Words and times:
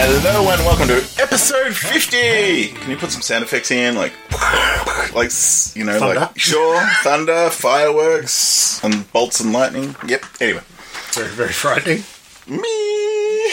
Hello 0.00 0.48
and 0.48 0.64
welcome 0.64 0.86
to 0.86 0.98
episode 1.20 1.74
50! 1.74 2.68
Can 2.68 2.88
you 2.88 2.96
put 2.96 3.10
some 3.10 3.20
sound 3.20 3.42
effects 3.42 3.72
in? 3.72 3.96
Like, 3.96 4.12
like, 5.12 5.32
you 5.74 5.82
know, 5.82 5.98
Thunder? 5.98 6.20
like, 6.20 6.38
sure, 6.38 6.80
thunder, 7.02 7.50
fireworks, 7.50 8.80
and 8.84 9.12
bolts 9.12 9.40
and 9.40 9.52
lightning. 9.52 9.96
Yep, 10.06 10.24
anyway. 10.40 10.60
Very, 11.14 11.30
very 11.30 11.52
frightening. 11.52 12.04
Me! 12.46 13.50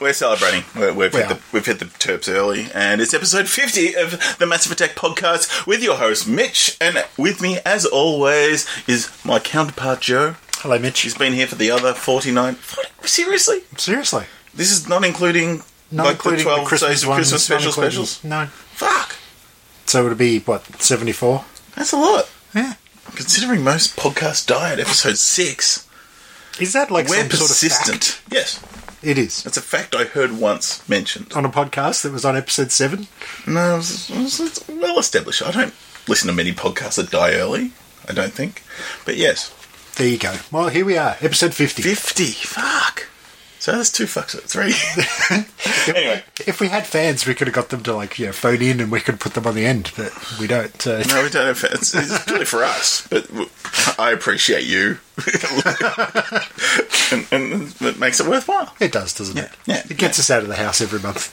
We're 0.00 0.12
celebrating. 0.12 0.62
We're, 0.76 0.92
we've, 0.92 1.12
We 1.12 1.18
hit 1.18 1.28
the, 1.30 1.40
we've 1.52 1.66
hit 1.66 1.80
the 1.80 1.86
terps 1.86 2.32
early, 2.32 2.68
and 2.72 3.00
it's 3.00 3.12
episode 3.12 3.48
50 3.48 3.96
of 3.96 4.36
the 4.38 4.46
Massive 4.46 4.70
Attack 4.70 4.90
podcast 4.90 5.66
with 5.66 5.82
your 5.82 5.96
host, 5.96 6.28
Mitch. 6.28 6.76
And 6.80 7.04
with 7.18 7.42
me, 7.42 7.58
as 7.66 7.84
always, 7.86 8.68
is 8.86 9.10
my 9.24 9.40
counterpart, 9.40 10.00
Joe. 10.00 10.36
Hello, 10.58 10.78
Mitch. 10.78 11.00
He's 11.00 11.16
been 11.18 11.32
here 11.32 11.48
for 11.48 11.56
the 11.56 11.72
other 11.72 11.92
49. 11.92 12.54
40, 12.54 12.88
seriously? 13.02 13.58
Seriously. 13.76 14.26
This 14.56 14.72
is 14.72 14.88
not 14.88 15.04
including 15.04 15.62
Not 15.90 16.06
like 16.06 16.14
including 16.16 16.38
the 16.38 16.44
12 16.44 16.60
the 16.60 16.66
Christmas 16.66 16.90
days 16.90 17.02
of 17.02 17.08
ones. 17.10 17.18
Christmas 17.18 17.44
special 17.44 17.72
specials. 17.72 18.24
No. 18.24 18.46
Fuck. 18.46 19.16
So 19.86 20.04
it'll 20.04 20.16
be, 20.18 20.40
what, 20.40 20.64
74? 20.82 21.44
That's 21.76 21.92
a 21.92 21.96
lot. 21.96 22.28
Yeah. 22.54 22.74
Considering 23.14 23.62
most 23.62 23.96
podcasts 23.96 24.44
die 24.46 24.72
at 24.72 24.80
episode 24.80 25.16
6, 25.18 25.88
Is 26.58 26.72
that 26.72 26.90
like 26.90 27.08
we're 27.08 27.20
some 27.20 27.30
sort 27.30 27.42
of 27.42 27.48
persistent. 27.48 28.20
yes. 28.30 28.60
It 29.02 29.18
is. 29.18 29.42
That's 29.44 29.58
a 29.58 29.62
fact 29.62 29.94
I 29.94 30.04
heard 30.04 30.38
once 30.40 30.86
mentioned. 30.88 31.32
On 31.34 31.44
a 31.44 31.48
podcast 31.50 32.02
that 32.02 32.12
was 32.12 32.24
on 32.24 32.36
episode 32.36 32.72
7? 32.72 33.06
No, 33.46 33.74
it 33.74 33.76
was, 33.76 34.10
it 34.10 34.16
was- 34.16 34.40
it's 34.40 34.66
well 34.68 34.98
established. 34.98 35.42
I 35.42 35.52
don't 35.52 35.74
listen 36.08 36.26
to 36.28 36.32
many 36.34 36.52
podcasts 36.52 36.96
that 36.96 37.10
die 37.10 37.34
early, 37.34 37.72
I 38.08 38.12
don't 38.12 38.32
think. 38.32 38.62
But 39.04 39.16
yes, 39.16 39.52
There 39.96 40.08
you 40.08 40.18
go. 40.18 40.34
Well, 40.50 40.68
here 40.68 40.84
we 40.84 40.96
are, 40.98 41.16
episode 41.20 41.54
50. 41.54 41.82
50. 41.82 42.24
Fuck. 42.32 43.06
So 43.66 43.72
that's 43.72 43.90
two 43.90 44.04
fucks 44.04 44.36
at 44.36 44.44
three. 44.44 44.72
anyway, 45.96 46.22
If 46.46 46.60
we 46.60 46.68
had 46.68 46.86
fans, 46.86 47.26
we 47.26 47.34
could 47.34 47.48
have 47.48 47.54
got 47.56 47.70
them 47.70 47.82
to, 47.82 47.94
like, 47.94 48.16
you 48.16 48.26
know, 48.26 48.32
phone 48.32 48.62
in 48.62 48.78
and 48.78 48.92
we 48.92 49.00
could 49.00 49.18
put 49.18 49.34
them 49.34 49.44
on 49.44 49.56
the 49.56 49.66
end, 49.66 49.90
but 49.96 50.12
we 50.38 50.46
don't. 50.46 50.80
So. 50.80 51.02
no, 51.08 51.24
we 51.24 51.30
don't 51.30 51.46
have 51.48 51.64
it's, 51.72 51.92
it's 51.92 52.24
purely 52.26 52.44
for 52.44 52.62
us, 52.62 53.08
but 53.08 53.28
I 53.98 54.12
appreciate 54.12 54.66
you. 54.66 54.98
and, 57.10 57.26
and 57.32 57.74
it 57.80 57.98
makes 57.98 58.20
it 58.20 58.28
worthwhile. 58.28 58.72
It 58.78 58.92
does, 58.92 59.12
doesn't 59.12 59.36
it? 59.36 59.50
Yeah, 59.66 59.82
It 59.90 59.96
gets 59.98 60.20
us 60.20 60.30
out 60.30 60.42
of 60.42 60.48
the 60.48 60.54
house 60.54 60.80
every 60.80 61.00
month. 61.00 61.32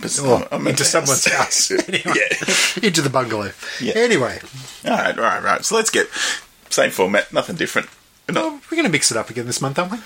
But 0.00 0.18
Or 0.20 0.36
I'm- 0.36 0.48
I'm 0.52 0.66
into 0.66 0.84
someone's 0.84 1.30
house. 1.30 1.70
Anyway. 1.70 2.02
yeah. 2.16 2.82
Into 2.82 3.02
the 3.02 3.10
bungalow. 3.10 3.52
Yeah. 3.78 3.92
Anyway, 3.96 4.40
All 4.86 4.90
right, 4.92 5.18
all 5.18 5.22
right, 5.24 5.42
right. 5.42 5.62
So 5.62 5.76
let's 5.76 5.90
get 5.90 6.08
same 6.70 6.92
format, 6.92 7.30
nothing 7.30 7.56
different. 7.56 7.90
We're 8.26 8.42
we're 8.42 8.58
going 8.70 8.84
to 8.84 8.88
mix 8.88 9.10
it 9.10 9.18
up 9.18 9.28
again 9.28 9.44
this 9.44 9.60
month, 9.60 9.78
aren't 9.78 9.92
we? 9.92 9.98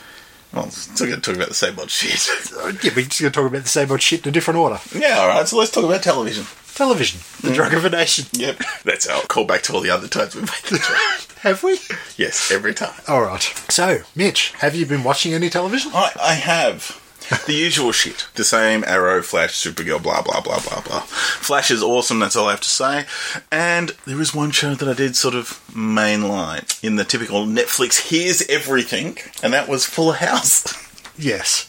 Well, 0.53 0.71
still 0.71 1.07
going 1.07 1.21
to 1.21 1.25
talk 1.25 1.37
about 1.37 1.49
the 1.49 1.55
same 1.55 1.79
old 1.79 1.91
shit. 1.91 2.29
Uh, 2.57 2.73
Yeah, 2.83 2.91
we're 2.97 3.05
just 3.05 3.21
going 3.21 3.31
to 3.33 3.41
talk 3.41 3.47
about 3.51 3.63
the 3.63 3.69
same 3.69 3.91
old 3.91 4.03
shit 4.03 4.25
in 4.25 4.31
a 4.31 4.33
different 4.33 4.59
order. 4.59 4.79
yeah, 4.95 5.19
all 5.19 5.29
right. 5.29 5.47
So 5.49 5.57
let's 5.59 5.71
talk 5.71 5.85
about 5.85 6.03
television. 6.03 6.45
Television, 6.75 7.21
the 7.43 7.53
drug 7.53 7.75
of 7.75 7.85
a 7.85 7.91
nation. 7.91 8.27
Yep, 8.33 8.63
that's 8.85 9.09
our 9.09 9.23
call 9.23 9.45
back 9.45 9.63
to 9.63 9.73
all 9.75 9.81
the 9.81 9.91
other 9.91 10.07
times 10.07 10.37
we've 10.37 10.45
made 10.45 10.71
the 10.71 10.79
joke. 10.79 11.39
Have 11.43 11.63
we? 11.65 11.79
Yes, 12.17 12.51
every 12.53 12.73
time. 12.73 12.95
All 13.09 13.23
right. 13.23 13.43
So, 13.69 14.03
Mitch, 14.15 14.53
have 14.59 14.75
you 14.77 14.87
been 14.87 15.03
watching 15.05 15.35
any 15.35 15.51
television? 15.51 15.91
I, 15.95 16.13
I 16.21 16.35
have 16.35 17.01
the 17.47 17.55
usual 17.55 17.93
shit. 17.93 18.27
The 18.35 18.45
same 18.45 18.85
Arrow, 18.85 19.23
Flash, 19.23 19.53
Supergirl, 19.53 20.03
blah, 20.03 20.23
blah, 20.23 20.41
blah, 20.41 20.61
blah, 20.61 20.81
blah. 20.83 21.01
Flash 21.01 21.71
is 21.71 21.83
awesome, 21.83 22.19
that's 22.19 22.37
all 22.37 22.49
I 22.49 22.53
have 22.53 22.61
to 22.61 22.69
say. 22.69 23.05
And 23.51 23.91
there 24.07 24.21
is 24.21 24.35
one 24.35 24.51
show 24.51 24.75
that 24.75 24.89
I 24.89 24.95
did 24.95 25.17
sort 25.17 25.35
of 25.35 25.61
mainline 25.73 26.83
in 26.83 26.97
the 26.97 27.05
typical 27.05 27.47
Netflix 27.47 28.09
here's 28.11 28.47
everything, 28.49 29.19
and 29.43 29.53
that 29.53 29.69
was 29.69 29.85
Full 29.85 30.13
House. 30.13 30.65
Yes. 31.17 31.69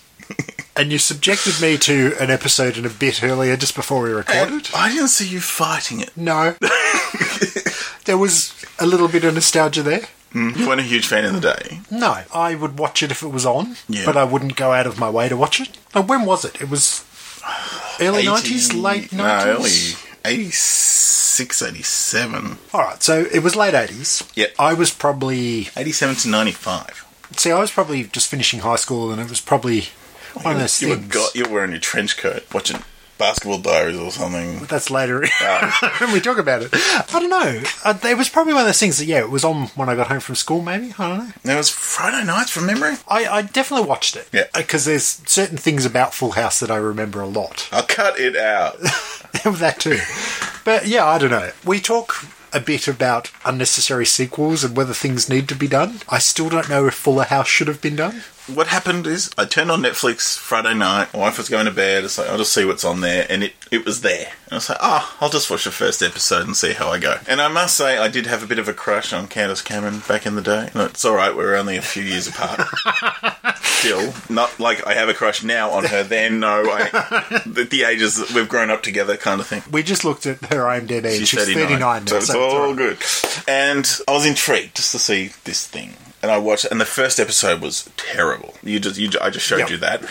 and 0.76 0.92
you 0.92 1.00
subjected 1.00 1.60
me 1.62 1.78
to 1.78 2.14
an 2.20 2.30
episode 2.30 2.78
and 2.78 2.86
a 2.86 2.90
bit 2.90 3.24
earlier, 3.24 3.58
just 3.58 3.76
before 3.76 4.02
we 4.04 4.10
And 4.10 4.18
recorded. 4.18 4.70
I 4.76 4.90
didn't 4.94 5.08
see 5.10 5.28
you 5.28 5.42
fighting 5.42 6.00
it. 6.00 6.16
No. 6.16 6.56
there 8.06 8.18
was 8.18 8.54
a 8.80 8.86
little 8.86 9.08
bit 9.08 9.24
of 9.24 9.34
nostalgia 9.34 9.84
there. 9.84 10.08
Mm. 10.34 10.58
You 10.58 10.68
weren't 10.68 10.80
a 10.80 10.84
huge 10.84 11.08
fan 11.08 11.26
in 11.26 11.34
the 11.34 11.40
day. 11.42 11.80
No, 11.90 12.22
I 12.34 12.54
would 12.56 12.78
watch 12.78 13.02
it 13.02 13.10
if 13.12 13.24
it 13.24 13.30
was 13.30 13.46
on, 13.46 13.76
Yeah. 13.88 14.06
but 14.06 14.16
I 14.16 14.24
wouldn't 14.24 14.56
go 14.56 14.72
out 14.72 14.86
of 14.86 15.00
my 15.00 15.10
way 15.10 15.28
to 15.28 15.36
watch 15.36 15.60
it. 15.60 15.70
Now, 15.96 16.02
when 16.02 16.24
was 16.26 16.46
it? 16.46 16.62
It 16.62 16.70
was 16.70 17.04
early 18.00 18.20
80 18.20 18.28
nineties, 18.28 18.74
late 18.74 19.12
No, 19.12 19.24
nineties. 19.24 19.96
early 20.26 20.36
86, 20.36 21.62
87. 21.62 22.58
All 22.74 22.82
right, 22.82 23.02
so 23.02 23.26
it 23.34 23.42
was 23.42 23.56
late 23.56 23.74
eighties. 23.74 24.24
Yep. 24.36 24.54
I 24.60 24.74
was 24.74 24.92
probably 24.92 25.70
87 25.76 26.16
to 26.18 26.28
95. 26.30 27.06
see, 27.38 27.52
I 27.52 27.60
was 27.60 27.72
probably 27.72 28.04
just 28.04 28.28
finishing 28.28 28.60
high 28.60 28.76
school, 28.76 29.12
and 29.12 29.20
it 29.22 29.30
was 29.30 29.40
probably 29.42 29.86
one 30.44 30.56
of 30.56 30.60
those 30.62 30.82
You 30.82 30.90
were, 30.90 30.96
got, 30.98 31.34
you 31.36 31.46
were 31.46 31.52
wearing 31.52 31.72
your 31.72 31.80
trench 31.80 32.18
coat 32.18 32.44
watching 32.54 32.84
Basketball 33.20 33.60
Diaries 33.60 34.00
or 34.00 34.10
something. 34.12 34.60
That's 34.66 34.90
later 34.90 35.20
when 36.00 36.12
we 36.12 36.20
talk 36.22 36.40
about 36.40 36.64
it. 36.64 36.70
I 36.74 37.06
don't 37.12 37.30
know. 37.30 37.62
Uh, 37.84 37.94
it 38.04 38.18
was 38.18 38.30
probably 38.30 38.54
one 38.54 38.62
of 38.62 38.68
those 38.68 38.80
things 38.80 38.98
that 38.98 39.06
yeah, 39.06 39.20
it 39.20 39.30
was 39.30 39.44
on 39.44 39.68
when 39.76 39.90
I 39.90 39.96
got 39.96 40.08
home 40.08 40.22
from 40.22 40.36
school. 40.36 40.62
Maybe 40.62 40.94
I 40.98 41.10
don't 41.18 41.46
know. 41.46 41.54
It 41.54 41.58
was 41.58 41.70
Friday 41.70 42.26
nights 42.26 42.50
from 42.50 42.66
memory. 42.66 42.96
I, 43.08 43.26
I 43.28 43.42
definitely 43.44 43.88
watched 43.88 44.16
it. 44.16 44.28
Yeah. 44.32 44.46
because 44.56 44.86
there's 44.86 45.22
certain 45.30 45.58
things 45.58 45.86
about 45.86 46.14
Full 46.16 46.32
House 46.32 46.60
that 46.62 46.72
I 46.72 46.78
remember 46.78 47.22
a 47.22 47.28
lot. 47.28 47.68
I'll 47.72 47.84
cut 47.84 48.20
it 48.20 48.36
out. 48.36 48.80
that 48.80 49.76
too. 49.80 50.00
But 50.64 50.88
yeah, 50.88 51.06
I 51.06 51.18
don't 51.18 51.30
know. 51.30 51.52
We 51.66 51.80
talk 51.80 52.26
a 52.54 52.60
bit 52.60 52.88
about 52.88 53.32
unnecessary 53.46 54.06
sequels 54.06 54.64
and 54.64 54.76
whether 54.76 54.94
things 54.94 55.30
need 55.30 55.48
to 55.50 55.56
be 55.56 55.68
done. 55.68 56.00
I 56.10 56.20
still 56.20 56.50
don't 56.50 56.70
know 56.70 56.88
if 56.88 56.94
Fuller 56.96 57.26
House 57.26 57.48
should 57.48 57.68
have 57.68 57.82
been 57.82 57.96
done. 57.96 58.24
What 58.56 58.68
happened 58.68 59.08
is 59.08 59.32
I 59.38 59.46
turned 59.46 59.72
on 59.72 59.82
Netflix 59.82 60.38
Friday 60.38 60.74
night. 60.74 61.14
My 61.14 61.20
wife 61.20 61.38
was 61.38 61.50
going 61.50 61.66
to 61.66 61.72
bed. 61.72 62.04
It's 62.04 62.18
like 62.18 62.30
I'll 62.30 62.38
just 62.38 62.54
see 62.54 62.66
what's 62.66 62.84
on 62.84 63.02
there, 63.02 63.26
and 63.30 63.44
it 63.44 63.54
it 63.72 63.86
was 63.86 64.02
there. 64.02 64.28
And 64.46 64.54
I 64.54 64.56
was 64.56 64.70
like, 64.70 64.78
ah, 64.82 65.18
I'll 65.22 65.30
just 65.30 65.50
watch 65.50 65.64
the 65.66 65.72
first 65.72 66.02
episode 66.02 66.46
and 66.46 66.56
see 66.58 66.74
how 66.74 66.90
I 66.90 67.00
go. 67.00 67.18
And 67.28 67.40
I 67.42 67.48
must 67.48 67.78
say, 67.78 67.98
I 67.98 68.08
did 68.08 68.26
have 68.26 68.44
a 68.44 68.48
bit 68.48 68.60
of 68.60 68.68
a 68.68 68.74
crush 68.74 69.14
on 69.14 69.28
Candace 69.28 69.62
Cameron 69.62 70.02
back 70.08 70.26
in 70.26 70.36
the 70.36 70.42
day. 70.42 70.70
No, 70.74 70.86
it's 70.86 71.06
all 71.06 71.16
right. 71.16 71.36
We're 71.36 71.56
only 71.56 71.78
a 71.78 71.82
few 71.82 72.04
years 72.04 72.28
apart. 72.28 72.62
Still, 73.62 74.14
not 74.30 74.60
like 74.60 74.86
I 74.86 74.94
have 74.94 75.08
a 75.10 75.14
crush 75.14 75.44
now 75.44 75.70
on 75.72 75.86
her. 75.86 76.04
Then 76.04 76.40
no, 76.42 76.64
I, 76.70 76.90
the, 77.46 77.64
the 77.70 77.84
ages 77.84 78.18
that 78.18 78.32
we've 78.34 78.50
grown 78.50 78.70
up 78.70 78.84
together, 78.84 79.16
kind 79.16 79.40
of 79.40 79.48
thing. 79.48 79.64
We 79.72 79.84
just 79.84 80.04
looked 80.04 80.26
at 80.26 80.44
her 80.46 80.64
IMDb 80.64 81.18
She's, 81.18 81.30
she's 81.30 81.40
39, 81.46 81.68
39 81.68 81.80
now. 81.80 82.06
so 82.06 82.18
it's 82.18 82.28
so 82.28 82.42
all 82.44 82.58
all 82.58 82.68
right. 82.74 82.78
good. 82.78 82.98
And 83.48 83.90
I 84.08 84.12
was 84.12 84.26
intrigued 84.26 84.76
just 84.76 84.92
to 84.92 85.00
see 85.00 85.32
this 85.46 85.66
thing. 85.66 85.94
And 86.22 86.32
I 86.32 86.38
watched, 86.38 86.66
and 86.66 86.82
the 86.82 86.86
first 86.86 87.18
episode 87.20 87.62
was 87.62 87.90
terrible. 87.96 88.54
You 88.62 88.80
just, 88.80 88.98
you, 89.00 89.10
I 89.22 89.30
just 89.30 89.46
showed 89.46 89.60
Yep. 89.60 89.70
you 89.70 89.78
that. 89.78 90.04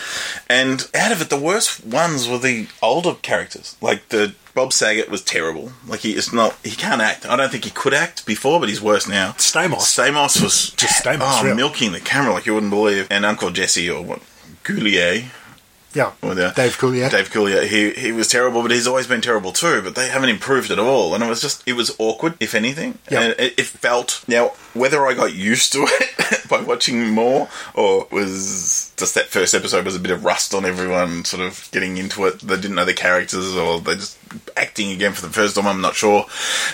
And 0.49 0.87
out 0.95 1.11
of 1.11 1.21
it, 1.21 1.29
the 1.29 1.39
worst 1.39 1.85
ones 1.85 2.27
were 2.27 2.39
the 2.39 2.67
older 2.81 3.13
characters. 3.21 3.75
Like 3.79 4.09
the 4.09 4.33
Bob 4.55 4.73
Saget 4.73 5.09
was 5.11 5.21
terrible. 5.21 5.71
Like 5.87 5.99
he 5.99 6.15
is 6.15 6.33
not, 6.33 6.55
he 6.63 6.71
can't 6.75 6.99
act. 7.01 7.27
I 7.27 7.35
don't 7.35 7.51
think 7.51 7.63
he 7.65 7.69
could 7.69 7.93
act 7.93 8.25
before, 8.25 8.59
but 8.59 8.69
he's 8.69 8.81
worse 8.81 9.07
now. 9.07 9.33
Stamos. 9.33 9.81
Stamos 9.81 10.41
was 10.41 10.71
Just 10.71 11.03
Stamos, 11.03 11.43
oh, 11.43 11.53
milking 11.55 11.91
the 11.91 11.99
camera 11.99 12.33
like 12.33 12.47
you 12.47 12.55
wouldn't 12.55 12.71
believe. 12.71 13.07
And 13.11 13.23
Uncle 13.23 13.51
Jesse 13.51 13.87
or 13.89 14.01
what, 14.03 14.21
Coulier. 14.63 15.25
Yeah. 15.93 16.11
Or 16.21 16.35
the, 16.35 16.51
Dave 16.55 16.77
Coulier. 16.77 17.09
Dave 17.09 17.29
Coulier. 17.29 17.67
He 17.67 17.91
he 17.91 18.11
was 18.11 18.27
terrible, 18.27 18.61
but 18.61 18.71
he's 18.71 18.87
always 18.87 19.07
been 19.07 19.21
terrible 19.21 19.51
too. 19.51 19.81
But 19.81 19.95
they 19.95 20.09
haven't 20.09 20.29
improved 20.29 20.71
at 20.71 20.79
all, 20.79 21.13
and 21.13 21.23
it 21.23 21.27
was 21.27 21.41
just 21.41 21.67
it 21.67 21.73
was 21.73 21.95
awkward, 21.99 22.35
if 22.39 22.53
anything. 22.53 22.99
Yeah. 23.09 23.21
And 23.21 23.39
it, 23.39 23.59
it 23.59 23.65
felt 23.65 24.23
now 24.27 24.53
whether 24.73 25.05
I 25.05 25.13
got 25.13 25.33
used 25.33 25.71
to 25.73 25.79
it 25.89 26.47
by 26.49 26.61
watching 26.61 27.09
more, 27.09 27.49
or 27.73 28.07
was 28.11 28.93
just 28.97 29.15
that 29.15 29.27
first 29.27 29.53
episode 29.53 29.85
was 29.85 29.95
a 29.95 29.99
bit 29.99 30.11
of 30.11 30.23
rust 30.23 30.53
on 30.53 30.65
everyone, 30.65 31.25
sort 31.25 31.41
of 31.41 31.69
getting 31.71 31.97
into 31.97 32.25
it. 32.25 32.39
They 32.39 32.55
didn't 32.55 32.75
know 32.75 32.85
the 32.85 32.93
characters, 32.93 33.55
or 33.55 33.79
they 33.79 33.95
just 33.95 34.17
acting 34.55 34.91
again 34.91 35.13
for 35.13 35.25
the 35.25 35.33
first 35.33 35.55
time. 35.55 35.67
I'm 35.67 35.81
not 35.81 35.95
sure. 35.95 36.25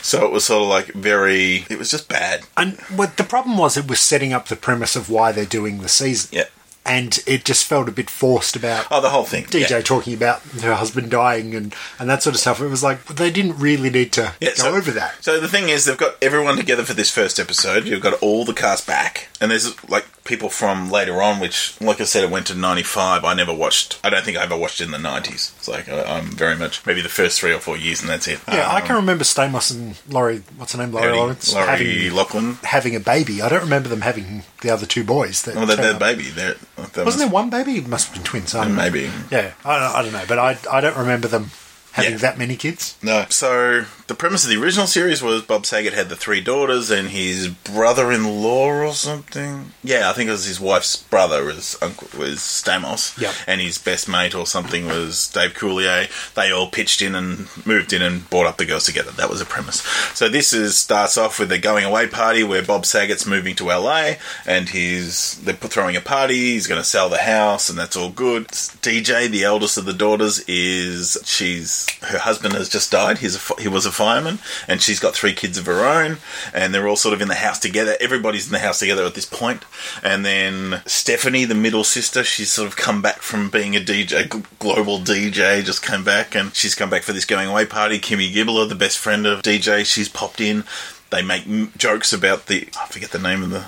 So 0.02 0.26
it 0.26 0.32
was 0.32 0.46
sort 0.46 0.64
of 0.64 0.70
like 0.70 0.88
very. 0.88 1.66
It 1.70 1.78
was 1.78 1.92
just 1.92 2.10
bad. 2.10 2.42
And 2.58 2.80
what 2.96 3.18
the 3.18 3.24
problem 3.24 3.58
was, 3.58 3.78
it 3.78 3.90
was 3.90 4.02
setting 4.02 4.34
up 4.34 4.48
the 4.48 4.56
premise 4.56 4.96
of 4.96 5.10
why 5.10 5.32
they're 5.32 5.46
doing 5.46 5.80
the 5.80 5.90
season. 5.90 6.30
Yeah. 6.34 6.46
And 6.86 7.18
it 7.26 7.46
just 7.46 7.66
felt 7.66 7.90
a 7.90 7.92
bit 7.92 8.10
forced 8.12 8.56
about 8.56 8.86
Oh, 8.92 9.02
the 9.02 9.10
whole 9.10 9.24
thing. 9.26 9.46
DJ 9.46 9.70
Yeah. 9.72 9.82
talking 9.82 10.14
about 10.14 10.42
her 10.62 10.76
husband 10.76 11.10
dying 11.10 11.56
and, 11.56 11.74
and 11.98 12.08
that 12.10 12.22
sort 12.22 12.36
of 12.36 12.40
stuff. 12.40 12.62
It 12.62 12.68
was 12.68 12.84
like 12.84 13.04
they 13.08 13.32
didn't 13.32 13.58
really 13.58 13.90
need 13.90 14.12
to 14.14 14.34
Yeah, 14.40 14.50
go 14.50 14.56
so- 14.56 14.76
over 14.76 14.92
that. 14.92 15.16
So 15.22 15.40
the 15.40 15.48
thing 15.48 15.70
is, 15.70 15.86
they've 15.86 15.98
got 15.98 16.16
everyone 16.22 16.58
together 16.58 16.84
for 16.84 16.94
this 16.94 17.10
first 17.10 17.40
episode. 17.40 17.86
You've 17.88 18.04
got 18.04 18.14
all 18.22 18.46
the 18.46 18.54
cast 18.54 18.86
back, 18.86 19.30
and 19.42 19.50
there's 19.50 19.74
like 19.90 20.06
people 20.26 20.50
from 20.50 20.92
later 20.92 21.22
on. 21.22 21.40
Which, 21.40 21.80
like 21.80 22.02
I 22.02 22.04
said, 22.04 22.24
it 22.26 22.30
went 22.30 22.48
to 22.48 22.56
'95. 22.56 23.24
I 23.24 23.34
never 23.34 23.54
watched. 23.54 24.00
I 24.04 24.10
don't 24.10 24.26
think 24.26 24.38
I 24.38 24.44
ever 24.44 24.58
watched 24.58 24.82
it 24.82 24.86
in 24.86 24.92
the 24.92 24.98
'90s. 24.98 25.56
It's 25.56 25.68
like 25.70 25.88
I, 25.88 26.04
I'm 26.04 26.26
very 26.32 26.58
much 26.58 26.86
maybe 26.86 27.02
the 27.02 27.08
first 27.10 27.40
three 27.40 27.54
or 27.54 27.60
four 27.60 27.78
years, 27.78 28.02
and 28.02 28.10
that's 28.10 28.28
it. 28.28 28.40
Yeah, 28.50 28.68
I 28.70 28.82
Um, 28.82 28.88
can 28.88 28.96
remember 28.98 29.24
Stamos 29.24 29.72
and 29.74 29.96
Laurie, 30.10 30.44
what's 30.58 30.74
her 30.74 30.78
name, 30.80 30.92
Laurie 30.92 31.08
Laurie, 31.08 31.18
Lawrence, 31.20 31.54
Laurie 31.54 31.68
having, 31.68 32.14
Loughlin. 32.14 32.54
having 32.64 32.96
a 32.96 33.00
baby. 33.00 33.42
I 33.42 33.48
don't 33.50 33.62
remember 33.64 33.88
them 33.88 34.02
having 34.02 34.44
the 34.62 34.70
other 34.72 34.86
two 34.86 35.04
boys. 35.06 35.44
That 35.44 35.56
Well, 35.56 35.66
they're, 35.66 35.94
up. 35.94 36.00
baby. 36.00 36.24
They're, 36.24 36.56
Wasn't 36.78 37.18
there 37.18 37.28
one 37.30 37.50
baby? 37.50 37.78
It 37.78 37.88
must 37.88 38.08
have 38.08 38.16
been 38.16 38.24
twins. 38.24 38.54
I. 38.54 38.68
Maybe. 38.68 39.10
Yeah, 39.32 39.54
I 39.64 39.80
don't, 39.80 39.96
I 39.96 40.02
don't 40.02 40.12
know, 40.14 40.26
but 40.28 40.40
I, 40.40 40.58
I 40.72 40.82
don't 40.82 40.98
remember 40.98 41.28
them 41.28 41.52
having 41.94 42.12
Yeah. 42.14 42.18
that 42.18 42.38
many 42.38 42.58
kids. 42.58 42.98
No. 43.02 43.26
So 43.30 43.86
the 44.08 44.14
premise 44.14 44.44
of 44.44 44.52
the 44.52 44.62
original 44.62 44.86
series 44.86 45.24
was 45.24 45.42
Bob 45.42 45.66
Saget 45.66 45.94
had 45.94 46.10
the 46.10 46.16
three 46.16 46.40
daughters 46.40 46.92
and 46.92 47.10
his 47.10 47.48
brother-in-law 47.48 48.68
or 48.68 48.94
something. 48.94 49.72
Yeah, 49.84 50.10
I 50.10 50.14
think 50.14 50.28
it 50.28 50.34
was 50.34 50.46
his 50.46 50.60
wife's 50.60 50.96
brother 50.96 51.44
was 51.44 51.76
uncle 51.82 52.08
was 52.18 52.38
Stamos. 52.38 53.20
Yep. 53.20 53.34
And 53.48 53.62
his 53.62 53.80
best 53.80 54.08
mate 54.08 54.36
or 54.36 54.46
something 54.46 54.86
was 54.86 55.28
Dave 55.30 55.54
Coulier. 55.54 56.08
They 56.36 56.52
all 56.52 56.70
pitched 56.70 57.02
in 57.02 57.16
and 57.16 57.48
moved 57.66 57.94
in 57.94 58.04
and 58.04 58.30
brought 58.30 58.46
up 58.46 58.58
the 58.58 58.66
girls 58.66 58.86
together. 58.86 59.12
That 59.12 59.30
was 59.30 59.42
a 59.42 59.46
premise. 59.46 59.82
So 60.14 60.30
this 60.30 60.54
is 60.54 60.78
starts 60.78 61.18
off 61.18 61.40
with 61.40 61.52
a 61.52 61.58
going 61.58 61.84
away 61.84 62.06
party 62.08 62.44
where 62.44 62.62
Bob 62.62 62.86
Saget's 62.86 63.26
moving 63.26 63.56
to 63.56 63.66
LA 63.66 64.14
and 64.46 64.70
he's 64.70 65.42
they're 65.42 65.56
throwing 65.56 65.96
a 65.96 66.02
party. 66.02 66.54
He's 66.54 66.68
going 66.68 66.82
to 66.82 66.88
sell 66.88 67.10
the 67.10 67.18
house 67.18 67.72
and 67.72 67.80
that's 67.80 67.98
all 67.98 68.12
good. 68.12 68.50
DJ, 68.50 69.28
the 69.28 69.46
eldest 69.46 69.80
of 69.80 69.86
the 69.86 69.94
daughters, 69.94 70.42
is 70.48 71.18
she's 71.26 71.90
her 72.04 72.20
husband 72.20 72.54
has 72.54 72.70
just 72.70 72.92
died. 72.92 73.18
He's 73.18 73.36
a, 73.36 73.62
he 73.62 73.68
was 73.68 73.88
a 73.88 73.95
fireman 73.96 74.40
and 74.68 74.82
she's 74.82 75.00
got 75.00 75.16
three 75.16 75.34
kids 75.34 75.58
of 75.58 75.66
her 75.66 75.86
own 75.86 76.18
and 76.54 76.74
they're 76.74 76.88
all 76.88 76.96
sort 76.96 77.14
of 77.14 77.22
in 77.22 77.28
the 77.28 77.36
house 77.36 77.60
together. 77.60 77.96
Everybody's 78.00 78.48
in 78.48 78.52
the 78.52 78.60
house 78.60 78.80
together 78.80 79.06
at 79.06 79.16
this 79.16 79.26
point. 79.26 79.64
And 80.04 80.26
then 80.26 80.82
Stephanie, 80.86 81.46
the 81.46 81.56
middle 81.56 81.84
sister, 81.84 82.24
she's 82.24 82.52
sort 82.52 82.68
of 82.68 82.76
come 82.76 83.02
back 83.02 83.22
from 83.22 83.50
being 83.50 83.76
a 83.76 83.80
DJ, 83.80 84.46
global 84.60 85.00
DJ, 85.00 85.64
just 85.64 85.84
came 85.84 86.04
back 86.04 86.36
and 86.36 86.54
she's 86.56 86.76
come 86.76 86.90
back 86.90 87.04
for 87.04 87.14
this 87.14 87.26
going 87.26 87.48
away 87.48 87.66
party. 87.66 88.00
Kimmy 88.00 88.32
Gibbler, 88.32 88.68
the 88.68 88.76
best 88.76 88.98
friend 88.98 89.26
of 89.26 89.42
DJ, 89.42 89.86
she's 89.86 90.10
popped 90.10 90.42
in. 90.42 90.64
They 91.12 91.22
make 91.22 91.78
jokes 91.78 92.12
about 92.12 92.48
the 92.48 92.68
I 92.80 92.88
forget 92.88 93.12
the 93.12 93.20
name 93.20 93.44
of 93.44 93.50
the 93.50 93.66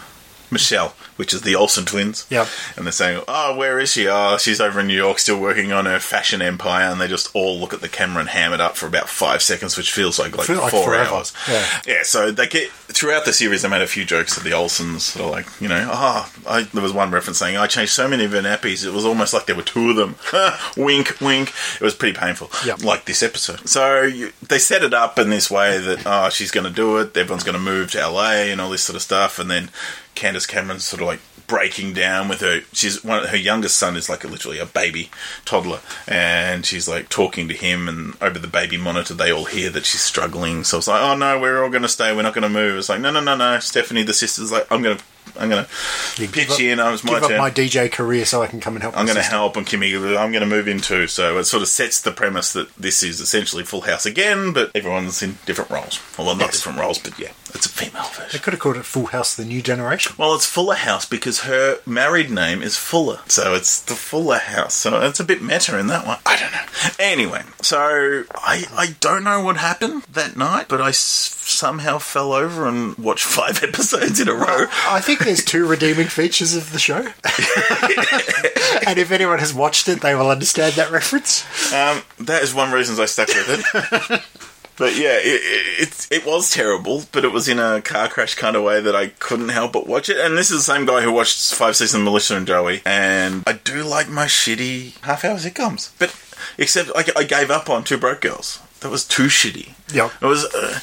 Michelle, 0.52 0.94
which 1.16 1.34
is 1.34 1.42
the 1.42 1.56
Olsen 1.56 1.86
twins. 1.86 2.26
Yeah. 2.30 2.48
And 2.76 2.86
they're 2.86 2.92
saying, 2.92 3.24
"Oh, 3.28 3.56
where 3.56 3.80
is 3.80 3.92
she? 3.92 4.08
Oh, 4.08 4.38
she's 4.38 4.62
over 4.62 4.80
in 4.80 4.88
New 4.88 4.96
York, 4.96 5.20
still 5.20 5.40
working 5.40 5.72
on 5.72 5.86
her 5.86 6.00
fashion 6.00 6.42
empire." 6.42 6.90
And 6.90 7.02
they 7.02 7.08
just 7.08 7.30
all 7.36 7.58
look 7.60 7.74
at 7.74 7.82
the 7.82 7.90
camera 7.90 8.22
and 8.22 8.30
ham 8.30 8.54
it 8.54 8.62
up 8.62 8.78
for 8.78 8.88
about 8.88 9.10
five 9.10 9.42
seconds, 9.42 9.78
which 9.78 9.92
feels 9.92 10.20
like 10.20 10.38
like 10.38 10.50
like 10.50 10.72
four 10.72 10.86
forever. 10.86 11.16
hours. 11.16 11.34
Yeah. 11.50 11.66
Yeah. 11.86 12.04
So 12.04 12.32
they 12.32 12.48
get 12.48 12.72
throughout 12.72 13.26
the 13.26 13.34
series, 13.34 13.62
they 13.62 13.70
made 13.70 13.82
a 13.82 13.88
few 13.88 14.06
jokes 14.06 14.38
of 14.38 14.44
the 14.44 14.52
Olsens, 14.52 15.02
sort 15.02 15.26
of 15.26 15.32
like 15.32 15.48
you 15.62 15.68
know, 15.68 15.90
ah, 15.92 16.32
I, 16.48 16.64
there 16.64 16.84
was 16.84 16.94
one 16.94 17.12
reference 17.12 17.38
saying, 17.38 17.58
"I 17.58 17.68
changed 17.68 17.92
so 17.92 18.08
many 18.08 18.26
of 18.26 18.32
her 18.32 18.42
nappies, 18.42 18.86
it 18.86 18.92
was 18.94 19.06
almost 19.06 19.34
like 19.34 19.46
there 19.46 19.56
were 19.56 19.64
two 19.64 19.90
of 19.90 19.96
them." 19.96 20.16
wink, 20.78 21.20
wink. 21.22 21.54
It 21.76 21.82
was 21.82 21.96
pretty 21.96 22.18
painful. 22.18 22.50
Yep. 22.66 22.84
Like 22.84 23.06
this 23.06 23.24
episode. 23.24 23.68
So 23.68 24.04
you, 24.04 24.32
they 24.48 24.60
set 24.60 24.84
it 24.84 24.94
up 24.94 25.20
in 25.20 25.30
this 25.30 25.50
way 25.52 25.80
that 25.80 26.04
oh, 26.06 26.30
she's 26.30 26.52
going 26.52 26.66
to 26.66 26.74
do 26.74 26.98
it. 26.98 27.16
Everyone's 27.18 27.44
going 27.44 27.58
to 27.58 27.64
move 27.64 27.92
to 27.92 28.08
LA 28.08 28.48
and 28.52 28.62
all 28.62 28.70
this 28.70 28.84
sort 28.84 28.96
of 28.96 29.02
stuff, 29.02 29.40
and 29.40 29.50
then 29.50 29.70
Candace 30.18 30.46
Cameron's 30.46 30.84
sort 30.84 31.02
of 31.02 31.08
like 31.08 31.19
breaking 31.48 31.94
down 31.94 32.28
with 32.28 32.42
her. 32.42 32.62
She's 32.74 33.04
one. 33.04 33.24
Her 33.25 33.38
youngest 33.38 33.78
son 33.78 33.96
is 33.96 34.10
like 34.10 34.24
a, 34.24 34.28
literally 34.28 34.60
a 34.60 34.66
baby 34.66 35.10
toddler, 35.46 35.80
and 36.08 36.66
she's 36.66 36.88
like 36.88 37.08
talking 37.08 37.48
to 37.48 37.54
him, 37.54 37.88
and 37.88 38.16
over 38.22 38.38
the 38.38 38.48
baby 38.48 38.78
monitor, 38.78 39.14
they 39.14 39.31
all 39.31 39.46
hear 39.46 39.69
that 39.69 39.86
she's 39.86 40.02
struggling. 40.02 40.64
So 40.64 40.80
it's 40.80 40.88
like, 40.88 41.02
oh 41.02 41.16
no, 41.16 41.40
we're 41.40 41.64
all 41.64 41.69
going 41.69 41.84
to 41.84 41.90
stay. 41.90 42.14
We're 42.16 42.24
not 42.24 42.34
going 42.34 42.44
to 42.44 42.50
move. 42.50 42.78
It's 42.78 42.90
like, 42.90 43.00
no, 43.00 43.12
no, 43.12 43.22
no, 43.22 43.36
no. 43.36 43.60
Stephanie, 43.60 44.04
the 44.04 44.14
sister's 44.14 44.52
like, 44.52 44.69
I'm 44.72 44.81
going 44.84 44.98
to, 44.98 45.04
I'm 45.39 45.50
going 45.50 45.66
to 45.66 46.28
pitch 46.30 46.50
up- 46.51 46.60
in. 46.60 46.80
Um, 46.80 46.94
it's 46.94 47.04
my 47.04 47.19
give 47.19 47.24
up 47.31 47.38
my 47.38 47.51
DJ 47.51 47.92
career 47.92 48.25
so 48.25 48.42
I 48.42 48.48
can 48.48 48.60
come 48.60 48.75
and 48.75 48.84
help. 48.84 48.98
I'm 48.98 49.06
going 49.06 49.18
to 49.18 49.22
help, 49.24 49.56
and 49.57 49.66
Kimmy, 49.66 49.95
I'm 50.18 50.31
going 50.31 50.42
to 50.42 50.45
move 50.48 50.68
in 50.68 50.80
too. 50.80 51.07
So 51.07 51.38
it 51.38 51.45
sort 51.45 51.63
of 51.63 51.69
sets 51.69 52.01
the 52.01 52.12
premise 52.12 52.54
that 52.54 52.74
this 52.75 53.04
is 53.04 53.19
essentially 53.22 53.63
Full 53.63 53.81
House 53.81 54.06
again, 54.06 54.54
but 54.54 54.72
everyone's 54.75 55.22
in 55.22 55.38
different 55.45 55.69
roles. 55.72 56.00
Well, 56.18 56.28
not 56.36 56.48
Yes. 56.48 56.54
different 56.57 56.80
roles, 56.80 56.98
but 57.00 57.18
yeah, 57.19 57.31
it's 57.54 57.66
a 57.66 57.69
female 57.69 58.04
version. 58.13 58.30
They 58.34 58.39
could 58.39 58.54
have 58.54 58.60
called 58.60 58.78
it 58.78 58.86
Full 58.86 59.07
House: 59.07 59.36
The 59.36 59.45
New 59.45 59.62
Generation. 59.62 60.13
Well, 60.18 60.34
it's 60.36 60.45
Fuller 60.45 60.75
House 60.75 61.06
because 61.06 61.42
her 61.42 61.80
married 61.86 62.30
name 62.31 62.62
is 62.62 62.78
Fuller, 62.78 63.19
so 63.28 63.54
it's 63.54 63.81
the 63.81 63.94
Fuller 63.95 64.38
House. 64.40 64.74
So 64.74 65.01
it's 65.01 65.19
a 65.19 65.24
bit 65.24 65.42
meta 65.42 65.78
in 65.80 65.88
that 65.88 66.06
one. 66.07 66.18
I 66.25 66.38
don't 66.40 66.51
know. 66.51 66.60
Anyway, 67.00 67.44
so 67.62 68.24
I 68.36 68.66
I 68.75 68.95
don't 69.00 69.24
know 69.24 69.42
what 69.42 69.57
happened 69.57 70.04
that 70.13 70.36
night, 70.38 70.68
but 70.68 70.81
I 70.81 70.90
s- 70.90 71.36
somehow 71.45 71.98
fell 71.98 72.33
over 72.33 72.68
and 72.68 72.98
watched 72.98 73.24
five 73.40 73.63
episodes 73.63 74.19
in 74.19 74.28
a 74.28 74.33
row. 74.33 74.66
I 74.88 75.00
think 75.01 75.22
there's 75.28 75.44
two 75.44 75.68
redeeming 75.68 76.08
features 76.08 76.56
of 76.56 76.72
the 76.72 76.80
show, 76.80 77.00
and 78.88 78.98
if 78.98 79.12
anyone 79.12 79.40
has 79.40 79.54
watched 79.54 79.90
it, 79.90 80.02
they 80.02 80.16
will 80.16 80.30
understand 80.30 80.74
that 80.76 80.90
reference. 80.90 81.44
Um, 81.74 82.02
that 82.20 82.44
is 82.44 82.54
one 82.54 82.72
reason 82.72 82.98
I 83.00 83.06
stuck 83.06 83.28
with 83.28 83.50
it. 83.50 84.22
but 84.78 84.96
yeah, 84.96 85.18
it, 85.20 85.42
it, 85.82 86.08
it 86.10 86.26
was 86.26 86.50
terrible, 86.52 87.04
but 87.12 87.26
it 87.26 87.34
was 87.34 87.50
in 87.50 87.60
a 87.60 87.82
car 87.82 88.08
crash 88.08 88.36
kind 88.36 88.56
of 88.56 88.64
way 88.64 88.80
that 88.80 88.96
I 88.96 89.08
couldn't 89.08 89.50
help 89.50 89.74
but 89.74 89.86
watch 89.86 90.08
it. 90.08 90.18
And 90.18 90.38
this 90.38 90.50
is 90.50 90.66
the 90.66 90.74
same 90.74 90.86
guy 90.86 91.02
who 91.02 91.12
watched 91.12 91.54
five 91.54 91.76
seasons 91.76 92.00
of 92.00 92.06
Melissa 92.06 92.38
and 92.38 92.48
Joey. 92.48 92.82
And 92.86 93.44
I 93.46 93.54
do 93.54 93.84
like 93.84 94.08
my 94.10 94.26
shitty 94.26 94.98
half 95.02 95.26
hour 95.26 95.36
sitcoms. 95.36 95.92
But 96.00 96.16
except 96.58 96.96
like 96.96 97.16
I 97.18 97.24
gave 97.24 97.52
up 97.52 97.70
on 97.70 97.84
Two 97.84 97.98
Broke 97.98 98.22
Girls. 98.22 98.62
That 98.80 98.90
was 98.90 99.06
too 99.06 99.26
shitty. 99.26 99.74
Yep. 99.94 100.12
It 100.22 100.26
was. 100.26 100.46
Uh, 100.46 100.80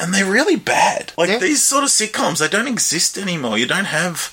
and 0.00 0.12
they're 0.14 0.30
really 0.30 0.56
bad. 0.56 1.12
Like 1.16 1.28
Yeah. 1.28 1.38
these 1.38 1.62
sort 1.64 1.84
of 1.84 1.90
sitcoms, 1.90 2.38
they 2.38 2.48
don't 2.48 2.68
exist 2.68 3.16
anymore. 3.18 3.58
You 3.58 3.66
don't 3.66 3.86
have 3.86 4.32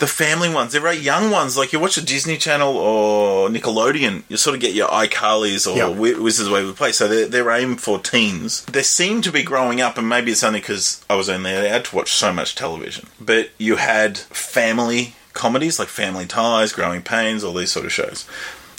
the 0.00 0.06
family 0.06 0.48
ones. 0.48 0.72
They're 0.72 0.80
very 0.80 0.96
young 0.96 1.30
ones. 1.30 1.58
Like 1.58 1.72
you 1.74 1.78
watch 1.80 1.96
the 1.96 2.00
Disney 2.00 2.38
Channel 2.38 2.74
or 2.76 3.48
Nickelodeon, 3.50 4.22
you 4.30 4.38
sort 4.38 4.54
of 4.54 4.60
get 4.62 4.72
your 4.74 4.88
iCarlys 4.88 5.70
or. 5.70 5.76
Wi- 5.76 6.18
Wizards 6.18 6.48
Way 6.48 6.64
We 6.64 6.72
Play. 6.72 6.92
So 6.92 7.06
they're, 7.06 7.26
they're 7.26 7.50
aimed 7.50 7.82
for 7.82 7.98
teens. 7.98 8.64
They 8.64 8.82
seem 8.82 9.20
to 9.22 9.30
be 9.30 9.42
growing 9.42 9.82
up, 9.82 9.98
and 9.98 10.08
maybe 10.08 10.32
it's 10.32 10.42
only 10.42 10.60
because 10.60 11.04
I 11.10 11.16
was 11.16 11.28
only 11.28 11.54
allowed 11.54 11.84
to 11.86 11.96
watch 11.96 12.12
so 12.12 12.32
much 12.32 12.54
television. 12.54 13.08
But 13.20 13.50
you 13.58 13.76
had 13.76 14.16
family 14.16 15.14
comedies 15.34 15.78
like 15.78 15.88
Family 15.88 16.24
Ties, 16.26 16.72
Growing 16.72 17.02
Pains, 17.02 17.44
all 17.44 17.52
these 17.52 17.72
sort 17.72 17.84
of 17.84 17.92
shows. 17.92 18.24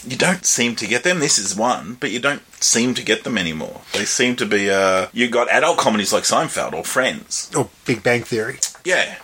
You 0.06 0.16
don't 0.16 0.44
seem 0.46 0.76
to 0.76 0.86
get 0.86 1.02
them. 1.02 1.18
This 1.20 1.38
is 1.38 1.56
one, 1.56 1.96
but 2.00 2.10
you 2.10 2.20
don't 2.20 2.42
seem 2.62 2.94
to 2.94 3.02
get 3.02 3.24
them 3.24 3.36
anymore. 3.36 3.80
They 3.92 4.04
seem 4.04 4.36
to 4.36 4.46
be. 4.46 4.70
Uh, 4.70 5.08
you 5.12 5.28
got 5.28 5.48
adult 5.50 5.78
comedies 5.78 6.12
like 6.12 6.22
Seinfeld 6.24 6.72
or 6.74 6.84
Friends. 6.84 7.50
Or 7.56 7.68
Big 7.84 8.02
Bang 8.02 8.22
Theory. 8.22 8.58
Yeah, 8.84 9.16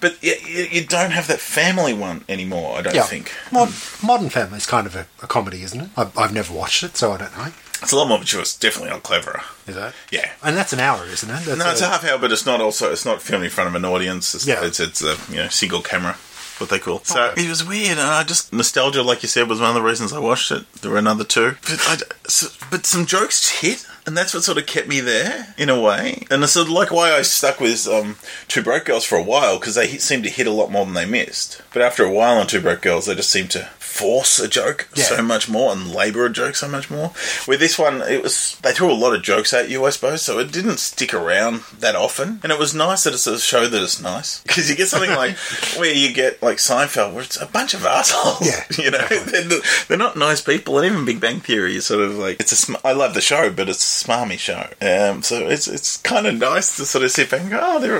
but 0.00 0.22
you, 0.22 0.34
you 0.70 0.84
don't 0.86 1.10
have 1.10 1.26
that 1.28 1.40
family 1.40 1.92
one 1.92 2.24
anymore. 2.28 2.78
I 2.78 2.82
don't 2.82 2.94
Yeah. 2.94 3.02
think 3.02 3.32
Mod- 3.52 3.74
Modern 4.02 4.30
Family 4.30 4.56
is 4.56 4.66
kind 4.66 4.86
of 4.86 4.96
a, 4.96 5.06
a 5.22 5.26
comedy, 5.26 5.62
isn't 5.62 5.80
it? 5.80 5.88
I've, 5.96 6.16
I've 6.16 6.32
never 6.32 6.54
watched 6.54 6.82
it, 6.82 6.96
so 6.96 7.12
I 7.12 7.18
don't 7.18 7.36
know. 7.36 7.52
it's 7.82 7.92
a 7.92 7.96
lot 7.96 8.08
more 8.08 8.18
mature. 8.18 8.40
It's 8.40 8.56
definitely 8.56 8.90
not 8.90 9.02
cleverer. 9.02 9.42
Is 9.66 9.74
that? 9.74 9.92
Yeah. 10.10 10.30
And 10.42 10.56
that's 10.56 10.72
an 10.72 10.80
hour, 10.80 11.04
isn't 11.04 11.28
it? 11.28 11.44
That's 11.44 11.58
No, 11.58 11.70
it's 11.70 11.82
a 11.82 11.88
half 11.88 12.02
hour, 12.04 12.18
but 12.18 12.32
it's 12.32 12.46
not 12.46 12.62
also 12.62 12.90
it's 12.90 13.04
not 13.04 13.20
filmed 13.20 13.44
in 13.44 13.50
front 13.50 13.68
of 13.68 13.74
an 13.74 13.84
audience. 13.84 14.34
It's, 14.34 14.46
Yeah. 14.46 14.64
it's 14.64 14.80
it's 14.80 15.02
a 15.02 15.16
you 15.28 15.36
know 15.36 15.48
single 15.48 15.82
camera, 15.82 16.16
what 16.60 16.70
they 16.70 16.78
call. 16.78 17.00
So 17.00 17.32
it 17.36 17.48
was 17.48 17.64
weird. 17.64 17.92
And 17.92 18.00
I 18.00 18.22
just 18.24 18.52
nostalgia, 18.52 19.02
like 19.02 19.22
you 19.22 19.28
said, 19.28 19.48
was 19.48 19.60
one 19.60 19.70
of 19.70 19.74
the 19.74 19.82
reasons 19.82 20.12
I 20.12 20.18
watched 20.18 20.50
it. 20.50 20.70
There 20.82 20.90
were 20.90 20.98
another 20.98 21.24
two, 21.24 21.56
but, 21.62 21.80
I, 21.86 21.96
so, 22.28 22.48
but 22.70 22.86
some 22.86 23.06
jokes 23.06 23.60
hit, 23.60 23.86
and 24.06 24.16
that's 24.16 24.34
what 24.34 24.44
sort 24.44 24.58
of 24.58 24.66
kept 24.66 24.88
me 24.88 25.00
there 25.00 25.54
in 25.56 25.68
a 25.68 25.80
way. 25.80 26.26
And 26.30 26.42
it's 26.42 26.52
sort 26.52 26.66
of 26.66 26.72
like 26.72 26.90
why 26.90 27.12
I 27.12 27.22
stuck 27.22 27.60
with 27.60 27.86
um, 27.88 28.16
Two 28.48 28.62
Broke 28.62 28.84
Girls 28.84 29.04
for 29.04 29.16
a 29.16 29.22
while 29.22 29.58
because 29.58 29.74
they 29.74 29.86
hit, 29.86 30.02
seemed 30.02 30.24
to 30.24 30.30
hit 30.30 30.46
a 30.46 30.52
lot 30.52 30.70
more 30.70 30.84
than 30.84 30.94
they 30.94 31.06
missed. 31.06 31.62
But 31.72 31.82
after 31.82 32.04
a 32.04 32.12
while 32.12 32.38
on 32.38 32.46
Two 32.46 32.60
Broke 32.60 32.82
Girls, 32.82 33.06
they 33.06 33.14
just 33.14 33.30
seemed 33.30 33.50
to 33.52 33.68
force 33.90 34.38
a 34.38 34.48
joke 34.48 34.88
Yeah. 34.94 35.04
so 35.04 35.22
much 35.22 35.48
more 35.48 35.72
and 35.72 35.92
labour 35.92 36.24
a 36.26 36.30
joke 36.30 36.54
so 36.56 36.68
much 36.68 36.90
more. 36.90 37.12
With 37.46 37.60
this 37.60 37.78
one, 37.78 38.00
it 38.02 38.22
was 38.22 38.56
they 38.62 38.72
threw 38.72 38.90
a 38.90 38.94
lot 38.94 39.14
of 39.14 39.22
jokes 39.22 39.52
at 39.52 39.68
you, 39.68 39.84
I 39.84 39.90
suppose, 39.90 40.22
so 40.22 40.38
it 40.38 40.52
didn't 40.52 40.78
stick 40.78 41.12
around 41.12 41.62
that 41.78 41.96
often. 41.96 42.40
And 42.42 42.52
it 42.52 42.58
was 42.58 42.74
nice 42.74 43.04
that 43.04 43.14
it's 43.14 43.26
a 43.26 43.38
show 43.38 43.66
that 43.66 43.82
it's 43.82 44.00
nice 44.00 44.40
because 44.44 44.70
you 44.70 44.76
get 44.76 44.88
something 44.88 45.10
like 45.10 45.36
where 45.76 45.92
you 45.92 46.12
get 46.12 46.42
like 46.42 46.58
Seinfeld, 46.58 47.12
where 47.14 47.24
it's 47.24 47.40
a 47.40 47.46
bunch 47.46 47.74
of 47.74 47.84
assholes. 47.84 48.46
Yeah. 48.46 48.64
you 48.84 48.90
know, 48.90 49.06
they're, 49.08 49.44
not- 49.46 49.84
they're 49.88 49.98
not 49.98 50.16
nice 50.16 50.40
people, 50.40 50.78
and 50.78 50.86
even 50.86 51.04
Big 51.04 51.20
Bang 51.20 51.40
Theory 51.40 51.76
is 51.76 51.86
sort 51.86 52.00
of 52.02 52.16
like 52.16 52.40
it's 52.40 52.52
a. 52.52 52.56
Sm- 52.56 52.76
I 52.84 52.92
love 52.92 53.14
the 53.14 53.20
show, 53.20 53.50
but 53.50 53.68
it's 53.68 54.02
a 54.02 54.06
smarmy 54.06 54.38
show. 54.38 54.68
Um, 54.80 55.22
so 55.22 55.48
it's 55.48 55.66
it's 55.68 55.96
kind 55.98 56.26
of 56.26 56.34
nice 56.36 56.76
to 56.76 56.84
sort 56.86 57.04
of 57.04 57.10
sit 57.10 57.30
back 57.30 57.40
and 57.40 57.50
go, 57.50 57.58
oh, 57.60 57.78
there. 57.80 57.96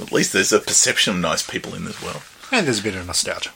At 0.00 0.10
least 0.12 0.32
there's 0.32 0.52
a 0.52 0.58
perception 0.58 1.14
of 1.14 1.20
nice 1.20 1.48
people 1.48 1.74
in 1.74 1.84
this 1.84 2.02
world. 2.02 2.20
And 2.50 2.66
there's 2.66 2.80
a 2.80 2.82
bit 2.82 2.96
of 2.96 3.06
nostalgia. 3.06 3.50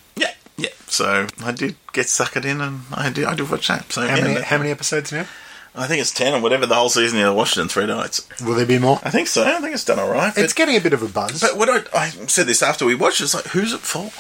Yeah. 0.59 0.69
So 0.89 1.27
I 1.43 1.53
did 1.53 1.77
get 1.93 2.07
suckered 2.07 2.45
in, 2.45 2.61
and 2.61 2.81
I 2.93 3.11
did. 3.11 3.25
I 3.25 3.35
did 3.35 3.49
watch 3.51 3.69
that. 3.69 3.91
So 3.93 4.03
How 4.07 4.17
yeah, 4.17 4.25
many 4.25 4.43
how 4.43 4.59
many 4.59 4.71
episodes 4.71 5.13
now? 5.13 5.25
I 5.75 5.87
think 5.87 6.01
it's 6.01 6.13
ten 6.13 6.35
or 6.35 6.41
whatever 6.41 6.67
the 6.67 6.75
whole 6.75 6.89
season. 6.89 7.21
I 7.21 7.31
watched 7.31 7.57
it 7.57 7.61
in 7.61 7.69
three 7.69 7.87
nights. 7.87 8.27
Will 8.45 8.55
there 8.55 8.67
be 8.67 8.79
more? 8.81 8.99
I 9.05 9.11
think 9.11 9.29
so. 9.29 9.45
I 9.45 9.61
think 9.61 9.73
it's 9.75 9.85
done 9.85 10.01
all 10.01 10.11
right. 10.11 10.37
It's 10.37 10.53
getting 10.53 10.75
a 10.77 10.81
bit 10.81 10.93
of 10.93 11.03
a 11.03 11.09
buzz. 11.09 11.41
but 11.41 11.57
what 11.57 11.69
I, 11.69 12.07
I 12.07 12.09
said 12.27 12.47
this 12.47 12.63
after 12.63 12.85
we 12.85 12.97
watched 12.97 13.21
it, 13.21 13.25
it's 13.25 13.35
like, 13.35 13.45
who's 13.47 13.73
it 13.73 13.81
for? 13.81 14.11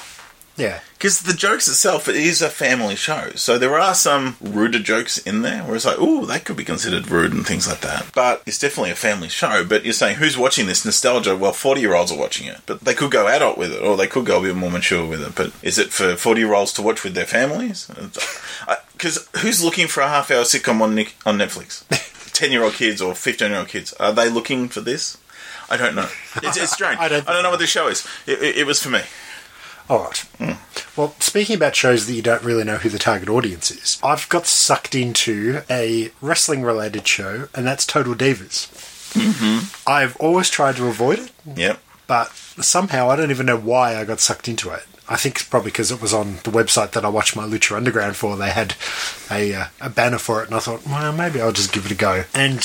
Yeah. 0.58 0.80
Because 0.94 1.22
the 1.22 1.32
jokes 1.32 1.68
itself, 1.68 2.08
it 2.08 2.16
is 2.16 2.42
a 2.42 2.50
family 2.50 2.96
show. 2.96 3.30
So 3.36 3.56
there 3.56 3.78
are 3.78 3.94
some 3.94 4.36
ruder 4.40 4.80
jokes 4.80 5.16
in 5.16 5.42
there 5.42 5.62
where 5.62 5.76
it's 5.76 5.84
like, 5.84 5.96
oh, 5.98 6.26
that 6.26 6.44
could 6.44 6.56
be 6.56 6.64
considered 6.64 7.08
rude 7.08 7.32
and 7.32 7.46
things 7.46 7.68
like 7.68 7.80
that. 7.82 8.10
But 8.14 8.42
it's 8.46 8.58
definitely 8.58 8.90
a 8.90 8.96
family 8.96 9.28
show. 9.28 9.64
But 9.64 9.84
you're 9.84 9.92
saying, 9.92 10.16
who's 10.16 10.36
watching 10.36 10.66
this 10.66 10.84
nostalgia? 10.84 11.36
Well, 11.36 11.52
40 11.52 11.80
year 11.80 11.94
olds 11.94 12.10
are 12.10 12.18
watching 12.18 12.48
it. 12.48 12.58
But 12.66 12.80
they 12.80 12.94
could 12.94 13.12
go 13.12 13.28
adult 13.28 13.56
with 13.56 13.72
it 13.72 13.80
or 13.80 13.96
they 13.96 14.08
could 14.08 14.26
go 14.26 14.40
a 14.40 14.42
bit 14.42 14.56
more 14.56 14.70
mature 14.70 15.06
with 15.06 15.22
it. 15.22 15.36
But 15.36 15.52
is 15.62 15.78
it 15.78 15.92
for 15.92 16.16
40 16.16 16.40
year 16.40 16.52
olds 16.54 16.72
to 16.74 16.82
watch 16.82 17.04
with 17.04 17.14
their 17.14 17.26
families? 17.26 17.90
Because 18.98 19.28
who's 19.42 19.62
looking 19.62 19.86
for 19.86 20.00
a 20.00 20.08
half 20.08 20.28
hour 20.28 20.42
sitcom 20.42 20.80
on, 20.80 20.96
Nick, 20.96 21.14
on 21.24 21.38
Netflix? 21.38 21.86
10 22.32 22.50
year 22.50 22.64
old 22.64 22.74
kids 22.74 23.00
or 23.00 23.14
15 23.14 23.50
year 23.50 23.60
old 23.60 23.68
kids. 23.68 23.92
Are 23.94 24.12
they 24.12 24.28
looking 24.28 24.68
for 24.68 24.80
this? 24.80 25.18
I 25.70 25.76
don't 25.76 25.94
know. 25.94 26.08
It's, 26.42 26.56
it's 26.56 26.72
strange. 26.72 26.98
I 26.98 27.04
I 27.04 27.08
don't 27.08 27.24
don't, 27.24 27.42
know 27.44 27.50
what 27.50 27.60
this 27.60 27.70
show 27.70 27.88
is. 27.88 28.06
It, 28.26 28.42
it, 28.42 28.56
it 28.58 28.66
was 28.66 28.82
for 28.82 28.90
me. 28.90 29.00
All 29.88 30.04
right. 30.04 30.24
Well, 30.96 31.14
speaking 31.20 31.56
about 31.56 31.76
shows 31.76 32.06
that 32.06 32.12
you 32.12 32.22
don't 32.22 32.42
really 32.42 32.64
know 32.64 32.76
who 32.76 32.88
the 32.88 32.98
target 32.98 33.28
audience 33.28 33.70
is, 33.70 33.98
I've 34.02 34.28
got 34.28 34.46
sucked 34.46 34.94
into 34.94 35.62
a 35.70 36.10
wrestling 36.20 36.62
related 36.62 37.06
show, 37.06 37.48
and 37.54 37.66
that's 37.66 37.86
Total 37.86 38.14
Divas. 38.14 38.68
Mm-hmm. 39.14 39.88
I've 39.88 40.16
always 40.18 40.50
tried 40.50 40.76
to 40.76 40.86
avoid 40.88 41.20
it, 41.20 41.32
Yep. 41.56 41.80
but 42.06 42.28
somehow 42.32 43.08
I 43.08 43.16
don't 43.16 43.30
even 43.30 43.46
know 43.46 43.56
why 43.56 43.96
I 43.96 44.04
got 44.04 44.20
sucked 44.20 44.48
into 44.48 44.70
it. 44.70 44.82
I 45.08 45.16
think 45.16 45.36
it's 45.36 45.44
probably 45.48 45.70
because 45.70 45.90
it 45.90 46.02
was 46.02 46.12
on 46.12 46.34
the 46.44 46.50
website 46.50 46.90
that 46.90 47.04
I 47.04 47.08
watched 47.08 47.34
my 47.34 47.44
Lucha 47.46 47.74
Underground 47.74 48.16
for. 48.16 48.36
They 48.36 48.50
had 48.50 48.74
a, 49.30 49.54
uh, 49.54 49.66
a 49.80 49.88
banner 49.88 50.18
for 50.18 50.42
it, 50.42 50.46
and 50.48 50.54
I 50.54 50.58
thought, 50.58 50.84
well, 50.86 51.12
maybe 51.14 51.40
I'll 51.40 51.52
just 51.52 51.72
give 51.72 51.86
it 51.86 51.92
a 51.92 51.94
go. 51.94 52.24
And 52.34 52.58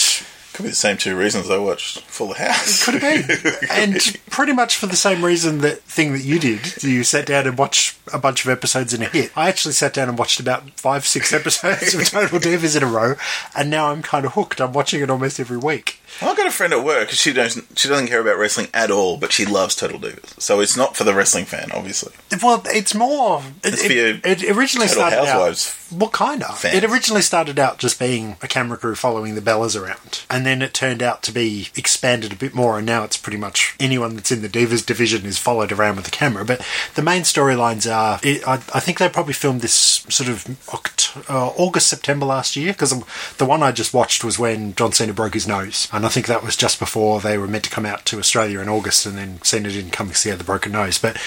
Could 0.54 0.64
be 0.64 0.70
the 0.70 0.76
same 0.76 0.98
two 0.98 1.18
reasons 1.18 1.50
I 1.50 1.58
watched 1.58 2.02
Full 2.02 2.36
House. 2.36 2.86
could 2.86 3.02
been. 3.02 3.26
and 3.72 4.22
pretty 4.30 4.54
much 4.54 4.78
for 4.78 4.86
the 4.86 4.96
same 4.96 5.26
reason 5.26 5.60
that 5.60 5.82
thing 5.82 6.14
that 6.14 6.24
you 6.24 6.40
did. 6.40 6.84
You 6.84 7.04
sat 7.04 7.26
down 7.26 7.48
and 7.48 7.58
watched 7.58 7.98
a 8.14 8.20
bunch 8.20 8.46
of 8.46 8.52
episodes 8.52 8.94
in 8.94 9.02
a 9.02 9.06
hit. 9.06 9.36
I 9.36 9.50
actually 9.50 9.74
sat 9.74 9.94
down 9.94 10.10
and 10.10 10.18
watched 10.18 10.40
about 10.40 10.70
five, 10.80 11.08
six 11.08 11.34
episodes 11.34 11.96
of 11.96 12.08
Total 12.10 12.40
Divas 12.40 12.78
in 12.78 12.84
a 12.84 12.86
row, 12.86 13.16
and 13.56 13.72
now 13.72 13.90
I'm 13.90 14.04
kind 14.04 14.26
of 14.26 14.34
hooked. 14.34 14.62
I'm 14.62 14.74
watching 14.74 15.02
it 15.02 15.10
almost 15.10 15.40
every 15.40 15.58
week. 15.58 16.00
I've 16.22 16.38
got 16.38 16.48
a 16.48 16.52
friend 16.52 16.74
at 16.74 16.84
work. 16.84 17.10
She 17.10 17.34
doesn't. 17.34 17.78
She 17.78 17.88
doesn't 17.90 18.08
care 18.08 18.22
about 18.22 18.38
wrestling 18.38 18.68
at 18.74 18.92
all, 18.92 19.18
but 19.18 19.32
she 19.32 19.46
loves 19.46 19.76
Total 19.76 20.00
Divas. 20.00 20.40
So 20.42 20.60
it's 20.60 20.78
not 20.78 20.96
for 20.96 21.04
the 21.04 21.14
wrestling 21.14 21.46
fan, 21.46 21.70
obviously. 21.74 22.14
Well, 22.42 22.64
it's 22.68 22.94
more. 22.96 23.42
It, 23.64 23.74
It's 23.74 23.84
it, 23.84 24.26
it 24.44 24.56
originally 24.56 24.88
Total 24.88 25.10
started 25.10 25.26
Housewives 25.28 25.68
out. 25.92 26.00
Well, 26.00 26.10
kind 26.10 26.42
of. 26.44 26.66
It 26.66 26.84
originally 26.84 27.22
started 27.22 27.60
out 27.60 27.78
just 27.78 28.00
being 28.00 28.38
a 28.42 28.48
camera 28.48 28.78
crew 28.78 28.96
following 28.96 29.36
the 29.36 29.42
Bellas 29.42 29.80
around, 29.80 30.24
and 30.30 30.46
then 30.46 30.62
it 30.62 30.74
turned 30.74 31.04
out 31.04 31.22
to 31.24 31.32
be 31.32 31.68
expanded 31.76 32.32
a 32.34 32.36
bit 32.36 32.56
more, 32.56 32.78
and 32.78 32.86
now 32.88 33.04
it's 33.04 33.18
pretty 33.18 33.38
much 33.38 33.76
anyone 33.80 34.16
that's 34.16 34.32
in 34.32 34.42
the 34.42 34.50
Divas 34.50 34.84
division 34.86 35.26
is 35.26 35.38
followed 35.38 35.72
around 35.72 35.98
with 35.98 36.06
the 36.06 36.12
camera. 36.12 36.46
But 36.46 36.66
the 36.96 37.04
main 37.04 37.22
storylines 37.24 37.92
are. 37.92 38.20
It, 38.24 38.48
I, 38.48 38.54
I 38.56 38.80
think 38.80 38.98
they 38.98 39.08
probably 39.10 39.34
filmed 39.34 39.62
this 39.62 39.74
sort 40.10 40.30
of 40.30 40.46
Oct- 40.68 41.30
uh, 41.30 41.50
August, 41.58 41.88
September 41.90 42.26
last 42.26 42.56
year, 42.56 42.74
because 42.74 42.92
the 43.38 43.46
one 43.46 43.62
I 43.62 43.72
just 43.72 43.94
watched 43.94 44.24
was 44.24 44.40
when 44.40 44.74
John 44.76 44.94
Cena 44.94 45.14
broke 45.14 45.36
his 45.36 45.48
nose, 45.48 45.88
and 45.92 46.03
I 46.06 46.10
think 46.10 46.28
that 46.28 46.44
was 46.44 46.56
just 46.56 46.80
before 46.80 47.20
they 47.22 47.38
were 47.38 47.48
meant 47.48 47.64
to 47.66 47.70
come 47.70 47.86
out 47.86 48.06
to 48.08 48.20
Australia 48.20 48.60
in 48.60 48.70
August, 48.70 49.06
and 49.06 49.18
then 49.18 49.42
Cena 49.44 49.70
didn't 49.70 49.92
come 49.92 50.08
because 50.08 50.24
he 50.24 50.30
had 50.30 50.40
the 50.40 50.44
broken 50.44 50.72
nose. 50.72 50.98
But 50.98 51.18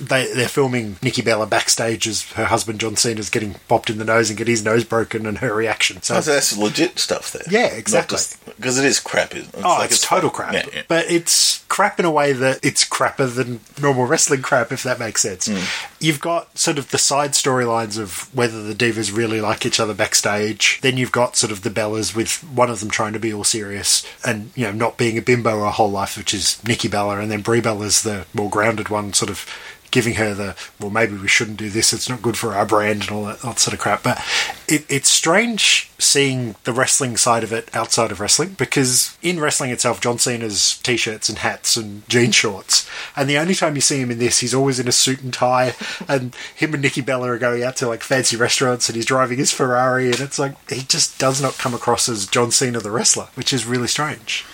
they 0.00 0.32
they're 0.32 0.48
filming 0.48 0.96
Nikki 1.02 1.22
Bella 1.22 1.46
backstage 1.46 2.06
as 2.06 2.30
her 2.32 2.46
husband 2.46 2.80
John 2.80 2.96
Cena's 2.96 3.30
getting 3.30 3.54
popped 3.68 3.90
in 3.90 3.98
the 3.98 4.04
nose 4.04 4.30
and 4.30 4.36
get 4.38 4.48
his 4.48 4.64
nose 4.64 4.84
broken, 4.84 5.26
and 5.26 5.38
her 5.38 5.54
reaction. 5.54 6.02
So 6.02 6.16
Oh, 6.16 6.20
so 6.20 6.32
that's 6.32 6.56
legit 6.56 6.98
stuff 6.98 7.32
there. 7.32 7.42
Yeah, 7.50 7.66
exactly. 7.74 8.18
Because 8.56 8.78
it 8.78 8.84
is 8.84 9.00
crap. 9.00 9.34
It's 9.34 9.48
Oh, 9.56 9.60
like 9.78 9.90
it's, 9.90 10.00
total 10.02 10.30
fun. 10.30 10.36
crap. 10.50 10.54
Yeah, 10.54 10.66
yeah. 10.72 10.82
But 10.88 11.10
it's 11.10 11.64
crap 11.68 11.98
in 11.98 12.04
a 12.04 12.10
way 12.10 12.32
that 12.32 12.60
it's 12.62 12.84
crapper 12.88 13.32
than 13.34 13.60
normal 13.82 14.06
wrestling 14.06 14.42
crap, 14.42 14.70
if 14.70 14.82
that 14.84 14.98
makes 15.00 15.22
sense. 15.22 15.46
Hmm. 15.48 15.58
You've 15.98 16.20
got 16.20 16.56
sort 16.56 16.78
of 16.78 16.90
the 16.90 16.98
side 16.98 17.32
storylines 17.32 17.98
of 17.98 18.32
whether 18.34 18.62
the 18.62 18.74
divas 18.74 19.14
really 19.16 19.40
like 19.40 19.66
each 19.66 19.80
other 19.80 19.94
backstage. 19.94 20.78
Then 20.82 20.96
you've 20.96 21.10
got 21.12 21.36
sort 21.36 21.50
of 21.50 21.62
the 21.62 21.70
Bellas 21.70 22.14
with 22.14 22.44
one 22.44 22.70
of 22.70 22.80
them 22.80 22.90
trying 22.90 23.12
to 23.14 23.18
be 23.18 23.32
all 23.32 23.42
serious 23.44 24.06
and, 24.24 24.50
you 24.54 24.64
know, 24.64 24.72
not 24.72 24.96
being 24.96 25.18
a 25.18 25.22
bimbo 25.22 25.60
her 25.64 25.70
whole 25.70 25.90
life, 25.90 26.16
which 26.16 26.32
is 26.34 26.62
Nikki 26.64 26.88
Bella. 26.88 27.18
And 27.18 27.30
then 27.30 27.42
Brie 27.42 27.60
Bella's 27.60 28.02
the 28.02 28.26
more 28.32 28.50
grounded 28.50 28.88
one, 28.88 29.12
sort 29.12 29.30
of 29.30 29.46
giving 29.94 30.14
her 30.14 30.34
the 30.34 30.56
well 30.80 30.90
maybe 30.90 31.16
we 31.16 31.28
shouldn't 31.28 31.56
do 31.56 31.70
this 31.70 31.92
it's 31.92 32.08
not 32.08 32.20
good 32.20 32.36
for 32.36 32.52
our 32.52 32.66
brand 32.66 33.02
and 33.02 33.10
all 33.12 33.26
that, 33.26 33.38
that 33.38 33.60
sort 33.60 33.72
of 33.72 33.78
crap. 33.78 34.02
But 34.02 34.20
it, 34.66 34.84
it's 34.88 35.08
strange 35.08 35.88
seeing 36.00 36.56
the 36.64 36.72
wrestling 36.72 37.16
side 37.16 37.44
of 37.44 37.52
it 37.52 37.70
outside 37.76 38.10
of 38.10 38.18
wrestling 38.18 38.56
because 38.58 39.16
in 39.22 39.38
wrestling 39.38 39.70
itself 39.70 40.00
john 40.00 40.18
cena's 40.18 40.78
t-shirts 40.78 41.28
and 41.28 41.38
hats 41.38 41.76
and 41.76 42.06
jean 42.08 42.32
shorts 42.32 42.90
and 43.14 43.30
the 43.30 43.38
only 43.38 43.54
time 43.54 43.76
you 43.76 43.80
see 43.80 44.00
him 44.00 44.10
in 44.10 44.18
this 44.18 44.40
he's 44.40 44.52
always 44.52 44.80
in 44.80 44.88
a 44.88 44.92
suit 44.92 45.22
and 45.22 45.32
tie 45.32 45.74
and 46.08 46.34
him 46.56 46.74
and 46.74 46.82
nikki 46.82 47.00
bella 47.00 47.30
are 47.30 47.38
going 47.38 47.62
out 47.62 47.76
to 47.76 47.86
like 47.86 48.02
fancy 48.02 48.36
restaurants 48.36 48.88
and 48.88 48.96
he's 48.96 49.06
driving 49.06 49.38
his 49.38 49.52
ferrari 49.52 50.06
and 50.06 50.18
it's 50.18 50.40
like 50.40 50.56
he 50.68 50.82
just 50.82 51.20
does 51.20 51.40
not 51.40 51.56
come 51.56 51.72
across 51.72 52.08
as 52.08 52.26
john 52.26 52.50
cena 52.50 52.80
the 52.80 52.90
wrestler 52.90 53.28
which 53.36 53.52
is 53.52 53.64
really 53.64 53.86
strange. 53.86 54.44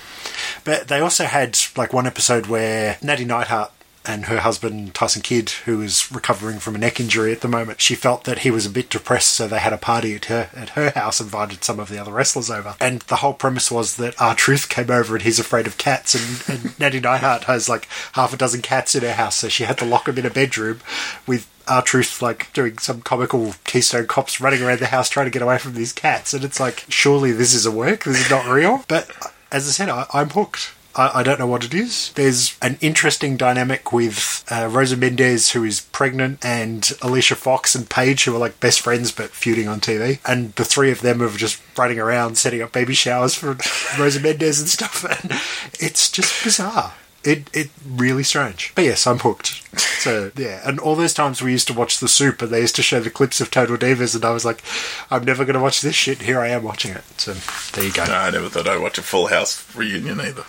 But 0.65 0.89
they 0.89 1.01
also 1.01 1.25
had 1.25 1.59
like 1.77 1.93
one 1.93 2.07
episode 2.07 2.47
where 2.47 2.99
Natty 3.03 3.25
Neidhart 3.25 3.73
and 4.11 4.27
her 4.27 4.41
husband 4.41 4.93
Tyson 4.93 5.23
Kidd, 5.23 5.51
who 5.51 5.81
is 5.81 6.11
recovering 6.11 6.59
from 6.59 6.75
a 6.75 6.79
neck 6.79 6.99
injury 6.99 7.33
at 7.33 7.43
the 7.43 7.49
moment, 7.49 7.81
she 7.81 7.95
felt 7.95 8.25
that 8.25 8.41
he 8.41 8.51
was 8.51 8.67
a 8.67 8.71
bit 8.71 8.91
depressed, 8.91 9.33
so 9.35 9.47
they 9.47 9.61
had 9.61 9.73
a 9.73 9.79
party 9.79 10.15
at 10.17 10.25
her 10.25 10.51
at 10.55 10.71
her 10.71 10.91
house, 10.91 11.21
invited 11.21 11.63
some 11.63 11.79
of 11.79 11.89
the 11.89 11.99
other 11.99 12.13
wrestlers 12.13 12.51
over, 12.51 12.75
and 12.81 13.03
the 13.03 13.17
whole 13.17 13.35
premise 13.35 13.71
was 13.71 13.97
that 13.97 14.21
R-Truth 14.21 14.69
came 14.69 14.91
over 14.91 15.15
and 15.15 15.23
he's 15.23 15.39
afraid 15.39 15.67
of 15.67 15.79
cats, 15.79 16.15
and, 16.15 16.63
and 16.63 16.79
Natty 16.81 17.01
Neidhart 17.01 17.45
has 17.45 17.69
like 17.69 17.87
half 18.15 18.35
a 18.35 18.37
dozen 18.37 18.63
cats 18.63 18.95
in 18.95 19.03
her 19.03 19.15
house, 19.15 19.37
so 19.37 19.49
she 19.49 19.65
had 19.65 19.79
to 19.79 19.85
lock 19.85 20.09
him 20.09 20.19
in 20.19 20.27
a 20.27 20.31
bedroom 20.31 20.81
with 21.27 21.49
R-Truth 21.69 22.21
like 22.21 22.53
doing 22.53 22.79
some 22.79 23.03
comical 23.03 23.55
keystone 23.65 24.09
cops 24.09 24.41
running 24.41 24.63
around 24.63 24.81
the 24.81 24.87
house 24.87 25.09
trying 25.09 25.27
to 25.27 25.31
get 25.31 25.43
away 25.43 25.59
from 25.59 25.75
these 25.75 25.93
cats. 25.93 26.35
And 26.35 26.43
it's 26.43 26.59
like 26.59 26.85
surely 26.89 27.31
this 27.31 27.55
is 27.55 27.65
a 27.65 27.71
work? 27.71 28.05
This 28.05 28.25
is 28.25 28.31
not 28.31 28.47
real? 28.47 28.85
But 28.89 29.09
as 29.53 29.67
i 29.69 29.71
said 29.73 29.89
I, 29.89 30.07
i'm 30.13 30.31
hooked 30.31 30.73
I, 30.95 31.21
I 31.21 31.23
don't 31.23 31.39
know 31.39 31.47
what 31.47 31.65
it 31.65 31.75
is. 31.75 32.13
There's 32.15 32.57
an 32.61 32.79
interesting 32.81 33.37
dynamic 33.37 33.93
with 33.93 34.45
uh, 34.51 34.69
Rosa 34.71 34.97
Mendes, 34.97 35.53
who 35.53 35.65
is 35.65 35.81
pregnant, 35.81 36.45
and 36.45 36.91
Alicia 37.03 37.37
Fox 37.37 37.75
and 37.75 37.89
Paige, 37.89 38.25
who 38.25 38.35
are 38.35 38.39
like 38.39 38.61
best 38.61 38.81
friends 38.81 39.13
but 39.13 39.31
feuding 39.31 39.69
on 39.69 39.81
TV. 39.81 40.19
And 40.27 40.53
the 40.55 40.65
three 40.65 40.91
of 40.91 41.01
them 41.01 41.23
are 41.23 41.31
just 41.31 41.61
running 41.77 41.99
around 41.99 42.39
setting 42.39 42.63
up 42.63 42.73
baby 42.73 42.95
showers 42.95 43.35
for 43.35 43.57
Rosa 43.99 44.21
Mendes 44.21 44.61
and 44.61 44.69
stuff. 44.69 45.05
And 45.05 45.41
it's 45.79 46.11
just 46.11 46.45
bizarre. 46.45 46.95
It 47.23 47.51
it 47.53 47.69
really 47.87 48.23
strange. 48.23 48.73
But 48.75 48.85
yes, 48.85 49.07
I'm 49.07 49.19
hooked. 49.19 49.63
So 49.79 50.33
yeah, 50.37 50.63
and 50.65 50.81
all 50.81 50.97
those 50.97 51.13
times 51.13 51.43
we 51.43 51.53
used 51.53 51.69
to 51.69 51.75
watch 51.75 52.01
the 52.01 52.09
soup 52.09 52.41
and 52.41 52.51
they 52.51 52.63
used 52.63 52.77
to 52.77 52.83
show 52.83 52.99
the 52.99 53.11
clips 53.11 53.43
of 53.43 53.51
Total 53.51 53.77
Divas 53.77 54.15
and 54.15 54.25
I 54.25 54.31
was 54.31 54.47
like, 54.47 54.63
I'm 55.11 55.25
never 55.25 55.45
gonna 55.45 55.61
watch 55.61 55.83
this 55.83 55.95
shit. 55.95 56.23
Here 56.23 56.41
I 56.41 56.49
am 56.49 56.63
watching 56.63 56.93
it. 56.93 57.05
So 57.19 57.35
there 57.75 57.85
you 57.85 57.93
go. 57.93 58.07
No, 58.07 58.15
I 58.15 58.31
never 58.31 58.49
thought 58.49 58.67
I'd 58.67 58.81
watch 58.81 58.97
a 58.97 59.03
Full 59.03 59.27
House 59.27 59.67
reunion 59.77 60.19
either. 60.19 60.45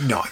No. 0.00 0.22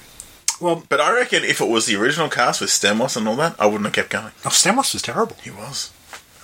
Well, 0.61 0.85
But 0.89 1.01
I 1.01 1.13
reckon 1.13 1.43
if 1.45 1.61
it 1.61 1.69
was 1.69 1.87
the 1.87 1.97
original 1.97 2.29
cast 2.29 2.61
with 2.61 2.71
Stamos 2.71 3.17
and 3.17 3.27
all 3.27 3.37
that, 3.37 3.57
I 3.59 3.67
wouldn't 3.67 3.85
have 3.87 3.95
kept 3.95 4.11
going. 4.11 4.33
oh, 4.45 4.49
Stamos 4.51 4.93
was 4.93 5.03
terrible. 5.03 5.37
He 5.43 5.51
was. 5.51 5.91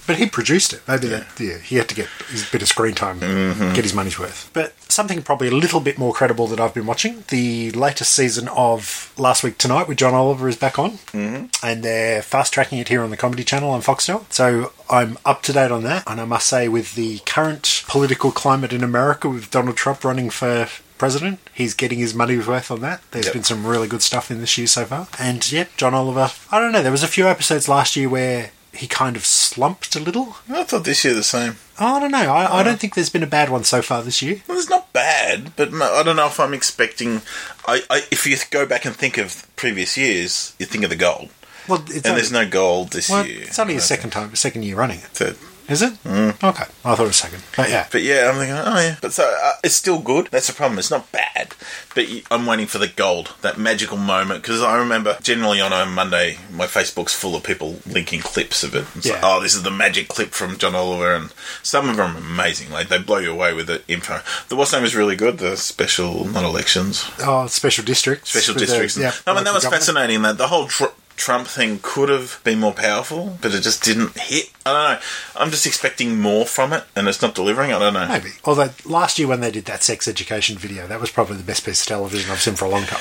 But 0.07 0.17
he 0.17 0.27
produced 0.27 0.73
it. 0.73 0.83
Maybe 0.87 1.09
that 1.09 1.27
yeah, 1.39 1.59
he 1.59 1.77
had 1.77 1.89
to 1.89 1.95
get 1.95 2.09
his 2.29 2.49
bit 2.51 2.63
of 2.63 2.69
screen 2.69 2.95
time, 2.95 3.21
get 3.21 3.85
his 3.85 3.95
money's 3.95 4.19
worth. 4.19 4.51
But 4.53 4.75
something 4.91 5.23
probably 5.23 5.49
a 5.49 5.53
little 5.53 5.81
bit 5.81 5.99
more 5.99 6.13
credible 6.13 6.47
that 6.49 6.61
I've 6.61 6.75
been 6.75 6.87
watching. 6.87 7.25
The 7.29 7.71
latest 7.73 8.13
season 8.13 8.49
of 8.49 9.13
Last 9.19 9.43
Week 9.43 9.59
Tonight 9.59 9.89
with 9.89 9.99
John 9.99 10.15
Oliver 10.15 10.49
is 10.49 10.57
back 10.57 10.79
on, 10.79 10.93
mm-hmm. 10.93 11.47
and 11.63 11.83
they're 11.83 12.23
fast 12.23 12.53
tracking 12.53 12.79
it 12.79 12.89
here 12.89 13.03
on 13.03 13.11
the 13.11 13.17
Comedy 13.17 13.45
Channel 13.45 13.71
on 13.71 13.83
Foxtel. 13.83 14.31
So 14.33 14.73
I'm 14.89 15.19
up 15.25 15.43
to 15.43 15.53
date 15.53 15.71
on 15.71 15.83
that, 15.85 16.05
and 16.07 16.21
I 16.21 16.25
must 16.25 16.47
say, 16.47 16.69
with 16.69 16.95
the 16.95 17.19
current 17.27 17.85
political 17.89 18.31
climate 18.31 18.73
in 18.73 18.85
America, 18.85 19.29
with 19.29 19.51
Donald 19.51 19.77
Trump 19.77 20.05
running 20.05 20.31
for 20.31 20.69
president. 20.99 21.39
He's 21.53 21.75
getting 21.75 21.99
his 21.99 22.15
money's 22.15 22.47
worth 22.47 22.71
on 22.71 22.81
that. 22.81 23.03
There's 23.11 23.27
Yep. 23.27 23.35
been 23.35 23.45
some 23.45 23.67
really 23.67 23.89
good 23.89 24.03
stuff 24.03 24.31
in 24.31 24.41
this 24.41 24.57
year 24.57 24.67
so 24.67 24.85
far. 24.85 25.09
And 25.19 25.51
yep, 25.53 25.77
John 25.77 25.95
Oliver. 25.95 26.31
I 26.51 26.59
don't 26.59 26.73
know. 26.73 26.83
There 26.83 26.93
was 26.93 27.03
a 27.03 27.09
few 27.09 27.29
episodes 27.29 27.69
last 27.69 27.97
year 27.97 28.09
where 28.09 28.51
he 28.76 28.87
kind 28.87 29.16
of 29.16 29.25
slumped 29.25 29.97
a 29.97 30.00
little. 30.00 30.37
I 30.49 30.62
thought 30.64 30.85
this 30.85 31.04
year 31.04 31.14
the 31.14 31.23
same. 31.23 31.56
I 31.78 32.00
don't 32.00 32.11
know. 32.11 32.18
I, 32.33 32.45
I 32.45 32.61
uh, 32.61 32.62
don't 32.62 32.78
think 32.80 32.95
there's 32.95 33.11
been 33.11 33.23
a 33.23 33.26
bad 33.26 33.50
one 33.50 33.64
so 33.64 33.83
far 33.83 34.02
this 34.02 34.23
year. 34.23 34.42
Well, 34.49 34.59
it's 34.59 34.71
not 34.71 34.92
bad, 34.92 35.54
but 35.56 35.68
m- 35.68 35.83
I 35.83 36.02
don't 36.02 36.16
know 36.16 36.26
if 36.26 36.40
I'm 36.40 36.54
expecting. 36.54 37.23
I, 37.66 37.83
I 37.90 38.02
if 38.11 38.26
you 38.26 38.37
go 38.50 38.66
back 38.66 38.85
and 38.85 38.95
think 38.95 39.18
of 39.18 39.47
previous 39.56 39.97
years, 39.97 40.54
you 40.59 40.66
think 40.66 40.85
of 40.85 40.90
the 40.90 40.97
gold, 40.97 41.28
Well, 41.68 41.83
it's 41.83 41.97
and 41.97 42.06
only, 42.06 42.21
there's 42.21 42.33
no 42.33 42.49
gold 42.49 42.90
this 42.92 43.11
well, 43.11 43.26
year. 43.26 43.42
it's 43.42 43.59
only 43.59 43.76
a 43.76 43.80
second 43.80 44.11
time, 44.11 44.35
second 44.37 44.64
year 44.64 44.76
running 44.76 44.99
it. 44.99 45.04
Third. 45.06 45.37
Is 45.69 45.83
it? 45.83 45.95
Mm. 46.05 46.31
Okay, 46.45 46.63
I 46.85 46.95
thought 46.95 47.01
it 47.01 47.07
was 47.09 47.17
second. 47.17 47.43
But 47.57 47.69
yeah, 47.71 47.89
But 47.91 48.03
yeah, 48.03 48.31
I'm 48.31 48.37
thinking, 48.39 48.55
oh 48.57 48.79
yeah. 48.79 48.97
But 49.03 49.13
so 49.13 49.25
uh, 49.43 49.55
it's 49.65 49.75
still 49.75 49.99
good. 49.99 50.29
That's 50.31 50.47
the 50.47 50.53
problem. 50.53 50.79
It's 50.79 50.93
not 50.93 51.11
bad, 51.11 51.55
but 51.95 52.05
I'm 52.31 52.47
waiting 52.47 52.67
for 52.67 52.79
the 52.79 52.87
gold, 52.87 53.35
that 53.43 53.59
magical 53.59 53.97
moment. 53.97 54.43
Because 54.43 54.63
I 54.63 54.77
remember 54.77 55.19
generally 55.23 55.61
on 55.61 55.73
a 55.73 55.85
Monday, 55.85 56.39
my 56.53 56.67
Facebook's 56.67 57.15
full 57.15 57.35
of 57.35 57.43
people 57.43 57.81
linking 57.85 58.21
clips 58.21 58.63
of 58.63 58.77
it. 58.77 58.85
It's 58.95 59.07
like, 59.09 59.17
Yeah. 59.17 59.21
oh, 59.25 59.41
this 59.43 59.55
is 59.57 59.65
the 59.65 59.73
magic 59.73 60.07
clip 60.07 60.31
from 60.31 60.57
John 60.57 60.77
Oliver, 60.77 61.13
and 61.15 61.33
some 61.65 61.89
of 61.89 61.97
them 61.97 62.15
are 62.15 62.19
amazing. 62.21 62.71
Like 62.71 62.89
they 62.89 62.99
blow 62.99 63.19
you 63.19 63.33
away 63.33 63.53
with 63.53 63.67
the 63.67 63.83
info. 63.89 64.21
The 64.49 64.55
what's 64.55 64.73
name 64.73 64.85
is 64.85 64.95
really 64.95 65.17
good. 65.17 65.39
The 65.39 65.57
special, 65.57 66.27
not 66.27 66.45
elections, 66.45 67.11
oh, 67.21 67.49
special 67.49 67.85
districts, 67.85 68.31
special 68.31 68.55
with 68.55 68.61
the- 68.61 68.67
districts. 68.67 68.97
yeah, 68.97 69.13
no, 69.27 69.33
I 69.33 69.35
mean 69.37 69.45
that 69.45 69.53
was 69.55 69.65
government. 69.65 69.83
fascinating. 69.83 70.23
That 70.23 70.39
the 70.39 70.47
whole. 70.47 70.69
Tr- 70.69 70.85
Trump 71.17 71.49
thing 71.49 71.81
could 71.83 72.09
have 72.09 72.41
been 72.45 72.61
more 72.61 72.73
powerful, 72.73 73.39
but 73.41 73.55
it 73.55 73.63
just 73.63 73.83
didn't 73.83 74.17
hit. 74.19 74.51
I 74.65 74.73
don't 74.73 74.93
know. 74.93 75.01
I'm 75.37 75.51
just 75.51 75.67
expecting 75.67 76.21
more 76.21 76.45
from 76.47 76.73
it, 76.73 76.85
and 76.95 77.09
it's 77.09 77.23
not 77.23 77.35
delivering. 77.35 77.73
I 77.73 77.79
don't 77.79 77.95
know. 77.95 78.07
Maybe. 78.07 78.31
Although 78.45 78.71
last 78.85 79.19
year 79.19 79.27
when 79.27 79.41
they 79.41 79.51
did 79.51 79.65
that 79.65 79.83
sex 79.83 80.07
education 80.07 80.59
video, 80.59 80.87
that 80.87 81.01
was 81.01 81.11
probably 81.11 81.37
the 81.37 81.43
best 81.43 81.65
piece 81.65 81.83
of 81.83 81.89
television 81.89 82.31
I've 82.31 82.41
seen 82.41 82.55
for 82.55 82.67
a 82.67 82.69
long 82.69 82.85
time. 82.85 83.01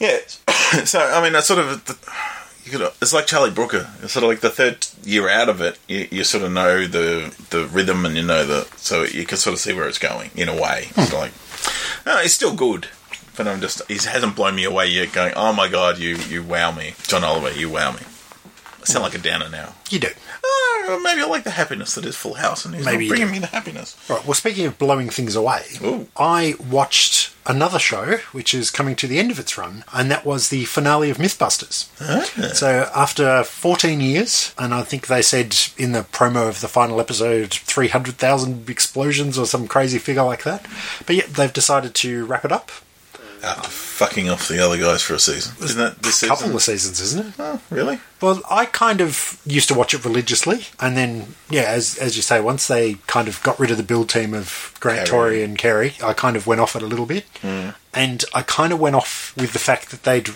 Yeah. 0.00 0.18
so 0.84 0.98
I 0.98 1.22
mean, 1.22 1.32
that's 1.32 1.46
sort 1.46 1.60
of 1.60 1.84
the, 1.84 1.96
you 2.64 2.70
could. 2.70 2.92
It's 3.00 3.12
like 3.12 3.26
Charlie 3.26 3.50
Brooker. 3.50 3.90
It's 4.02 4.12
sort 4.12 4.24
of 4.24 4.30
like 4.30 4.40
the 4.40 4.50
third 4.50 4.86
year 5.04 5.28
out 5.28 5.48
of 5.48 5.60
it, 5.60 5.78
you, 5.86 6.08
you 6.10 6.24
sort 6.24 6.44
of 6.44 6.52
know 6.52 6.86
the 6.86 7.34
the 7.50 7.66
rhythm 7.66 8.04
and 8.06 8.16
you 8.16 8.22
know 8.22 8.46
the 8.46 8.68
so 8.76 9.04
you 9.04 9.24
can 9.26 9.38
sort 9.38 9.54
of 9.54 9.60
see 9.60 9.72
where 9.72 9.88
it's 9.88 9.98
going 9.98 10.30
in 10.34 10.48
a 10.48 10.54
way. 10.54 10.88
It's 10.96 11.12
like, 11.12 11.32
no, 12.06 12.18
it's 12.18 12.34
still 12.34 12.54
good. 12.54 12.88
But 13.36 13.48
I'm 13.48 13.60
just, 13.60 13.82
he 13.88 13.94
hasn't 13.94 14.36
blown 14.36 14.54
me 14.54 14.64
away 14.64 14.86
yet. 14.88 15.12
Going, 15.12 15.32
oh 15.36 15.52
my 15.52 15.68
god, 15.68 15.98
you 15.98 16.16
you 16.16 16.42
wow 16.42 16.70
me, 16.70 16.94
John 17.04 17.24
Oliver, 17.24 17.52
you 17.52 17.68
wow 17.70 17.92
me. 17.92 18.00
I 18.80 18.86
sound 18.86 19.02
like 19.02 19.14
a 19.14 19.18
downer 19.18 19.48
now. 19.48 19.74
You 19.88 19.98
do. 19.98 20.08
Oh, 20.46 21.00
maybe 21.02 21.22
I 21.22 21.24
like 21.24 21.44
the 21.44 21.50
happiness 21.50 21.94
that 21.94 22.04
is 22.04 22.16
Full 22.16 22.34
House, 22.34 22.66
and 22.66 22.74
he's 22.74 22.84
Maybe 22.84 23.08
bringing 23.08 23.28
do. 23.28 23.32
me 23.32 23.38
the 23.38 23.46
happiness. 23.46 23.96
Right. 24.10 24.22
Well, 24.26 24.34
speaking 24.34 24.66
of 24.66 24.78
blowing 24.78 25.08
things 25.08 25.34
away, 25.34 25.62
Ooh. 25.82 26.06
I 26.18 26.54
watched 26.68 27.32
another 27.46 27.78
show 27.78 28.18
which 28.32 28.52
is 28.52 28.70
coming 28.70 28.94
to 28.96 29.06
the 29.06 29.18
end 29.18 29.30
of 29.30 29.38
its 29.38 29.56
run, 29.56 29.84
and 29.94 30.10
that 30.10 30.26
was 30.26 30.50
the 30.50 30.66
finale 30.66 31.08
of 31.08 31.16
MythBusters. 31.16 31.88
Ah. 32.02 32.50
So 32.52 32.90
after 32.94 33.42
14 33.42 34.02
years, 34.02 34.52
and 34.58 34.74
I 34.74 34.82
think 34.82 35.06
they 35.06 35.22
said 35.22 35.56
in 35.78 35.92
the 35.92 36.02
promo 36.02 36.46
of 36.46 36.60
the 36.60 36.68
final 36.68 37.00
episode 37.00 37.54
300,000 37.54 38.68
explosions 38.68 39.38
or 39.38 39.46
some 39.46 39.66
crazy 39.66 39.98
figure 39.98 40.24
like 40.24 40.42
that. 40.44 40.66
But 41.06 41.16
yeah, 41.16 41.26
they've 41.26 41.50
decided 41.52 41.94
to 41.96 42.26
wrap 42.26 42.44
it 42.44 42.52
up. 42.52 42.70
After 43.44 43.68
fucking 43.70 44.28
off 44.28 44.48
the 44.48 44.64
other 44.64 44.78
guys 44.78 45.02
for 45.02 45.14
a 45.14 45.18
season, 45.18 45.54
isn't 45.62 45.78
that 45.78 46.02
this 46.02 46.22
A 46.22 46.28
couple 46.28 46.54
of 46.54 46.62
seasons, 46.62 47.00
isn't 47.00 47.26
it? 47.26 47.34
Oh, 47.38 47.60
really? 47.70 48.00
Well, 48.20 48.42
I 48.50 48.64
kind 48.64 49.00
of 49.00 49.40
used 49.46 49.68
to 49.68 49.74
watch 49.74 49.94
it 49.94 50.04
religiously, 50.04 50.66
and 50.80 50.96
then, 50.96 51.34
yeah, 51.50 51.62
as 51.64 51.96
as 51.98 52.16
you 52.16 52.22
say, 52.22 52.40
once 52.40 52.66
they 52.68 52.94
kind 53.06 53.28
of 53.28 53.42
got 53.42 53.58
rid 53.60 53.70
of 53.70 53.76
the 53.76 53.82
build 53.82 54.08
team 54.08 54.34
of 54.34 54.74
Grant. 54.80 55.06
Tory 55.08 55.42
and 55.42 55.56
Kari, 55.58 55.94
I 56.02 56.12
kind 56.14 56.36
of 56.36 56.46
went 56.46 56.60
off 56.60 56.74
it 56.74 56.82
a 56.82 56.86
little 56.86 57.06
bit, 57.06 57.26
and 57.42 58.24
I 58.34 58.42
kind 58.42 58.72
of 58.72 58.80
went 58.80 58.96
off 58.96 59.34
with 59.36 59.52
the 59.52 59.58
fact 59.58 59.90
that 59.90 60.02
they'd 60.04 60.30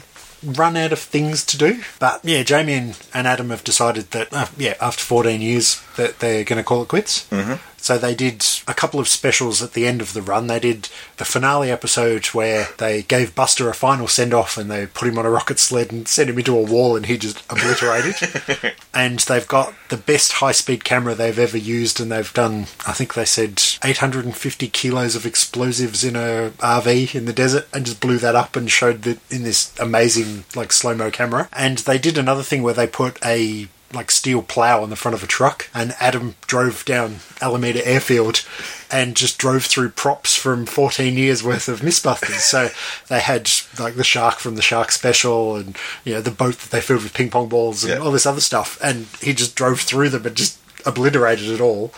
run 0.45 0.77
out 0.77 0.93
of 0.93 0.99
things 1.01 1.45
to 1.47 1.59
do. 1.59 1.83
But 1.99 2.21
yeah, 2.25 2.43
Jamie 2.45 2.75
and, 2.75 2.99
and 3.13 3.27
Adam 3.27 3.51
have 3.51 3.65
decided 3.65 4.13
that, 4.13 4.33
uh, 4.33 4.47
yeah, 4.57 4.75
after 4.81 5.03
14 5.03 5.41
years, 5.41 5.83
that 5.97 6.21
they're 6.21 6.45
going 6.45 6.59
to 6.59 6.63
call 6.65 6.83
it 6.83 6.89
quits. 6.89 7.27
Mm-hmm. 7.31 7.55
So 7.79 7.97
they 7.97 8.15
did 8.15 8.45
a 8.67 8.75
couple 8.75 9.01
of 9.01 9.09
specials 9.09 9.63
at 9.63 9.73
the 9.73 9.87
end 9.87 10.01
of 10.01 10.13
the 10.13 10.23
run. 10.23 10.47
They 10.47 10.61
did 10.61 10.89
the 11.17 11.25
finale 11.25 11.71
episode 11.71 12.27
where 12.27 12.69
they 12.79 13.03
gave 13.03 13.35
Buster 13.35 13.69
a 13.69 13.75
final 13.75 14.09
send 14.09 14.35
off 14.35 14.59
and 14.59 14.71
they 14.71 14.87
put 14.87 15.09
him 15.09 15.19
on 15.19 15.27
a 15.27 15.31
rocket 15.31 15.59
sled 15.59 15.91
and 15.91 16.07
sent 16.07 16.29
him 16.29 16.39
into 16.39 16.57
a 16.57 16.63
wall 16.63 16.97
and 16.97 17.07
he 17.07 17.17
just 17.17 17.43
obliterated. 17.51 18.75
and 18.95 19.21
they've 19.21 19.49
got 19.49 19.73
the 19.89 19.97
best 19.97 20.33
high 20.33 20.53
speed 20.53 20.85
camera 20.85 21.15
they've 21.15 21.39
ever 21.39 21.57
used 21.57 22.01
and 22.01 22.13
they've 22.13 22.35
done, 22.35 22.63
I 22.87 22.93
think 22.93 23.15
they 23.15 23.25
said 23.25 23.63
850 23.83 24.69
kilos 24.69 25.15
of 25.15 25.25
explosives 25.25 26.05
in 26.05 26.17
a 26.17 26.53
RV 26.59 27.15
in 27.15 27.25
the 27.25 27.33
desert 27.33 27.69
and 27.73 27.87
just 27.87 28.01
blew 28.01 28.19
that 28.19 28.35
up 28.35 28.57
and 28.57 28.71
showed 28.71 29.03
that 29.03 29.19
in 29.33 29.45
this 29.45 29.73
amazing 29.79 30.45
like 30.55 30.73
slow 30.73 30.95
mo 30.95 31.11
camera. 31.11 31.49
And 31.53 31.79
they 31.79 31.99
did 31.99 32.19
another 32.19 32.43
thing 32.43 32.63
where 32.63 32.75
they 32.75 32.87
put 32.87 33.19
a 33.25 33.69
like 33.93 34.11
steel 34.11 34.43
plow 34.43 34.83
on 34.83 34.91
the 34.91 34.97
front 34.97 35.15
of 35.15 35.23
a 35.23 35.27
truck 35.27 35.71
and 35.73 35.95
Adam 35.99 36.35
drove 36.47 36.85
down 36.85 37.17
Alameda 37.41 37.87
Airfield 37.89 38.45
and 38.91 39.17
just 39.17 39.39
drove 39.39 39.65
through 39.65 39.89
props 39.91 40.35
from 40.37 40.67
14 40.67 41.17
years 41.17 41.43
worth 41.43 41.69
of 41.69 41.81
Mythbusters. 41.81 42.41
so 42.41 42.69
they 43.09 43.21
had 43.21 43.51
like 43.79 43.95
the 43.95 44.05
shark 44.05 44.41
from 44.41 44.57
the 44.57 44.63
shark 44.63 44.93
special 44.93 45.57
and 45.57 45.75
you 46.05 46.13
know 46.13 46.21
the 46.21 46.31
boat 46.31 46.59
that 46.59 46.71
they 46.71 46.81
filled 46.83 47.03
with 47.03 47.15
ping 47.15 47.31
pong 47.31 47.49
balls 47.49 47.83
and 47.83 47.95
Yeah. 47.95 47.99
all 48.01 48.11
this 48.13 48.27
other 48.27 48.43
stuff 48.43 48.79
and 48.83 49.07
he 49.23 49.33
just 49.33 49.55
drove 49.57 49.81
through 49.81 50.11
them 50.11 50.27
and 50.27 50.37
just 50.37 50.59
obliterated 50.85 51.49
it 51.49 51.61
all 51.61 51.93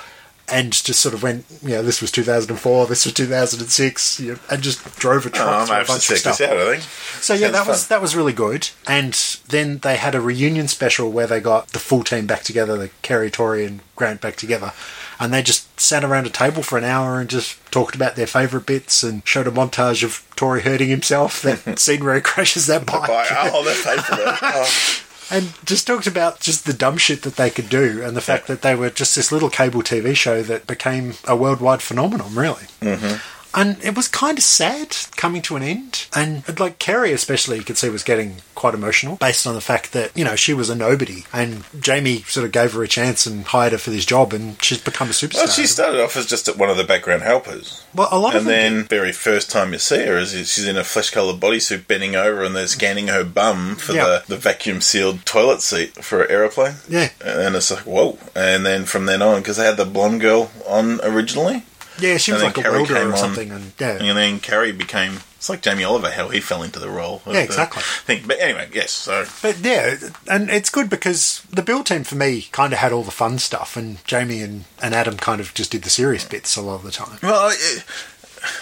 and 0.52 0.72
just 0.72 1.00
sort 1.00 1.14
of 1.14 1.22
went, 1.22 1.44
you 1.62 1.70
know, 1.70 1.82
this 1.82 2.00
was 2.00 2.10
2004, 2.10 2.86
this 2.86 3.04
was 3.04 3.14
2006, 3.14 4.20
you 4.20 4.32
know, 4.32 4.38
and 4.50 4.62
just 4.62 4.98
drove 4.98 5.26
a 5.26 5.28
Oh, 5.28 5.32
truck 5.32 5.48
I 5.48 5.64
through 5.66 5.74
a 5.76 5.86
bunch 5.86 6.10
of 6.10 6.18
stuff. 6.18 6.40
out. 6.40 6.56
I 6.56 6.70
think. 6.72 6.82
So 7.20 7.34
yeah, 7.34 7.40
Sounds 7.40 7.52
that 7.52 7.66
was 7.66 7.84
fun. 7.86 7.96
that 7.96 8.02
was 8.02 8.16
really 8.16 8.32
good. 8.32 8.68
And 8.86 9.12
then 9.48 9.78
they 9.78 9.96
had 9.96 10.14
a 10.14 10.20
reunion 10.20 10.68
special 10.68 11.10
where 11.10 11.26
they 11.26 11.40
got 11.40 11.68
the 11.68 11.78
full 11.78 12.02
team 12.04 12.26
back 12.26 12.42
together, 12.42 12.76
the 12.76 12.90
Kari, 13.02 13.30
Tory, 13.30 13.64
and 13.64 13.80
Grant 13.96 14.20
back 14.20 14.36
together, 14.36 14.72
and 15.18 15.32
they 15.32 15.42
just 15.42 15.78
sat 15.78 16.02
around 16.04 16.26
a 16.26 16.30
table 16.30 16.62
for 16.62 16.78
an 16.78 16.84
hour 16.84 17.20
and 17.20 17.28
just 17.28 17.58
talked 17.70 17.94
about 17.94 18.16
their 18.16 18.26
favourite 18.26 18.64
bits 18.66 19.02
and 19.02 19.20
showed 19.26 19.46
a 19.46 19.50
montage 19.50 20.02
of 20.02 20.26
Tory 20.36 20.62
hurting 20.62 20.88
himself, 20.88 21.42
that 21.42 21.78
scene 21.78 22.02
where 22.04 22.14
he 22.14 22.20
crashes 22.22 22.66
that 22.66 22.86
bike. 22.86 23.08
Oh, 23.32 23.62
they're 23.64 23.74
painful. 23.84 24.18
Oh. 24.42 25.00
And 25.30 25.52
just 25.64 25.86
talked 25.86 26.06
about 26.06 26.40
just 26.40 26.66
the 26.66 26.72
dumb 26.72 26.96
shit 26.96 27.22
that 27.22 27.36
they 27.36 27.50
could 27.50 27.68
do 27.68 28.02
and 28.02 28.16
the 28.16 28.20
fact 28.20 28.46
that 28.48 28.62
they 28.62 28.74
were 28.74 28.90
just 28.90 29.14
this 29.16 29.30
little 29.30 29.50
cable 29.50 29.82
TV 29.82 30.14
show 30.16 30.42
that 30.42 30.66
became 30.66 31.14
a 31.26 31.36
worldwide 31.36 31.82
phenomenon, 31.82 32.34
really. 32.34 32.64
Mm-hmm. 32.80 33.39
And 33.54 33.82
it 33.82 33.96
was 33.96 34.08
kind 34.08 34.38
of 34.38 34.44
sad 34.44 34.96
coming 35.16 35.42
to 35.42 35.56
an 35.56 35.62
end. 35.62 36.06
And 36.14 36.42
like 36.60 36.78
Kari, 36.78 37.12
especially, 37.12 37.58
you 37.58 37.64
could 37.64 37.76
see 37.78 37.88
was 37.88 38.02
getting 38.02 38.36
quite 38.54 38.74
emotional 38.74 39.16
based 39.16 39.46
on 39.46 39.54
the 39.54 39.60
fact 39.60 39.92
that, 39.92 40.16
you 40.16 40.24
know, 40.24 40.36
she 40.36 40.54
was 40.54 40.70
a 40.70 40.74
nobody. 40.74 41.24
And 41.32 41.64
Jamie 41.80 42.22
sort 42.22 42.46
of 42.46 42.52
gave 42.52 42.72
her 42.74 42.82
a 42.82 42.88
chance 42.88 43.26
and 43.26 43.44
hired 43.44 43.72
her 43.72 43.78
for 43.78 43.90
this 43.90 44.04
job, 44.04 44.32
and 44.32 44.62
she's 44.62 44.78
become 44.78 45.08
a 45.08 45.12
superstar. 45.12 45.34
Well, 45.34 45.46
she 45.48 45.66
started 45.66 46.00
off 46.00 46.16
as 46.16 46.26
just 46.26 46.54
one 46.56 46.70
of 46.70 46.76
the 46.76 46.84
background 46.84 47.22
helpers. 47.22 47.84
Well, 47.94 48.08
a 48.12 48.18
lot 48.18 48.36
of 48.36 48.42
And 48.42 48.50
then, 48.50 48.72
did. 48.74 48.88
very 48.88 49.12
first 49.12 49.50
time 49.50 49.72
you 49.72 49.78
see 49.78 50.06
her, 50.06 50.18
is 50.18 50.30
she's 50.30 50.66
in 50.66 50.76
a 50.76 50.84
flesh-coloured 50.84 51.40
bodysuit, 51.40 51.88
bending 51.88 52.14
over, 52.14 52.44
and 52.44 52.54
they're 52.54 52.66
scanning 52.66 53.08
her 53.08 53.24
bum 53.24 53.76
for 53.76 53.92
the, 53.92 54.22
the 54.28 54.36
vacuum-sealed 54.36 55.26
toilet 55.26 55.62
seat 55.62 56.04
for 56.04 56.22
an 56.22 56.30
aeroplane. 56.30 56.76
Yeah. 56.88 57.08
And 57.24 57.56
it's 57.56 57.70
like, 57.70 57.86
whoa. 57.86 58.18
And 58.36 58.64
then 58.64 58.84
from 58.84 59.06
then 59.06 59.22
on, 59.22 59.40
because 59.40 59.56
they 59.56 59.64
had 59.64 59.76
the 59.76 59.84
blonde 59.84 60.20
girl 60.20 60.50
on 60.68 61.00
originally, 61.02 61.64
Yeah, 62.00 62.16
she 62.16 62.32
was 62.32 62.42
like 62.42 62.58
a 62.58 62.62
welder 62.62 62.94
came 62.94 63.12
or 63.12 63.16
something. 63.16 63.50
And 63.50 63.72
yeah. 63.78 64.02
and 64.02 64.16
then 64.16 64.40
Kari 64.40 64.72
became. 64.72 65.18
It's 65.36 65.48
like 65.48 65.62
Jamie 65.62 65.84
Oliver, 65.84 66.10
how 66.10 66.28
he 66.28 66.38
fell 66.40 66.62
into 66.62 66.78
the 66.78 66.90
role. 66.90 67.22
Yeah, 67.26 67.38
exactly. 67.38 67.82
Thing. 67.82 68.24
But 68.26 68.40
anyway, 68.40 68.68
yes. 68.74 68.90
So 68.90 69.24
But 69.40 69.58
yeah, 69.60 69.96
and 70.30 70.50
it's 70.50 70.68
good 70.68 70.90
because 70.90 71.42
the 71.50 71.62
build 71.62 71.86
team 71.86 72.04
for 72.04 72.16
me 72.16 72.42
kind 72.52 72.74
of 72.74 72.78
had 72.78 72.92
all 72.92 73.04
the 73.04 73.10
fun 73.10 73.38
stuff, 73.38 73.74
and 73.74 74.04
Jamie 74.04 74.42
and, 74.42 74.64
and 74.82 74.94
Adam 74.94 75.16
kind 75.16 75.40
of 75.40 75.54
just 75.54 75.70
did 75.72 75.82
the 75.82 75.88
serious 75.88 76.26
bits 76.26 76.56
a 76.56 76.62
lot 76.62 76.74
of 76.74 76.82
the 76.82 76.90
time. 76.90 77.18
Well, 77.22 77.50
it, 77.52 77.84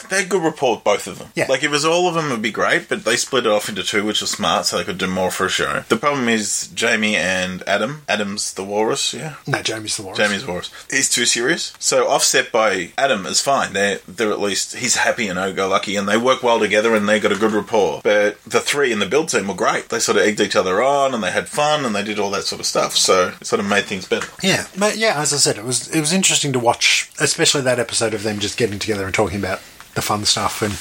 they're 0.09 0.25
good 0.25 0.43
rapport, 0.43 0.81
both 0.85 1.07
of 1.07 1.19
them. 1.19 1.29
Yeah. 1.35 1.47
Like, 1.49 1.61
if 1.61 1.67
it 1.67 1.71
was 1.71 1.85
all 1.85 2.09
of 2.09 2.14
them, 2.14 2.27
it'd 2.27 2.43
be 2.43 2.51
great, 2.51 2.88
but 2.88 3.05
they 3.05 3.17
split 3.17 3.47
it 3.47 3.53
off 3.53 3.69
into 3.69 3.83
two, 3.83 4.05
which 4.05 4.21
was 4.21 4.31
smart, 4.31 4.67
so 4.67 4.79
they 4.79 4.85
could 4.85 4.99
do 4.99 5.07
more 5.07 5.31
for 5.31 5.47
a 5.47 5.51
show. 5.51 5.85
The 5.88 5.97
problem 5.97 6.29
is 6.29 6.69
Jamie 6.75 7.17
and 7.17 7.62
Adam. 7.67 8.03
Adam's 8.09 8.55
the 8.55 8.64
walrus, 8.64 9.14
yeah? 9.14 9.37
No, 9.47 9.62
Jamie's 9.62 9.97
the 9.97 10.03
walrus. 10.03 10.19
Jamie's 10.19 10.47
walrus. 10.47 10.71
He's 10.91 11.11
too 11.11 11.27
serious. 11.27 11.73
So, 11.79 12.09
offset 12.09 12.53
by 12.53 12.93
Adam 12.99 13.27
is 13.27 13.41
fine. 13.41 13.73
They're, 13.73 14.01
they're 14.07 14.33
at 14.33 14.41
least, 14.41 14.77
he's 14.77 14.97
happy 14.97 15.29
and 15.29 15.38
oh 15.38 15.53
go 15.53 15.69
lucky, 15.69 15.97
and 15.97 16.09
they 16.09 16.17
work 16.17 16.43
well 16.43 16.59
together 16.59 16.95
and 16.95 17.09
they 17.09 17.21
got 17.21 17.33
a 17.33 17.38
good 17.38 17.53
rapport. 17.53 18.01
But 18.03 18.43
the 18.45 18.61
three 18.61 18.93
in 18.93 18.99
the 18.99 19.07
build 19.07 19.29
team 19.29 19.49
were 19.49 19.55
great. 19.55 19.88
They 19.88 19.99
sort 19.99 20.19
of 20.19 20.25
egged 20.25 20.41
each 20.41 20.57
other 20.57 20.83
on, 20.83 21.14
and 21.14 21.23
they 21.23 21.31
had 21.31 21.49
fun, 21.49 21.85
and 21.85 21.95
they 21.95 22.03
did 22.03 22.19
all 22.19 22.31
that 22.31 22.45
sort 22.45 22.61
of 22.61 22.67
stuff. 22.67 22.97
So, 22.97 23.35
it 23.41 23.47
sort 23.47 23.61
of 23.61 23.67
made 23.67 23.85
things 23.85 24.07
better. 24.07 24.29
Yeah, 24.43 24.67
but 24.79 24.97
yeah, 24.97 25.21
as 25.21 25.33
I 25.33 25.37
said, 25.37 25.59
it 25.59 25.64
was 25.64 25.88
it 25.88 26.01
was 26.01 26.12
interesting 26.12 26.53
to 26.53 26.59
watch, 26.59 27.11
especially 27.21 27.62
that 27.62 27.79
episode 27.79 28.14
of 28.14 28.23
them 28.23 28.38
just 28.38 28.57
getting 28.57 28.79
together 28.79 29.05
and 29.05 29.14
talking 29.14 29.38
about 29.38 29.61
the 29.98 30.02
fun 30.02 30.24
stuff 30.24 30.62
and 30.62 30.72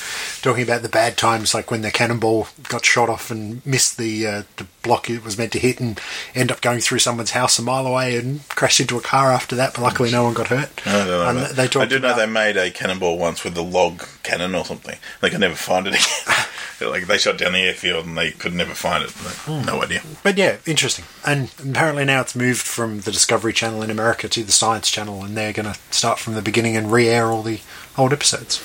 talking 0.43 0.63
about 0.63 0.84
the 0.84 0.89
bad 0.89 1.17
times, 1.17 1.53
like 1.53 1.71
when 1.71 1.82
the 1.82 1.91
cannonball 1.91 2.47
got 2.69 2.86
shot 2.86 3.10
off 3.10 3.32
and 3.32 3.65
missed 3.65 3.97
the 3.97 4.25
uh, 4.27 4.43
the 4.58 4.67
block 4.84 5.10
it 5.10 5.23
was 5.23 5.38
meant 5.38 5.51
to 5.51 5.60
hit, 5.60 5.80
and 5.80 5.99
end 6.36 6.51
up 6.51 6.62
going 6.62 6.80
through 6.80 6.99
someone's 6.99 7.32
house 7.32 7.60
a 7.60 7.62
mile 7.62 7.86
away 7.88 8.15
and 8.15 8.47
crashed 8.49 8.80
into 8.80 8.97
a 8.97 9.01
car 9.01 9.32
after 9.34 9.56
that. 9.56 9.73
But 9.73 9.82
luckily, 9.82 10.12
no 10.12 10.23
one 10.23 10.34
got 10.34 10.47
hurt. 10.47 10.69
I 10.86 10.91
don't 10.99 11.08
know. 11.08 11.27
And 11.30 11.38
about- 11.39 11.56
they 11.56 11.63
I 11.63 11.67
talked 11.67 11.89
do 11.89 11.99
know 11.99 12.15
they 12.15 12.25
made 12.27 12.56
a 12.58 12.71
cannonball 12.71 13.17
once 13.17 13.43
with 13.43 13.58
a 13.58 13.62
log 13.62 14.03
cannon 14.23 14.56
or 14.56 14.63
something. 14.63 14.97
They 15.21 15.30
could 15.30 15.39
never 15.41 15.56
find 15.56 15.88
it 15.88 15.95
again. 15.95 16.45
like 16.91 17.08
they 17.08 17.17
shot 17.17 17.38
down 17.39 17.53
the 17.53 17.60
airfield 17.60 18.06
and 18.06 18.17
they 18.17 18.32
could 18.32 18.53
never 18.53 18.73
find 18.75 19.03
it. 19.03 19.13
Like, 19.25 19.34
Hmm. 19.47 19.65
No 19.65 19.82
idea. 19.82 20.01
But 20.23 20.38
yeah, 20.38 20.58
interesting. 20.65 21.06
And 21.25 21.49
apparently 21.60 22.06
now 22.06 22.21
it's 22.21 22.36
moved 22.36 22.62
from 22.62 23.01
the 23.01 23.12
Discovery 23.12 23.53
Channel 23.53 23.82
in 23.82 23.89
America 23.89 24.27
to 24.30 24.43
the 24.43 24.51
Science 24.51 24.89
Channel, 24.91 25.23
and 25.23 25.36
they're 25.36 25.53
going 25.53 25.71
to 25.73 25.80
start 25.91 26.19
from 26.19 26.34
the 26.36 26.41
beginning 26.41 26.75
and 26.77 26.91
re-air 26.91 27.27
all 27.32 27.41
the 27.43 27.62
old 27.97 28.13
episodes. 28.13 28.62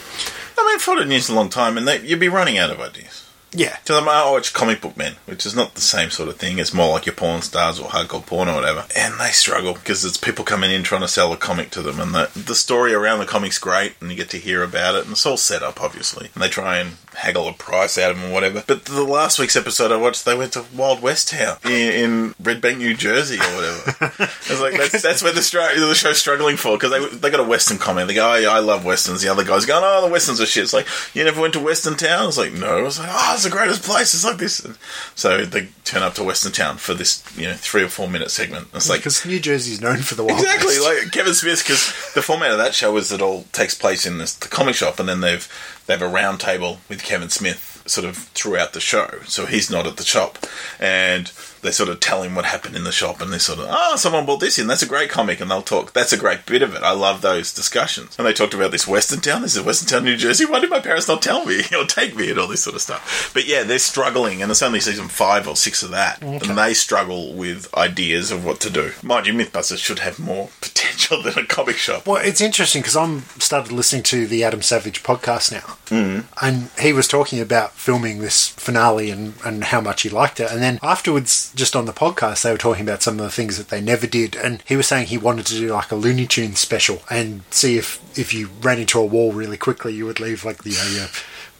I 0.58 0.66
mean, 0.66 0.78
followed 0.78 1.08
news 1.08 1.28
a 1.28 1.34
long 1.34 1.48
time, 1.48 1.76
and 1.76 1.86
they, 1.86 2.00
you'd 2.00 2.20
be 2.20 2.28
running 2.28 2.58
out 2.58 2.70
of 2.70 2.80
ideas. 2.80 3.28
Yeah, 3.54 3.76
To 3.84 3.92
them, 3.92 4.04
um, 4.04 4.08
I 4.08 4.30
watch 4.30 4.54
Comic 4.54 4.80
Book 4.80 4.96
Men, 4.96 5.16
which 5.26 5.44
is 5.44 5.54
not 5.54 5.74
the 5.74 5.82
same 5.82 6.08
sort 6.08 6.30
of 6.30 6.36
thing. 6.36 6.58
It's 6.58 6.72
more 6.72 6.90
like 6.90 7.04
your 7.04 7.14
porn 7.14 7.42
stars 7.42 7.78
or 7.78 7.90
hardcore 7.90 8.24
porn 8.24 8.48
or 8.48 8.54
whatever. 8.54 8.86
And 8.96 9.20
they 9.20 9.30
struggle 9.30 9.74
because 9.74 10.06
it's 10.06 10.16
people 10.16 10.42
coming 10.42 10.70
in 10.70 10.82
trying 10.82 11.02
to 11.02 11.08
sell 11.08 11.34
a 11.34 11.36
comic 11.36 11.68
to 11.72 11.82
them, 11.82 12.00
and 12.00 12.14
the, 12.14 12.30
the 12.34 12.54
story 12.54 12.94
around 12.94 13.18
the 13.18 13.26
comic's 13.26 13.58
great, 13.58 13.94
and 14.00 14.10
you 14.10 14.16
get 14.16 14.30
to 14.30 14.38
hear 14.38 14.62
about 14.62 14.94
it, 14.94 15.02
and 15.04 15.12
it's 15.12 15.26
all 15.26 15.36
set 15.36 15.62
up, 15.62 15.82
obviously. 15.82 16.30
And 16.34 16.42
they 16.42 16.48
try 16.48 16.78
and 16.78 16.92
haggle 17.14 17.48
a 17.48 17.52
price 17.52 17.98
out 17.98 18.10
of 18.12 18.18
them 18.20 18.30
or 18.30 18.34
whatever. 18.34 18.64
But 18.66 18.84
the 18.86 19.02
last 19.04 19.38
week's 19.38 19.56
episode 19.56 19.92
I 19.92 19.96
watched, 19.96 20.24
they 20.24 20.36
went 20.36 20.52
to 20.54 20.64
Wild 20.74 21.02
West 21.02 21.28
Town 21.30 21.56
in, 21.64 21.70
in 21.70 22.34
Red 22.42 22.60
Bank, 22.60 22.78
New 22.78 22.94
Jersey 22.94 23.36
or 23.36 23.54
whatever. 23.54 23.96
I 24.24 24.30
was 24.50 24.60
like, 24.60 24.76
that's, 24.76 25.02
that's 25.02 25.22
where 25.22 25.32
the, 25.32 25.42
str- 25.42 25.58
the 25.78 25.94
show's 25.94 26.18
struggling 26.18 26.56
for 26.56 26.76
because 26.76 26.90
they, 26.90 27.16
they 27.18 27.30
got 27.30 27.40
a 27.40 27.48
Western 27.48 27.78
comment. 27.78 28.08
They 28.08 28.14
go, 28.14 28.32
oh, 28.32 28.36
yeah, 28.36 28.48
I 28.50 28.60
love 28.60 28.84
Westerns. 28.84 29.22
The 29.22 29.28
other 29.28 29.44
guy's 29.44 29.66
going, 29.66 29.82
oh, 29.84 30.04
the 30.06 30.12
Westerns 30.12 30.40
are 30.40 30.46
shit. 30.46 30.64
It's 30.64 30.72
like, 30.72 30.86
you 31.14 31.24
never 31.24 31.40
went 31.40 31.54
to 31.54 31.60
Western 31.60 31.96
Town? 31.96 32.22
I 32.22 32.26
was 32.26 32.38
like, 32.38 32.52
no. 32.52 32.78
I 32.78 32.82
was 32.82 32.98
like, 32.98 33.08
oh, 33.10 33.34
it's 33.34 33.44
the 33.44 33.50
greatest 33.50 33.82
place. 33.82 34.14
It's 34.14 34.24
like 34.24 34.38
this. 34.38 34.60
And 34.60 34.76
so 35.14 35.44
they 35.44 35.68
turn 35.84 36.02
up 36.02 36.14
to 36.14 36.24
Western 36.24 36.52
Town 36.52 36.76
for 36.76 36.94
this, 36.94 37.22
you 37.36 37.46
know, 37.46 37.54
three 37.54 37.82
or 37.82 37.88
four 37.88 38.08
minute 38.08 38.30
segment. 38.30 38.68
It's 38.74 38.88
like, 38.88 39.00
because 39.00 39.24
New 39.26 39.40
Jersey's 39.40 39.80
known 39.80 39.98
for 39.98 40.14
the 40.14 40.24
Wild 40.24 40.40
Exactly, 40.40 40.78
West. 40.80 40.82
like 41.04 41.12
Kevin 41.12 41.34
Smith, 41.34 41.62
because 41.62 42.12
the 42.14 42.22
format 42.22 42.50
of 42.52 42.58
that 42.58 42.74
show 42.74 42.96
is 42.96 43.12
it 43.12 43.20
all 43.22 43.44
takes 43.52 43.74
place 43.74 44.06
in 44.06 44.18
this 44.18 44.34
the 44.34 44.48
comic 44.48 44.74
shop, 44.74 44.98
and 44.98 45.08
then 45.08 45.20
they've 45.20 45.46
they 45.86 45.94
have 45.94 46.02
a 46.02 46.08
round 46.08 46.40
table 46.40 46.78
with 46.88 47.01
Kevin 47.02 47.28
Smith 47.28 47.82
sort 47.86 48.06
of 48.06 48.16
throughout 48.16 48.72
the 48.72 48.80
show. 48.80 49.20
So 49.24 49.46
he's 49.46 49.70
not 49.70 49.86
at 49.86 49.96
the 49.96 50.04
shop, 50.04 50.38
and 50.78 51.30
they 51.62 51.70
sort 51.70 51.88
of 51.88 52.00
tell 52.00 52.22
him 52.22 52.34
what 52.34 52.44
happened 52.44 52.74
in 52.74 52.84
the 52.84 52.92
shop, 52.92 53.20
and 53.20 53.32
they 53.32 53.38
sort 53.38 53.60
of, 53.60 53.66
oh, 53.70 53.96
someone 53.96 54.26
bought 54.26 54.40
this 54.40 54.58
in. 54.58 54.66
That's 54.66 54.82
a 54.82 54.86
great 54.86 55.10
comic, 55.10 55.40
and 55.40 55.50
they'll 55.50 55.62
talk. 55.62 55.92
That's 55.92 56.12
a 56.12 56.18
great 56.18 56.44
bit 56.44 56.60
of 56.60 56.74
it. 56.74 56.82
I 56.82 56.90
love 56.90 57.22
those 57.22 57.54
discussions. 57.54 58.16
And 58.18 58.26
they 58.26 58.32
talked 58.32 58.54
about 58.54 58.72
this 58.72 58.86
Western 58.86 59.20
town. 59.20 59.42
This 59.42 59.56
is 59.56 59.62
Western 59.62 59.88
town, 59.88 60.04
New 60.04 60.16
Jersey. 60.16 60.44
Why 60.44 60.58
did 60.58 60.70
my 60.70 60.80
parents 60.80 61.06
not 61.06 61.22
tell 61.22 61.46
me 61.46 61.62
or 61.78 61.84
take 61.84 62.16
me 62.16 62.30
and 62.30 62.38
all 62.38 62.48
this 62.48 62.64
sort 62.64 62.74
of 62.74 62.82
stuff? 62.82 63.30
But 63.32 63.46
yeah, 63.46 63.62
they're 63.62 63.78
struggling, 63.78 64.42
and 64.42 64.50
it's 64.50 64.62
only 64.62 64.80
season 64.80 65.08
five 65.08 65.46
or 65.46 65.54
six 65.54 65.82
of 65.84 65.90
that, 65.90 66.20
and 66.20 66.58
they 66.58 66.74
struggle 66.74 67.32
with 67.32 67.72
ideas 67.74 68.32
of 68.32 68.44
what 68.44 68.58
to 68.60 68.70
do. 68.70 68.92
Mind 69.02 69.28
you, 69.28 69.32
MythBusters 69.32 69.78
should 69.78 70.00
have 70.00 70.18
more 70.18 70.50
potential 70.60 71.22
than 71.22 71.38
a 71.38 71.46
comic 71.46 71.76
shop. 71.76 72.06
Well, 72.06 72.22
it's 72.24 72.40
interesting 72.40 72.82
because 72.82 72.96
I'm 72.96 73.20
started 73.38 73.72
listening 73.72 74.02
to 74.04 74.26
the 74.26 74.42
Adam 74.42 74.62
Savage 74.62 75.04
podcast 75.04 75.52
now, 75.52 75.76
mm. 75.86 76.24
and 76.42 76.70
he 76.80 76.92
was 76.92 77.06
talking 77.06 77.38
about 77.38 77.72
filming 77.72 78.18
this 78.18 78.48
finale 78.48 79.10
and, 79.10 79.34
and 79.44 79.64
how 79.64 79.80
much 79.80 80.02
he 80.02 80.08
liked 80.08 80.40
it. 80.40 80.50
And 80.50 80.60
then 80.60 80.80
afterwards, 80.82 81.51
just 81.54 81.76
on 81.76 81.86
the 81.86 81.92
podcast, 81.92 82.42
they 82.42 82.52
were 82.52 82.58
talking 82.58 82.82
about 82.82 83.02
some 83.02 83.18
of 83.18 83.24
the 83.24 83.30
things 83.30 83.58
that 83.58 83.68
they 83.68 83.80
never 83.80 84.06
did, 84.06 84.36
and 84.36 84.62
he 84.66 84.76
was 84.76 84.86
saying 84.86 85.06
he 85.06 85.18
wanted 85.18 85.46
to 85.46 85.54
do 85.54 85.72
like 85.72 85.90
a 85.90 85.96
Looney 85.96 86.26
Tunes 86.26 86.58
special 86.58 87.02
and 87.10 87.42
see 87.50 87.76
if 87.76 88.00
if 88.18 88.32
you 88.32 88.50
ran 88.60 88.78
into 88.78 88.98
a 88.98 89.04
wall 89.04 89.32
really 89.32 89.56
quickly, 89.56 89.94
you 89.94 90.06
would 90.06 90.20
leave 90.20 90.44
like 90.44 90.62
the 90.62 90.70
you 90.70 90.76
know, 90.76 90.90
your 90.90 91.08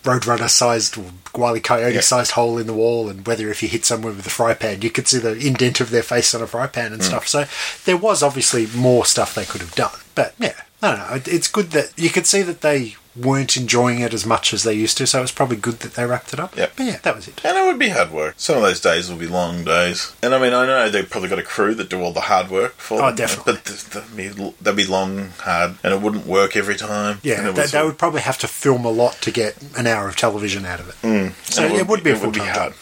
Roadrunner 0.02 0.48
sized 0.48 0.98
or 0.98 1.04
Wile. 1.34 1.58
Coyote 1.60 2.00
sized 2.02 2.32
hole 2.32 2.58
in 2.58 2.66
the 2.66 2.74
wall, 2.74 3.08
and 3.08 3.26
whether 3.26 3.48
if 3.50 3.62
you 3.62 3.68
hit 3.68 3.84
someone 3.84 4.16
with 4.16 4.26
a 4.26 4.30
fry 4.30 4.54
pan, 4.54 4.82
you 4.82 4.90
could 4.90 5.06
see 5.06 5.18
the 5.18 5.36
indent 5.38 5.80
of 5.80 5.90
their 5.90 6.02
face 6.02 6.34
on 6.34 6.42
a 6.42 6.46
fry 6.46 6.66
pan 6.66 6.92
and 6.92 7.02
hmm. 7.02 7.08
stuff. 7.08 7.28
So 7.28 7.44
there 7.84 7.96
was 7.96 8.22
obviously 8.22 8.66
more 8.74 9.04
stuff 9.04 9.34
they 9.34 9.44
could 9.44 9.60
have 9.60 9.74
done. 9.74 9.98
But 10.14 10.34
yeah, 10.38 10.60
I 10.82 10.96
don't 10.96 10.98
know. 11.26 11.32
It's 11.32 11.48
good 11.48 11.70
that 11.70 11.92
you 11.96 12.10
could 12.10 12.26
see 12.26 12.42
that 12.42 12.60
they 12.60 12.96
weren't 13.14 13.56
enjoying 13.58 14.00
it 14.00 14.14
as 14.14 14.24
much 14.24 14.54
as 14.54 14.62
they 14.62 14.72
used 14.72 14.96
to, 14.96 15.06
so 15.06 15.22
it's 15.22 15.30
probably 15.30 15.56
good 15.56 15.80
that 15.80 15.92
they 15.94 16.04
wrapped 16.06 16.32
it 16.32 16.40
up. 16.40 16.56
Yep. 16.56 16.72
But 16.76 16.86
yeah, 16.86 16.96
that 17.02 17.14
was 17.14 17.28
it. 17.28 17.40
And 17.44 17.58
it 17.58 17.64
would 17.66 17.78
be 17.78 17.90
hard 17.90 18.10
work. 18.10 18.34
Some 18.38 18.56
of 18.56 18.62
those 18.62 18.80
days 18.80 19.10
will 19.10 19.18
be 19.18 19.26
long 19.26 19.64
days. 19.64 20.14
And 20.22 20.34
I 20.34 20.40
mean, 20.40 20.54
I 20.54 20.66
know 20.66 20.88
they've 20.88 21.08
probably 21.08 21.28
got 21.28 21.38
a 21.38 21.42
crew 21.44 21.74
that 21.74 21.90
do 21.90 22.00
all 22.00 22.12
the 22.12 22.22
hard 22.22 22.50
work 22.50 22.72
for 22.76 23.02
Oh, 23.02 23.06
them. 23.08 23.16
definitely. 23.16 23.52
But 23.54 23.64
th- 23.66 23.84
they'd 24.16 24.34
be, 24.36 24.54
they'd 24.62 24.76
be 24.76 24.86
long, 24.86 25.28
hard, 25.40 25.74
and 25.84 25.92
it 25.92 26.00
wouldn't 26.00 26.26
work 26.26 26.56
every 26.56 26.76
time. 26.76 27.18
Yeah, 27.22 27.50
they, 27.50 27.66
they 27.66 27.82
would 27.84 27.98
probably 27.98 28.22
have 28.22 28.38
to 28.38 28.48
film 28.48 28.84
a 28.86 28.90
lot 28.90 29.14
to 29.20 29.30
get 29.30 29.56
an 29.76 29.86
hour 29.86 30.08
of 30.08 30.16
television 30.16 30.64
out 30.64 30.80
of 30.80 30.88
it. 30.88 30.94
Mm. 31.06 31.32
So 31.52 31.64
and 31.64 31.74
it 31.74 31.86
would, 31.86 32.02
be 32.02 32.10
a 32.10 32.14
it 32.14 32.16
full 32.16 32.28
would 32.28 32.34
be 32.34 32.40
time 32.40 32.54
hard. 32.54 32.72
job. 32.72 32.78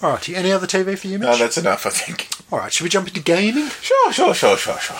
All 0.00 0.10
right, 0.12 0.28
any 0.30 0.52
other 0.52 0.66
TV 0.66 0.96
for 0.98 1.06
you, 1.08 1.18
Mitch? 1.18 1.28
No, 1.28 1.36
that's 1.36 1.58
enough, 1.58 1.84
I 1.86 1.90
think. 1.90 2.28
All 2.50 2.60
right, 2.60 2.72
should 2.72 2.84
we 2.84 2.88
jump 2.88 3.08
into 3.08 3.20
gaming? 3.20 3.68
Sure, 3.82 4.12
sure, 4.12 4.32
sure, 4.32 4.56
sure, 4.56 4.78
sure. 4.78 4.96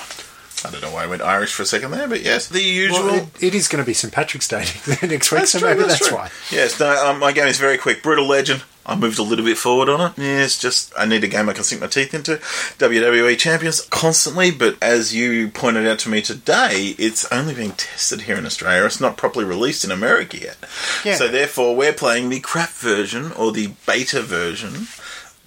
I 0.67 0.71
don't 0.71 0.81
know 0.83 0.93
why 0.93 1.05
I 1.05 1.07
went 1.07 1.23
Irish 1.23 1.55
for 1.55 1.63
a 1.63 1.67
second 1.67 1.93
there, 1.93 2.09
but 2.09 2.23
yes, 2.23 2.49
the 2.49 2.61
usual. 2.63 3.05
Well, 3.07 3.15
it, 3.15 3.43
it 3.43 3.55
is 3.55 3.69
going 3.69 3.83
to 3.83 3.87
be 3.87 3.95
St. 3.95 4.13
Patrick's 4.13 4.49
Day 4.49 4.65
next 5.07 5.31
week, 5.31 5.47
so 5.47 5.59
true, 5.61 5.69
maybe 5.69 5.85
that's, 5.85 6.09
true. 6.09 6.17
why. 6.17 6.31
Yes, 6.51 6.81
no, 6.81 7.07
um, 7.07 7.21
my 7.21 7.33
game 7.33 7.47
is 7.47 7.59
very 7.59 7.79
quick. 7.79 8.03
Brutal 8.03 8.27
Legend. 8.27 8.65
I 8.89 8.95
moved 8.95 9.19
a 9.19 9.23
little 9.23 9.45
bit 9.45 9.59
forward 9.59 9.89
on 9.89 10.01
it. 10.01 10.19
Yeah, 10.19 10.45
it's 10.45 10.61
just 10.61 10.93
I 10.97 11.07
need 11.07 11.25
a 11.25 11.29
game 11.29 11.49
I 11.49 11.53
can 11.53 11.65
sink 11.65 11.81
my 11.81 11.89
teeth 11.89 12.15
into. 12.15 12.37
WWE 12.79 13.37
Champions 13.37 13.81
constantly, 13.83 14.53
but 14.53 14.81
as 14.81 15.13
you 15.15 15.49
pointed 15.49 15.87
out 15.87 15.99
to 16.01 16.09
me 16.09 16.23
today, 16.23 16.95
it's 16.97 17.31
only 17.33 17.53
being 17.55 17.73
tested 17.73 18.23
here 18.23 18.37
in 18.37 18.47
Australia. 18.47 18.85
It's 18.85 19.01
not 19.01 19.17
properly 19.17 19.45
released 19.45 19.85
in 19.85 19.91
America 19.91 20.39
yet. 20.39 20.57
Yeah. 21.05 21.17
So 21.17 21.27
therefore, 21.27 21.75
we're 21.75 21.93
playing 21.93 22.29
the 22.29 22.41
crap 22.41 22.71
version 22.71 23.33
or 23.33 23.51
the 23.51 23.73
beta 23.87 24.23
version. 24.23 24.87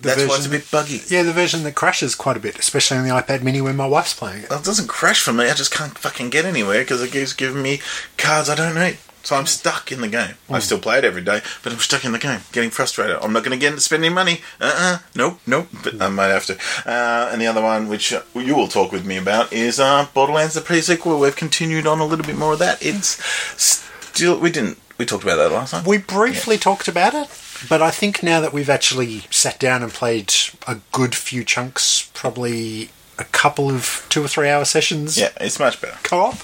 That's 0.01 0.25
why 0.25 0.37
it's 0.37 0.45
a 0.45 0.49
bit 0.49 0.69
buggy. 0.71 1.01
Yeah, 1.07 1.23
the 1.23 1.33
version 1.33 1.63
that 1.63 1.75
crashes 1.75 2.15
quite 2.15 2.37
a 2.37 2.39
bit, 2.39 2.57
especially 2.57 2.97
on 2.97 3.03
the 3.03 3.13
iPad 3.13 3.43
Mini 3.43 3.61
when 3.61 3.75
my 3.75 3.87
wife's 3.87 4.13
playing 4.13 4.43
it. 4.43 4.49
Well, 4.49 4.59
it 4.59 4.65
doesn't 4.65 4.87
crash 4.87 5.21
for 5.21 5.33
me. 5.33 5.49
I 5.49 5.53
just 5.53 5.73
can't 5.73 5.97
fucking 5.97 6.29
get 6.29 6.45
anywhere 6.45 6.81
because 6.81 7.01
it 7.01 7.11
keeps 7.11 7.33
giving 7.33 7.61
me 7.61 7.81
cards 8.17 8.49
I 8.49 8.55
don't 8.55 8.75
need. 8.75 8.97
So 9.21 9.35
I'm 9.35 9.45
stuck 9.45 9.91
in 9.91 9.99
the 9.99 10.07
game. 10.07 10.35
I 10.49 10.59
still 10.59 10.79
play 10.79 10.97
it 10.97 11.03
every 11.03 11.21
day, 11.21 11.41
but 11.61 11.73
I'm 11.73 11.79
stuck 11.79 12.05
in 12.05 12.13
the 12.13 12.17
game, 12.17 12.39
getting 12.53 12.69
frustrated. 12.69 13.17
I'm 13.21 13.33
not 13.33 13.43
going 13.43 13.51
to 13.51 13.61
get 13.61 13.71
into 13.71 13.81
spending 13.81 14.13
money. 14.13 14.41
Uh-uh. 14.61 14.99
Nope, 15.13 15.41
nope. 15.45 15.67
But 15.83 16.01
I 16.01 16.07
might 16.07 16.27
have 16.27 16.45
to. 16.45 16.57
Uh, 16.85 17.29
and 17.31 17.41
the 17.41 17.47
other 17.47 17.61
one, 17.61 17.89
which 17.89 18.13
uh, 18.13 18.21
you 18.33 18.55
will 18.55 18.69
talk 18.69 18.93
with 18.93 19.05
me 19.05 19.17
about, 19.17 19.51
is 19.51 19.79
uh, 19.79 20.07
Borderlands: 20.13 20.53
The 20.53 20.61
Pre-Sequel. 20.61 21.19
We've 21.19 21.35
continued 21.35 21.85
on 21.85 21.99
a 21.99 22.05
little 22.05 22.25
bit 22.25 22.37
more 22.37 22.53
of 22.53 22.59
that. 22.59 22.83
It's 22.83 23.21
still 23.61 24.39
we 24.39 24.51
didn't 24.51 24.79
we 24.99 25.05
talked 25.05 25.23
about 25.23 25.37
that 25.37 25.51
last 25.51 25.71
time. 25.71 25.85
We 25.85 25.97
briefly 25.97 26.57
talked 26.57 26.89
about 26.89 27.13
it, 27.13 27.29
but 27.67 27.81
I 27.81 27.91
think 27.91 28.23
now 28.23 28.39
that 28.41 28.53
we've 28.53 28.69
actually 28.69 29.23
sat 29.29 29.59
down 29.59 29.83
and 29.83 29.91
played 29.91 30.33
a 30.67 30.77
good 30.91 31.15
few 31.15 31.43
chunks, 31.43 32.09
probably 32.13 32.89
a 33.17 33.25
couple 33.25 33.69
of 33.69 34.05
two 34.09 34.23
or 34.23 34.27
three 34.27 34.47
hour 34.49 34.63
sessions 34.63 35.17
yeah, 35.17 35.29
it's 35.41 35.59
much 35.59 35.81
better. 35.81 35.97
co 36.03 36.19
op, 36.21 36.37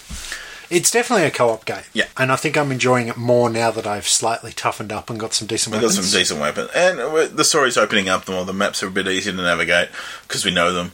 it's 0.69 0.91
definitely 0.91 1.25
a 1.25 1.32
co 1.32 1.49
op 1.49 1.65
game. 1.65 1.84
Yeah. 1.93 2.06
And 2.17 2.32
I 2.32 2.36
think 2.36 2.58
I'm 2.58 2.71
enjoying 2.71 3.08
it 3.08 3.17
more 3.17 3.49
now 3.49 3.71
that 3.71 3.88
I've 3.88 4.08
slightly 4.08 4.51
toughened 4.51 4.91
up 4.91 5.10
and 5.10 5.19
got 5.19 5.34
some 5.34 5.47
decent 5.47 5.73
got 5.73 5.84
weapons. 5.84 6.10
some 6.10 6.19
decent 6.19 6.39
weapons, 6.41 6.69
and 6.75 6.99
the 7.38 7.43
story's 7.43 7.78
opening 7.78 8.10
up. 8.10 8.25
The 8.25 8.34
more 8.34 8.45
the 8.45 8.54
maps 8.54 8.84
are 8.84 8.88
a 8.88 8.91
bit 8.91 9.08
easier 9.08 9.34
to 9.34 9.41
navigate 9.41 9.89
because 10.28 10.43
we 10.43 10.51
know 10.51 10.73
them. 10.73 10.91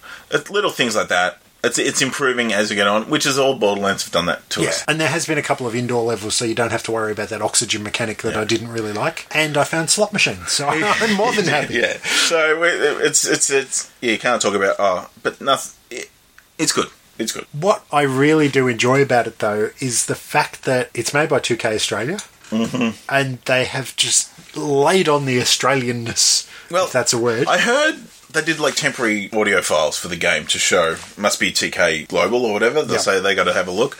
Little 0.50 0.72
things 0.72 0.96
like 0.96 1.08
that. 1.08 1.40
It's 1.64 1.78
it's 1.78 2.02
improving 2.02 2.52
as 2.54 2.70
we 2.72 2.76
get 2.76 2.88
on, 2.88 3.10
which 3.10 3.26
is 3.26 3.38
all 3.38 3.54
Borderlands 3.56 4.04
have 4.04 4.12
done 4.12 4.26
that 4.26 4.50
to 4.52 4.62
Yeah, 4.64 4.70
us. 4.70 4.84
and 4.88 5.00
there 5.00 5.10
has 5.10 5.28
been 5.28 5.38
a 5.38 5.44
couple 5.44 5.68
of 5.68 5.76
indoor 5.76 6.04
levels, 6.04 6.34
so 6.36 6.44
you 6.46 6.56
don't 6.56 6.72
have 6.72 6.82
to 6.84 6.92
worry 6.92 7.12
about 7.12 7.30
that 7.30 7.42
oxygen 7.42 7.84
mechanic 7.84 8.24
that 8.24 8.36
I 8.36 8.46
didn't 8.46 8.70
really 8.70 8.94
like. 8.94 9.28
And 9.30 9.56
I 9.58 9.64
found 9.64 9.90
slot 9.92 10.12
machines, 10.12 10.52
so 10.52 10.68
I'm 10.72 11.14
more 11.16 11.32
than 11.34 11.46
happy. 11.58 11.76
yeah. 11.76 11.98
So 12.04 12.64
it's 12.64 13.26
it's 13.26 13.50
it's 13.52 13.92
yeah. 14.02 14.14
You 14.14 14.18
can't 14.20 14.42
talk 14.42 14.56
about 14.56 14.76
oh, 14.80 15.10
but 15.22 15.40
nothing. 15.40 15.78
It, 15.92 16.10
it's 16.58 16.72
good. 16.72 16.88
It's 17.20 17.32
good. 17.32 17.46
What 17.52 17.84
I 17.92 18.02
really 18.04 18.48
do 18.50 18.68
enjoy 18.68 19.02
about 19.04 19.28
it, 19.28 19.38
though, 19.38 19.70
is 19.80 20.08
the 20.08 20.16
fact 20.16 20.64
that 20.64 20.90
it's 20.96 21.14
made 21.14 21.30
by 21.30 21.40
2K 21.40 21.76
Australia, 21.76 22.18
Mm-hmm. 22.50 22.98
and 23.08 23.38
they 23.46 23.64
have 23.66 23.96
just 23.96 24.58
laid 24.58 25.08
on 25.08 25.26
the 25.26 25.38
Australianness, 25.40 26.50
Well, 26.72 26.86
if 26.86 26.92
that's 26.92 27.14
a 27.14 27.18
word. 27.18 27.48
I 27.48 27.60
heard 27.60 27.96
they 28.34 28.42
did 28.44 28.60
like 28.60 28.76
temporary 28.76 29.30
audio 29.32 29.62
files 29.62 29.98
for 29.98 30.08
the 30.08 30.16
game 30.16 30.46
to 30.48 30.58
show. 30.60 30.96
Must 31.18 31.40
be 31.40 31.52
2K 31.52 32.08
Global 32.08 32.46
or 32.46 32.54
whatever. 32.54 32.82
They 32.84 32.94
Yeah. 32.96 33.00
say 33.00 33.20
they 33.20 33.36
got 33.36 33.46
to 33.46 33.54
have 33.54 33.68
a 33.68 33.72
look, 33.72 33.98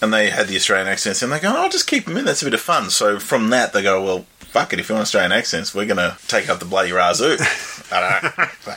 and 0.00 0.12
they 0.12 0.30
had 0.30 0.48
the 0.48 0.56
Australian 0.56 0.88
accents, 0.88 1.22
and 1.22 1.32
they 1.32 1.38
go, 1.40 1.52
"Oh, 1.56 1.68
just 1.68 1.86
keep 1.86 2.04
them 2.06 2.16
in. 2.16 2.24
That's 2.24 2.42
a 2.42 2.46
bit 2.46 2.54
of 2.54 2.60
fun." 2.60 2.90
So 2.90 3.18
from 3.18 3.50
that, 3.50 3.72
they 3.72 3.82
go, 3.82 4.02
"Well." 4.02 4.26
Fuck 4.52 4.74
it! 4.74 4.80
If 4.80 4.90
you 4.90 4.94
want 4.94 5.04
Australian 5.06 5.32
accents, 5.32 5.74
we're 5.74 5.86
gonna 5.86 6.18
take 6.28 6.50
up 6.50 6.58
the 6.58 6.66
bloody 6.66 6.90
razoo. 6.90 7.38
I 7.90 8.20
don't 8.20 8.36
know. 8.36 8.74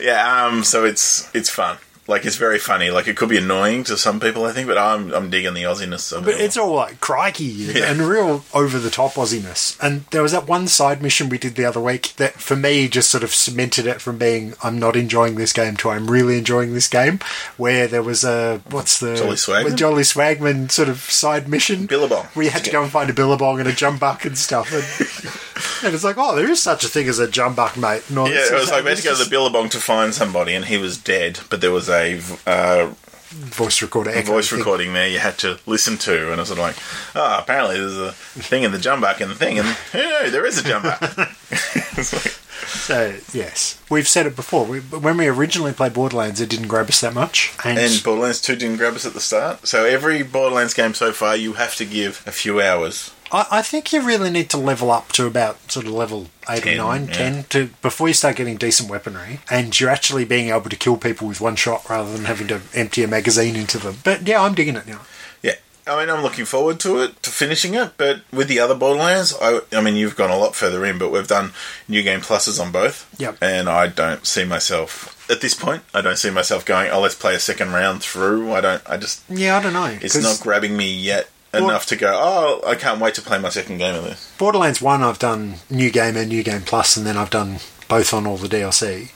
yeah, 0.00 0.44
um, 0.46 0.62
so 0.62 0.84
it's 0.84 1.28
it's 1.34 1.50
fun. 1.50 1.78
Like 2.06 2.24
it's 2.24 2.36
very 2.36 2.58
funny. 2.58 2.90
Like 2.90 3.08
it 3.08 3.16
could 3.16 3.28
be 3.28 3.38
annoying 3.38 3.84
to 3.84 3.96
some 3.96 4.20
people, 4.20 4.44
I 4.44 4.52
think, 4.52 4.68
but 4.68 4.78
I'm 4.78 5.12
I'm 5.12 5.30
digging 5.30 5.54
the 5.54 5.64
Aussiness 5.64 6.12
of 6.12 6.24
but 6.24 6.34
it. 6.34 6.36
But 6.36 6.44
it's 6.44 6.56
all 6.56 6.74
like 6.74 7.00
crikey 7.00 7.80
and 7.82 8.00
real 8.00 8.44
over 8.54 8.78
the 8.78 8.90
top 8.90 9.12
Aussiness. 9.12 9.76
And 9.82 10.04
there 10.10 10.22
was 10.22 10.32
that 10.32 10.46
one 10.46 10.68
side 10.68 11.02
mission 11.02 11.28
we 11.28 11.38
did 11.38 11.56
the 11.56 11.64
other 11.64 11.80
week 11.80 12.14
that 12.16 12.34
for 12.34 12.54
me 12.54 12.86
just 12.88 13.10
sort 13.10 13.24
of 13.24 13.34
cemented 13.34 13.86
it 13.86 14.00
from 14.00 14.18
being 14.18 14.54
I'm 14.62 14.78
not 14.78 14.94
enjoying 14.94 15.34
this 15.34 15.52
game 15.52 15.76
to 15.78 15.90
I'm 15.90 16.10
really 16.10 16.38
enjoying 16.38 16.74
this 16.74 16.88
game. 16.88 17.18
Where 17.56 17.88
there 17.88 18.02
was 18.02 18.22
a 18.24 18.62
what's 18.70 19.00
the 19.00 19.16
Jolly 19.16 19.36
Swagman? 19.36 19.74
Jolly 19.76 20.02
Swagman 20.02 20.70
sort 20.70 20.88
of 20.88 21.00
side 21.00 21.48
mission 21.48 21.86
Billabong. 21.86 22.26
where 22.34 22.44
you 22.44 22.50
had 22.50 22.64
to 22.64 22.70
go 22.70 22.82
and 22.82 22.92
find 22.92 23.10
a 23.10 23.14
billabong 23.14 23.58
and 23.58 23.68
a 23.68 23.72
jump 23.72 23.96
jumbuck 23.96 24.24
and 24.24 24.36
stuff. 24.36 24.72
And, 24.72 25.40
and 25.86 25.94
it's 25.94 26.04
like, 26.04 26.16
oh, 26.18 26.34
there 26.36 26.50
is 26.50 26.62
such 26.62 26.84
a 26.84 26.88
thing 26.88 27.08
as 27.08 27.18
a 27.18 27.26
jumbuck, 27.26 27.76
mate. 27.76 28.02
And 28.08 28.18
all 28.18 28.28
Yeah, 28.28 28.46
it 28.46 28.52
was 28.52 28.70
like 28.70 28.84
we 28.84 28.90
had 28.90 28.98
to 28.98 29.04
go 29.04 29.16
to 29.16 29.24
the 29.24 29.30
Billabong 29.30 29.68
to 29.70 29.78
find 29.78 30.12
somebody, 30.14 30.54
and 30.54 30.64
he 30.64 30.76
was 30.76 30.98
dead. 30.98 31.40
But 31.50 31.60
there 31.60 31.72
was 31.72 31.88
a 31.88 32.20
uh, 32.46 32.92
voice 33.30 33.82
recorder, 33.82 34.10
a 34.10 34.22
voice 34.22 34.50
thing. 34.50 34.58
recording 34.58 34.92
there 34.92 35.08
you 35.08 35.18
had 35.18 35.38
to 35.38 35.58
listen 35.66 35.96
to, 35.98 36.26
and 36.30 36.34
I 36.34 36.36
was 36.42 36.48
sort 36.48 36.58
of 36.58 36.64
like, 36.64 36.76
oh, 37.14 37.38
apparently 37.40 37.78
there's 37.78 37.96
a 37.96 38.12
thing 38.12 38.62
in 38.62 38.72
the 38.72 38.78
jumbuck 38.78 39.20
in 39.20 39.28
the 39.28 39.34
thing, 39.34 39.58
and 39.58 39.68
who 39.92 39.98
knew 39.98 40.30
there 40.30 40.46
is 40.46 40.58
a 40.58 40.62
jumbuck. 40.62 41.16
Like- 41.16 42.32
So 42.66 43.14
yes, 43.32 43.80
we've 43.90 44.08
said 44.08 44.26
it 44.26 44.34
before. 44.34 44.64
We, 44.64 44.80
when 44.80 45.16
we 45.18 45.28
originally 45.28 45.72
played 45.72 45.92
Borderlands, 45.92 46.40
it 46.40 46.48
didn't 46.48 46.68
grab 46.68 46.88
us 46.88 47.00
that 47.00 47.14
much, 47.14 47.52
and, 47.64 47.78
and 47.78 48.02
Borderlands 48.02 48.40
2 48.40 48.56
didn't 48.56 48.78
grab 48.78 48.94
us 48.94 49.04
at 49.04 49.12
the 49.12 49.20
start, 49.20 49.66
so 49.66 49.84
every 49.84 50.22
Borderlands 50.22 50.72
game 50.74 50.94
so 50.94 51.12
far, 51.12 51.36
you 51.36 51.54
have 51.54 51.76
to 51.76 51.84
give 51.84 52.22
a 52.26 52.32
few 52.32 52.60
hours. 52.60 53.12
I, 53.32 53.46
I 53.50 53.62
think 53.62 53.92
you 53.92 54.02
really 54.02 54.30
need 54.30 54.50
to 54.50 54.56
level 54.56 54.90
up 54.90 55.12
to 55.12 55.26
about 55.26 55.70
sort 55.70 55.86
of 55.86 55.92
level 55.92 56.28
eight 56.48 56.62
10, 56.62 56.74
or 56.74 56.76
nine, 56.76 57.06
yeah. 57.06 57.12
ten 57.12 57.44
to 57.44 57.68
before 57.82 58.08
you 58.08 58.14
start 58.14 58.36
getting 58.36 58.56
decent 58.56 58.90
weaponry, 58.90 59.40
and 59.50 59.78
you're 59.78 59.90
actually 59.90 60.24
being 60.24 60.50
able 60.50 60.70
to 60.70 60.76
kill 60.76 60.96
people 60.96 61.28
with 61.28 61.40
one 61.40 61.56
shot 61.56 61.88
rather 61.88 62.12
than 62.12 62.24
having 62.24 62.48
to 62.48 62.60
empty 62.74 63.02
a 63.02 63.08
magazine 63.08 63.56
into 63.56 63.78
them. 63.78 63.96
But 64.04 64.26
yeah, 64.26 64.42
I'm 64.42 64.54
digging 64.54 64.76
it 64.76 64.86
now. 64.86 65.02
Yeah. 65.42 65.54
I 65.88 66.00
mean, 66.00 66.10
I'm 66.12 66.22
looking 66.22 66.46
forward 66.46 66.80
to 66.80 66.98
it, 66.98 67.22
to 67.22 67.30
finishing 67.30 67.74
it, 67.74 67.92
but 67.96 68.22
with 68.32 68.48
the 68.48 68.58
other 68.58 68.74
Borderlands, 68.74 69.36
I, 69.40 69.60
I 69.70 69.80
mean, 69.80 69.94
you've 69.94 70.16
gone 70.16 70.30
a 70.30 70.36
lot 70.36 70.56
further 70.56 70.84
in, 70.84 70.98
but 70.98 71.12
we've 71.12 71.28
done 71.28 71.52
New 71.86 72.02
Game 72.02 72.20
Pluses 72.20 72.60
on 72.60 72.72
both. 72.72 73.08
Yep. 73.20 73.38
And 73.40 73.68
I 73.68 73.86
don't 73.86 74.26
see 74.26 74.44
myself, 74.44 75.30
at 75.30 75.40
this 75.42 75.54
point, 75.54 75.84
I 75.94 76.00
don't 76.00 76.18
see 76.18 76.30
myself 76.30 76.64
going, 76.64 76.90
oh, 76.90 77.00
let's 77.00 77.14
play 77.14 77.36
a 77.36 77.38
second 77.38 77.72
round 77.72 78.02
through. 78.02 78.52
I 78.52 78.60
don't, 78.60 78.82
I 78.90 78.96
just, 78.96 79.22
Yeah, 79.30 79.56
I 79.56 79.62
don't 79.62 79.74
know. 79.74 79.96
It's 80.02 80.20
not 80.20 80.40
grabbing 80.40 80.76
me 80.76 80.92
yet 80.92 81.28
enough 81.64 81.86
to 81.86 81.96
go, 81.96 82.18
oh, 82.20 82.62
I 82.66 82.74
can't 82.74 83.00
wait 83.00 83.14
to 83.14 83.22
play 83.22 83.38
my 83.38 83.48
second 83.48 83.78
game 83.78 83.94
of 83.94 84.04
this. 84.04 84.32
Borderlands 84.38 84.80
1, 84.82 85.02
I've 85.02 85.18
done 85.18 85.56
New 85.70 85.90
Game 85.90 86.16
and 86.16 86.28
New 86.28 86.42
Game 86.42 86.62
Plus, 86.62 86.96
and 86.96 87.06
then 87.06 87.16
I've 87.16 87.30
done 87.30 87.58
both 87.88 88.12
on 88.12 88.26
all 88.26 88.36
the 88.36 88.48
DLC. 88.48 89.10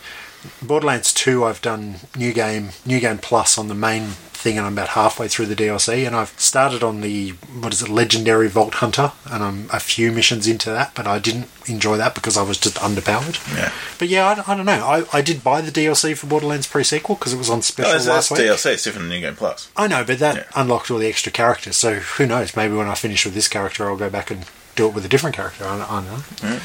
Borderlands 0.63 1.13
2, 1.15 1.45
I've 1.45 1.63
done 1.63 1.97
New 2.17 2.33
Game, 2.33 2.71
New 2.87 3.01
Game 3.01 3.19
Plus 3.19 3.59
on 3.59 3.69
the 3.69 3.75
main 3.75 4.09
thing, 4.33 4.57
and 4.57 4.67
I'm 4.67 4.73
about 4.73 4.89
halfway 4.91 5.29
through 5.29 5.47
the 5.47 5.55
DLC. 5.55 6.07
And 6.07 6.17
I've 6.17 6.31
started 6.41 6.83
on 6.83 7.03
the, 7.03 7.31
what 7.61 7.75
is 7.75 7.83
it, 7.83 7.91
Legendary 7.91 8.49
Vault 8.49 8.75
Hunter, 8.77 9.13
and 9.31 9.43
I'm 9.45 9.69
a 9.71 9.79
few 9.81 10.11
missions 10.11 10.47
into 10.47 10.71
that, 10.71 10.95
but 10.95 11.07
I 11.07 11.19
didn't 11.19 11.49
enjoy 11.67 11.99
that 11.99 12.15
because 12.15 12.39
I 12.39 12.43
was 12.43 12.57
just 12.57 12.77
underpowered. 12.77 13.39
Yeah. 13.55 13.71
But 13.99 14.09
yeah, 14.09 14.27
I, 14.47 14.53
I 14.53 14.57
don't 14.57 14.65
know. 14.65 14.87
I, 14.87 15.05
I 15.13 15.21
did 15.21 15.45
buy 15.45 15.61
the 15.61 15.71
DLC 15.71 16.17
for 16.17 16.27
Borderlands 16.27 16.67
pre 16.67 16.85
sequel 16.85 17.17
because 17.17 17.35
it 17.35 17.39
was 17.39 17.51
on 17.51 17.61
special 17.61 17.91
Oh, 17.91 17.95
that's, 17.95 18.09
last 18.09 18.29
that's 18.31 18.41
week. 18.41 18.49
DLC. 18.51 18.73
It's 18.73 18.85
different 18.85 19.09
than 19.09 19.19
New 19.21 19.27
Game 19.27 19.37
Plus. 19.37 19.71
I 19.77 19.87
know, 19.89 20.05
but 20.05 20.19
that 20.21 20.37
Yeah. 20.37 20.45
unlocked 20.57 20.91
all 20.91 20.99
the 20.99 21.09
extra 21.09 21.31
characters. 21.31 21.77
So 21.77 21.97
who 21.97 22.27
knows? 22.27 22.57
Maybe 22.57 22.75
when 22.75 22.89
I 22.89 22.95
finish 22.95 23.27
with 23.27 23.35
this 23.35 23.49
character, 23.49 23.89
I'll 23.91 23.97
go 23.99 24.09
back 24.09 24.31
and 24.31 24.47
do 24.75 24.87
it 24.89 24.95
with 24.95 25.05
a 25.05 25.09
different 25.09 25.37
character. 25.37 25.65
I, 25.67 25.75
I 25.83 26.03
don't 26.03 26.43
know. 26.43 26.61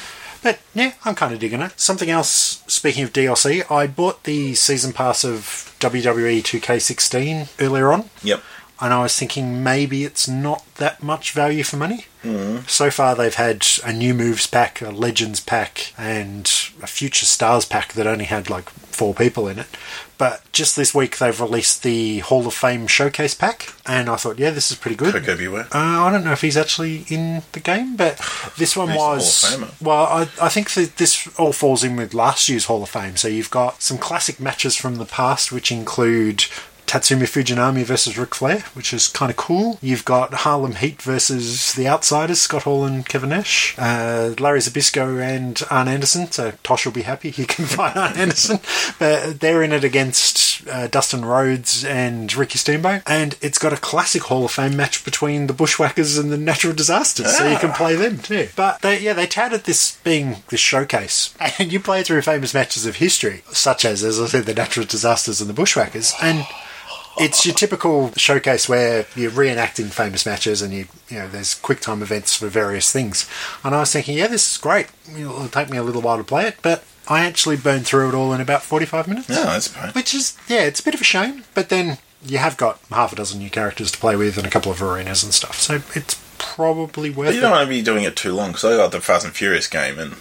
But 0.46 0.60
yeah, 0.76 0.94
I'm 1.04 1.16
kind 1.16 1.34
of 1.34 1.40
digging 1.40 1.62
it. 1.62 1.74
Something 1.76 2.12
else. 2.12 2.64
Speaking 2.68 3.04
of 3.04 3.12
DLC, 3.12 3.70
I 3.70 3.88
bought 3.88 4.26
the 4.26 4.54
season 4.54 4.94
pass 4.94 5.24
of 5.26 5.76
WWE 5.80 6.44
2K16 6.44 7.50
earlier 7.60 7.92
on, 7.92 8.10
Yep. 8.24 8.44
And 8.80 8.94
I 8.94 9.02
was 9.02 9.18
thinking 9.18 9.64
maybe 9.64 10.04
it's 10.04 10.28
not 10.28 10.66
that 10.76 11.02
much 11.02 11.32
value 11.32 11.64
for 11.64 11.78
money. 11.78 12.06
Mm. 12.24 12.68
So 12.70 12.90
far, 12.90 13.16
they've 13.16 13.34
had 13.34 13.66
a 13.86 13.94
new 13.94 14.14
moves 14.14 14.48
pack, 14.48 14.82
a 14.82 14.90
legends 14.90 15.40
pack, 15.40 15.94
and 15.98 16.46
a 16.82 16.88
future 16.88 17.26
stars 17.26 17.64
pack 17.66 17.94
that 17.94 18.06
only 18.06 18.26
had 18.26 18.50
like 18.50 18.70
four 18.70 19.14
people 19.14 19.48
in 19.48 19.60
it. 19.60 19.68
But 20.18 20.50
just 20.52 20.76
this 20.76 20.96
week, 20.96 21.18
they've 21.18 21.40
released 21.40 21.84
the 21.84 22.20
Hall 22.20 22.48
of 22.48 22.54
Fame 22.54 22.88
showcase 22.88 23.34
pack, 23.34 23.74
and 23.86 24.10
I 24.10 24.16
thought, 24.16 24.40
yeah, 24.40 24.50
this 24.50 24.72
is 24.72 24.78
pretty 24.78 24.96
good. 24.96 25.14
Koko 25.14 25.38
B. 25.38 25.48
Ware. 25.48 25.68
Uh, 25.74 26.06
I 26.06 26.12
don't 26.12 26.24
know 26.24 26.32
if 26.32 26.42
he's 26.42 26.58
actually 26.58 27.06
in 27.10 27.44
the 27.52 27.60
game, 27.60 27.96
but 27.96 28.18
this 28.58 28.76
one 28.76 28.88
He's 28.88 28.96
the 28.96 29.02
Hall 29.02 29.12
of 29.14 29.18
was. 29.18 29.82
Well, 29.82 30.06
I, 30.06 30.22
I 30.42 30.50
think 30.50 30.72
that 30.72 30.98
this 30.98 31.28
all 31.38 31.54
falls 31.54 31.84
in 31.84 31.96
with 31.96 32.14
last 32.14 32.48
year's 32.50 32.66
Hall 32.66 32.82
of 32.82 32.90
Fame. 32.90 33.18
So 33.18 33.28
you've 33.28 33.52
got 33.52 33.82
some 33.82 33.98
classic 33.98 34.40
matches 34.40 34.76
from 34.76 34.96
the 34.96 35.06
past, 35.06 35.52
which 35.52 35.72
include. 35.72 36.46
Tatsumi 36.96 37.24
Fujinami 37.24 37.84
versus 37.84 38.18
Ric 38.18 38.34
Flair, 38.34 38.60
which 38.74 38.94
is 38.94 39.10
kind 39.10 39.30
of 39.30 39.36
cool. 39.36 39.78
You've 39.82 40.06
got 40.06 40.34
Harlem 40.34 40.76
Heat 40.76 41.02
versus 41.02 41.74
the 41.74 41.90
Outsiders, 41.90 42.40
Scott 42.40 42.64
Hall 42.64 42.86
and 42.86 43.06
Kevin 43.06 43.32
Nash. 43.32 43.76
Uh, 43.78 44.34
Larry 44.40 44.60
Zbyszko 44.60 45.22
and 45.22 45.62
Arn 45.70 45.90
Anderson. 45.90 46.32
So 46.32 46.54
Tosh 46.64 46.86
will 46.86 46.94
be 46.94 47.02
happy 47.02 47.32
he 47.32 47.46
can 47.48 47.66
fight 47.66 47.98
Arn 47.98 48.16
Anderson. 48.16 48.60
But 48.98 49.42
they're 49.42 49.62
in 49.62 49.74
it 49.74 49.84
against 49.84 50.66
uh, 50.70 50.88
Dustin 50.88 51.26
Rhodes 51.26 51.84
and 51.84 52.34
Ricky 52.34 52.58
Steamboat. 52.58 53.02
And 53.06 53.36
it's 53.42 53.58
got 53.58 53.74
a 53.74 53.78
classic 53.78 54.24
Hall 54.24 54.46
of 54.46 54.52
Fame 54.52 54.78
match 54.78 55.04
between 55.04 55.48
the 55.48 55.54
Bushwhackers 55.54 56.18
and 56.18 56.32
the 56.32 56.38
Natural 56.38 56.74
Disasters. 56.74 57.36
So 57.36 57.46
you 57.46 57.58
can 57.58 57.74
play 57.74 57.98
them 57.98 58.20
too. 58.20 58.48
But 58.56 58.80
they, 58.82 59.02
yeah, 59.02 59.12
they 59.12 59.28
touted 59.28 59.66
this 59.66 59.98
being 60.06 60.44
this 60.48 60.62
showcase. 60.62 61.36
And 61.60 61.74
you 61.74 61.80
play 61.80 62.04
through 62.04 62.22
famous 62.22 62.54
matches 62.54 62.86
of 62.86 62.98
history, 62.98 63.44
such 63.52 63.84
as, 63.84 64.04
as 64.04 64.20
I 64.20 64.28
said, 64.28 64.46
the 64.46 64.54
Natural 64.54 64.86
Disasters 64.86 65.42
and 65.42 65.50
the 65.50 65.54
Bushwhackers. 65.54 66.14
And 66.22 66.46
it's 67.18 67.46
your 67.46 67.56
typical 67.56 68.12
showcase 68.18 68.68
where 68.68 69.06
you're 69.16 69.32
reenacting 69.32 69.92
famous 69.92 70.26
matches 70.26 70.62
and 70.62 70.74
you 70.74 70.88
you 71.10 71.20
know 71.20 71.28
there's 71.28 71.54
quick 71.56 71.80
time 71.80 72.02
events 72.02 72.36
for 72.36 72.48
various 72.48 72.92
things. 72.92 73.30
And 73.64 73.74
i 73.76 73.80
was 73.80 73.92
thinking 73.94 74.18
yeah 74.18 74.28
this 74.28 74.52
is 74.52 74.58
great. 74.58 74.88
It'll 75.18 75.48
take 75.48 75.70
me 75.70 75.78
a 75.78 75.84
little 75.84 76.02
while 76.02 76.18
to 76.18 76.24
play 76.24 76.48
it 76.48 76.56
but 76.62 76.84
i 77.08 77.24
actually 77.26 77.58
burned 77.58 77.86
through 77.86 78.10
it 78.10 78.16
all 78.16 78.34
in 78.34 78.42
about 78.42 78.64
45 78.64 79.08
minutes. 79.08 79.30
No, 79.30 79.44
that's 79.44 79.68
fine. 79.68 79.92
which 79.94 80.14
is 80.14 80.38
yeah 80.48 80.62
it's 80.64 80.80
a 80.80 80.84
bit 80.84 80.94
of 80.94 81.02
a 81.02 81.06
shame 81.06 81.44
but 81.54 81.70
then 81.70 81.98
you 82.26 82.40
have 82.40 82.58
got 82.58 82.80
half 82.90 83.14
a 83.14 83.16
dozen 83.16 83.40
new 83.40 83.50
characters 83.50 83.92
to 83.92 83.98
play 84.00 84.16
with 84.16 84.38
and 84.38 84.48
a 84.48 84.50
couple 84.50 84.72
of 84.72 84.82
arenas 84.82 85.24
and 85.24 85.34
stuff. 85.34 85.60
So 85.60 85.82
it's 85.94 86.20
probably 86.40 87.10
worth 87.12 87.28
But 87.30 87.36
you 87.36 87.42
don't 87.42 87.52
want 87.52 87.66
to 87.66 87.70
be 87.70 87.82
doing 87.84 88.04
it 88.04 88.16
too 88.16 88.34
long 88.34 88.50
because 88.50 88.66
I 88.66 88.76
got 88.76 88.92
the 88.92 89.00
Fast 89.00 89.26
and 89.26 89.36
Furious 89.36 89.68
game 89.68 90.00
and 90.00 90.14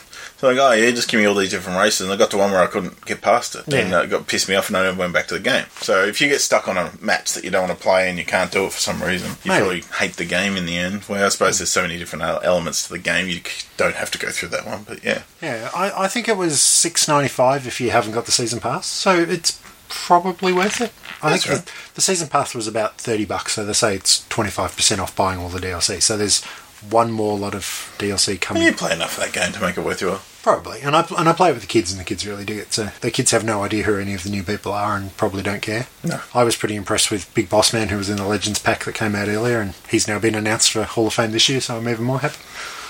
so 0.44 0.50
like, 0.52 0.58
oh 0.58 0.72
yeah, 0.72 0.90
just 0.90 1.08
give 1.08 1.18
me 1.20 1.26
all 1.26 1.34
these 1.34 1.50
different 1.50 1.78
races. 1.78 2.02
And 2.02 2.12
I 2.12 2.16
got 2.16 2.30
to 2.32 2.36
one 2.38 2.50
where 2.52 2.62
I 2.62 2.66
couldn't 2.66 3.04
get 3.06 3.22
past 3.22 3.54
it, 3.54 3.66
and 3.66 3.90
Yeah. 3.90 3.98
uh, 3.98 4.02
it 4.02 4.10
got 4.10 4.26
pissed 4.26 4.48
me 4.48 4.54
off, 4.56 4.68
and 4.68 4.76
I 4.76 4.82
never 4.82 4.98
went 4.98 5.12
back 5.12 5.26
to 5.28 5.34
the 5.34 5.40
game. 5.40 5.64
So 5.80 6.04
if 6.04 6.20
you 6.20 6.28
get 6.28 6.40
stuck 6.40 6.68
on 6.68 6.76
a 6.76 6.92
match 7.00 7.32
that 7.32 7.44
you 7.44 7.50
don't 7.50 7.66
want 7.68 7.78
to 7.78 7.82
play 7.82 8.08
and 8.10 8.18
you 8.18 8.24
can't 8.24 8.50
do 8.52 8.64
it 8.66 8.72
for 8.72 8.78
some 8.80 9.02
reason, 9.02 9.30
you 9.42 9.50
Maybe. 9.50 9.60
probably 9.64 9.80
hate 9.98 10.16
the 10.16 10.24
game 10.24 10.56
in 10.56 10.66
the 10.66 10.76
end. 10.76 11.04
Well, 11.08 11.24
I 11.24 11.28
suppose 11.30 11.58
there's 11.58 11.70
so 11.70 11.82
many 11.82 11.98
different 11.98 12.24
elements 12.44 12.86
to 12.86 12.92
the 12.92 12.98
game, 12.98 13.28
you 13.28 13.40
don't 13.76 13.94
have 13.96 14.10
to 14.12 14.18
go 14.18 14.30
through 14.30 14.50
that 14.50 14.66
one. 14.66 14.82
But 14.86 15.02
yeah, 15.02 15.22
yeah 15.40 15.70
I, 15.74 16.04
I 16.04 16.08
think 16.08 16.28
it 16.28 16.36
was 16.36 16.54
6.95 16.54 17.66
if 17.66 17.80
you 17.80 17.90
haven't 17.90 18.12
got 18.12 18.26
the 18.26 18.32
season 18.32 18.60
pass 18.60 18.86
so 18.86 19.18
it's 19.18 19.60
probably 19.88 20.52
worth 20.52 20.80
it 20.80 20.92
i 21.22 21.30
That's 21.30 21.44
think 21.44 21.56
right. 21.56 21.66
the, 21.66 21.72
the 21.96 22.00
season 22.00 22.28
pass 22.28 22.54
was 22.54 22.66
about 22.66 22.98
30 22.98 23.26
bucks 23.26 23.52
so 23.52 23.64
they 23.64 23.72
say 23.74 23.94
it's 23.94 24.26
25% 24.28 24.98
off 24.98 25.14
buying 25.14 25.38
all 25.38 25.48
the 25.48 25.60
dlc 25.60 26.02
so 26.02 26.16
there's 26.16 26.42
one 26.90 27.10
more 27.10 27.38
lot 27.38 27.54
of 27.54 27.94
dlc 27.98 28.40
coming 28.40 28.62
you 28.62 28.72
play 28.72 28.92
enough 28.92 29.16
of 29.18 29.24
that 29.24 29.32
game 29.32 29.52
to 29.52 29.60
make 29.60 29.76
it 29.76 29.84
worth 29.84 30.00
your 30.00 30.12
while. 30.12 30.22
probably 30.42 30.80
and 30.82 30.94
I, 30.94 31.06
and 31.18 31.28
I 31.28 31.32
play 31.32 31.50
it 31.50 31.54
with 31.54 31.62
the 31.62 31.68
kids 31.68 31.90
and 31.90 32.00
the 32.00 32.04
kids 32.04 32.26
really 32.26 32.44
dig 32.44 32.58
it 32.58 32.72
so 32.72 32.90
the 33.00 33.10
kids 33.10 33.30
have 33.30 33.44
no 33.44 33.62
idea 33.62 33.84
who 33.84 33.96
any 33.98 34.14
of 34.14 34.22
the 34.24 34.30
new 34.30 34.42
people 34.42 34.72
are 34.72 34.96
and 34.96 35.16
probably 35.16 35.42
don't 35.42 35.62
care 35.62 35.86
No. 36.02 36.20
i 36.34 36.44
was 36.44 36.56
pretty 36.56 36.74
impressed 36.76 37.10
with 37.10 37.32
big 37.34 37.48
boss 37.48 37.72
man 37.72 37.88
who 37.88 37.96
was 37.96 38.10
in 38.10 38.16
the 38.16 38.26
legends 38.26 38.58
pack 38.58 38.84
that 38.84 38.94
came 38.94 39.14
out 39.14 39.28
earlier 39.28 39.60
and 39.60 39.74
he's 39.88 40.06
now 40.08 40.18
been 40.18 40.34
announced 40.34 40.72
for 40.72 40.82
hall 40.84 41.06
of 41.06 41.14
fame 41.14 41.32
this 41.32 41.48
year 41.48 41.60
so 41.60 41.76
i'm 41.76 41.88
even 41.88 42.04
more 42.04 42.20
happy 42.20 42.38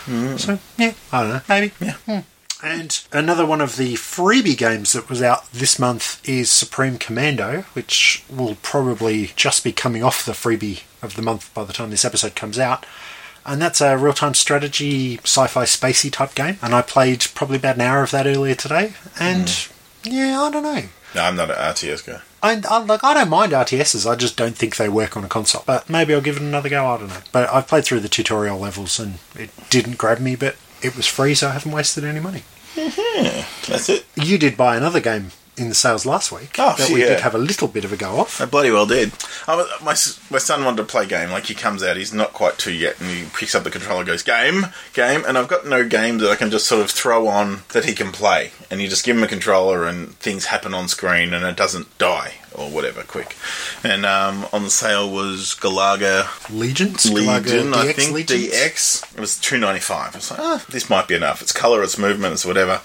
mm. 0.07 0.39
so 0.39 0.59
yeah 0.77 0.93
i 1.13 1.21
don't 1.23 1.31
know 1.31 1.41
maybe 1.49 1.73
Yeah. 1.81 1.97
Hmm. 2.07 2.19
and 2.67 3.01
another 3.13 3.45
one 3.47 3.61
of 3.61 3.77
the 3.77 3.95
freebie 3.95 4.57
games 4.57 4.93
that 4.95 5.09
was 5.11 5.21
out 5.23 5.51
this 5.53 5.79
month 5.79 6.27
is 6.29 6.51
Supreme 6.51 6.97
Commander, 6.99 7.67
which 7.75 8.25
will 8.31 8.57
probably 8.63 9.33
just 9.37 9.63
be 9.63 9.71
coming 9.73 10.03
off 10.03 10.25
the 10.25 10.33
freebie 10.33 10.83
of 11.03 11.15
the 11.15 11.21
month 11.23 11.53
by 11.53 11.63
the 11.65 11.75
time 11.75 11.91
this 11.91 12.05
episode 12.07 12.35
comes 12.35 12.59
out. 12.59 12.87
And 13.47 13.61
that's 13.61 13.81
a 13.81 13.97
real 13.97 14.13
time 14.13 14.35
strategy, 14.35 15.19
sci 15.19 15.47
fi, 15.47 15.65
spacey 15.65 16.11
type 16.11 16.35
game. 16.35 16.59
And 16.63 16.75
I 16.75 16.83
played 16.83 17.27
probably 17.35 17.57
about 17.57 17.77
an 17.77 17.83
hour 17.83 18.03
of 18.03 18.11
that 18.13 18.27
earlier 18.27 18.55
today. 18.55 18.95
And 19.19 19.49
hmm. 19.49 20.11
yeah, 20.11 20.41
I 20.41 20.51
don't 20.51 20.63
know. 20.63 20.83
No, 21.15 21.23
I'm 21.23 21.37
not 21.37 21.51
an 21.51 21.57
RTS 21.57 22.07
guy. 22.07 22.21
I, 22.43 22.61
I 22.69 22.79
like 22.85 23.05
I 23.05 23.15
don't 23.15 23.31
mind 23.31 23.53
RTSs. 23.53 24.11
I 24.11 24.17
just 24.17 24.37
don't 24.37 24.57
think 24.57 24.77
they 24.77 24.89
work 24.89 25.17
on 25.17 25.25
a 25.25 25.29
console. 25.29 25.63
But 25.65 25.89
maybe 25.89 26.15
I'll 26.15 26.21
give 26.21 26.37
it 26.37 26.43
another 26.43 26.69
go. 26.69 26.87
I 26.87 26.99
don't 26.99 27.09
know. 27.09 27.21
But 27.33 27.49
I've 27.51 27.69
played 27.69 27.85
through 27.85 28.01
the 28.01 28.09
tutorial 28.09 28.59
levels 28.59 28.99
and 28.99 29.19
it 29.37 29.51
didn't 29.71 29.99
grab 29.99 30.21
me. 30.21 30.37
But 30.37 30.57
it 30.83 30.97
was 30.97 31.07
free, 31.07 31.35
so 31.35 31.49
I 31.49 31.53
haven't 31.53 31.73
wasted 31.73 32.05
any 32.05 32.21
money. 32.21 32.43
Mm-hmm. 32.75 33.71
That's 33.71 33.89
it. 33.89 34.05
You 34.17 34.37
did 34.37 34.57
buy 34.57 34.77
another 34.77 35.01
game 35.01 35.31
in 35.57 35.69
the 35.69 35.75
sales 35.75 36.05
last 36.05 36.33
week 36.33 36.57
Oh, 36.59 36.75
that 36.77 36.91
we 36.91 37.01
yeah. 37.03 37.11
did 37.11 37.21
have 37.21 37.35
a 37.35 37.39
little 37.39 37.69
bit 37.69 37.85
of 37.85 37.93
a 37.93 37.97
go 37.97 38.17
off. 38.19 38.41
I 38.41 38.45
bloody 38.47 38.71
well 38.71 38.87
did. 38.87 39.13
I 39.47 39.55
was, 39.57 39.69
my 39.81 39.95
my 40.35 40.39
son 40.39 40.65
wanted 40.65 40.79
to 40.79 40.85
play 40.85 41.07
game. 41.07 41.31
Like 41.31 41.47
he 41.47 41.55
comes 41.55 41.83
out, 41.83 41.97
he's 41.97 42.13
not 42.13 42.33
quite 42.33 42.59
two 42.59 42.73
yet, 42.73 43.01
and 43.01 43.09
he 43.09 43.25
picks 43.37 43.55
up 43.55 43.63
the 43.65 43.71
controller, 43.71 44.01
and 44.01 44.07
goes 44.09 44.23
game, 44.23 44.67
game, 44.95 45.23
and 45.27 45.39
I've 45.39 45.49
got 45.49 45.67
no 45.67 45.87
game 45.87 46.19
that 46.19 46.31
I 46.31 46.37
can 46.37 46.51
just 46.51 46.67
sort 46.67 46.83
of 46.83 46.91
throw 46.91 47.29
on 47.29 47.61
that 47.73 47.85
he 47.85 47.95
can 47.95 48.11
play, 48.13 48.51
and 48.71 48.81
you 48.83 48.89
just 48.89 49.05
give 49.05 49.17
him 49.17 49.23
a 49.23 49.29
controller, 49.29 49.87
and 49.87 50.15
things 50.17 50.47
happen 50.47 50.75
on 50.75 50.89
screen, 50.89 51.33
and 51.33 51.45
it 51.45 51.57
doesn't 51.57 51.97
die 51.99 52.35
or 52.57 52.71
whatever 52.71 53.03
quick. 53.03 53.37
And 53.83 54.07
um, 54.07 54.47
on 54.53 54.63
the 54.63 54.71
sale 54.71 55.11
was 55.13 55.57
Galaga 55.61 56.27
Legions, 56.51 57.11
Legion, 57.11 57.27
Galaga 57.73 57.75
I 57.75 57.87
DX 57.87 57.95
think 57.95 58.13
Legions? 58.13 58.51
DX. 58.51 59.15
It 59.15 59.21
was 59.21 59.39
two 59.41 59.59
ninety 59.59 59.81
five. 59.81 60.15
I 60.15 60.19
was 60.19 60.31
like, 60.31 60.41
ah, 60.41 60.65
this 60.71 60.89
might 60.91 61.07
be 61.09 61.15
enough. 61.15 61.43
It's 61.43 61.53
color, 61.53 61.83
it's 61.83 61.99
movement, 61.99 62.33
it's 62.33 62.45
whatever. 62.47 62.81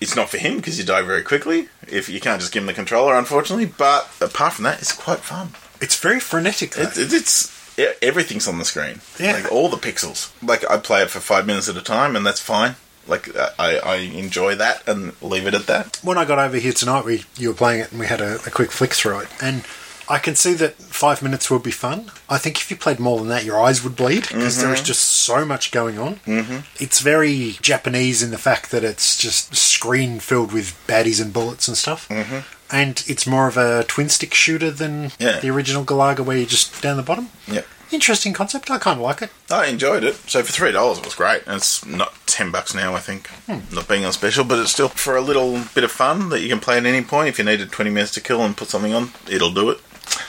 It's 0.00 0.16
not 0.16 0.28
for 0.28 0.38
him 0.38 0.56
because 0.56 0.78
you 0.78 0.84
die 0.84 1.02
very 1.02 1.22
quickly. 1.22 1.68
If 1.88 2.08
you 2.08 2.20
can't 2.20 2.40
just 2.40 2.52
give 2.52 2.62
him 2.62 2.66
the 2.66 2.72
controller, 2.74 3.16
unfortunately. 3.16 3.66
But 3.66 4.08
apart 4.20 4.54
from 4.54 4.64
that, 4.64 4.80
it's 4.80 4.92
quite 4.92 5.20
fun. 5.20 5.50
It's 5.80 5.98
very 5.98 6.20
frenetic. 6.20 6.72
Though. 6.72 6.82
It, 6.82 6.98
it, 6.98 7.12
it's 7.12 7.78
e- 7.78 7.86
everything's 8.02 8.46
on 8.48 8.58
the 8.58 8.64
screen. 8.64 9.00
Yeah. 9.18 9.32
like 9.34 9.50
all 9.52 9.68
the 9.68 9.76
pixels. 9.76 10.32
Like 10.46 10.68
I 10.70 10.78
play 10.78 11.02
it 11.02 11.10
for 11.10 11.20
five 11.20 11.46
minutes 11.46 11.68
at 11.68 11.76
a 11.76 11.82
time, 11.82 12.16
and 12.16 12.24
that's 12.26 12.40
fine. 12.40 12.76
Like 13.08 13.28
I, 13.58 13.78
I 13.78 13.96
enjoy 13.96 14.56
that 14.56 14.86
and 14.88 15.12
leave 15.22 15.46
it 15.46 15.54
at 15.54 15.66
that. 15.66 16.00
when 16.02 16.18
I 16.18 16.24
got 16.24 16.38
over 16.40 16.56
here 16.58 16.72
tonight, 16.72 17.04
we 17.04 17.24
you 17.36 17.48
were 17.48 17.54
playing 17.54 17.80
it 17.80 17.90
and 17.92 18.00
we 18.00 18.06
had 18.06 18.20
a, 18.20 18.36
a 18.46 18.50
quick 18.50 18.72
flick 18.72 18.92
through 18.94 19.20
it, 19.20 19.28
and 19.40 19.64
I 20.08 20.18
can 20.18 20.34
see 20.36 20.54
that 20.54 20.74
five 20.74 21.20
minutes 21.22 21.50
would 21.50 21.62
be 21.62 21.70
fun. 21.72 22.10
I 22.28 22.38
think 22.38 22.58
if 22.58 22.70
you 22.70 22.76
played 22.76 23.00
more 23.00 23.18
than 23.18 23.28
that, 23.28 23.44
your 23.44 23.60
eyes 23.60 23.82
would 23.82 23.96
bleed 23.96 24.22
because 24.28 24.58
Mm-hmm. 24.58 24.72
is 24.74 24.82
just 24.82 25.02
so 25.02 25.44
much 25.44 25.70
going 25.72 25.98
on. 25.98 26.16
Mm-hmm. 26.26 26.58
It's 26.82 27.00
very 27.00 27.56
Japanese 27.60 28.22
in 28.22 28.30
the 28.30 28.38
fact 28.38 28.70
that 28.70 28.84
it's 28.84 29.18
just 29.18 29.54
screen 29.56 30.20
filled 30.20 30.52
with 30.52 30.80
baddies 30.86 31.20
and 31.20 31.32
bullets 31.32 31.66
and 31.68 31.76
stuff. 31.76 32.08
Mm-hmm. 32.08 32.38
And 32.70 33.04
it's 33.06 33.26
more 33.26 33.46
of 33.48 33.56
a 33.56 33.84
twin 33.84 34.08
stick 34.08 34.32
shooter 34.34 34.70
than 34.70 35.12
Yeah. 35.18 35.40
the 35.40 35.50
original 35.50 35.84
Galaga, 35.84 36.20
where 36.24 36.36
you're 36.36 36.46
just 36.46 36.80
down 36.82 36.96
the 36.96 37.02
bottom. 37.02 37.28
Yeah. 37.46 37.62
Interesting 37.92 38.32
concept. 38.32 38.68
I 38.68 38.78
kind 38.78 38.98
of 38.98 39.04
like 39.04 39.22
it. 39.22 39.30
I 39.48 39.66
enjoyed 39.66 40.02
it. 40.02 40.16
So 40.28 40.42
for 40.42 40.50
three 40.50 40.72
dollars, 40.72 40.98
it 40.98 41.04
was 41.04 41.14
great. 41.14 41.42
And 41.46 41.54
it's 41.58 41.86
not 41.86 42.12
ten 42.26 42.50
bucks 42.50 42.74
now, 42.74 42.94
I 42.94 42.98
think. 42.98 43.30
Not 43.72 43.86
being 43.86 44.04
on 44.04 44.12
special, 44.12 44.42
but 44.42 44.58
it's 44.58 44.72
still 44.72 44.88
for 44.88 45.16
a 45.16 45.20
little 45.20 45.60
bit 45.72 45.84
of 45.84 45.92
fun 45.92 46.28
that 46.30 46.40
you 46.40 46.48
can 46.48 46.58
play 46.58 46.78
at 46.78 46.84
any 46.84 47.04
point. 47.04 47.28
If 47.28 47.38
you 47.38 47.44
needed 47.44 47.70
twenty 47.70 47.90
minutes 47.92 48.10
to 48.14 48.20
kill 48.20 48.42
and 48.42 48.56
put 48.56 48.68
something 48.70 48.92
on, 48.92 49.12
it'll 49.30 49.52
do 49.52 49.70
it. 49.70 49.78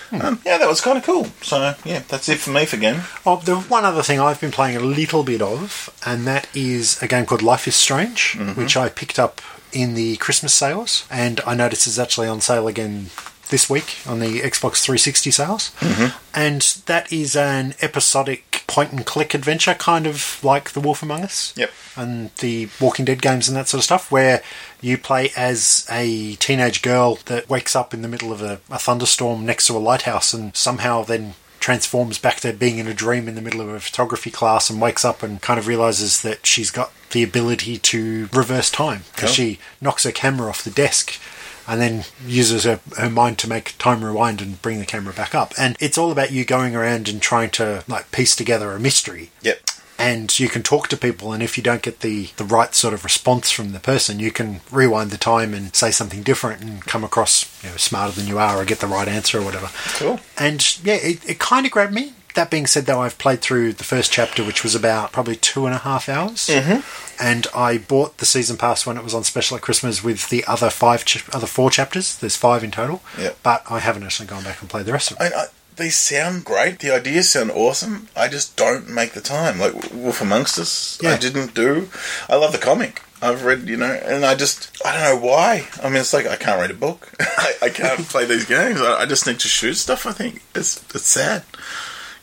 Hmm. 0.10 0.22
Um, 0.22 0.42
yeah, 0.46 0.58
that 0.58 0.68
was 0.68 0.82
kind 0.82 0.98
of 0.98 1.04
cool. 1.04 1.26
So 1.42 1.76
yeah, 1.84 2.04
that's 2.08 2.30
it 2.30 2.40
for 2.40 2.52
me 2.52 2.66
for 2.66 2.78
game. 2.78 3.02
Oh, 3.26 3.38
the 3.38 3.58
one 3.58 3.86
other 3.86 4.02
thing 4.02 4.20
I've 4.20 4.40
been 4.42 4.52
playing 4.52 4.78
a 4.78 4.82
little 4.82 5.24
bit 5.24 5.42
of, 5.42 5.90
and 6.06 6.26
that 6.26 6.48
is 6.56 7.02
a 7.02 7.08
game 7.08 7.26
called 7.26 7.42
Life 7.42 7.68
is 7.68 7.76
Strange, 7.76 8.36
mm-hmm. 8.38 8.60
which 8.60 8.78
I 8.78 8.90
picked 8.90 9.20
up 9.20 9.42
in 9.74 9.94
the 9.96 10.18
Christmas 10.18 10.54
sales, 10.54 11.06
and 11.12 11.42
I 11.46 11.56
noticed 11.56 11.88
it's 11.88 12.00
actually 12.00 12.28
on 12.28 12.42
sale 12.42 12.68
again 12.68 13.10
this 13.50 13.70
week 13.70 13.98
on 14.06 14.20
the 14.20 14.42
Xbox 14.42 14.84
360 14.84 15.32
sales. 15.32 15.72
Mm-hmm. 15.80 16.18
And 16.34 16.62
that 16.86 17.12
is 17.12 17.36
an 17.36 17.76
episodic 17.82 18.47
point 18.68 18.92
and 18.92 19.06
click 19.06 19.34
adventure, 19.34 19.74
kind 19.74 20.06
of 20.06 20.44
like 20.44 20.72
The 20.72 20.80
Wolf 20.82 21.02
Among 21.02 21.24
Us. 21.24 21.54
Yep. 21.56 21.72
And 21.96 22.32
the 22.40 22.70
Walking 22.80 23.06
Dead 23.06 23.22
games 23.22 23.48
and 23.48 23.56
that 23.58 23.68
sort 23.68 23.80
of 23.80 23.86
stuff, 23.86 24.12
where 24.12 24.44
you 24.82 24.98
play 24.98 25.32
as 25.36 25.88
a 25.90 26.36
teenage 26.36 26.82
girl 26.82 27.16
that 27.26 27.50
wakes 27.50 27.76
up 27.76 27.94
in 27.94 28.02
the 28.02 28.08
middle 28.08 28.32
of 28.32 28.42
a, 28.42 28.60
a 28.70 28.78
thunderstorm 28.78 29.46
next 29.46 29.68
to 29.68 29.78
a 29.78 29.80
lighthouse 29.80 30.34
and 30.34 30.56
somehow 30.56 31.04
then 31.04 31.34
transforms 31.60 32.20
back 32.20 32.38
to 32.42 32.54
being 32.54 32.78
in 32.78 32.88
a 32.88 32.94
dream 32.94 33.28
in 33.28 33.36
the 33.36 33.42
middle 33.42 33.60
of 33.62 33.68
a 33.70 33.80
photography 33.80 34.30
class 34.32 34.70
and 34.70 34.80
wakes 34.80 35.04
up 35.04 35.24
and 35.24 35.42
kind 35.42 35.60
of 35.60 35.68
realizes 35.68 36.22
that 36.22 36.46
she's 36.46 36.70
got 36.72 36.92
the 37.12 37.24
ability 37.24 37.78
to 37.78 38.30
reverse 38.32 38.70
time 38.70 39.04
because 39.16 39.32
Oh. 39.32 39.34
she 39.34 39.60
knocks 39.82 40.04
her 40.04 40.12
camera 40.12 40.50
off 40.50 40.64
the 40.64 40.70
desk 40.70 41.20
and 41.68 41.82
then 41.82 42.06
uses 42.26 42.64
her, 42.64 42.80
her 42.98 43.10
mind 43.10 43.38
to 43.40 43.50
make 43.50 43.76
time 43.78 44.04
rewind 44.04 44.42
and 44.42 44.62
bring 44.62 44.80
the 44.80 44.86
camera 44.86 45.14
back 45.14 45.36
up. 45.36 45.54
And 45.60 45.76
it's 45.80 45.98
all 45.98 46.12
about 46.12 46.32
you 46.32 46.46
going 46.46 46.76
around 46.76 47.10
and 47.10 47.22
trying 47.22 47.50
to 47.52 47.84
like 47.88 48.12
piece 48.12 48.36
together 48.36 48.72
a 48.72 48.80
mystery 48.80 49.32
Yep. 49.42 49.60
and 50.00 50.40
you 50.40 50.48
can 50.48 50.62
talk 50.64 50.88
to 50.90 50.98
people 50.98 51.34
and 51.34 51.42
if 51.42 51.58
you 51.58 51.64
don't 51.64 51.82
get 51.82 52.02
the, 52.02 52.30
the 52.38 52.44
right 52.46 52.74
sort 52.76 52.94
of 52.94 53.04
response 53.04 53.50
from 53.52 53.72
the 53.72 53.80
person 53.80 54.20
you 54.20 54.32
can 54.32 54.62
rewind 54.72 55.10
the 55.12 55.18
time 55.18 55.54
and 55.54 55.76
say 55.76 55.90
something 55.92 56.22
different 56.24 56.62
and 56.62 56.82
come 56.86 57.04
across 57.04 57.62
you 57.64 57.70
know, 57.72 57.78
smarter 57.78 58.14
than 58.14 58.28
you 58.28 58.38
are 58.38 58.58
or 58.62 58.66
get 58.66 58.80
the 58.80 58.88
right 58.88 59.08
answer 59.08 59.40
or 59.40 59.44
whatever 59.44 59.70
Cool. 59.96 60.20
and 60.38 60.78
yeah 60.86 60.96
it, 60.96 61.28
it 61.28 61.40
kind 61.40 61.66
of 61.66 61.72
grabbed 61.72 61.94
me 61.94 62.14
that 62.38 62.50
being 62.50 62.66
said 62.66 62.86
though 62.86 63.02
i've 63.02 63.18
played 63.18 63.42
through 63.42 63.74
the 63.74 63.84
first 63.84 64.12
chapter 64.12 64.44
which 64.44 64.64
was 64.64 64.74
about 64.74 65.12
probably 65.12 65.36
two 65.36 65.66
and 65.66 65.76
a 65.76 65.80
half 65.80 66.08
hours 66.08 66.48
mm-hmm. 66.48 66.80
and 67.22 67.48
i 67.54 67.78
bought 67.78 68.18
the 68.20 68.26
season 68.26 68.56
pass 68.56 68.86
when 68.86 68.98
it 68.98 69.04
was 69.04 69.14
on 69.14 69.24
special 69.24 69.58
at 69.58 69.64
christmas 69.64 70.04
with 70.04 70.30
the 70.30 70.46
other 70.46 70.70
five 70.70 71.04
ch- 71.04 71.28
other 71.34 71.48
four 71.48 71.70
chapters 71.70 72.18
there's 72.18 72.36
five 72.38 72.64
in 72.64 72.72
total 72.72 73.02
Yeah. 73.20 73.32
but 73.44 73.64
i 73.70 73.80
haven't 73.80 74.04
actually 74.04 74.28
gone 74.28 74.44
back 74.44 74.62
and 74.62 74.70
played 74.70 74.86
the 74.86 74.94
rest 74.94 75.12
of 75.12 75.18
it 75.20 75.34
I, 75.34 75.42
I, 75.42 75.46
these 75.76 75.96
sound 75.96 76.44
great. 76.44 76.80
The 76.80 76.90
ideas 76.90 77.30
sound 77.30 77.52
awesome. 77.52 78.08
I 78.16 78.30
just 78.30 78.58
don't 78.58 78.90
make 78.90 79.12
the 79.14 79.22
time. 79.22 79.60
Like 79.60 79.76
Wolf 79.94 80.22
Amongst 80.24 80.58
Us, 80.58 80.98
Yeah. 81.04 81.12
I 81.12 81.18
didn't 81.18 81.54
do. 81.54 81.90
I 82.28 82.36
love 82.36 82.52
the 82.52 82.58
comic. 82.58 83.04
I've 83.22 83.44
read, 83.46 83.68
you 83.70 83.78
know, 83.78 83.92
and 83.92 84.26
I 84.26 84.34
just, 84.34 84.76
I 84.84 84.94
don't 84.94 85.22
know 85.22 85.28
why. 85.28 85.68
I 85.84 85.90
mean, 85.90 86.00
it's 86.00 86.14
like 86.14 86.26
I 86.26 86.36
can't 86.36 86.60
read 86.60 86.72
a 86.72 86.74
book. 86.74 87.12
I, 87.20 87.54
I 87.64 87.70
can't 87.70 88.00
play 88.10 88.26
these 88.26 88.46
games. 88.46 88.82
I, 88.82 89.02
I 89.02 89.06
just 89.06 89.28
need 89.28 89.40
to 89.40 89.48
shoot 89.48 89.76
stuff. 89.76 90.06
I 90.08 90.14
think 90.14 90.42
it's 90.56 90.84
it's 90.96 91.06
sad. 91.06 91.44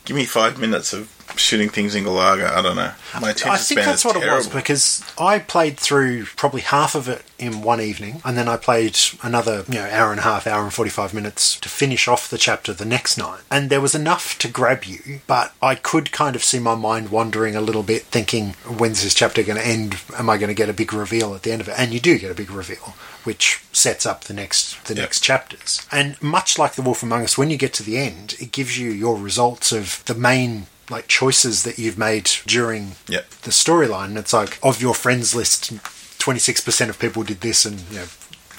Give 0.05 0.15
me 0.15 0.25
five 0.25 0.59
minutes 0.59 0.93
of 0.93 1.14
shooting 1.37 1.69
things 1.69 1.95
in 1.95 2.03
Galaga. 2.03 2.49
I 2.49 2.61
don't 2.61 2.75
know. 2.75 2.91
My 3.21 3.29
attention 3.31 3.49
I 3.49 3.57
think 3.57 3.79
span 3.79 3.85
that's 3.85 4.01
is 4.01 4.05
what 4.05 4.15
it 4.21 4.29
was 4.29 4.47
because 4.47 5.03
I 5.17 5.39
played 5.39 5.77
through 5.77 6.25
probably 6.35 6.61
half 6.61 6.95
of 6.95 7.07
it 7.07 7.23
in 7.37 7.61
one 7.61 7.81
evening, 7.81 8.21
and 8.23 8.37
then 8.37 8.47
I 8.47 8.57
played 8.57 8.97
another 9.21 9.63
you 9.67 9.75
know 9.75 9.89
hour 9.89 10.11
and 10.11 10.19
a 10.19 10.23
half, 10.23 10.47
hour 10.47 10.63
and 10.63 10.73
forty 10.73 10.89
five 10.91 11.13
minutes 11.13 11.59
to 11.59 11.69
finish 11.69 12.07
off 12.07 12.29
the 12.29 12.37
chapter 12.37 12.73
the 12.73 12.85
next 12.85 13.17
night. 13.17 13.41
And 13.51 13.69
there 13.69 13.81
was 13.81 13.95
enough 13.95 14.37
to 14.39 14.47
grab 14.47 14.85
you, 14.85 15.21
but 15.27 15.53
I 15.61 15.75
could 15.75 16.11
kind 16.11 16.35
of 16.35 16.43
see 16.43 16.59
my 16.59 16.75
mind 16.75 17.09
wandering 17.09 17.55
a 17.55 17.61
little 17.61 17.83
bit, 17.83 18.03
thinking, 18.03 18.55
"When's 18.67 19.03
this 19.03 19.13
chapter 19.13 19.43
going 19.43 19.59
to 19.59 19.67
end? 19.67 19.97
Am 20.17 20.29
I 20.29 20.37
going 20.37 20.47
to 20.49 20.53
get 20.53 20.69
a 20.69 20.73
big 20.73 20.93
reveal 20.93 21.35
at 21.35 21.43
the 21.43 21.51
end 21.51 21.61
of 21.61 21.67
it?" 21.69 21.75
And 21.77 21.93
you 21.93 21.99
do 21.99 22.17
get 22.17 22.31
a 22.31 22.35
big 22.35 22.51
reveal, 22.51 22.95
which 23.23 23.61
sets 23.71 24.05
up 24.05 24.23
the 24.25 24.33
next 24.33 24.85
the 24.85 24.93
Yep. 24.95 25.03
next 25.03 25.19
chapters. 25.21 25.81
And 25.91 26.21
much 26.21 26.57
like 26.57 26.75
the 26.75 26.81
Wolf 26.81 27.03
Among 27.03 27.23
Us, 27.23 27.37
when 27.37 27.49
you 27.49 27.57
get 27.57 27.73
to 27.73 27.83
the 27.83 27.97
end, 27.97 28.35
it 28.39 28.51
gives 28.51 28.77
you 28.77 28.91
your 28.91 29.17
results 29.17 29.71
of 29.71 30.03
the 30.05 30.15
main 30.15 30.67
like 30.89 31.07
choices 31.07 31.63
that 31.63 31.77
you've 31.79 31.97
made 31.97 32.29
during 32.45 32.91
Yep. 33.07 33.29
the 33.43 33.51
storyline. 33.51 34.17
It's 34.17 34.33
like 34.33 34.59
of 34.63 34.81
your 34.81 34.93
friends 34.93 35.33
list, 35.35 35.71
twenty 36.19 36.39
six 36.39 36.61
percent 36.61 36.89
of 36.89 36.99
people 36.99 37.23
did 37.23 37.41
this, 37.41 37.65
and 37.65 37.79
you 37.91 37.97
know. 37.99 38.05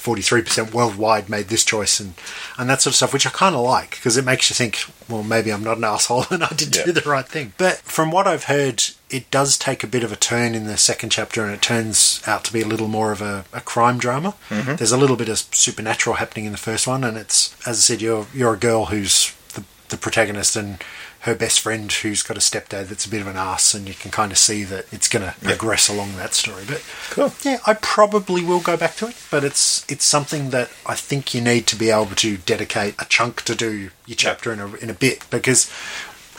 43% 0.00 0.72
worldwide 0.72 1.28
made 1.28 1.48
this 1.48 1.64
choice 1.64 1.98
and, 1.98 2.14
and 2.58 2.70
that 2.70 2.80
sort 2.80 2.92
of 2.92 2.94
stuff, 2.94 3.12
which 3.12 3.26
I 3.26 3.30
kind 3.30 3.56
of 3.56 3.62
like 3.62 3.90
because 3.96 4.16
it 4.16 4.24
makes 4.24 4.48
you 4.48 4.54
think, 4.54 4.78
well, 5.08 5.24
maybe 5.24 5.52
I'm 5.52 5.64
not 5.64 5.78
an 5.78 5.84
asshole 5.94 6.26
and 6.30 6.44
I 6.44 6.48
did 6.54 6.76
Yeah. 6.76 6.84
do 6.84 6.92
the 6.92 7.00
right 7.10 7.26
thing. 7.26 7.54
But 7.58 7.78
from 7.78 8.12
what 8.12 8.28
I've 8.28 8.44
heard, 8.44 8.84
it 9.10 9.28
does 9.32 9.58
take 9.58 9.82
a 9.82 9.88
bit 9.88 10.04
of 10.04 10.12
a 10.12 10.16
turn 10.16 10.54
in 10.54 10.66
the 10.66 10.76
second 10.76 11.10
chapter 11.10 11.42
and 11.42 11.52
it 11.52 11.60
turns 11.60 12.22
out 12.24 12.44
to 12.44 12.52
be 12.52 12.62
a 12.62 12.66
little 12.68 12.86
more 12.86 13.10
of 13.10 13.20
a, 13.20 13.46
a 13.52 13.60
crime 13.60 13.98
drama. 13.98 14.36
Mm-hmm. 14.48 14.76
There's 14.76 14.92
a 14.92 14.96
little 14.96 15.16
bit 15.16 15.28
of 15.28 15.38
supernatural 15.38 16.16
happening 16.16 16.44
in 16.44 16.52
the 16.52 16.58
first 16.58 16.86
one, 16.86 17.02
and 17.02 17.16
it's, 17.16 17.56
as 17.66 17.78
I 17.78 17.80
said, 17.80 18.00
you're, 18.00 18.26
you're 18.32 18.54
a 18.54 18.58
girl 18.58 18.84
who's 18.86 19.34
the, 19.54 19.64
the 19.88 19.96
protagonist 19.96 20.54
and 20.54 20.84
her 21.26 21.34
best 21.34 21.58
friend 21.60 21.90
who's 21.90 22.22
got 22.22 22.36
a 22.36 22.40
stepdad 22.40 22.86
that's 22.86 23.04
a 23.04 23.10
bit 23.10 23.20
of 23.20 23.26
an 23.26 23.36
ass, 23.36 23.74
and 23.74 23.88
you 23.88 23.94
can 23.94 24.12
kind 24.12 24.30
of 24.30 24.38
see 24.38 24.62
that 24.62 24.86
it's 24.92 25.08
going 25.08 25.24
to 25.24 25.34
progress 25.40 25.88
along 25.88 26.16
that 26.16 26.34
story. 26.34 26.62
But 26.66 26.84
Cool. 27.10 27.32
yeah, 27.42 27.58
I 27.66 27.74
probably 27.74 28.44
will 28.44 28.60
go 28.60 28.76
back 28.76 28.94
to 28.96 29.08
it, 29.08 29.16
but 29.30 29.42
it's 29.42 29.84
it's 29.90 30.04
something 30.04 30.50
that 30.50 30.70
I 30.86 30.94
think 30.94 31.34
you 31.34 31.40
need 31.40 31.66
to 31.66 31.76
be 31.76 31.90
able 31.90 32.14
to 32.16 32.36
dedicate 32.38 32.94
a 33.00 33.04
chunk 33.06 33.42
to 33.42 33.56
do 33.56 33.90
your 34.06 34.16
chapter 34.16 34.52
in 34.52 34.60
a 34.60 34.72
in 34.76 34.88
a 34.88 34.94
bit 34.94 35.28
because 35.28 35.70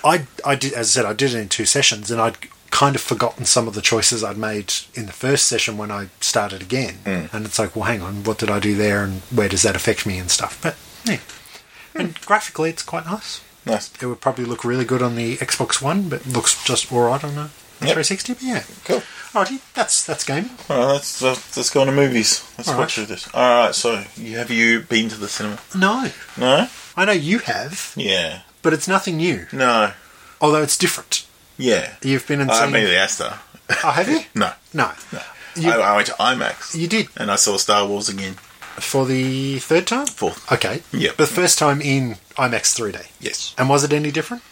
I 0.06 0.26
I 0.46 0.56
did 0.56 0.72
as 0.74 0.88
I 0.90 1.02
said 1.02 1.06
I 1.06 1.14
did 1.14 1.34
it 1.34 1.40
in 1.40 1.50
two 1.50 1.66
sessions 1.66 2.10
and 2.10 2.22
I'd 2.22 2.38
kind 2.70 2.96
of 2.96 3.02
forgotten 3.02 3.44
some 3.46 3.68
of 3.68 3.74
the 3.74 3.82
choices 3.82 4.24
I'd 4.24 4.38
made 4.38 4.74
in 4.94 5.06
the 5.06 5.12
first 5.14 5.48
session 5.48 5.78
when 5.78 5.92
I 5.92 6.08
started 6.22 6.62
again, 6.62 7.00
mm. 7.04 7.34
and 7.34 7.46
it's 7.46 7.60
like, 7.60 7.76
well, 7.76 7.86
hang 7.86 8.02
on, 8.02 8.24
what 8.24 8.38
did 8.38 8.50
I 8.50 8.60
do 8.60 8.76
there, 8.76 9.04
and 9.04 9.22
where 9.36 9.50
does 9.50 9.64
that 9.64 9.76
affect 9.76 10.06
me 10.06 10.18
and 10.18 10.30
stuff. 10.32 10.62
But 10.62 10.76
yeah, 11.04 11.20
and 12.00 12.20
graphically, 12.22 12.70
it's 12.70 12.84
quite 12.84 13.06
nice. 13.06 13.42
Nice. 13.68 13.92
It 14.02 14.06
would 14.06 14.22
probably 14.22 14.46
look 14.46 14.64
really 14.64 14.86
good 14.86 15.02
on 15.02 15.16
the 15.16 15.38
Xbox 15.38 15.82
One, 15.82 16.10
but 16.10 16.26
looks 16.26 16.64
just 16.64 16.92
alright 16.92 17.24
on 17.24 17.32
a 17.38 17.50
Yep. 17.80 17.94
360. 17.94 18.34
But 18.34 18.42
yeah, 18.44 18.64
Cool. 18.86 19.04
alrighty, 19.34 19.60
that's 19.76 20.04
that's 20.04 20.24
game. 20.24 20.50
All 20.70 20.78
right, 20.78 20.86
let's 20.94 21.22
let's 21.22 21.56
let's 21.58 21.70
go 21.70 21.82
on 21.82 21.88
to 21.88 21.94
movies. 21.94 22.44
Let's 22.58 22.70
All 22.70 22.78
watch 22.80 22.96
through 22.96 23.06
this. 23.06 23.28
All 23.36 23.66
right. 23.66 23.76
So, 23.76 24.04
you 24.16 24.38
have 24.38 24.50
you 24.50 24.80
been 24.82 25.10
to 25.10 25.16
the 25.16 25.28
cinema? 25.28 25.60
No, 25.76 26.10
No. 26.38 26.68
I 26.96 27.06
know 27.06 27.12
you 27.12 27.38
have, 27.40 27.94
Yeah. 27.96 28.40
but 28.64 28.74
it's 28.74 28.88
nothing 28.88 29.18
new. 29.18 29.46
No. 29.52 29.92
Although 30.42 30.64
it's 30.64 30.76
different. 30.78 31.26
Yeah. 31.60 31.94
You've 32.02 32.26
been 32.28 32.42
in. 32.42 32.50
I 32.50 32.54
seen. 32.54 32.60
haven't 32.62 32.74
been 32.74 32.84
to 32.86 32.90
the 32.90 32.98
Astor. 32.98 33.34
Oh, 33.84 33.92
have 33.92 34.10
you? 34.10 34.22
No. 34.34 34.52
No. 34.74 34.92
You, 35.56 35.72
I, 35.72 35.92
I 35.92 35.96
went 35.96 36.08
to 36.08 36.14
IMAX. 36.14 36.74
you 36.76 36.88
did 36.88 37.10
and 37.18 37.30
I 37.32 37.36
saw 37.36 37.58
Star 37.58 37.86
Wars 37.88 38.10
again. 38.10 38.34
for 38.80 39.06
the 39.06 39.60
third 39.60 39.86
time. 39.88 40.06
Fourth. 40.08 40.52
Okay. 40.52 40.82
Yep. 40.94 41.18
The 41.18 41.28
first 41.28 41.58
time 41.60 41.80
in 41.82 42.18
IMAX 42.38 42.76
3D. 42.80 43.08
Yes. 43.20 43.54
And 43.58 43.70
was 43.70 43.84
it 43.84 43.94
any 43.94 44.12
different? 44.12 44.44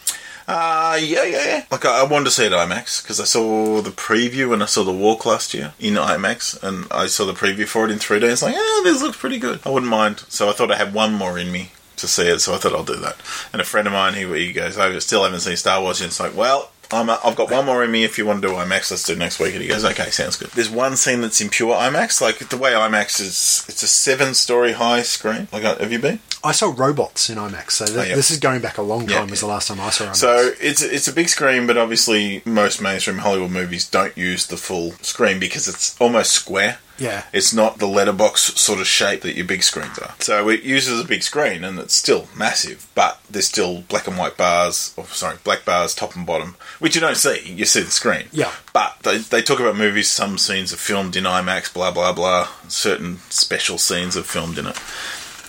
Uh, 0.47 0.97
yeah, 1.01 1.23
yeah, 1.23 1.45
yeah. 1.45 1.65
Like, 1.71 1.85
I, 1.85 2.01
I 2.01 2.03
wanted 2.03 2.25
to 2.25 2.31
see 2.31 2.45
it 2.45 2.51
at 2.51 2.67
IMAX 2.69 3.01
because 3.01 3.19
I 3.19 3.23
saw 3.23 3.81
the 3.81 3.89
preview 3.89 4.49
when 4.49 4.61
I 4.61 4.65
saw 4.65 4.83
The 4.83 4.91
Walk 4.91 5.25
last 5.25 5.53
year 5.53 5.73
in 5.79 5.95
IMAX, 5.95 6.61
and 6.61 6.85
I 6.91 7.07
saw 7.07 7.25
the 7.25 7.33
preview 7.33 7.67
for 7.67 7.85
it 7.85 7.91
in 7.91 7.97
3D. 7.97 8.23
It's 8.23 8.41
like, 8.43 8.53
oh, 8.55 8.81
this 8.83 9.01
looks 9.01 9.17
pretty 9.17 9.39
good. 9.39 9.59
I 9.65 9.69
wouldn't 9.69 9.89
mind. 9.89 10.19
So 10.27 10.49
I 10.49 10.53
thought 10.53 10.71
I 10.71 10.77
had 10.77 10.93
one 10.93 11.13
more 11.13 11.39
in 11.39 11.51
me 11.51 11.71
to 11.97 12.07
see 12.07 12.27
it, 12.27 12.39
so 12.39 12.53
I 12.53 12.57
thought 12.57 12.73
I'll 12.73 12.83
do 12.83 12.95
that. 12.97 13.17
And 13.53 13.61
a 13.61 13.65
friend 13.65 13.87
of 13.87 13.93
mine, 13.93 14.13
he, 14.13 14.25
he 14.45 14.53
goes, 14.53 14.77
I 14.77 14.97
still 14.99 15.23
haven't 15.23 15.39
seen 15.39 15.57
Star 15.57 15.81
Wars 15.81 15.99
yet. 15.99 16.07
It's 16.07 16.19
like, 16.19 16.35
well, 16.35 16.71
I'm, 16.91 17.09
I've 17.09 17.35
got 17.35 17.49
one 17.49 17.65
more 17.65 17.83
in 17.83 17.91
me. 17.91 18.03
If 18.03 18.17
you 18.17 18.25
want 18.25 18.41
to 18.41 18.47
do 18.47 18.53
IMAX, 18.53 18.91
let's 18.91 19.03
do 19.03 19.15
next 19.15 19.39
week. 19.39 19.53
And 19.53 19.61
he 19.63 19.67
goes, 19.67 19.83
okay, 19.83 20.09
sounds 20.11 20.35
good. 20.37 20.49
There's 20.49 20.69
one 20.69 20.95
scene 20.95 21.21
that's 21.21 21.41
in 21.41 21.49
pure 21.49 21.73
IMAX. 21.73 22.21
Like, 22.21 22.37
the 22.37 22.57
way 22.57 22.73
IMAX 22.73 23.19
is, 23.19 23.65
it's 23.67 23.81
a 23.81 23.87
seven 23.87 24.33
story 24.33 24.73
high 24.73 25.01
screen. 25.01 25.47
Like, 25.51 25.63
uh, 25.63 25.77
have 25.77 25.91
you 25.91 25.99
been? 25.99 26.19
I 26.45 26.51
saw 26.51 26.73
robots 26.75 27.29
in 27.29 27.37
IMAX, 27.37 27.71
so 27.71 27.85
th- 27.85 27.97
Oh, 27.97 28.03
yeah. 28.03 28.15
this 28.15 28.29
is 28.31 28.37
going 28.39 28.61
back 28.61 28.77
a 28.77 28.81
long 28.81 29.09
Yeah, 29.09 29.19
time. 29.19 29.29
Was 29.29 29.39
the 29.41 29.47
last 29.47 29.67
time 29.67 29.79
I 29.81 29.89
saw 29.89 30.05
IMAX. 30.05 30.15
So 30.17 30.51
it's 30.61 30.81
it's 30.81 31.07
a 31.07 31.13
big 31.13 31.27
screen, 31.29 31.65
but 31.67 31.77
obviously 31.77 32.41
most 32.45 32.81
mainstream 32.81 33.17
Hollywood 33.19 33.51
movies 33.51 33.87
don't 33.89 34.17
use 34.17 34.45
the 34.47 34.57
full 34.57 34.91
screen 35.01 35.39
because 35.39 35.67
it's 35.67 35.99
almost 35.99 36.31
square. 36.31 36.77
yeah, 36.97 37.23
It's 37.33 37.53
not 37.53 37.79
the 37.79 37.87
letterbox 37.87 38.53
sort 38.57 38.79
of 38.79 38.87
shape 38.87 39.21
that 39.23 39.35
your 39.35 39.45
big 39.45 39.63
screens 39.63 39.99
are. 39.99 40.13
So 40.19 40.47
it 40.49 40.63
uses 40.63 41.01
a 41.01 41.03
big 41.03 41.23
screen 41.23 41.63
and 41.65 41.77
it's 41.79 41.93
still 41.95 42.27
massive, 42.37 42.87
but 42.95 43.19
there's 43.29 43.47
still 43.47 43.81
black 43.89 44.07
and 44.07 44.17
white 44.17 44.37
bars, 44.37 44.93
or 44.95 45.05
sorry, 45.07 45.35
black 45.43 45.65
bars 45.65 45.93
top 45.93 46.15
and 46.15 46.25
bottom, 46.25 46.55
which 46.79 46.95
you 46.95 47.01
don't 47.01 47.17
see. 47.17 47.41
You 47.51 47.65
see 47.65 47.81
the 47.81 47.91
screen. 47.91 48.27
Yeah. 48.31 48.51
But 48.71 48.97
they, 49.03 49.17
they 49.17 49.41
talk 49.41 49.59
about 49.59 49.75
movies, 49.75 50.09
some 50.09 50.37
scenes 50.37 50.71
are 50.71 50.77
filmed 50.77 51.15
in 51.17 51.25
IMAX, 51.25 51.73
blah, 51.73 51.91
blah, 51.91 52.13
blah. 52.13 52.47
Certain 52.69 53.17
special 53.29 53.77
scenes 53.77 54.15
are 54.15 54.23
filmed 54.23 54.57
in 54.57 54.67
it. 54.67 54.77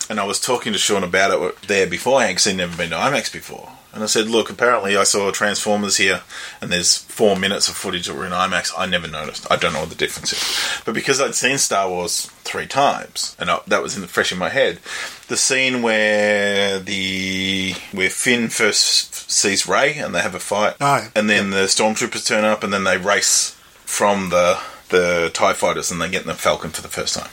And 0.08 0.20
I 0.20 0.24
was 0.24 0.40
talking 0.40 0.72
to 0.72 0.78
Sean 0.78 1.02
about 1.04 1.30
it 1.30 1.62
there 1.62 1.86
beforehand 1.86 2.30
because 2.32 2.44
he'd 2.44 2.56
never 2.56 2.76
been 2.76 2.90
to 2.90 2.96
IMAX 2.96 3.32
before. 3.32 3.72
And 3.92 4.02
I 4.02 4.06
said, 4.06 4.28
look, 4.28 4.50
apparently 4.50 4.94
I 4.94 5.04
saw 5.04 5.30
Transformers 5.30 5.96
here 5.96 6.20
and 6.60 6.70
there's 6.70 6.98
four 6.98 7.34
minutes 7.34 7.68
of 7.68 7.76
footage 7.76 8.06
that 8.06 8.14
were 8.14 8.26
in 8.26 8.32
IMAX. 8.32 8.70
I 8.76 8.84
never 8.84 9.08
noticed. 9.08 9.50
I 9.50 9.56
don't 9.56 9.72
know 9.72 9.80
what 9.80 9.88
the 9.88 9.94
difference 9.94 10.34
is. 10.34 10.82
But 10.84 10.94
because 10.94 11.18
I'd 11.18 11.34
seen 11.34 11.56
Star 11.56 11.88
Wars 11.88 12.26
three 12.44 12.66
times 12.66 13.34
and 13.38 13.50
I, 13.50 13.60
that 13.66 13.82
was 13.82 13.96
in 13.96 14.02
the, 14.02 14.08
fresh 14.08 14.30
in 14.32 14.38
my 14.38 14.50
head, 14.50 14.80
the 15.28 15.36
scene 15.38 15.80
where 15.80 16.78
the 16.78 17.72
where 17.92 18.10
Finn 18.10 18.48
first 18.50 19.30
sees 19.30 19.66
Rey 19.66 19.94
and 19.96 20.14
they 20.14 20.20
have 20.20 20.34
a 20.34 20.40
fight, 20.40 20.76
Oh, 20.80 21.08
and 21.16 21.28
then 21.30 21.50
the 21.50 21.64
stormtroopers 21.64 22.26
turn 22.26 22.44
up 22.44 22.62
and 22.62 22.72
then 22.72 22.84
they 22.84 22.98
race 22.98 23.52
from 23.86 24.28
the 24.28 24.58
the 24.90 25.30
Tie 25.32 25.54
Fighters 25.54 25.90
and 25.90 26.00
they 26.00 26.08
get 26.10 26.20
in 26.22 26.28
the 26.28 26.34
Falcon 26.34 26.70
for 26.70 26.82
the 26.82 26.88
first 26.88 27.16
time. 27.18 27.30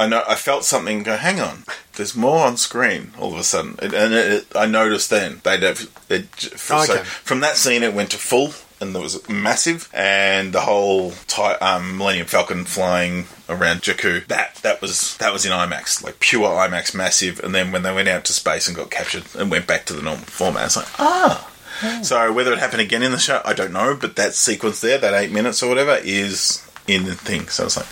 I 0.00 0.06
know 0.06 0.22
I 0.28 0.34
felt 0.36 0.64
something 0.64 1.02
go. 1.02 1.16
Hang 1.16 1.40
on, 1.40 1.64
there's 1.96 2.14
more 2.16 2.46
on 2.46 2.56
screen 2.56 3.10
all 3.18 3.32
of 3.32 3.38
a 3.38 3.44
sudden, 3.44 3.76
and 3.82 3.92
it, 3.94 4.32
it, 4.32 4.46
I 4.54 4.66
noticed 4.66 5.10
then 5.10 5.40
they 5.44 5.56
don't. 5.58 5.86
It, 6.08 6.34
so 6.56 6.76
Okay. 6.82 7.02
from 7.04 7.40
that 7.40 7.56
scene, 7.56 7.82
it 7.82 7.92
went 7.94 8.10
to 8.12 8.18
full, 8.18 8.52
and 8.80 8.94
there 8.94 9.02
was 9.02 9.28
massive, 9.28 9.88
and 9.92 10.52
the 10.52 10.60
whole 10.60 11.12
tie, 11.26 11.54
um, 11.54 11.98
Millennium 11.98 12.26
Falcon 12.26 12.64
flying 12.64 13.26
around 13.48 13.80
Jakku. 13.82 14.24
That 14.28 14.54
that 14.56 14.80
was 14.80 15.16
that 15.16 15.32
was 15.32 15.44
in 15.44 15.50
IMAX, 15.52 16.02
like 16.04 16.20
pure 16.20 16.48
IMAX, 16.48 16.94
massive. 16.94 17.40
And 17.40 17.52
then 17.54 17.72
when 17.72 17.82
they 17.82 17.92
went 17.92 18.08
out 18.08 18.24
to 18.26 18.32
space 18.32 18.68
and 18.68 18.76
got 18.76 18.90
captured 18.92 19.24
and 19.36 19.50
went 19.50 19.66
back 19.66 19.84
to 19.86 19.94
the 19.94 20.02
normal 20.02 20.24
format, 20.26 20.66
it's 20.66 20.76
like 20.76 21.00
ah. 21.00 21.50
So 22.02 22.32
whether 22.32 22.52
it 22.52 22.58
happened 22.58 22.80
again 22.82 23.02
in 23.04 23.12
the 23.12 23.18
show, 23.18 23.40
I 23.44 23.52
don't 23.52 23.72
know. 23.72 23.96
But 24.00 24.16
that 24.16 24.34
sequence 24.34 24.80
there, 24.80 24.98
that 24.98 25.14
eight 25.14 25.30
minutes 25.32 25.62
or 25.62 25.68
whatever, 25.68 25.98
is 26.02 26.64
in 26.88 27.04
the 27.04 27.14
thing. 27.14 27.48
So 27.48 27.66
it's 27.66 27.76
like, 27.76 27.86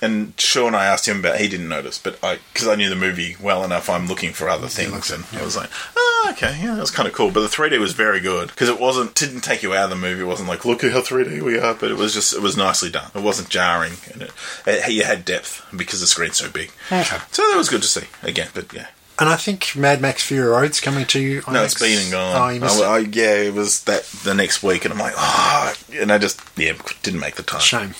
and 0.00 0.32
Sean, 0.38 0.74
I 0.74 0.86
asked 0.86 1.06
him 1.06 1.20
about. 1.20 1.38
He 1.38 1.48
didn't 1.48 1.68
notice, 1.68 1.98
but 1.98 2.22
I 2.22 2.38
because 2.52 2.68
I 2.68 2.74
knew 2.74 2.88
the 2.88 2.96
movie 2.96 3.36
well 3.40 3.64
enough, 3.64 3.88
I'm 3.88 4.06
looking 4.06 4.32
for 4.32 4.48
other 4.48 4.68
things, 4.68 5.10
and 5.10 5.24
I 5.32 5.44
was 5.44 5.56
like, 5.56 5.70
oh, 5.96 6.28
okay, 6.32 6.58
yeah, 6.62 6.74
that 6.74 6.80
was 6.80 6.90
kind 6.90 7.08
of 7.08 7.14
cool. 7.14 7.30
But 7.30 7.40
the 7.40 7.48
3D 7.48 7.78
was 7.78 7.92
very 7.92 8.20
good 8.20 8.48
because 8.48 8.68
it 8.68 8.80
wasn't 8.80 9.14
didn't 9.14 9.42
take 9.42 9.62
you 9.62 9.74
out 9.74 9.84
of 9.84 9.90
the 9.90 9.96
movie. 9.96 10.22
It 10.22 10.26
wasn't 10.26 10.48
like 10.48 10.64
look 10.64 10.84
at 10.84 10.92
how 10.92 11.00
3D 11.00 11.42
we 11.42 11.58
are, 11.58 11.74
but 11.74 11.90
it 11.90 11.96
was 11.96 12.14
just 12.14 12.34
it 12.34 12.42
was 12.42 12.56
nicely 12.56 12.90
done. 12.90 13.10
It 13.14 13.22
wasn't 13.22 13.48
jarring, 13.48 13.94
and 14.12 14.22
it, 14.22 14.32
it 14.66 14.92
you 14.92 15.04
had 15.04 15.24
depth 15.24 15.66
because 15.76 16.00
the 16.00 16.06
screen's 16.06 16.38
so 16.38 16.50
big. 16.50 16.70
Okay. 16.90 17.18
So 17.30 17.42
that 17.42 17.56
was 17.56 17.68
good 17.68 17.82
to 17.82 17.88
see 17.88 18.06
again. 18.22 18.48
But 18.54 18.72
yeah, 18.72 18.88
And 19.20 19.28
I 19.28 19.34
think 19.34 19.74
Mad 19.74 20.00
Max 20.00 20.22
Fury 20.22 20.48
Road's 20.48 20.80
coming 20.80 21.04
to 21.06 21.18
you. 21.20 21.42
no, 21.50 21.64
it's 21.64 21.78
been 21.78 21.98
and 21.98 22.10
gone. 22.12 22.36
Oh, 22.62 22.84
I. 22.84 22.96
I- 22.96 22.98
yeah, 22.98 23.34
it 23.34 23.54
was 23.54 23.82
that 23.84 24.04
the 24.22 24.32
next 24.34 24.62
week, 24.62 24.84
and 24.84 24.94
I'm 24.94 25.00
like, 25.00 25.14
oh, 25.16 25.74
and 25.94 26.12
I 26.12 26.18
just 26.18 26.40
yeah 26.56 26.74
didn't 27.02 27.18
make 27.20 27.34
the 27.34 27.42
time. 27.42 27.60
Shame. 27.60 27.94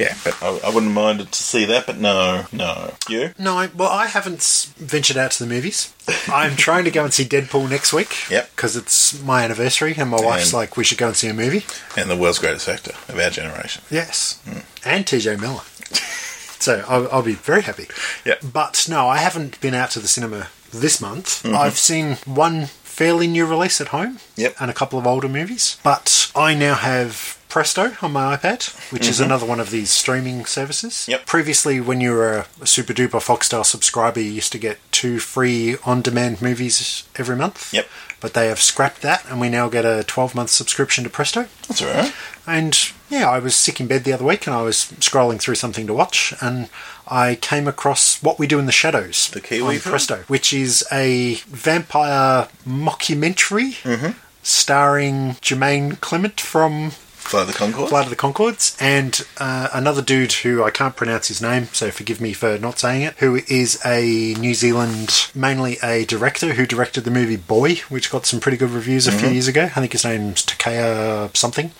Yeah, 0.00 0.16
but 0.24 0.36
I, 0.42 0.58
I 0.68 0.74
wouldn't 0.74 0.92
mind 0.92 1.20
to 1.30 1.42
see 1.42 1.64
that, 1.66 1.86
but 1.86 1.98
no, 1.98 2.46
no. 2.52 2.94
You? 3.08 3.34
No, 3.38 3.56
I, 3.58 3.66
well, 3.76 3.88
I 3.90 4.06
haven't 4.06 4.42
ventured 4.76 5.16
out 5.16 5.30
to 5.32 5.44
the 5.44 5.48
movies. 5.48 5.94
I'm 6.28 6.56
trying 6.56 6.84
to 6.84 6.90
go 6.90 7.04
and 7.04 7.12
see 7.14 7.24
Deadpool 7.24 7.70
next 7.70 7.92
week. 7.92 8.28
Yep. 8.30 8.50
Because 8.56 8.76
it's 8.76 9.22
my 9.22 9.44
anniversary, 9.44 9.94
and 9.96 10.10
my 10.10 10.20
wife's 10.20 10.46
And- 10.46 10.54
like, 10.54 10.76
we 10.76 10.82
should 10.82 10.98
go 10.98 11.06
and 11.08 11.16
see 11.16 11.28
a 11.28 11.34
movie. 11.34 11.64
And 11.96 12.10
the 12.10 12.16
world's 12.16 12.38
greatest 12.40 12.68
actor 12.68 12.92
of 13.12 13.18
our 13.18 13.30
generation. 13.30 13.84
Yes. 13.90 14.40
Hmm. 14.44 14.58
And 14.84 15.06
TJ 15.06 15.40
Miller. 15.40 15.60
so 16.60 16.84
I'll, 16.88 17.08
I'll 17.12 17.22
be 17.22 17.34
very 17.34 17.62
happy. 17.62 17.86
Yeah. 18.24 18.34
But 18.42 18.86
no, 18.88 19.06
I 19.06 19.18
haven't 19.18 19.60
been 19.60 19.74
out 19.74 19.90
to 19.92 20.00
the 20.00 20.08
cinema 20.08 20.48
this 20.80 21.00
month. 21.00 21.42
Mm-hmm. 21.42 21.56
I've 21.56 21.78
seen 21.78 22.16
one 22.26 22.66
fairly 22.66 23.26
new 23.26 23.44
release 23.46 23.80
at 23.80 23.88
home 23.88 24.18
Yep. 24.36 24.54
and 24.60 24.70
a 24.70 24.74
couple 24.74 24.98
of 24.98 25.06
older 25.06 25.28
movies. 25.28 25.78
But 25.82 26.30
I 26.36 26.54
now 26.54 26.74
have 26.74 27.38
Presto 27.54 27.92
on 28.02 28.10
my 28.10 28.36
iPad, 28.36 28.74
which 28.90 29.06
is 29.06 29.20
another 29.20 29.46
one 29.46 29.60
of 29.60 29.70
these 29.70 29.88
streaming 29.88 30.44
services. 30.44 31.06
Yep. 31.06 31.24
Previously, 31.24 31.80
when 31.80 32.00
you 32.00 32.10
were 32.10 32.46
a 32.60 32.66
super 32.66 32.92
duper 32.92 33.22
Foxtel 33.22 33.64
subscriber, 33.64 34.18
you 34.18 34.32
used 34.32 34.50
to 34.50 34.58
get 34.58 34.78
two 34.90 35.20
free 35.20 35.76
on 35.86 36.02
demand 36.02 36.42
movies 36.42 37.04
every 37.14 37.36
month. 37.36 37.72
Yep. 37.72 37.86
But 38.18 38.34
they 38.34 38.48
have 38.48 38.60
scrapped 38.60 39.02
that, 39.02 39.24
and 39.30 39.40
we 39.40 39.48
now 39.48 39.68
get 39.68 39.84
a 39.84 40.02
12 40.02 40.34
month 40.34 40.50
subscription 40.50 41.04
to 41.04 41.10
Presto. 41.10 41.46
That's 41.68 41.80
all 41.80 41.94
right. 41.94 42.12
And 42.44 42.76
yeah, 43.08 43.30
I 43.30 43.38
was 43.38 43.54
sick 43.54 43.80
in 43.80 43.86
bed 43.86 44.02
the 44.02 44.12
other 44.12 44.24
week 44.24 44.48
and 44.48 44.56
I 44.56 44.62
was 44.62 44.86
scrolling 44.98 45.38
through 45.40 45.54
something 45.54 45.86
to 45.86 45.94
watch 45.94 46.34
and 46.40 46.68
I 47.06 47.36
came 47.36 47.68
across 47.68 48.20
What 48.20 48.40
We 48.40 48.48
Do 48.48 48.58
in 48.58 48.66
the 48.66 48.72
Shadows 48.72 49.30
The 49.30 49.40
Kiwi 49.40 49.76
on 49.76 49.78
film? 49.78 49.92
Presto, 49.92 50.16
which 50.26 50.52
is 50.52 50.84
a 50.90 51.34
vampire 51.46 52.48
mockumentary 52.66 53.80
Mm-hmm. 53.84 54.18
starring 54.42 55.34
Jermaine 55.40 56.00
Clement 56.00 56.40
from 56.40 56.90
Fly 57.24 57.44
the 57.44 57.52
Concord. 57.52 57.88
Flight 57.88 58.04
of 58.04 58.10
the 58.10 58.16
Conchords 58.16 58.80
and 58.80 59.26
uh, 59.38 59.68
another 59.72 60.02
dude 60.02 60.32
who 60.32 60.62
I 60.62 60.70
can't 60.70 60.94
pronounce 60.94 61.28
his 61.28 61.42
name, 61.42 61.66
so 61.72 61.90
forgive 61.90 62.20
me 62.20 62.32
for 62.32 62.58
not 62.58 62.78
saying 62.78 63.02
it, 63.02 63.14
who 63.18 63.40
is 63.48 63.80
a 63.84 64.34
New 64.34 64.54
Zealand, 64.54 65.30
mainly 65.34 65.78
a 65.82 66.04
director 66.04 66.52
who 66.54 66.66
directed 66.66 67.02
the 67.02 67.10
movie 67.10 67.36
Boy, 67.36 67.76
which 67.88 68.10
got 68.10 68.26
some 68.26 68.40
pretty 68.40 68.58
good 68.58 68.70
reviews 68.70 69.06
a 69.06 69.12
few 69.12 69.30
years 69.30 69.48
ago. 69.48 69.64
I 69.64 69.80
think 69.80 69.92
his 69.92 70.04
name's 70.04 70.44
Taika 70.44 71.34
something. 71.36 71.72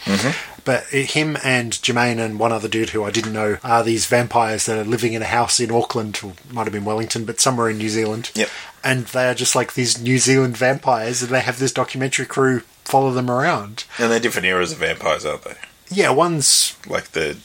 But 0.65 0.85
him 0.87 1.37
and 1.45 1.73
Jermaine 1.73 2.19
and 2.19 2.39
one 2.39 2.51
other 2.51 2.69
dude 2.69 2.91
who 2.91 3.05
I 3.05 3.11
didn't 3.11 3.35
know 3.35 3.59
are 3.63 3.85
these 3.85 4.07
vampires 4.07 4.65
that 4.65 4.79
are 4.79 4.85
living 4.85 5.13
in 5.13 5.21
a 5.21 5.27
house 5.27 5.61
in 5.61 5.71
Auckland, 5.71 6.19
or 6.25 6.33
might 6.51 6.65
have 6.65 6.73
been 6.73 6.87
Wellington, 6.87 7.27
but 7.27 7.39
somewhere 7.39 7.69
in 7.69 7.77
New 7.77 7.91
Zealand. 7.91 8.31
Yep. 8.35 8.49
And 8.83 9.07
they 9.09 9.29
are 9.29 9.35
just 9.35 9.55
like 9.55 9.75
these 9.75 10.01
New 10.01 10.19
Zealand 10.19 10.57
vampires, 10.57 11.23
and 11.23 11.31
they 11.31 11.41
have 11.41 11.59
this 11.59 11.73
documentary 11.73 12.25
crew 12.25 12.63
follow 12.85 13.13
them 13.13 13.31
around. 13.31 13.85
And 13.99 14.11
they're 14.11 14.21
different 14.21 14.47
eras 14.47 14.73
of 14.73 14.79
vampires, 14.79 15.25
aren't 15.25 15.45
they? 15.45 15.55
Yeah, 15.91 16.11
one's 16.11 16.75
Like 16.87 17.13
the 17.13 17.37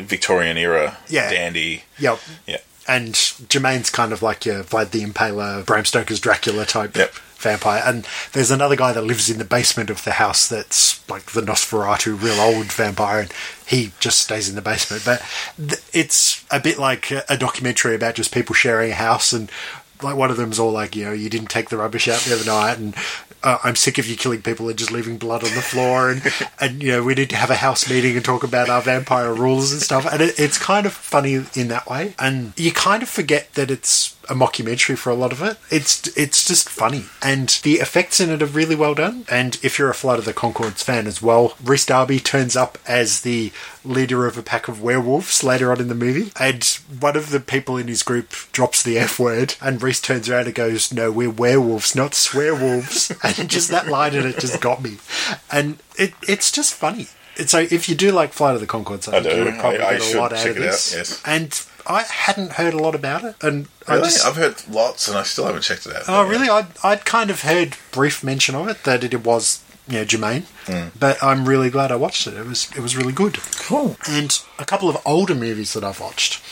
Victorian 0.00 0.56
era 0.56 0.98
Yeah. 1.08 1.30
dandy. 1.30 1.84
yeah, 1.98 2.16
Yeah. 2.46 2.58
and 2.86 3.14
Jermaine's 3.48 3.90
kind 3.90 4.12
of 4.12 4.22
like 4.22 4.44
your 4.46 4.62
Vlad 4.62 4.90
the 4.90 5.04
Impaler, 5.04 5.64
Bram 5.64 5.84
Stoker's 5.84 6.20
Dracula 6.20 6.66
type 6.66 6.96
Yep. 6.96 7.14
vampire. 7.38 7.82
And 7.84 8.06
there's 8.32 8.50
another 8.50 8.76
guy 8.76 8.92
that 8.92 9.02
lives 9.02 9.28
in 9.28 9.38
the 9.38 9.44
basement 9.44 9.90
of 9.90 10.04
the 10.04 10.12
house 10.12 10.46
that's 10.46 11.00
like 11.08 11.32
the 11.32 11.40
Nosferatu, 11.42 12.20
real 12.22 12.40
old 12.40 12.66
vampire, 12.72 13.20
and 13.20 13.32
he 13.66 13.92
just 14.00 14.20
stays 14.20 14.48
in 14.48 14.54
the 14.54 14.62
basement. 14.62 15.04
But 15.04 15.22
th- 15.58 15.80
it's 15.92 16.44
a 16.50 16.60
bit 16.60 16.78
like 16.78 17.10
a, 17.10 17.24
a 17.28 17.36
documentary 17.36 17.94
about 17.94 18.14
just 18.14 18.32
people 18.32 18.54
sharing 18.54 18.92
a 18.92 18.94
house 18.94 19.32
and. 19.32 19.50
Like 20.00 20.16
one 20.16 20.32
of 20.32 20.36
them's 20.36 20.58
all 20.58 20.72
like, 20.72 20.96
you 20.96 21.04
know, 21.04 21.12
you 21.12 21.30
didn't 21.30 21.48
take 21.48 21.68
the 21.68 21.76
rubbish 21.76 22.08
out 22.08 22.18
the 22.22 22.34
other 22.34 22.44
night, 22.44 22.76
and 22.76 22.92
uh, 23.44 23.58
I'm 23.64 23.76
sick 23.76 23.98
of 23.98 24.06
you 24.06 24.16
killing 24.16 24.42
people 24.42 24.68
and 24.68 24.78
just 24.78 24.92
leaving 24.92 25.18
blood 25.18 25.44
on 25.44 25.54
the 25.54 25.62
floor, 25.62 26.10
and 26.10 26.22
and 26.60 26.82
you 26.82 26.92
know, 26.92 27.02
we 27.02 27.14
need 27.14 27.30
to 27.30 27.36
have 27.36 27.50
a 27.50 27.56
house 27.56 27.88
meeting 27.88 28.16
and 28.16 28.24
talk 28.24 28.44
about 28.44 28.68
our 28.68 28.82
vampire 28.82 29.32
rules 29.34 29.72
and 29.72 29.80
stuff. 29.80 30.06
And 30.10 30.22
it, 30.22 30.38
it's 30.38 30.58
kind 30.58 30.86
of 30.86 30.92
funny 30.92 31.34
in 31.54 31.68
that 31.68 31.88
way, 31.88 32.14
and 32.18 32.52
you 32.56 32.72
kind 32.72 33.02
of 33.02 33.08
forget 33.08 33.52
that 33.54 33.70
it's 33.70 34.16
a 34.28 34.34
mockumentary 34.34 34.96
for 34.96 35.10
a 35.10 35.14
lot 35.14 35.32
of 35.32 35.42
it. 35.42 35.58
It's 35.70 36.16
it's 36.16 36.46
just 36.46 36.68
funny, 36.68 37.04
and 37.22 37.48
the 37.62 37.74
effects 37.74 38.20
in 38.20 38.30
it 38.30 38.42
are 38.42 38.46
really 38.46 38.76
well 38.76 38.94
done. 38.94 39.24
And 39.30 39.58
if 39.62 39.78
you're 39.78 39.90
a 39.90 39.94
Flight 39.94 40.18
of 40.18 40.24
the 40.24 40.34
Conchords 40.34 40.82
fan 40.82 41.06
as 41.06 41.20
well, 41.20 41.54
Rhys 41.62 41.86
Darby 41.86 42.20
turns 42.20 42.56
up 42.56 42.78
as 42.86 43.22
the 43.22 43.52
leader 43.84 44.26
of 44.26 44.36
a 44.38 44.42
pack 44.42 44.68
of 44.68 44.80
werewolves 44.82 45.42
later 45.42 45.70
on 45.72 45.80
in 45.80 45.88
the 45.88 45.94
movie, 45.94 46.32
and 46.38 46.64
one 47.00 47.16
of 47.16 47.30
the 47.30 47.40
people 47.40 47.76
in 47.76 47.88
his 47.88 48.02
group 48.02 48.30
drops 48.52 48.82
the 48.82 48.98
F 48.98 49.18
word, 49.18 49.54
and 49.60 49.82
Rhys 49.82 50.00
turns 50.00 50.28
around 50.28 50.46
and 50.46 50.54
goes, 50.54 50.92
"No, 50.92 51.10
we're 51.10 51.30
werewolves, 51.30 51.94
not 51.94 52.12
swearwolves," 52.12 53.16
and 53.38 53.48
just 53.50 53.70
that 53.70 53.88
line 53.88 54.14
in 54.14 54.26
it 54.26 54.38
just 54.38 54.60
got 54.60 54.82
me, 54.82 54.98
and 55.50 55.78
it 55.96 56.14
it's 56.26 56.50
just 56.50 56.74
funny. 56.74 57.08
And 57.38 57.48
So 57.48 57.60
if 57.60 57.88
you 57.88 57.94
do 57.94 58.12
like 58.12 58.32
Flight 58.32 58.54
of 58.54 58.60
the 58.60 58.66
Conchords, 58.66 59.10
I, 59.12 59.16
I 59.18 59.22
think 59.22 59.34
do. 59.34 59.38
you 59.40 59.44
would 59.46 59.58
probably 59.58 59.80
I- 59.80 59.88
I 59.90 59.98
get 59.98 60.14
a 60.14 60.18
lot 60.18 60.32
out 60.32 60.46
of 60.46 60.56
it 60.56 60.62
out, 60.62 60.64
yes. 60.92 61.22
And 61.24 61.62
I 61.86 62.02
hadn't 62.02 62.52
heard 62.52 62.74
a 62.74 62.78
lot 62.78 62.94
about 62.94 63.24
it, 63.24 63.36
and 63.42 63.68
I 63.88 63.96
just, 63.98 64.24
I've 64.24 64.36
heard 64.36 64.56
lots 64.68 65.08
and 65.08 65.16
I 65.16 65.22
still 65.24 65.46
haven't 65.46 65.62
checked 65.62 65.86
it 65.86 65.96
out. 65.96 66.02
Oh, 66.08 66.22
really? 66.28 66.48
I'd, 66.48 66.66
I'd 66.84 67.04
kind 67.04 67.30
of 67.30 67.40
heard 67.42 67.76
brief 67.90 68.22
mention 68.22 68.54
of 68.54 68.68
it 68.68 68.84
that 68.84 69.02
it 69.02 69.24
was, 69.24 69.60
you 69.88 69.98
know, 69.98 70.04
Jermaine. 70.04 70.44
But 70.98 71.22
I'm 71.22 71.48
really 71.48 71.70
glad 71.70 71.90
I 71.92 71.96
watched 71.96 72.26
it. 72.26 72.34
It 72.34 72.46
was 72.46 72.70
it 72.76 72.80
was 72.80 72.96
really 72.96 73.12
good. 73.12 73.38
Cool. 73.58 73.96
And 74.08 74.38
a 74.58 74.64
couple 74.64 74.88
of 74.88 74.98
older 75.04 75.34
movies 75.34 75.72
that 75.74 75.84
I've 75.84 76.00
watched. 76.00 76.42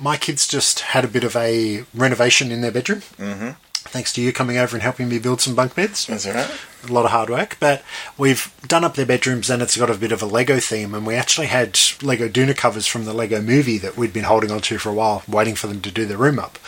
My 0.00 0.16
kids 0.16 0.46
just 0.46 0.80
had 0.80 1.04
a 1.04 1.08
bit 1.08 1.24
of 1.24 1.34
a 1.34 1.84
renovation 1.92 2.52
in 2.52 2.60
their 2.60 2.70
bedroom. 2.70 3.00
Mm-hmm. 3.18 3.50
Thanks 3.90 4.12
to 4.12 4.20
you 4.20 4.32
coming 4.34 4.58
over 4.58 4.76
and 4.76 4.82
helping 4.82 5.08
me 5.08 5.18
build 5.18 5.40
some 5.40 5.54
bunk 5.54 5.74
beds 5.74 6.06
That's 6.06 6.26
all 6.26 6.34
right. 6.34 6.50
a 6.86 6.92
lot 6.92 7.06
of 7.06 7.10
hard 7.10 7.30
work, 7.30 7.56
but 7.58 7.82
we've 8.18 8.52
done 8.66 8.84
up 8.84 8.96
their 8.96 9.06
bedrooms 9.06 9.48
and 9.48 9.62
it's 9.62 9.78
got 9.78 9.88
a 9.88 9.94
bit 9.94 10.12
of 10.12 10.20
a 10.20 10.26
Lego 10.26 10.60
theme. 10.60 10.94
And 10.94 11.06
we 11.06 11.14
actually 11.14 11.46
had 11.46 11.78
Lego 12.02 12.28
Duna 12.28 12.54
covers 12.54 12.86
from 12.86 13.06
the 13.06 13.14
Lego 13.14 13.40
movie 13.40 13.78
that 13.78 13.96
we'd 13.96 14.12
been 14.12 14.24
holding 14.24 14.50
on 14.50 14.60
to 14.62 14.78
for 14.78 14.90
a 14.90 14.94
while, 14.94 15.22
waiting 15.26 15.54
for 15.54 15.68
them 15.68 15.80
to 15.80 15.90
do 15.90 16.04
their 16.04 16.18
room 16.18 16.38
up. 16.38 16.58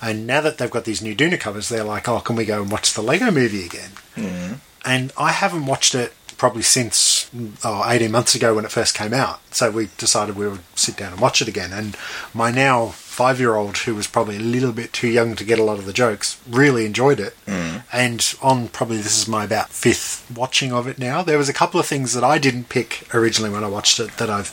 And 0.00 0.26
now 0.26 0.40
that 0.40 0.56
they've 0.56 0.70
got 0.70 0.84
these 0.84 1.02
new 1.02 1.14
Duna 1.14 1.38
covers, 1.38 1.68
they're 1.68 1.84
like, 1.84 2.08
oh, 2.08 2.20
can 2.20 2.34
we 2.34 2.46
go 2.46 2.62
and 2.62 2.72
watch 2.72 2.94
the 2.94 3.02
Lego 3.02 3.30
movie 3.30 3.66
again? 3.66 4.60
And 4.84 5.12
I 5.16 5.32
haven't 5.32 5.66
watched 5.66 5.94
it 5.94 6.12
probably 6.40 6.62
since 6.62 7.30
oh, 7.62 7.84
18 7.86 8.10
months 8.10 8.34
ago 8.34 8.54
when 8.54 8.64
it 8.64 8.70
first 8.70 8.94
came 8.94 9.12
out. 9.12 9.40
So 9.54 9.70
we 9.70 9.90
decided 9.98 10.36
we 10.36 10.48
would 10.48 10.62
sit 10.74 10.96
down 10.96 11.12
and 11.12 11.20
watch 11.20 11.42
it 11.42 11.48
again. 11.48 11.70
And 11.70 11.98
my 12.32 12.50
now 12.50 12.86
five 12.86 13.38
year 13.38 13.56
old, 13.56 13.76
who 13.76 13.94
was 13.94 14.06
probably 14.06 14.36
a 14.36 14.40
little 14.40 14.72
bit 14.72 14.94
too 14.94 15.08
young 15.08 15.36
to 15.36 15.44
get 15.44 15.58
a 15.58 15.62
lot 15.62 15.78
of 15.78 15.84
the 15.84 15.92
jokes, 15.92 16.40
really 16.48 16.86
enjoyed 16.86 17.20
it. 17.20 17.36
Mm. 17.44 17.82
And 17.92 18.34
on 18.40 18.68
probably 18.68 18.96
this 18.96 19.20
is 19.20 19.28
my 19.28 19.44
about 19.44 19.68
fifth 19.68 20.30
watching 20.34 20.72
of 20.72 20.86
it 20.86 20.98
now. 20.98 21.22
There 21.22 21.36
was 21.36 21.50
a 21.50 21.52
couple 21.52 21.78
of 21.78 21.84
things 21.84 22.14
that 22.14 22.24
I 22.24 22.38
didn't 22.38 22.70
pick 22.70 23.06
originally 23.12 23.50
when 23.50 23.62
I 23.62 23.68
watched 23.68 24.00
it 24.00 24.16
that 24.16 24.30
I've 24.30 24.48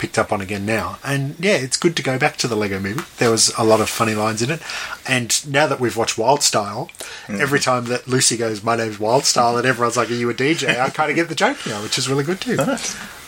picked 0.00 0.18
up 0.18 0.32
on 0.32 0.40
again 0.40 0.64
now. 0.64 0.98
And 1.04 1.36
yeah, 1.38 1.56
it's 1.56 1.76
good 1.76 1.94
to 1.96 2.02
go 2.02 2.18
back 2.18 2.36
to 2.38 2.48
the 2.48 2.56
Lego 2.56 2.80
movie. 2.80 3.02
There 3.18 3.30
was 3.30 3.52
a 3.58 3.62
lot 3.62 3.80
of 3.80 3.90
funny 3.90 4.14
lines 4.14 4.40
in 4.40 4.50
it. 4.50 4.62
And 5.06 5.46
now 5.46 5.66
that 5.66 5.78
we've 5.78 5.96
watched 5.96 6.16
Wild 6.16 6.42
Style, 6.42 6.90
mm. 7.26 7.38
every 7.38 7.60
time 7.60 7.84
that 7.86 8.08
Lucy 8.08 8.36
goes, 8.36 8.64
My 8.64 8.76
name's 8.76 8.96
Wyldstyle, 8.96 9.58
and 9.58 9.66
everyone's 9.66 9.98
like, 9.98 10.10
Are 10.10 10.14
you 10.14 10.30
a 10.30 10.34
DJ? 10.34 10.80
I 10.80 10.88
kind 10.88 11.10
of 11.10 11.16
get 11.16 11.28
the 11.28 11.34
joke 11.34 11.58
now, 11.66 11.82
which 11.82 11.98
is 11.98 12.08
really 12.08 12.24
good 12.24 12.40
too. 12.40 12.56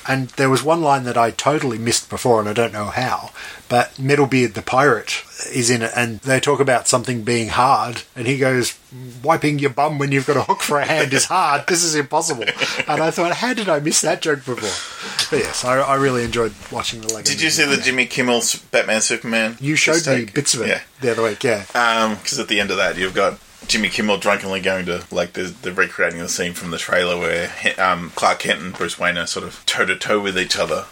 And 0.08 0.28
there 0.30 0.50
was 0.50 0.62
one 0.64 0.82
line 0.82 1.04
that 1.04 1.16
I 1.16 1.30
totally 1.30 1.78
missed 1.78 2.10
before, 2.10 2.40
and 2.40 2.48
I 2.48 2.52
don't 2.52 2.72
know 2.72 2.86
how. 2.86 3.30
But 3.68 3.92
Metalbeard 3.94 4.54
the 4.54 4.62
pirate 4.62 5.22
is 5.52 5.70
in 5.70 5.82
it, 5.82 5.92
and 5.96 6.18
they 6.20 6.40
talk 6.40 6.60
about 6.60 6.88
something 6.88 7.22
being 7.22 7.48
hard, 7.48 8.02
and 8.16 8.26
he 8.26 8.36
goes, 8.38 8.74
"Wiping 9.22 9.58
your 9.60 9.70
bum 9.70 9.98
when 9.98 10.12
you've 10.12 10.26
got 10.26 10.36
a 10.36 10.42
hook 10.42 10.60
for 10.60 10.78
a 10.78 10.84
hand 10.84 11.12
is 11.14 11.26
hard. 11.26 11.66
This 11.68 11.82
is 11.82 11.94
impossible." 11.94 12.44
And 12.88 13.02
I 13.02 13.10
thought, 13.10 13.32
how 13.36 13.54
did 13.54 13.68
I 13.68 13.78
miss 13.80 14.00
that 14.02 14.20
joke 14.22 14.44
before? 14.44 15.28
But 15.30 15.44
yes, 15.46 15.64
I, 15.64 15.78
I 15.78 15.94
really 15.94 16.24
enjoyed 16.24 16.52
watching 16.70 17.00
the 17.00 17.08
Lego. 17.08 17.22
Did 17.22 17.40
you 17.40 17.50
see 17.50 17.64
the 17.64 17.76
Jimmy 17.80 18.06
Kimmel's 18.06 18.56
Batman 18.56 19.00
Superman? 19.00 19.56
You 19.60 19.76
showed 19.76 20.06
me 20.06 20.24
bits 20.26 20.52
of 20.54 20.62
it 20.62 20.68
Yeah. 20.68 20.80
the 21.00 21.12
other 21.12 21.22
week. 21.22 21.42
Yeah, 21.44 21.64
um, 21.74 22.16
Because 22.16 22.38
at 22.40 22.48
the 22.48 22.60
end 22.60 22.70
of 22.70 22.76
that, 22.76 22.96
you've 22.96 23.14
got 23.14 23.38
Jimmy 23.68 23.88
Kimmel 23.88 24.18
drunkenly 24.18 24.60
going 24.60 24.86
to 24.86 25.04
like 25.10 25.32
the, 25.32 25.44
the 25.44 25.72
recreating 25.72 26.18
the 26.18 26.28
scene 26.28 26.52
from 26.52 26.70
the 26.70 26.78
trailer 26.78 27.18
where 27.18 27.50
um, 27.78 28.10
Clark 28.14 28.40
Kent 28.40 28.60
and 28.60 28.74
Bruce 28.74 28.98
Wayne 28.98 29.16
are 29.16 29.26
sort 29.26 29.46
of 29.46 29.64
toe 29.66 29.84
to 29.86 29.96
toe 29.96 30.20
with 30.20 30.38
each 30.38 30.58
other. 30.58 30.86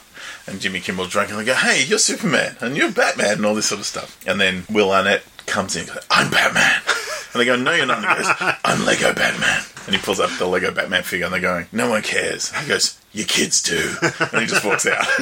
And 0.46 0.60
Jimmy 0.60 0.80
Kimmel 0.80 1.06
drunkenly 1.06 1.44
go, 1.44 1.54
"Hey, 1.54 1.84
you're 1.84 1.98
Superman, 1.98 2.56
and 2.60 2.76
you're 2.76 2.90
Batman, 2.90 3.32
and 3.32 3.46
all 3.46 3.54
this 3.54 3.66
sort 3.66 3.80
of 3.80 3.86
stuff." 3.86 4.18
And 4.26 4.40
then 4.40 4.64
Will 4.70 4.90
Arnett 4.92 5.22
comes 5.46 5.76
in, 5.76 5.86
goes, 5.86 5.98
"I'm 6.10 6.30
Batman," 6.30 6.80
And 7.32 7.40
they 7.40 7.44
go, 7.44 7.56
no, 7.56 7.72
you're 7.72 7.86
not. 7.86 7.98
And 8.04 8.06
he 8.18 8.22
goes, 8.24 8.54
I'm 8.64 8.84
Lego 8.84 9.12
Batman. 9.14 9.62
And 9.86 9.94
he 9.94 10.00
pulls 10.00 10.20
up 10.20 10.30
the 10.38 10.46
Lego 10.46 10.70
Batman 10.72 11.02
figure 11.04 11.24
and 11.26 11.32
they're 11.34 11.40
going, 11.40 11.66
no 11.72 11.88
one 11.88 12.02
cares. 12.02 12.52
He 12.56 12.68
goes, 12.68 13.00
your 13.12 13.26
kids 13.26 13.62
do. 13.62 13.94
And 14.32 14.40
he 14.42 14.46
just 14.46 14.64
walks 14.64 14.86
out. 14.86 15.04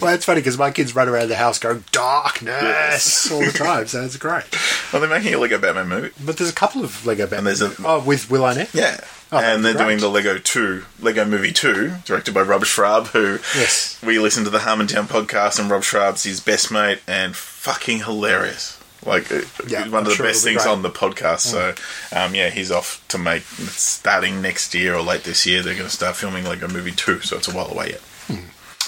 Well, 0.00 0.14
it's 0.14 0.24
funny 0.24 0.40
because 0.40 0.56
my 0.56 0.70
kids 0.70 0.94
run 0.94 1.08
around 1.08 1.28
the 1.28 1.36
house 1.36 1.58
going 1.58 1.84
darkness 1.92 3.30
all 3.30 3.40
the 3.40 3.50
time, 3.52 3.86
so 3.86 4.02
it's 4.04 4.16
great. 4.16 4.44
well, 4.92 5.00
they're 5.00 5.10
making 5.10 5.34
a 5.34 5.38
Lego 5.38 5.58
Batman 5.58 5.88
movie. 5.88 6.10
But 6.24 6.36
there's 6.38 6.50
a 6.50 6.54
couple 6.54 6.82
of 6.84 7.04
Lego 7.04 7.24
Batman. 7.26 7.44
there's 7.44 7.60
a- 7.62 7.74
oh, 7.84 8.02
with 8.02 8.30
Will 8.30 8.44
Arnett. 8.44 8.72
Yeah. 8.74 9.00
Oh, 9.32 9.38
and 9.38 9.64
they're 9.64 9.74
great. 9.74 9.84
doing 9.84 9.98
the 9.98 10.08
Lego 10.08 10.38
2, 10.38 10.84
Lego 11.00 11.24
Movie 11.24 11.52
2, 11.52 11.92
directed 12.04 12.34
by 12.34 12.40
Rob 12.40 12.64
Schrab, 12.64 13.08
who 13.08 13.38
Yes. 13.54 14.00
we 14.04 14.18
listen 14.18 14.42
to 14.44 14.50
the 14.50 14.58
Harmontown 14.58 15.06
podcast, 15.06 15.60
and 15.60 15.70
Rob 15.70 15.82
Schrab's 15.82 16.24
his 16.24 16.40
best 16.40 16.72
mate 16.72 17.00
and 17.06 17.36
fucking 17.36 17.98
hilarious. 17.98 18.79
Like, 19.06 19.30
uh, 19.32 19.40
Yeah, 19.66 19.80
one 19.82 19.88
of 19.88 19.94
I'm 19.94 20.04
the 20.04 20.14
sure 20.14 20.26
best 20.26 20.44
be 20.44 20.50
things 20.52 20.64
great. 20.64 20.72
on 20.72 20.82
the 20.82 20.90
podcast. 20.90 21.40
So, 21.40 21.74
um, 22.12 22.34
yeah, 22.34 22.50
he's 22.50 22.70
off 22.70 23.02
to 23.08 23.18
make, 23.18 23.42
starting 23.42 24.42
next 24.42 24.74
year 24.74 24.94
or 24.94 25.02
late 25.02 25.24
this 25.24 25.46
year, 25.46 25.62
they're 25.62 25.74
going 25.74 25.88
to 25.88 25.94
start 25.94 26.16
filming 26.16 26.44
like 26.44 26.62
a 26.62 26.68
Movie 26.68 26.92
2, 26.92 27.20
so 27.20 27.36
it's 27.38 27.48
a 27.48 27.52
while 27.54 27.70
away 27.70 27.90
yet. 28.28 28.40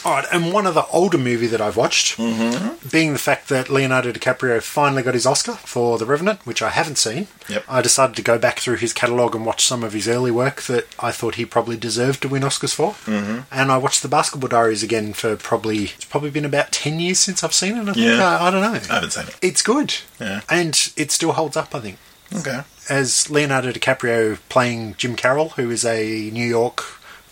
All 0.04 0.14
right, 0.14 0.24
and 0.32 0.52
one 0.52 0.66
other 0.66 0.84
older 0.92 1.18
movie 1.18 1.46
that 1.46 1.60
I've 1.60 1.76
watched, 1.76 2.16
Mm-hmm. 2.18 2.88
being 2.88 3.12
the 3.12 3.18
fact 3.18 3.48
that 3.50 3.68
Leonardo 3.70 4.10
DiCaprio 4.12 4.60
finally 4.62 5.02
got 5.02 5.14
his 5.14 5.26
Oscar 5.26 5.52
for 5.52 5.98
The 5.98 6.06
Revenant, 6.06 6.44
which 6.44 6.60
I 6.62 6.70
haven't 6.70 6.96
seen. 6.98 7.28
Yep. 7.48 7.64
I 7.68 7.82
decided 7.82 8.16
to 8.16 8.22
go 8.22 8.38
back 8.38 8.58
through 8.58 8.76
his 8.76 8.92
catalogue 8.92 9.34
and 9.36 9.46
watch 9.46 9.64
some 9.64 9.84
of 9.84 9.92
his 9.92 10.08
early 10.08 10.30
work 10.30 10.62
that 10.62 10.86
I 10.98 11.12
thought 11.12 11.36
he 11.36 11.44
probably 11.46 11.76
deserved 11.76 12.22
to 12.22 12.28
win 12.28 12.42
Oscars 12.42 12.74
for. 12.74 12.92
Mm-hmm. 13.10 13.40
And 13.52 13.70
I 13.70 13.76
watched 13.78 14.02
The 14.02 14.08
Basketball 14.08 14.48
Diaries 14.48 14.82
again 14.82 15.12
for 15.12 15.36
probably 15.36 15.84
it's 15.84 16.04
probably 16.04 16.30
been 16.30 16.44
about 16.44 16.72
ten 16.72 16.98
years 16.98 17.18
since 17.20 17.44
I've 17.44 17.54
seen 17.54 17.76
it. 17.76 17.82
I 17.88 17.92
think. 17.92 17.96
Yeah. 17.98 18.26
I, 18.38 18.48
I 18.48 18.50
don't 18.50 18.60
know. 18.62 18.72
I 18.90 18.94
haven't 18.94 19.12
seen 19.12 19.28
it. 19.28 19.36
It's 19.40 19.62
good, 19.62 19.94
Yeah. 20.20 20.40
and 20.50 20.74
it 20.96 21.10
still 21.12 21.32
holds 21.32 21.56
up. 21.56 21.74
I 21.74 21.80
think 21.80 21.98
Okay. 22.34 22.62
as 22.88 23.30
Leonardo 23.30 23.70
DiCaprio 23.72 24.38
playing 24.48 24.94
Jim 24.96 25.16
Carroll, 25.16 25.50
who 25.50 25.70
is 25.70 25.84
a 25.84 26.30
New 26.32 26.46
York 26.46 26.82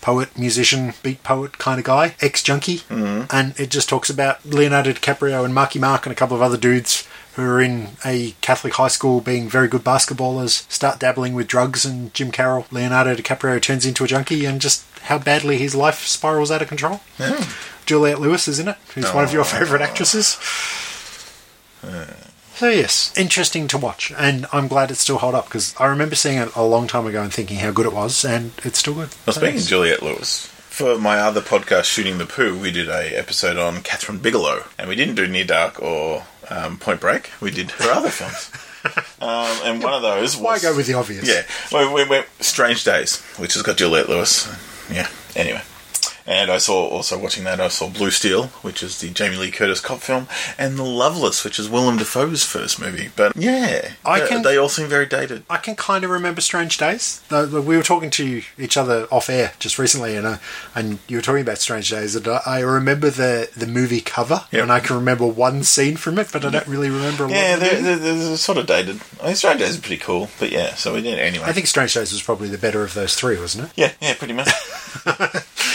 poet, 0.01 0.37
musician, 0.37 0.93
beat 1.03 1.23
poet 1.23 1.57
kind 1.57 1.79
of 1.79 1.85
guy, 1.85 2.15
ex 2.21 2.41
junkie. 2.43 2.79
Mm. 2.89 3.27
And 3.31 3.59
it 3.59 3.69
just 3.69 3.87
talks 3.87 4.09
about 4.09 4.43
Leonardo 4.45 4.91
DiCaprio 4.91 5.45
and 5.45 5.53
Marky 5.53 5.79
Mark 5.79 6.05
and 6.05 6.11
a 6.11 6.15
couple 6.15 6.35
of 6.35 6.41
other 6.41 6.57
dudes 6.57 7.07
who 7.35 7.43
are 7.43 7.61
in 7.61 7.89
a 8.03 8.31
Catholic 8.41 8.73
high 8.73 8.89
school 8.89 9.21
being 9.21 9.47
very 9.47 9.67
good 9.69 9.83
basketballers, 9.85 10.69
start 10.69 10.99
dabbling 10.99 11.33
with 11.33 11.47
drugs, 11.47 11.85
and 11.85 12.13
Jim 12.13 12.29
Carroll, 12.31 12.65
Leonardo 12.71 13.15
DiCaprio, 13.15 13.61
turns 13.61 13.85
into 13.85 14.03
a 14.03 14.07
junkie, 14.07 14.43
and 14.45 14.59
just 14.59 14.83
how 15.03 15.17
badly 15.17 15.57
his 15.57 15.73
life 15.73 16.05
spirals 16.05 16.51
out 16.51 16.61
of 16.61 16.67
control. 16.67 16.99
Yeah. 17.17 17.45
Juliette 17.85 18.19
Lewis 18.19 18.47
is 18.49 18.59
in 18.59 18.67
it, 18.67 18.77
who's 18.95 19.13
one 19.13 19.23
of 19.23 19.31
your 19.31 19.41
Oh. 19.41 19.45
favourite 19.45 19.81
actresses. 19.81 20.37
So 22.61 22.69
yes, 22.69 23.11
interesting 23.17 23.67
to 23.69 23.77
watch, 23.79 24.13
and 24.15 24.45
I'm 24.53 24.67
glad 24.67 24.91
it's 24.91 24.99
still 24.99 25.17
held 25.17 25.33
up 25.33 25.45
because 25.45 25.73
I 25.79 25.87
remember 25.87 26.13
seeing 26.13 26.37
it 26.37 26.55
a 26.55 26.63
long 26.63 26.85
time 26.85 27.07
ago 27.07 27.23
and 27.23 27.33
thinking 27.33 27.57
how 27.57 27.71
good 27.71 27.87
it 27.87 27.91
was, 27.91 28.23
and 28.23 28.51
it's 28.63 28.77
still 28.77 28.93
good. 28.93 29.09
Well, 29.25 29.33
speaking 29.33 29.57
of. 29.57 29.65
Juliette 29.65 30.03
Lewis, 30.03 30.45
for 30.45 30.99
my 30.99 31.17
other 31.19 31.41
podcast, 31.41 31.85
Shooting 31.85 32.19
the 32.19 32.27
Poo, 32.27 32.55
we 32.55 32.69
did 32.69 32.87
a 32.87 33.17
episode 33.17 33.57
on 33.57 33.77
Kathryn 33.77 34.21
Bigelow, 34.21 34.65
and 34.77 34.87
we 34.87 34.95
didn't 34.95 35.15
do 35.15 35.25
Near 35.25 35.43
Dark 35.45 35.81
or 35.81 36.27
um, 36.51 36.77
Point 36.77 37.01
Break. 37.01 37.31
We 37.41 37.49
did 37.49 37.71
her 37.71 37.89
other 37.89 38.09
films, 38.11 38.51
um, 39.19 39.57
and 39.63 39.81
one 39.81 39.95
of 39.95 40.03
those 40.03 40.35
was 40.35 40.37
why 40.37 40.59
go 40.59 40.77
with 40.77 40.85
the 40.85 40.93
obvious? 40.93 41.27
yeah, 41.27 41.41
we, 41.75 41.91
we 41.91 42.07
went 42.07 42.27
Strange 42.41 42.83
Days, 42.83 43.23
which 43.39 43.55
has 43.55 43.63
got 43.63 43.77
Juliette 43.77 44.07
Lewis. 44.07 44.47
Yeah. 44.91 45.07
Anyway. 45.35 45.63
And 46.31 46.49
I 46.49 46.59
saw 46.59 46.87
also 46.87 47.19
watching 47.19 47.43
that 47.43 47.59
I 47.59 47.67
saw 47.67 47.89
Blue 47.89 48.09
Steel, 48.09 48.45
which 48.63 48.81
is 48.81 49.01
the 49.01 49.09
Jamie 49.09 49.35
Lee 49.35 49.51
Curtis 49.51 49.81
cop 49.81 49.99
film, 49.99 50.27
and 50.57 50.77
The 50.77 50.83
Loveless, 50.83 51.43
which 51.43 51.59
is 51.59 51.67
Willem 51.69 51.97
Dafoe's 51.97 52.45
first 52.45 52.79
movie. 52.79 53.09
But 53.17 53.35
yeah, 53.35 53.91
I 54.05 54.21
they- 54.21 54.27
can- 54.29 54.41
they 54.41 54.55
all 54.55 54.69
seem 54.69 54.87
very 54.87 55.05
dated. 55.05 55.43
I 55.49 55.57
can 55.57 55.75
kind 55.75 56.05
of 56.05 56.09
remember 56.09 56.39
Strange 56.39 56.77
Days. 56.77 57.19
We 57.29 57.75
were 57.75 57.83
talking 57.83 58.09
to 58.11 58.43
each 58.57 58.77
other 58.77 59.07
off 59.11 59.29
air 59.29 59.51
just 59.59 59.77
recently, 59.77 60.15
and 60.15 60.25
uh, 60.25 60.37
and 60.73 60.99
you 61.09 61.17
were 61.17 61.21
talking 61.21 61.41
about 61.41 61.57
Strange 61.57 61.89
Days, 61.89 62.15
and 62.15 62.25
I- 62.25 62.41
I 62.45 62.59
remember 62.61 63.09
the 63.09 63.49
the 63.57 63.67
movie 63.67 63.99
cover, 63.99 64.45
Yep. 64.51 64.63
and 64.63 64.71
I 64.71 64.79
can 64.79 64.95
remember 64.95 65.27
one 65.27 65.63
scene 65.63 65.97
from 65.97 66.17
it, 66.17 66.29
but 66.31 66.45
I 66.45 66.49
don't 66.49 66.67
really 66.67 66.89
remember 66.89 67.25
a 67.25 67.27
lot. 67.27 67.35
Yeah, 67.35 67.55
they're, 67.57 67.81
they're, 67.81 67.95
they're 67.97 68.37
sort 68.37 68.57
of 68.57 68.67
dated. 68.67 69.01
I 69.21 69.25
mean, 69.27 69.35
Strange 69.35 69.59
Days 69.59 69.71
is 69.71 69.79
pretty 69.81 69.97
cool, 70.01 70.29
but 70.39 70.49
yeah, 70.49 70.75
so 70.75 70.93
we 70.93 71.01
did 71.01 71.19
anyway. 71.19 71.43
I 71.45 71.51
think 71.51 71.67
Strange 71.67 71.93
Days 71.93 72.13
was 72.13 72.21
probably 72.21 72.47
the 72.47 72.57
better 72.57 72.83
of 72.83 72.93
those 72.93 73.15
three, 73.15 73.37
wasn't 73.37 73.65
it? 73.65 73.71
Yeah, 73.75 73.91
yeah, 74.01 74.13
pretty 74.13 74.33
much. 74.33 74.47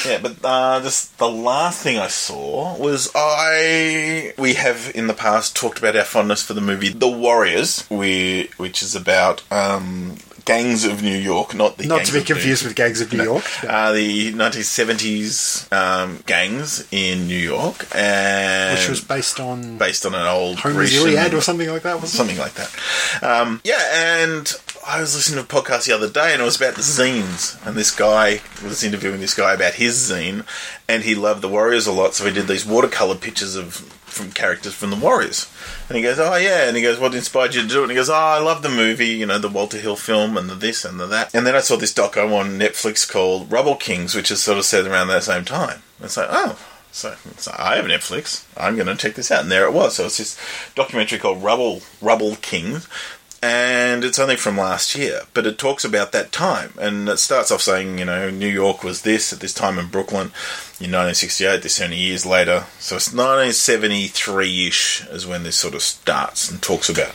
yeah, 0.07 0.19
but 0.23 0.45
uh, 0.47 0.79
the 0.79 1.29
last 1.29 1.83
thing 1.83 1.99
I 1.99 2.07
saw 2.07 2.77
was 2.79 3.11
I. 3.15 4.33
We 4.39 4.55
have 4.55 4.93
in 4.95 5.09
the 5.09 5.15
past 5.15 5.57
talked 5.57 5.79
about 5.79 5.97
our 5.97 6.05
fondness 6.05 6.43
for 6.43 6.55
the 6.55 6.61
movie 6.61 6.89
The 6.89 7.09
Warriors, 7.09 7.85
we, 7.91 8.51
which 8.57 8.83
is 8.83 8.95
about 8.95 9.43
um, 9.51 10.17
gangs 10.47 10.85
of 10.85 11.03
New 11.03 11.17
York, 11.19 11.55
not 11.55 11.77
the 11.77 11.87
Not 11.87 11.97
gangs 11.99 12.09
to 12.09 12.13
be 12.15 12.19
of 12.21 12.25
New- 12.29 12.35
confused 12.35 12.65
with 12.65 12.75
Gangs 12.75 13.01
of 13.03 13.13
New 13.13 13.23
York. 13.23 13.45
Uh, 13.65 13.93
the 13.93 14.33
1970s 14.33 15.71
um, 15.73 16.23
gangs 16.27 16.87
in 16.91 17.27
New 17.27 17.37
York, 17.39 17.87
and 17.95 18.79
which 18.79 18.89
was 18.89 19.01
based 19.03 19.39
on 19.41 19.77
based 19.79 20.07
on 20.07 20.15
an 20.15 20.27
old 20.27 20.59
Homer's 20.61 20.91
Grecian- 20.91 21.09
Iliad 21.09 21.35
or 21.35 21.41
something 21.41 21.69
like 21.69 21.83
that, 21.83 22.01
wasn't 22.01 22.15
it? 22.15 22.17
something 22.17 22.39
like 22.39 22.55
that. 22.55 23.23
Um, 23.23 23.61
yeah, 23.65 23.83
and 23.93 24.53
I 24.87 25.01
was 25.01 25.15
listening 25.15 25.45
to 25.45 25.59
a 25.59 25.63
podcast 25.63 25.87
the 25.87 25.93
other 25.95 26.09
day, 26.09 26.33
and 26.33 26.41
it 26.41 26.45
was 26.45 26.57
about 26.61 26.75
the 26.77 26.83
zines. 26.83 27.65
And 27.67 27.77
this 27.77 27.91
guy 27.95 28.41
was 28.65 28.83
interviewing 28.85 29.21
this 29.21 29.35
guy 29.35 29.53
about 29.55 29.75
his 29.75 29.95
zine, 30.11 30.45
and 30.89 31.03
he 31.03 31.15
loved 31.15 31.43
the 31.43 31.49
Warriors 31.49 31.87
a 31.87 31.93
lot, 31.93 32.15
so 32.15 32.25
he 32.25 32.33
did 32.33 32.47
these 32.47 32.65
watercolor 32.65 33.17
pictures 33.17 33.57
of 33.57 33.96
from 34.17 34.33
characters 34.33 34.75
from 34.75 34.91
the 34.91 34.97
Warriors. 34.97 35.51
And 35.89 35.97
he 35.97 36.03
goes, 36.03 36.19
"Oh 36.19 36.35
yeah," 36.37 36.67
and 36.67 36.77
he 36.77 36.83
goes, 36.83 36.99
"What 36.99 37.15
inspired 37.15 37.55
you 37.55 37.63
to 37.63 37.69
do 37.69 37.81
it?" 37.81 37.83
And 37.85 37.91
he 37.93 37.97
goes, 37.97 38.11
"Oh, 38.11 38.15
I 38.15 38.39
love 38.39 38.63
the 38.63 38.69
movie, 38.69 39.09
you 39.09 39.27
know, 39.27 39.39
the 39.39 39.49
Walter 39.49 39.79
Hill 39.79 39.97
film, 39.97 40.37
and 40.37 40.49
the 40.49 40.55
this 40.55 40.85
and 40.85 40.99
the 40.99 41.07
that." 41.07 41.35
And 41.35 41.47
then 41.47 41.55
I 41.55 41.61
saw 41.61 41.77
this 41.77 41.93
doco 41.93 42.35
on 42.35 42.59
Netflix 42.59 43.09
called 43.09 43.53
Rubble 43.53 43.77
Kings, 43.77 44.15
which 44.15 44.31
is 44.31 44.43
sort 44.43 44.59
of 44.59 44.65
set 44.65 44.87
around 44.87 45.09
that 45.09 45.25
same 45.25 45.45
time. 45.45 45.83
It's 46.01 46.17
like, 46.17 46.29
oh. 46.31 46.59
So, 46.93 47.15
so 47.37 47.55
I 47.59 47.77
have 47.77 47.85
Netflix. 47.85 48.45
I'm 48.57 48.75
going 48.75 48.87
to 48.87 48.97
check 48.97 49.17
this 49.17 49.31
out, 49.31 49.43
and 49.43 49.53
there 49.53 49.67
it 49.67 49.75
was. 49.75 49.97
So 49.97 50.07
it's 50.07 50.17
this 50.17 50.39
documentary 50.75 51.19
called 51.19 51.43
Rubble 51.43 51.83
Rubble 52.01 52.37
Kings, 52.37 52.89
and 53.47 54.05
it's 54.05 54.19
only 54.19 54.37
from 54.37 54.57
last 54.59 54.95
year, 54.97 55.23
but 55.35 55.47
it 55.47 55.59
talks 55.59 55.85
about 55.85 56.13
that 56.13 56.33
time, 56.33 56.73
and 56.81 57.09
it 57.09 57.19
starts 57.19 57.51
off 57.51 57.63
saying, 57.63 57.99
you 57.99 58.05
know, 58.05 58.31
New 58.31 58.49
York 58.49 58.83
was 58.83 59.03
this 59.03 59.33
at 59.33 59.41
this 59.41 59.55
time 59.55 59.79
in 59.79 59.87
Brooklyn 59.89 60.33
in 60.81 60.91
1968. 60.93 61.63
This 61.63 61.79
many 61.81 61.97
years 61.97 62.27
later, 62.27 62.65
so 62.79 62.97
it's 62.97 63.13
1973-ish 63.13 65.07
is 65.07 65.27
when 65.27 65.43
this 65.43 65.57
sort 65.57 65.75
of 65.75 65.83
starts 65.83 66.51
and 66.51 66.61
talks 66.63 66.89
about, 66.89 67.13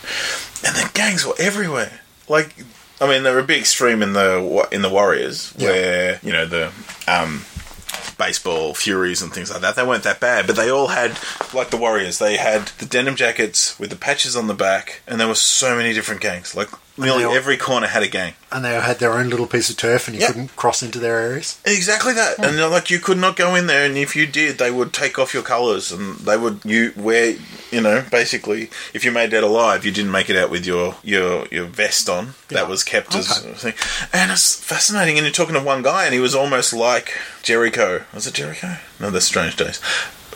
and 0.65 0.75
the 0.75 0.89
gangs 0.93 1.25
were 1.25 1.36
everywhere. 1.39 1.99
Like, 2.27 2.55
I 2.99 3.07
mean, 3.07 3.23
they 3.23 3.32
were 3.34 3.39
a 3.39 3.43
bit 3.43 3.59
extreme 3.59 4.01
in 4.01 4.13
the 4.13 4.67
in 4.71 4.82
the 4.82 4.89
Warriors, 4.89 5.53
Yeah. 5.57 5.69
where 5.69 6.19
you 6.23 6.32
know 6.32 6.45
the 6.45 6.71
um, 7.07 7.43
baseball 8.18 8.74
furies 8.74 9.22
and 9.22 9.34
things 9.34 9.51
like 9.51 9.62
that. 9.62 9.76
They 9.76 9.86
weren't 9.86 10.03
that 10.03 10.20
bad, 10.20 10.47
but 10.47 10.55
they 10.55 10.70
all 10.70 10.88
had, 10.88 11.18
like 11.53 11.70
the 11.70 11.78
Warriors, 11.78 12.20
they 12.20 12.38
had 12.38 12.68
the 12.80 12.86
denim 12.86 13.16
jackets 13.16 13.80
with 13.80 13.89
the 13.89 13.95
patches 13.95 14.36
on 14.36 14.47
the 14.47 14.53
back, 14.53 15.01
and 15.07 15.20
there 15.20 15.28
were 15.28 15.36
so 15.36 15.76
many 15.76 15.93
different 15.93 16.22
gangs. 16.22 16.55
Like 16.55 16.70
nearly 16.97 17.23
all- 17.23 17.33
every 17.35 17.57
corner 17.57 17.87
had 17.87 18.03
a 18.03 18.07
gang. 18.07 18.33
And 18.51 18.65
they 18.65 18.73
had 18.73 18.99
their 18.99 19.13
own 19.13 19.29
little 19.29 19.47
piece 19.47 19.69
of 19.69 19.77
turf, 19.77 20.07
and 20.07 20.15
you 20.15 20.21
Yeah. 20.21 20.27
couldn't 20.27 20.55
cross 20.57 20.83
into 20.83 20.99
their 20.99 21.17
areas. 21.19 21.55
Exactly 21.65 22.11
that, 22.13 22.35
hmm. 22.37 22.43
and 22.43 22.57
they're 22.57 22.67
like 22.67 22.89
you 22.89 22.99
could 22.99 23.17
not 23.17 23.35
go 23.37 23.55
in 23.55 23.67
there, 23.67 23.85
and 23.85 23.97
if 23.97 24.15
you 24.15 24.25
did, 24.27 24.57
they 24.57 24.71
would 24.71 24.91
take 24.93 25.17
off 25.17 25.33
your 25.33 25.43
colours, 25.43 25.91
and 25.91 26.17
they 26.19 26.35
would 26.37 26.59
you 26.65 26.91
wear, 26.97 27.35
you 27.71 27.79
know, 27.81 28.03
basically, 28.11 28.69
if 28.93 29.05
you 29.05 29.11
made 29.11 29.31
that 29.31 29.43
alive, 29.43 29.85
you 29.85 29.91
didn't 29.91 30.11
make 30.11 30.29
it 30.29 30.35
out 30.35 30.49
with 30.49 30.65
your 30.65 30.95
your 31.03 31.47
your 31.49 31.65
vest 31.65 32.09
on. 32.09 32.35
Yeah. 32.49 32.57
That 32.59 32.67
was 32.69 32.83
kept 32.83 33.15
as 33.15 33.31
Okay. 33.39 33.51
a 33.51 33.55
thing, 33.55 33.73
and 34.11 34.31
it's 34.31 34.55
fascinating. 34.55 35.17
And 35.17 35.25
you're 35.25 35.33
talking 35.33 35.55
to 35.55 35.61
one 35.61 35.81
guy, 35.83 36.03
and 36.05 36.13
he 36.13 36.19
was 36.19 36.35
almost 36.35 36.73
like 36.73 37.17
Jericho. 37.41 38.03
Was 38.13 38.27
it 38.27 38.33
Jericho? 38.33 38.77
No, 38.99 39.09
that's 39.11 39.25
Strange 39.25 39.55
Days. 39.55 39.79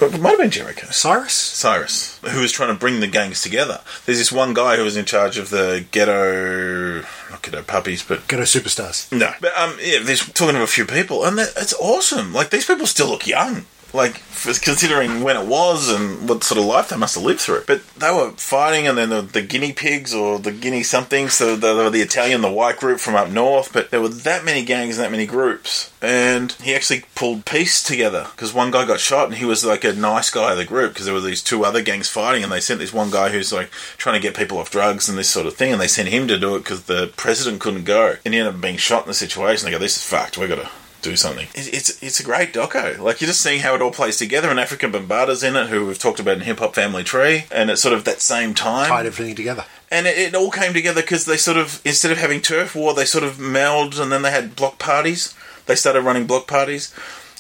It 0.02 0.20
might 0.20 0.32
have 0.32 0.40
been 0.40 0.52
Jericho. 0.52 0.88
Cyrus? 0.92 1.34
Cyrus, 1.34 2.20
who 2.26 2.42
was 2.42 2.52
trying 2.52 2.70
to 2.70 2.80
bring 2.80 3.00
the 3.00 3.08
gangs 3.08 3.42
together. 3.42 3.82
There's 4.06 4.18
this 4.18 4.32
one 4.32 4.54
guy 4.54 4.76
who 4.76 4.84
was 4.84 4.98
in 4.98 5.06
charge 5.06 5.38
of 5.38 5.50
the 5.50 5.86
ghetto, 5.92 7.02
not 7.30 7.42
ghetto 7.42 7.62
puppies, 7.64 8.04
but 8.04 8.28
Ghetto 8.28 8.44
Superstars. 8.44 9.12
no. 9.12 9.32
But 9.40 9.58
um, 9.58 9.78
yeah, 9.82 10.00
there's 10.02 10.26
talking 10.34 10.56
to 10.56 10.64
a 10.64 10.68
few 10.68 10.86
people, 10.86 11.24
and 11.26 11.38
that, 11.38 11.54
it's 11.58 11.74
awesome. 11.80 12.34
Like 12.34 12.50
these 12.50 12.66
people 12.66 12.88
still 12.88 13.08
look 13.08 13.26
young. 13.26 13.66
Like 13.96 14.22
considering 14.62 15.24
when 15.24 15.38
it 15.38 15.48
was 15.48 15.90
and 15.90 16.28
what 16.28 16.44
sort 16.44 16.60
of 16.60 16.66
life 16.66 16.90
they 16.90 16.98
must 16.98 17.16
have 17.16 17.24
lived 17.24 17.40
through. 17.40 17.64
But 17.66 17.88
they 17.96 18.12
were 18.12 18.32
fighting, 18.32 18.88
and 18.88 18.98
then 18.98 19.10
the, 19.10 19.22
the 19.22 19.42
guinea 19.42 19.74
pigs 19.74 20.14
or 20.14 20.40
the 20.40 20.52
guinea 20.52 20.84
something. 20.84 21.30
So 21.30 21.56
they 21.56 21.74
were 21.74 21.90
the 21.90 22.02
Italian, 22.02 22.42
the 22.42 22.52
white 22.52 22.78
group 22.78 23.00
from 23.00 23.16
up 23.16 23.30
north. 23.30 23.72
But 23.72 23.92
there 23.92 24.02
were 24.02 24.10
that 24.10 24.44
many 24.46 24.64
gangs 24.64 24.98
and 24.98 25.06
that 25.06 25.12
many 25.12 25.26
groups, 25.26 25.92
and 26.02 26.52
he 26.54 26.76
actually 26.76 27.06
pulled 27.16 27.46
peace 27.46 27.82
together 27.82 28.28
because 28.32 28.54
one 28.54 28.72
guy 28.72 28.86
got 28.86 29.00
shot, 29.00 29.28
and 29.28 29.36
he 29.36 29.46
was 29.46 29.66
like 29.66 29.84
a 29.84 29.94
nice 29.94 30.30
guy 30.30 30.52
of 30.52 30.58
the 30.58 30.66
group 30.66 30.94
because 30.94 31.06
there 31.06 31.14
were 31.14 31.22
these 31.22 31.44
two 31.44 31.64
other 31.66 31.82
gangs 31.82 32.10
fighting, 32.10 32.44
and 32.44 32.52
they 32.52 32.60
sent 32.60 32.80
this 32.80 32.94
one 32.94 33.12
guy 33.12 33.30
who's 33.30 33.54
like 33.54 33.72
trying 33.98 34.20
to 34.20 34.26
get 34.26 34.36
people 34.36 34.58
off 34.58 34.72
drugs 34.72 35.10
and 35.10 35.18
this 35.18 35.30
sort 35.30 35.48
of 35.48 35.56
thing, 35.56 35.72
and 35.72 35.82
they 35.82 35.88
sent 35.88 36.10
him 36.10 36.28
to 36.28 36.38
do 36.38 36.56
it 36.56 36.60
because 36.60 36.84
the 36.84 37.12
president 37.16 37.62
couldn't 37.62 37.86
go, 37.86 38.16
and 38.26 38.34
he 38.34 38.40
ended 38.40 38.56
up 38.56 38.62
being 38.62 38.78
shot 38.78 39.04
in 39.04 39.08
the 39.08 39.14
situation. 39.14 39.66
They 39.66 39.72
go, 39.72 39.80
"This 39.80 39.98
is 39.98 40.04
fucked. 40.04 40.38
We 40.38 40.48
got 40.48 40.56
to." 40.56 40.70
Do 41.06 41.16
something. 41.16 41.48
It- 41.54 41.72
It's 41.74 42.02
it's 42.04 42.20
a 42.20 42.24
great 42.24 42.52
doco. 42.52 42.98
Like 43.00 43.22
you're 43.22 43.28
just 43.28 43.42
seeing 43.42 43.60
how 43.62 43.76
it 43.76 43.82
all 43.82 43.92
plays 43.92 44.18
together. 44.18 44.50
And 44.50 44.60
Afrika 44.60 44.92
Bambaataa's 44.92 45.44
in 45.44 45.56
it, 45.56 45.68
who 45.68 45.86
we've 45.86 46.00
talked 46.00 46.20
about 46.20 46.38
in 46.38 46.42
Hip 46.42 46.60
Hop 46.60 46.74
Family 46.74 47.04
Tree, 47.04 47.46
and 47.52 47.70
it's 47.70 47.82
sort 47.82 47.94
of 47.94 48.06
that 48.06 48.22
same 48.22 48.54
time 48.56 48.90
Tied 48.90 49.06
everything 49.06 49.36
together. 49.36 49.66
and 49.92 50.08
it, 50.08 50.18
it 50.18 50.34
all 50.36 50.50
came 50.50 50.74
together 50.74 51.02
because 51.02 51.26
they 51.26 51.38
sort 51.38 51.58
of 51.58 51.80
instead 51.86 52.12
of 52.12 52.18
having 52.18 52.42
turf 52.42 52.74
war, 52.76 52.94
they 52.96 53.06
sort 53.06 53.24
of 53.24 53.36
melded, 53.38 54.00
and 54.02 54.12
then 54.12 54.24
they 54.24 54.32
had 54.32 54.56
block 54.56 54.80
parties. 54.80 55.36
They 55.68 55.76
started 55.76 56.02
running 56.02 56.26
block 56.28 56.48
parties, 56.48 56.92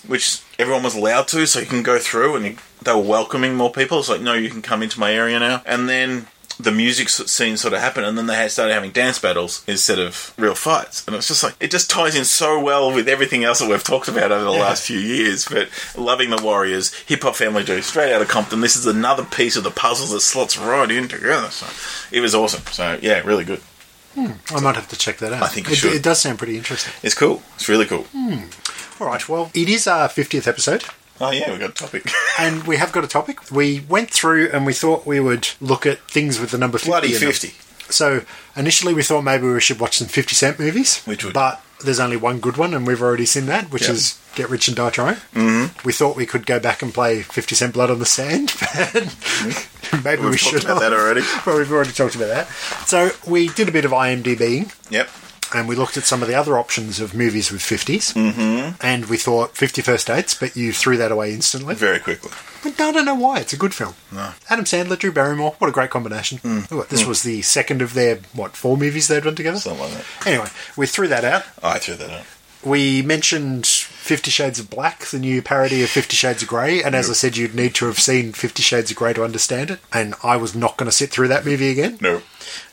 which 0.07 0.41
everyone 0.59 0.83
was 0.83 0.95
allowed 0.95 1.27
to, 1.29 1.47
so 1.47 1.59
you 1.59 1.65
can 1.65 1.81
go 1.83 1.97
through, 1.97 2.35
and 2.35 2.45
you, 2.45 2.57
they 2.83 2.93
were 2.93 2.99
welcoming 3.17 3.55
more 3.55 3.71
people. 3.71 3.99
It's 3.99 4.09
like, 4.09 4.21
no, 4.21 4.33
you 4.33 4.49
can 4.49 4.61
come 4.61 4.83
into 4.83 4.99
my 4.99 5.11
area 5.11 5.39
now, 5.39 5.63
and 5.65 5.89
then. 5.89 6.27
The 6.59 6.71
music 6.71 7.09
scene 7.09 7.57
sort 7.57 7.73
of 7.73 7.81
happened, 7.81 8.05
and 8.05 8.17
then 8.17 8.27
they 8.27 8.47
started 8.47 8.73
having 8.73 8.91
dance 8.91 9.19
battles 9.19 9.63
instead 9.67 9.99
of 9.99 10.33
real 10.37 10.55
fights, 10.55 11.05
and 11.05 11.15
it's 11.15 11.27
just 11.27 11.43
like 11.43 11.55
it 11.59 11.69
just 11.69 11.89
ties 11.89 12.15
in 12.15 12.23
so 12.25 12.59
well 12.59 12.93
with 12.93 13.09
everything 13.09 13.43
else 13.43 13.59
that 13.59 13.69
we've 13.69 13.83
talked 13.83 14.07
about 14.07 14.31
over 14.31 14.43
the 14.43 14.51
last 14.51 14.87
few 14.87 14.99
years. 14.99 15.45
But 15.45 15.69
loving 15.97 16.29
the 16.29 16.41
Warriors, 16.41 16.93
Hip 17.07 17.23
Hop 17.23 17.35
Family 17.35 17.63
do 17.63 17.81
straight 17.81 18.13
out 18.13 18.21
of 18.21 18.29
Compton. 18.29 18.61
This 18.61 18.75
is 18.77 18.85
another 18.85 19.25
piece 19.25 19.57
of 19.57 19.63
the 19.63 19.71
puzzle 19.71 20.07
that 20.13 20.21
slots 20.21 20.57
right 20.57 20.89
in 20.89 21.07
together. 21.07 21.49
So 21.49 21.67
it 22.15 22.21
was 22.21 22.33
awesome. 22.33 22.61
So 22.71 22.97
yeah, 23.01 23.19
really 23.25 23.43
good. 23.43 23.59
Hmm. 24.13 24.31
I 24.55 24.61
might 24.61 24.75
have 24.75 24.87
to 24.87 24.97
check 24.97 25.17
that 25.17 25.33
out. 25.33 25.43
I 25.43 25.47
think 25.47 25.69
it, 25.69 25.83
it 25.83 26.03
does 26.03 26.21
sound 26.21 26.37
pretty 26.37 26.57
interesting. 26.57 26.93
It's 27.03 27.15
cool. 27.15 27.41
It's 27.55 27.67
really 27.67 27.85
cool. 27.85 28.03
Hmm. 28.13 28.45
All 29.01 29.07
right, 29.07 29.27
well, 29.27 29.51
it 29.53 29.67
is 29.67 29.87
our 29.87 30.07
50th 30.07 30.47
episode. 30.47 30.85
Oh 31.21 31.31
yeah, 31.31 31.51
we 31.51 31.57
got 31.59 31.69
a 31.69 31.73
topic. 31.73 32.09
And 32.39 32.65
we 32.67 32.75
have 32.75 32.91
got 32.91 33.03
a 33.05 33.07
topic. 33.07 33.49
We 33.49 33.79
went 33.87 34.11
through 34.11 34.49
and 34.51 34.65
we 34.65 34.73
thought 34.73 35.05
we 35.05 35.19
would 35.21 35.47
look 35.61 35.85
at 35.85 35.99
things 36.11 36.37
with 36.39 36.51
the 36.51 36.57
number 36.57 36.77
50. 36.77 36.89
Bloody 36.89 37.07
in 37.15 37.21
them. 37.21 37.31
fifty. 37.31 37.53
So 37.89 38.25
initially 38.57 38.93
we 38.93 39.03
thought 39.03 39.21
maybe 39.21 39.47
we 39.47 39.61
should 39.61 39.79
watch 39.79 39.97
some 39.97 40.07
50 40.07 40.35
Cent 40.35 40.59
movies. 40.59 41.01
Which 41.05 41.23
would- 41.23 41.33
But 41.33 41.61
there's 41.83 41.99
only 41.99 42.17
one 42.17 42.39
good 42.39 42.57
one 42.57 42.73
and 42.73 42.85
we've 42.85 43.01
already 43.01 43.25
seen 43.25 43.45
that, 43.45 43.71
which 43.71 43.83
Yeah. 43.83 43.91
is 43.91 44.17
Get 44.35 44.49
Rich 44.49 44.67
and 44.67 44.75
Die 44.75 44.89
Trying. 44.89 45.15
Mm-hmm. 45.33 45.87
We 45.87 45.93
thought 45.93 46.17
we 46.17 46.25
could 46.25 46.45
go 46.45 46.59
back 46.59 46.81
and 46.81 46.93
play 46.93 47.21
50 47.21 47.55
Cent 47.55 47.73
Blood 47.73 47.89
on 47.91 47.99
the 47.99 48.05
Sand. 48.05 48.53
but 48.59 50.03
maybe 50.03 50.23
we 50.23 50.29
We've 50.31 50.39
should 50.39 50.61
talked 50.63 50.65
about 50.65 50.79
that 50.81 50.91
already. 50.93 51.21
But 51.45 51.55
we've 51.57 51.71
already 51.71 51.91
talked 51.93 52.15
about 52.15 52.27
that. 52.27 52.47
So 52.87 53.11
we 53.25 53.47
did 53.49 53.69
a 53.69 53.71
bit 53.71 53.85
of 53.85 53.91
IMDBing 53.91 54.73
Yep. 54.91 55.09
And 55.55 55.67
we 55.67 55.75
looked 55.75 55.97
at 55.97 56.03
some 56.03 56.21
of 56.21 56.27
the 56.27 56.35
other 56.35 56.57
options 56.57 56.99
of 56.99 57.13
movies 57.13 57.51
with 57.51 57.61
50s. 57.61 58.13
Mm-hmm. 58.13 58.75
And 58.85 59.05
we 59.05 59.17
thought 59.17 59.55
50 59.55 59.81
First 59.81 60.07
Dates, 60.07 60.33
but 60.33 60.55
you 60.55 60.73
threw 60.73 60.97
that 60.97 61.11
away 61.11 61.33
instantly. 61.33 61.75
Very 61.75 61.99
quickly. 61.99 62.31
I 62.65 62.91
don't 62.91 63.05
know 63.05 63.15
why. 63.15 63.39
It's 63.39 63.53
a 63.53 63.57
good 63.57 63.73
film. 63.73 63.93
No. 64.11 64.31
Adam 64.49 64.65
Sandler, 64.65 64.97
Drew 64.97 65.11
Barrymore. 65.11 65.55
What 65.59 65.67
a 65.69 65.71
great 65.71 65.91
combination. 65.91 66.65
What, 66.69 66.89
This 66.89 67.05
was 67.05 67.23
the 67.23 67.41
second 67.43 67.81
of 67.81 67.93
their, 67.93 68.17
what, 68.33 68.55
four 68.55 68.75
movies 68.75 69.07
they'd 69.07 69.23
done 69.23 69.35
together? 69.35 69.59
Something 69.59 69.83
like 69.83 69.93
that. 69.93 70.27
Anyway, 70.27 70.49
we 70.75 70.87
threw 70.87 71.07
that 71.07 71.23
out. 71.23 71.43
I 71.63 71.79
threw 71.79 71.95
that 71.95 72.09
out. 72.09 72.25
We 72.63 73.03
mentioned 73.03 73.67
Fifty 73.67 74.31
Shades 74.31 74.59
of 74.59 74.71
Black, 74.71 75.05
the 75.05 75.19
new 75.19 75.43
parody 75.43 75.83
of 75.83 75.89
Fifty 75.91 76.15
Shades 76.15 76.41
of 76.41 76.49
Grey, 76.49 76.81
and 76.81 76.95
as 76.95 77.11
I 77.11 77.13
said, 77.13 77.37
you'd 77.37 77.53
need 77.53 77.75
to 77.75 77.85
have 77.85 77.99
seen 77.99 78.33
Fifty 78.33 78.63
Shades 78.63 78.89
of 78.89 78.97
Grey 78.97 79.13
to 79.13 79.23
understand 79.23 79.69
it, 79.69 79.79
and 79.93 80.15
I 80.23 80.35
was 80.37 80.55
not 80.55 80.75
going 80.75 80.87
to 80.89 80.95
sit 80.95 81.11
through 81.11 81.27
that 81.27 81.45
movie 81.45 81.69
again. 81.69 81.99
No. 82.01 82.23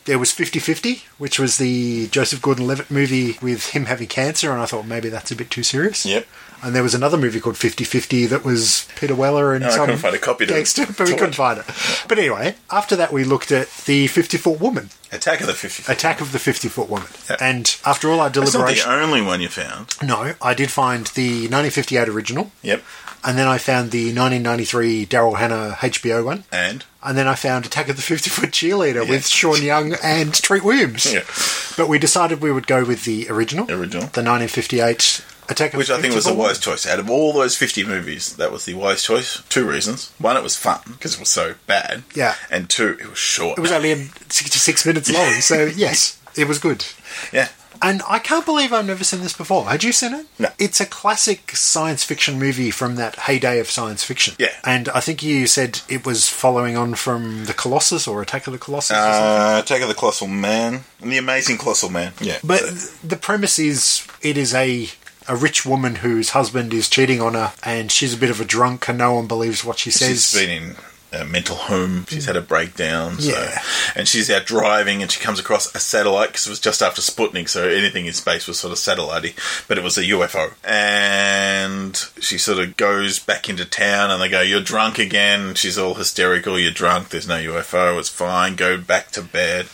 There 0.05 0.19
was 0.19 0.33
50-50, 0.33 1.03
which 1.19 1.39
was 1.39 1.59
the 1.59 2.09
Joseph 2.09 2.43
Gordon-Levitt 2.43 2.91
movie 2.91 3.39
with 3.41 3.71
him 3.71 3.85
having 3.87 4.09
cancer, 4.09 4.51
and 4.51 4.61
I 4.61 4.67
thought 4.67 4.85
maybe 4.87 5.09
that's 5.09 5.31
a 5.31 5.37
bit 5.37 5.49
too 5.51 5.63
serious. 5.63 6.05
Yep. 6.05 6.27
And 6.65 6.75
there 6.75 6.83
was 6.83 6.95
another 6.95 7.17
movie 7.17 7.39
called 7.41 7.57
50-50 7.57 8.29
that 8.29 8.45
was 8.45 8.89
Peter 8.97 9.15
Weller 9.17 9.53
and 9.55 9.65
No, 9.65 9.71
I 9.71 9.79
couldn't 9.79 9.99
find 9.99 10.15
a 10.15 10.19
copy 10.19 10.47
to- 10.47 10.53
gangster, 10.55 10.87
but 10.87 11.09
we 11.09 11.15
couldn't 11.15 11.35
find 11.35 11.59
it. 11.61 11.65
But 12.09 12.19
anyway, 12.19 12.55
after 12.71 12.95
that 12.97 13.13
we 13.13 13.23
looked 13.25 13.51
at 13.53 13.69
the 13.87 14.07
50-foot 14.07 14.61
woman, 14.61 14.91
Attack 15.13 15.41
of 15.41 15.47
the 15.47 15.55
Fifty. 15.55 15.93
Attack 15.93 16.21
of 16.21 16.33
the 16.33 16.39
50-foot 16.39 16.89
woman. 16.89 17.09
Yeah. 17.29 17.37
And 17.41 17.77
after 17.85 18.09
all 18.11 18.21
our 18.21 18.31
That's 18.31 18.55
not 18.55 18.69
the 18.75 18.89
only 18.91 19.21
one 19.23 19.41
you 19.41 19.49
found. 19.49 19.89
No, 20.03 20.35
I 20.41 20.55
did 20.55 20.71
find 20.71 21.07
the 21.09 21.49
1958 21.49 22.09
original, 22.09 22.51
Yep. 22.63 22.83
and 23.25 23.37
then 23.39 23.47
I 23.47 23.59
found 23.59 23.91
the 23.91 24.07
1993 24.15 25.07
Daryl 25.07 25.37
Hannah 25.39 25.77
HBO 25.81 26.25
one, 26.25 26.45
And 26.53 26.85
and 27.05 27.17
then 27.19 27.27
I 27.27 27.35
found 27.35 27.67
Attack 27.67 27.89
of 27.89 27.97
the 27.97 28.03
50 28.03 28.31
Foot 28.31 28.51
Cheerleader 28.51 29.09
with 29.09 29.27
Sean 29.27 29.63
Young 29.63 29.95
and 30.03 30.33
Treat 30.35 30.63
Williams. 30.65 31.13
Yeah. 31.13 31.23
But 31.77 31.89
we 31.89 31.99
decided 31.99 32.41
we 32.41 32.53
would 32.53 32.67
go 32.67 32.85
with 32.85 33.05
the 33.05 33.29
original, 33.29 33.65
Original. 33.71 34.03
the 34.13 34.23
1958 34.23 35.25
Attack 35.49 35.75
of 35.75 35.79
which 35.79 35.91
I 35.91 36.01
think 36.01 36.15
was 36.15 36.25
the 36.25 36.35
wise 36.35 36.59
choice. 36.61 36.87
Out 36.87 37.01
of 37.01 37.11
all 37.11 37.33
those 37.33 37.57
50 37.57 37.85
movies, 37.85 38.37
that 38.37 38.53
was 38.53 38.65
the 38.65 38.75
wise 38.75 39.03
choice. 39.03 39.43
Two 39.49 39.69
reasons. 39.69 40.13
One, 40.19 40.37
it 40.37 40.43
was 40.43 40.57
fun 40.57 40.81
because 40.87 41.15
it 41.15 41.21
was 41.21 41.29
so 41.31 41.55
bad. 41.67 42.05
Yeah. 42.15 42.37
And 42.51 42.71
two, 42.71 42.97
it 43.01 43.09
was 43.09 43.19
short. 43.19 43.59
It 43.59 43.61
was 43.61 43.73
only 43.73 43.93
um, 43.93 44.11
66 44.29 44.87
minutes 44.87 45.13
long, 45.13 45.33
so 45.41 45.65
yes, 45.77 46.19
it 46.37 46.47
was 46.47 46.59
good. 46.59 46.85
yeah. 47.33 47.49
And 47.83 48.03
I 48.09 48.19
can't 48.19 48.47
believe 48.47 48.73
I've 48.73 48.87
never 48.87 49.05
seen 49.05 49.21
this 49.21 49.37
before. 49.37 49.67
Had 49.67 49.83
you 49.83 49.93
seen 49.93 50.15
it? 50.15 50.27
No. 50.39 50.49
It's 50.59 50.81
a 50.81 50.87
classic 50.87 51.57
science 51.57 52.05
fiction 52.05 52.39
movie 52.39 52.71
from 52.71 52.95
that 52.97 53.17
heyday 53.17 53.59
of 53.59 53.71
science 53.71 54.05
fiction. 54.05 54.35
Yeah. 54.39 54.55
And 54.65 54.89
I 54.91 55.01
think 55.01 55.23
you 55.23 55.47
said 55.47 55.81
it 55.89 56.07
was 56.07 56.29
following 56.29 56.77
on 56.77 56.95
from 56.95 57.47
The 57.47 57.55
Colossus 57.55 58.07
or 58.07 58.23
Attack 58.23 58.47
of 58.47 58.53
the 58.53 58.59
Colossus 58.59 58.97
or 58.97 59.01
something. 59.01 59.57
Uh, 59.57 59.61
Attack 59.63 59.83
of 59.83 59.89
the 59.89 59.95
Colossal 59.95 60.29
Man. 60.29 60.85
And 61.01 61.11
the 61.11 61.19
Amazing 61.19 61.59
Colossal 61.59 61.91
Man. 61.91 62.13
Yeah. 62.21 62.39
But 62.45 62.63
the 63.03 63.17
premise 63.17 63.59
is 63.59 64.07
it 64.23 64.37
is 64.37 64.55
a 64.55 64.89
a 65.29 65.37
rich 65.37 65.65
woman 65.65 65.97
whose 65.97 66.31
husband 66.31 66.75
is 66.75 66.89
cheating 66.89 67.21
on 67.21 67.35
her, 67.35 67.53
and 67.63 67.93
she's 67.93 68.15
a 68.15 68.17
bit 68.17 68.31
of 68.31 68.41
a 68.41 68.45
drunk, 68.45 68.89
and 68.89 68.99
no 68.99 69.15
one 69.15 69.29
believes 69.29 69.65
what 69.65 69.79
she 69.79 69.91
says. 69.91 70.31
She's 70.31 70.47
been 70.47 70.51
in 70.51 70.77
a 71.13 71.25
mental 71.25 71.57
home. 71.57 72.07
She's 72.09 72.27
had 72.27 72.37
a 72.37 72.41
breakdown. 72.41 73.21
So, 73.21 73.31
Yeah. 73.31 73.63
And 73.95 74.09
she's 74.09 74.31
out 74.31 74.47
driving 74.47 75.03
and 75.03 75.11
she 75.11 75.21
comes 75.21 75.39
across 75.39 75.75
a 75.75 75.79
satellite 75.79 76.29
because 76.31 76.47
it 76.47 76.51
was 76.51 76.61
just 76.61 76.83
after 76.83 77.01
Sputnik, 77.03 77.49
so 77.49 77.69
anything 77.69 78.07
in 78.07 78.13
space 78.13 78.47
was 78.47 78.59
sort 78.59 78.73
of 78.73 78.79
satellite 78.79 79.13
but 79.69 79.79
it 79.79 79.85
was 79.85 79.99
a 79.99 80.03
UFO. 80.05 80.53
And 80.65 81.97
she 82.21 82.39
sort 82.39 82.59
of 82.59 82.77
goes 82.77 83.19
back 83.19 83.49
into 83.49 83.65
town 83.65 84.11
and 84.11 84.21
they 84.21 84.29
go, 84.29 84.41
You're 84.41 84.63
drunk 84.63 84.99
again. 84.99 85.55
She's 85.55 85.79
all 85.79 85.95
hysterical. 85.95 86.59
You're 86.59 86.71
drunk. 86.71 87.11
There's 87.11 87.29
no 87.29 87.37
UFO. 87.37 87.99
It's 87.99 88.09
fine. 88.09 88.57
Go 88.57 88.79
back 88.79 89.11
to 89.13 89.23
bed. 89.23 89.67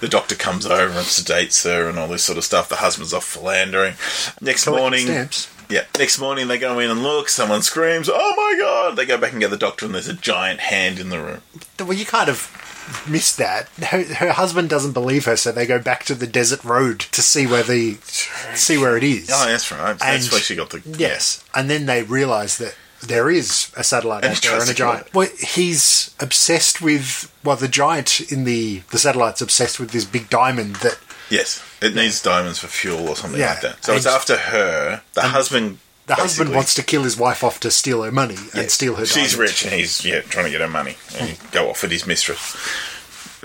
The 0.00 0.08
doctor 0.08 0.34
comes 0.34 0.66
over 0.66 0.98
and 0.98 1.06
sedates 1.06 1.64
her 1.64 1.88
and 1.88 1.98
all 1.98 2.08
this 2.08 2.24
sort 2.24 2.38
of 2.38 2.44
stuff. 2.44 2.68
The 2.68 2.76
husband's 2.76 3.14
off 3.14 3.24
philandering. 3.24 3.94
Next 4.40 4.66
morning. 4.66 5.06
stamps. 5.06 5.48
Yeah. 5.68 5.84
Next 5.98 6.18
morning 6.18 6.48
they 6.48 6.58
go 6.58 6.78
in 6.78 6.90
and 6.90 7.02
look. 7.02 7.28
Someone 7.28 7.62
screams, 7.62 8.08
"Oh 8.12 8.34
my 8.36 8.58
god!" 8.58 8.96
They 8.96 9.06
go 9.06 9.18
back 9.18 9.32
and 9.32 9.40
get 9.40 9.50
the 9.50 9.56
doctor, 9.56 9.86
and 9.86 9.94
there's 9.94 10.08
a 10.08 10.14
giant 10.14 10.60
hand 10.60 10.98
in 10.98 11.08
the 11.10 11.20
room. 11.20 11.42
Well, 11.78 11.92
you 11.92 12.06
kind 12.06 12.28
of 12.28 12.50
missed 13.08 13.36
that. 13.38 13.68
Her, 13.82 14.02
her 14.04 14.32
husband 14.32 14.68
doesn't 14.70 14.92
believe 14.92 15.24
her, 15.24 15.36
so 15.36 15.50
they 15.52 15.66
go 15.66 15.78
back 15.80 16.04
to 16.04 16.14
the 16.14 16.26
desert 16.26 16.62
road 16.64 17.00
to 17.00 17.20
see 17.22 17.46
where 17.46 17.62
the 17.64 17.94
see 18.54 18.78
where 18.78 18.96
it 18.96 19.04
is. 19.04 19.30
Oh, 19.32 19.46
that's 19.46 19.70
right. 19.72 19.98
That's 19.98 20.24
And- 20.24 20.32
where 20.32 20.40
she 20.40 20.54
got 20.54 20.70
the 20.70 20.82
Yes, 20.86 21.42
and 21.54 21.68
then 21.68 21.86
they 21.86 22.02
realise 22.02 22.58
that 22.58 22.74
there 23.02 23.28
is 23.28 23.70
a 23.76 23.84
satellite 23.84 24.24
And 24.24 24.32
out 24.34 24.42
there 24.42 24.60
and 24.60 24.70
a 24.70 24.74
giant. 24.74 25.12
Well, 25.14 25.28
he's 25.38 26.14
obsessed 26.18 26.80
with 26.80 27.30
well, 27.44 27.56
the 27.56 27.68
giant 27.68 28.20
in 28.32 28.44
the 28.44 28.82
the 28.90 28.98
satellite's 28.98 29.40
obsessed 29.42 29.78
with 29.80 29.90
this 29.90 30.04
big 30.04 30.30
diamond 30.30 30.76
that 30.76 30.98
Yes, 31.30 31.62
it 31.82 31.94
needs 31.94 32.22
diamonds 32.22 32.58
for 32.58 32.68
fuel 32.68 33.08
or 33.08 33.16
something 33.16 33.40
Yeah. 33.40 33.50
like 33.54 33.62
that. 33.62 33.84
So 33.84 33.94
it's 33.94 34.06
after 34.06 34.36
her. 34.36 35.02
The 35.14 35.22
husband. 35.22 35.78
the 36.06 36.14
husband 36.14 36.54
wants 36.54 36.74
to 36.74 36.82
kill 36.84 37.02
his 37.02 37.16
wife 37.16 37.42
off 37.42 37.58
to 37.60 37.70
steal 37.70 38.02
her 38.02 38.12
money 38.12 38.36
and 38.54 38.70
steal 38.70 38.94
her. 38.94 39.04
She's 39.04 39.32
diamonds. 39.32 39.36
rich 39.36 39.64
and 39.64 39.72
he's 39.74 40.04
yeah 40.04 40.20
trying 40.20 40.44
to 40.44 40.50
get 40.52 40.60
her 40.60 40.68
money 40.68 40.96
and 41.18 41.30
hmm. 41.30 41.46
go 41.50 41.70
off 41.70 41.82
with 41.82 41.90
his 41.90 42.06
mistress. 42.06 42.56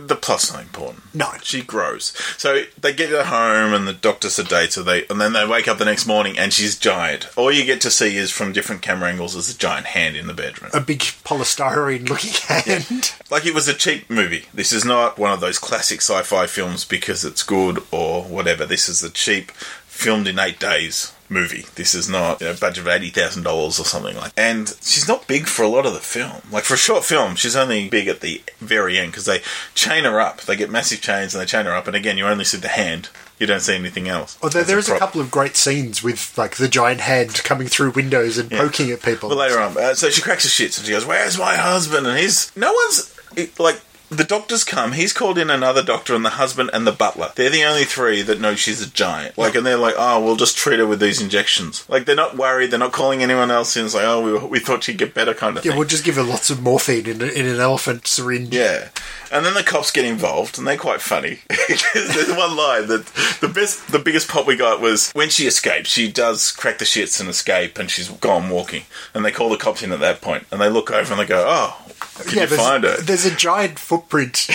The 0.07 0.15
plot's 0.15 0.51
not 0.51 0.61
important. 0.63 1.03
No. 1.13 1.31
she 1.43 1.61
grows. 1.61 2.13
So 2.37 2.63
they 2.79 2.93
get 2.93 3.09
her 3.09 3.23
home 3.25 3.73
and 3.73 3.87
the 3.87 3.93
doctor 3.93 4.27
sedates 4.27 4.75
her. 4.75 4.83
They 4.83 5.05
and 5.07 5.19
then 5.19 5.33
they 5.33 5.45
wake 5.45 5.67
up 5.67 5.77
the 5.77 5.85
next 5.85 6.05
morning 6.05 6.37
and 6.37 6.51
she's 6.53 6.77
giant. 6.77 7.27
All 7.37 7.51
you 7.51 7.65
get 7.65 7.81
to 7.81 7.91
see 7.91 8.17
is 8.17 8.31
from 8.31 8.53
different 8.53 8.81
camera 8.81 9.09
angles 9.09 9.35
is 9.35 9.53
a 9.53 9.57
giant 9.57 9.87
hand 9.87 10.15
in 10.15 10.27
the 10.27 10.33
bedroom. 10.33 10.71
A 10.73 10.81
big 10.81 10.99
polystyrene 10.99 12.07
looking 12.09 12.31
hand. 12.47 13.13
Like 13.29 13.45
it 13.45 13.53
was 13.53 13.67
a 13.67 13.73
cheap 13.73 14.09
movie. 14.09 14.45
This 14.53 14.73
is 14.73 14.85
not 14.85 15.17
one 15.17 15.31
of 15.31 15.39
those 15.41 15.59
classic 15.59 15.99
sci-fi 16.01 16.47
films 16.47 16.85
because 16.85 17.23
it's 17.23 17.43
good 17.43 17.79
or 17.91 18.23
whatever. 18.23 18.65
This 18.65 18.89
is 18.89 19.03
a 19.03 19.09
cheap, 19.09 19.51
filmed 19.51 20.27
in 20.27 20.39
eight 20.39 20.59
days 20.59 21.13
movie. 21.31 21.65
This 21.75 21.95
is 21.95 22.09
not 22.09 22.41
you 22.41 22.47
know, 22.47 22.53
a 22.53 22.57
budget 22.57 22.83
of 22.83 22.87
eighty 22.89 23.09
thousand 23.09 23.43
dollars 23.43 23.79
or 23.79 23.85
something 23.85 24.15
like. 24.15 24.35
That. 24.35 24.41
And 24.41 24.67
she's 24.81 25.07
not 25.07 25.27
big 25.27 25.47
for 25.47 25.63
a 25.63 25.67
lot 25.67 25.85
of 25.85 25.93
the 25.93 25.99
film. 25.99 26.41
Like 26.51 26.65
for 26.65 26.73
a 26.75 26.77
short 26.77 27.03
film, 27.05 27.35
she's 27.35 27.55
only 27.55 27.89
big 27.89 28.07
at 28.07 28.19
the 28.19 28.43
very 28.59 28.99
end 28.99 29.11
because 29.11 29.25
they 29.25 29.41
chain 29.73 30.03
her 30.03 30.19
up. 30.19 30.41
They 30.41 30.55
get 30.55 30.69
massive 30.69 31.01
chains 31.01 31.33
and 31.33 31.41
they 31.41 31.45
chain 31.45 31.65
her 31.65 31.73
up. 31.73 31.87
And 31.87 31.95
again, 31.95 32.17
you 32.17 32.27
only 32.27 32.43
see 32.45 32.57
the 32.57 32.67
hand. 32.67 33.09
You 33.39 33.47
don't 33.47 33.61
see 33.61 33.73
anything 33.73 34.07
else. 34.07 34.37
Although 34.43 34.61
there 34.61 34.77
is 34.77 34.87
a 34.87 34.91
prop. 34.91 34.99
couple 34.99 35.21
of 35.21 35.31
great 35.31 35.55
scenes 35.55 36.03
with 36.03 36.37
like 36.37 36.57
the 36.57 36.67
giant 36.67 37.01
hand 37.01 37.33
coming 37.43 37.67
through 37.67 37.91
windows 37.91 38.37
and 38.37 38.51
poking 38.51 38.91
at 38.91 39.01
people. 39.01 39.29
But 39.29 39.37
later 39.39 39.59
on, 39.59 39.75
uh, 39.77 39.95
so 39.95 40.11
she 40.11 40.21
cracks 40.21 40.43
her 40.43 40.49
shits 40.49 40.77
and 40.77 40.85
she 40.85 40.91
goes, 40.91 41.07
"Where's 41.07 41.39
my 41.39 41.55
husband?" 41.55 42.05
And 42.05 42.19
he's 42.19 42.55
no 42.55 42.71
one's 42.71 43.15
it, 43.35 43.59
like 43.59 43.81
the 44.11 44.25
doctors 44.25 44.65
come. 44.65 44.91
He's 44.91 45.13
called 45.13 45.37
in 45.37 45.49
another 45.49 45.81
doctor 45.81 46.13
and 46.13 46.25
the 46.25 46.31
husband 46.31 46.69
and 46.73 46.85
the 46.85 46.91
butler. 46.91 47.31
They're 47.33 47.49
the 47.49 47.63
only 47.63 47.85
three 47.85 48.21
that 48.23 48.41
know 48.41 48.55
she's 48.55 48.81
a 48.85 48.89
giant. 48.89 49.37
Like, 49.37 49.55
and 49.55 49.65
they're 49.65 49.77
like, 49.77 49.95
"Oh, 49.97 50.23
we'll 50.23 50.35
just 50.35 50.57
treat 50.57 50.79
her 50.79 50.85
with 50.85 50.99
these 50.99 51.21
injections." 51.21 51.85
Like, 51.87 52.05
they're 52.05 52.15
not 52.15 52.35
worried. 52.35 52.71
They're 52.71 52.79
not 52.79 52.91
calling 52.91 53.23
anyone 53.23 53.49
else 53.49 53.77
in. 53.77 53.85
It's 53.85 53.95
like, 53.95 54.03
"Oh, 54.03 54.21
we, 54.21 54.47
we 54.49 54.59
thought 54.59 54.83
she'd 54.83 54.97
get 54.97 55.13
better," 55.13 55.33
kind 55.33 55.57
of 55.57 55.63
yeah, 55.63 55.71
thing. 55.71 55.79
we'll 55.79 55.87
just 55.87 56.03
give 56.03 56.15
her 56.15 56.23
lots 56.23 56.49
of 56.49 56.61
morphine 56.61 57.05
in, 57.05 57.21
in 57.21 57.45
an 57.47 57.61
elephant 57.61 58.05
syringe. 58.05 58.53
Yeah. 58.53 58.89
And 59.31 59.45
then 59.45 59.53
the 59.53 59.63
cops 59.63 59.91
get 59.91 60.03
involved, 60.03 60.57
and 60.57 60.67
they're 60.67 60.77
quite 60.77 61.01
funny. 61.01 61.39
There's 61.93 62.35
one 62.35 62.57
line 62.57 62.87
that 62.87 63.05
the 63.39 63.47
best, 63.47 63.93
the 63.93 63.99
biggest 63.99 64.27
pop 64.27 64.45
we 64.45 64.57
got 64.57 64.81
was 64.81 65.09
when 65.13 65.29
she 65.29 65.47
escapes. 65.47 65.89
She 65.89 66.11
does 66.11 66.51
crack 66.51 66.79
the 66.79 66.85
shits 66.85 67.21
and 67.21 67.29
escape, 67.29 67.79
and 67.79 67.89
she's 67.89 68.09
gone 68.09 68.49
walking. 68.49 68.83
And 69.13 69.23
they 69.23 69.31
call 69.31 69.49
the 69.49 69.55
cops 69.55 69.83
in 69.83 69.93
at 69.93 70.01
that 70.01 70.19
point, 70.19 70.47
and 70.51 70.59
they 70.59 70.69
look 70.69 70.91
over 70.91 71.13
and 71.13 71.21
they 71.21 71.25
go, 71.25 71.45
"Oh, 71.47 71.77
can 72.19 72.39
you 72.39 72.47
there's, 72.47 72.61
find 72.61 72.83
her?" 72.83 72.97
there's 73.01 73.25
a 73.25 73.35
giant 73.35 73.79
footprint 73.79 74.49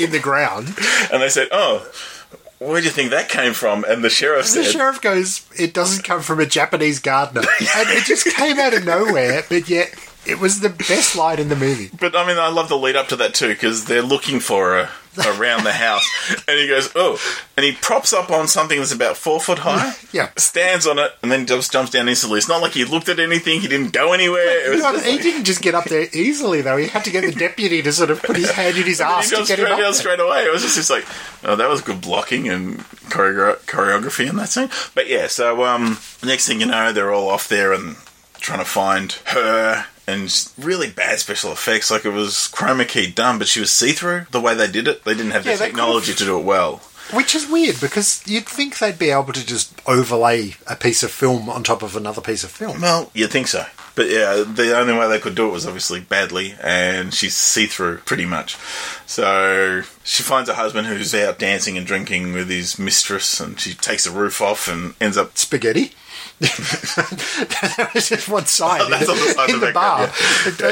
in 0.00 0.10
the 0.10 0.18
ground. 0.18 0.74
And 1.12 1.22
they 1.22 1.28
said, 1.28 1.48
"Oh, 1.52 1.86
where 2.58 2.80
do 2.80 2.86
you 2.86 2.92
think 2.92 3.10
that 3.10 3.28
came 3.28 3.54
from?" 3.54 3.84
And 3.84 4.02
the 4.02 4.10
sheriff 4.10 4.46
said 4.46 4.60
The 4.60 4.64
said, 4.64 4.72
sheriff 4.72 5.00
goes, 5.00 5.42
"It 5.58 5.74
doesn't 5.74 6.04
come 6.04 6.22
from 6.22 6.40
a 6.40 6.46
Japanese 6.46 6.98
gardener," 7.00 7.42
and 7.76 7.90
it 7.90 8.04
just 8.04 8.26
came 8.26 8.58
out 8.58 8.74
of 8.74 8.84
nowhere. 8.84 9.44
But 9.48 9.68
yet, 9.68 9.94
it 10.26 10.38
was 10.38 10.60
the 10.60 10.68
best 10.68 11.16
line 11.16 11.38
in 11.38 11.48
the 11.48 11.56
movie. 11.56 11.90
But 12.00 12.16
I 12.16 12.26
mean, 12.26 12.38
I 12.38 12.48
love 12.48 12.68
the 12.68 12.76
lead 12.78 12.96
up 12.96 13.08
to 13.08 13.16
that 13.16 13.34
too 13.34 13.48
because 13.48 13.84
they're 13.86 14.02
looking 14.02 14.40
for 14.40 14.72
her 14.74 14.88
around 15.38 15.62
the 15.64 15.72
house, 15.72 16.08
and 16.48 16.58
he 16.58 16.66
goes, 16.66 16.90
"Oh," 16.94 17.18
and 17.56 17.64
he 17.64 17.72
props 17.72 18.12
up 18.14 18.30
on 18.30 18.48
something 18.48 18.78
that's 18.78 18.92
about 18.94 19.16
four 19.16 19.40
foot 19.40 19.58
high. 19.60 19.94
Yeah. 20.12 20.28
stands 20.36 20.86
on 20.86 20.98
it, 20.98 21.10
and 21.22 21.32
then 21.32 21.46
just 21.46 21.72
jumps 21.72 21.90
down 21.90 22.06
instantly. 22.08 22.36
It's 22.38 22.48
not 22.48 22.60
like 22.60 22.72
he 22.72 22.84
looked 22.84 23.08
at 23.08 23.18
anything; 23.18 23.60
he 23.60 23.68
didn't 23.68 23.92
go 23.92 24.12
anywhere. 24.12 24.66
It 24.66 24.70
was 24.70 24.80
No, 24.82 24.98
he 24.98 25.12
like- 25.12 25.22
didn't 25.22 25.44
just 25.44 25.62
get 25.62 25.74
up 25.74 25.84
there 25.84 26.06
easily, 26.12 26.60
though. 26.62 26.76
He 26.76 26.86
had 26.88 27.04
to 27.04 27.10
get 27.10 27.22
the 27.24 27.32
deputy 27.32 27.80
to 27.82 27.92
sort 27.92 28.10
of 28.10 28.22
put 28.22 28.36
his 28.36 28.50
hand 28.50 28.76
in 28.76 28.84
his 28.84 29.00
ass 29.00 29.30
to 29.30 29.44
get 29.46 29.58
him 29.58 29.66
up 29.72 29.78
down 29.78 29.94
straight 29.94 30.20
away. 30.20 30.44
It 30.44 30.52
was 30.52 30.62
just, 30.62 30.76
just 30.76 30.90
like, 30.90 31.06
oh, 31.44 31.56
that 31.56 31.68
was 31.68 31.80
good 31.82 32.00
blocking 32.02 32.48
and 32.48 32.80
choreo- 33.10 33.58
choreography 33.66 34.28
in 34.28 34.36
that 34.36 34.48
scene. 34.50 34.68
But 34.94 35.08
yeah, 35.08 35.26
so 35.28 35.64
um, 35.64 35.98
next 36.22 36.46
thing 36.48 36.60
you 36.60 36.66
know, 36.66 36.92
they're 36.92 37.12
all 37.12 37.28
off 37.30 37.48
there 37.48 37.72
and 37.72 37.96
trying 38.40 38.58
to 38.58 38.64
find 38.66 39.12
her. 39.26 39.86
And 40.06 40.32
really 40.58 40.90
bad 40.90 41.20
special 41.20 41.52
effects, 41.52 41.90
like 41.90 42.04
it 42.04 42.10
was 42.10 42.50
chroma 42.52 42.88
key 42.88 43.10
done, 43.10 43.38
but 43.38 43.46
she 43.46 43.60
was 43.60 43.72
see 43.72 43.92
through. 43.92 44.26
The 44.30 44.40
way 44.40 44.54
they 44.54 44.70
did 44.70 44.88
it, 44.88 45.04
they 45.04 45.14
didn't 45.14 45.30
have 45.30 45.44
the 45.44 45.50
Yeah, 45.50 45.56
they 45.56 45.66
technology 45.66 46.12
to 46.12 46.24
do 46.24 46.38
it 46.38 46.44
well. 46.44 46.80
Which 47.12 47.34
is 47.34 47.48
weird 47.48 47.80
because 47.80 48.22
you'd 48.26 48.46
think 48.46 48.78
they'd 48.78 48.98
be 48.98 49.10
able 49.10 49.32
to 49.32 49.44
just 49.44 49.80
overlay 49.86 50.54
a 50.66 50.76
piece 50.76 51.02
of 51.02 51.10
film 51.10 51.48
on 51.48 51.62
top 51.62 51.82
of 51.82 51.94
another 51.94 52.20
piece 52.20 52.42
of 52.42 52.50
film. 52.50 52.80
Well, 52.80 53.10
you'd 53.14 53.30
think 53.30 53.48
so. 53.48 53.66
But 53.94 54.08
yeah, 54.08 54.42
the 54.46 54.76
only 54.78 54.94
way 54.94 55.06
they 55.08 55.18
could 55.18 55.34
do 55.34 55.48
it 55.48 55.52
was 55.52 55.66
obviously 55.66 56.00
badly, 56.00 56.54
and 56.62 57.12
she's 57.12 57.36
see 57.36 57.66
through 57.66 57.98
pretty 57.98 58.24
much. 58.24 58.56
So 59.06 59.82
she 60.02 60.22
finds 60.22 60.48
a 60.48 60.54
husband 60.54 60.86
who's 60.86 61.14
out 61.14 61.38
dancing 61.38 61.76
and 61.76 61.86
drinking 61.86 62.32
with 62.32 62.48
his 62.48 62.78
mistress, 62.78 63.38
and 63.38 63.60
she 63.60 63.74
takes 63.74 64.04
the 64.04 64.10
roof 64.10 64.40
off 64.40 64.66
and 64.68 64.94
ends 65.00 65.16
up. 65.18 65.36
Spaghetti. 65.36 65.92
that 66.40 67.90
was 67.94 68.08
just 68.08 68.28
one 68.28 68.46
sign 68.46 68.80
That's 68.90 69.08
on 69.08 69.16
the 69.16 69.22
side 69.34 69.48
in 69.50 69.54
of 69.56 69.60
the 69.60 69.66
the 69.68 69.72
bar. 69.72 70.10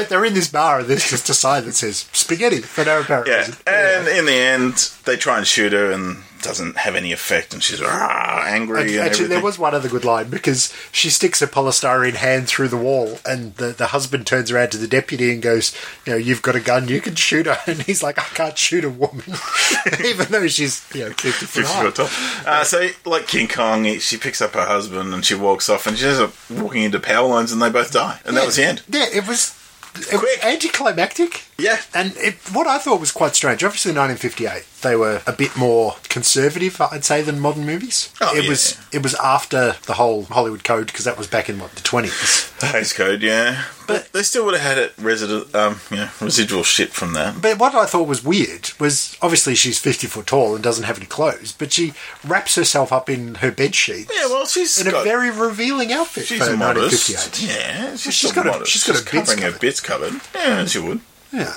They're 0.09 0.25
in 0.25 0.33
this 0.33 0.49
bar, 0.49 0.79
and 0.79 0.87
there's 0.89 1.09
just 1.09 1.29
a 1.29 1.33
sign 1.33 1.65
that 1.65 1.73
says 1.73 2.09
spaghetti 2.13 2.59
for 2.61 2.83
no 2.83 3.01
apparent 3.01 3.27
Yeah, 3.27 3.37
reason. 3.39 3.55
and 3.67 4.07
in 4.07 4.25
the 4.25 4.33
end, 4.33 4.73
they 5.05 5.15
try 5.15 5.37
and 5.37 5.47
shoot 5.47 5.73
her, 5.73 5.91
and 5.91 6.23
doesn't 6.41 6.77
have 6.77 6.95
any 6.95 7.11
effect, 7.11 7.53
and 7.53 7.61
she's 7.63 7.81
ah, 7.83 8.43
angry 8.45 8.97
and 8.97 9.01
Actually, 9.01 9.27
there 9.27 9.41
was 9.41 9.59
one 9.59 9.73
other 9.73 9.89
good 9.89 10.05
line 10.05 10.29
because 10.29 10.73
she 10.91 11.09
sticks 11.09 11.39
her 11.39 11.47
polystyrene 11.47 12.15
hand 12.15 12.47
through 12.47 12.67
the 12.69 12.77
wall, 12.77 13.19
and 13.25 13.55
the, 13.55 13.67
the 13.67 13.87
husband 13.87 14.25
turns 14.27 14.51
around 14.51 14.71
to 14.71 14.77
the 14.77 14.87
deputy 14.87 15.31
and 15.31 15.41
goes, 15.41 15.75
"You 16.05 16.13
know, 16.13 16.17
you've 16.17 16.41
got 16.41 16.55
a 16.55 16.59
gun, 16.59 16.87
you 16.87 17.01
can 17.01 17.15
shoot 17.15 17.45
her." 17.45 17.57
And 17.67 17.83
he's 17.83 18.03
like, 18.03 18.17
"I 18.19 18.23
can't 18.33 18.57
shoot 18.57 18.83
a 18.83 18.89
woman, 18.89 19.23
even 20.05 20.27
though 20.29 20.47
she's 20.47 20.83
you 20.93 21.05
know 21.05 21.11
fifty 21.11 21.45
foot 21.45 21.65
50 21.65 21.73
high." 21.73 21.91
foot. 21.91 22.47
Uh, 22.47 22.63
so, 22.63 22.89
like 23.05 23.27
King 23.27 23.47
Kong, 23.47 23.85
she 23.99 24.17
picks 24.17 24.41
up 24.41 24.53
her 24.53 24.65
husband 24.65 25.13
and 25.13 25.23
she 25.25 25.35
walks 25.35 25.69
off, 25.69 25.87
and 25.87 25.97
she 25.97 26.05
ends 26.05 26.19
up 26.19 26.33
walking 26.49 26.83
into 26.83 26.99
power 26.99 27.27
lines, 27.27 27.51
and 27.51 27.61
they 27.61 27.69
both 27.69 27.91
die, 27.91 28.19
and 28.25 28.35
that 28.35 28.45
was 28.45 28.55
the 28.55 28.65
end. 28.65 28.81
Yeah, 28.89 29.05
it 29.13 29.27
was. 29.27 29.57
It 29.93 30.09
was 30.13 30.21
Quick. 30.21 30.45
anticlimactic. 30.45 31.43
Yeah. 31.57 31.81
And 31.93 32.13
it, 32.15 32.35
what 32.53 32.65
I 32.65 32.77
thought 32.77 33.01
was 33.01 33.11
quite 33.11 33.35
strange, 33.35 33.61
obviously 33.61 33.91
1958, 33.91 34.65
they 34.81 34.95
were 34.95 35.21
a 35.27 35.31
bit 35.33 35.55
more 35.55 35.95
conservative, 36.09 36.79
I'd 36.81 37.05
say, 37.05 37.21
than 37.21 37.39
modern 37.39 37.65
movies. 37.65 38.13
Oh, 38.21 38.35
it 38.35 38.43
yeah. 38.43 38.49
was 38.49 38.77
it 38.91 39.03
was 39.03 39.15
after 39.15 39.75
the 39.85 39.93
whole 39.93 40.23
Hollywood 40.25 40.63
Code 40.63 40.87
because 40.87 41.05
that 41.05 41.17
was 41.17 41.27
back 41.27 41.49
in 41.49 41.59
what 41.59 41.71
the 41.71 41.81
20s. 41.81 42.57
The 42.59 42.67
Hays 42.67 42.93
Code, 42.93 43.21
yeah, 43.21 43.63
but 43.87 44.11
they 44.13 44.21
still 44.23 44.45
would 44.45 44.53
have 44.53 44.63
had 44.63 44.77
it 44.77 44.93
resident, 44.99 45.53
um, 45.55 45.79
you 45.89 45.97
know, 45.97 46.09
residual 46.21 46.63
shit 46.63 46.89
from 46.93 47.13
that. 47.13 47.41
But 47.41 47.57
what 47.59 47.73
I 47.73 47.85
thought 47.85 48.07
was 48.07 48.23
weird 48.23 48.71
was 48.79 49.17
obviously 49.21 49.55
she's 49.55 49.79
50 49.79 50.07
foot 50.07 50.27
tall 50.27 50.53
and 50.55 50.63
doesn't 50.63 50.83
have 50.85 50.97
any 50.97 51.07
clothes, 51.07 51.51
but 51.53 51.71
she 51.71 51.93
wraps 52.23 52.55
herself 52.55 52.91
up 52.91 53.09
in 53.09 53.35
her 53.35 53.51
bed 53.51 53.73
sheets 53.73 54.11
Yeah, 54.15 54.27
well, 54.27 54.45
she's 54.45 54.79
in 54.79 54.87
a 54.93 55.03
very 55.03 55.31
revealing 55.31 55.91
outfit 55.91 56.25
she's 56.27 56.37
for 56.45 56.55
modest. 56.55 57.09
1958. 57.09 57.49
Yeah, 57.49 57.91
she's, 57.91 58.01
she's 58.01 58.17
still 58.29 58.31
got 58.43 58.45
a- 58.47 58.51
modest. 58.51 58.71
she's 58.71 58.83
got 58.83 58.95
her 58.97 59.01
bits 59.03 59.29
covering 59.33 59.51
her 59.53 59.59
bits 59.59 59.79
covered. 59.81 60.13
Yeah, 60.35 60.65
she 60.65 60.79
would. 60.79 61.01
Yeah. 61.33 61.53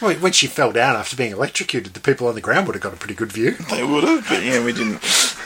Well, 0.00 0.14
when 0.16 0.32
she 0.32 0.46
fell 0.46 0.72
down 0.72 0.94
after 0.96 1.16
being 1.16 1.32
electrocuted, 1.32 1.94
the 1.94 2.00
people 2.00 2.28
on 2.28 2.34
the 2.34 2.40
ground 2.40 2.66
would 2.66 2.74
have 2.76 2.82
got 2.82 2.92
a 2.92 2.96
pretty 2.96 3.14
good 3.14 3.32
view. 3.32 3.52
They 3.70 3.82
would 3.82 4.04
have, 4.04 4.28
but 4.28 4.42
yeah, 4.42 4.62
we 4.64 4.72
didn't. 4.72 5.00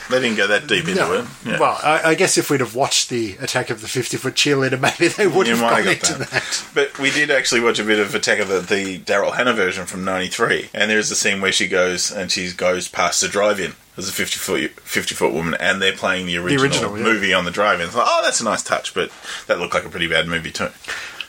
They 0.09 0.19
didn't 0.19 0.35
go 0.37 0.47
that 0.47 0.67
deep 0.67 0.87
into 0.89 1.19
it. 1.19 1.25
Yeah. 1.45 1.57
Well, 1.59 1.79
I, 1.81 2.01
I 2.09 2.15
guess 2.15 2.37
if 2.37 2.49
we'd 2.49 2.59
have 2.59 2.75
watched 2.75 3.09
the 3.09 3.37
attack 3.39 3.69
of 3.69 3.79
the 3.81 3.87
50 3.87 4.17
foot 4.17 4.33
cheerleader, 4.33 4.79
maybe 4.79 5.07
they 5.07 5.25
would 5.27 5.47
You 5.47 5.55
have 5.55 5.61
gone 5.61 5.83
have 5.83 5.85
got 5.85 6.09
into 6.09 6.19
that. 6.19 6.29
that. 6.31 6.65
But 6.73 6.99
we 6.99 7.11
did 7.11 7.31
actually 7.31 7.61
watch 7.61 7.79
a 7.79 7.83
bit 7.85 7.99
of 7.99 8.13
Attack 8.13 8.39
of 8.39 8.49
the, 8.49 8.59
the 8.59 8.99
Daryl 8.99 9.33
Hannah 9.33 9.53
version 9.53 9.85
from 9.85 10.03
'93, 10.03 10.69
and 10.73 10.91
there's 10.91 11.09
a 11.11 11.15
scene 11.15 11.39
where 11.39 11.53
she 11.53 11.67
goes 11.67 12.11
and 12.11 12.29
she 12.29 12.51
goes 12.51 12.87
past 12.89 13.21
the 13.21 13.29
drive-in 13.29 13.73
as 13.97 14.09
a 14.09 14.11
50 14.11 14.37
foot 14.37 14.71
50 14.81 15.15
foot 15.15 15.33
woman, 15.33 15.53
and 15.61 15.81
they're 15.81 15.93
playing 15.93 16.25
the 16.25 16.37
original, 16.37 16.63
original, 16.63 16.97
yeah. 16.97 17.03
movie 17.03 17.33
on 17.33 17.45
the 17.45 17.51
drive-in. 17.51 17.87
It's 17.87 17.95
like, 17.95 18.07
oh, 18.07 18.21
that's 18.23 18.41
a 18.41 18.43
nice 18.43 18.63
touch, 18.63 18.93
but 18.93 19.11
that 19.47 19.59
looked 19.59 19.73
like 19.73 19.85
a 19.85 19.89
pretty 19.89 20.07
bad 20.07 20.27
movie 20.27 20.51
too. 20.51 20.69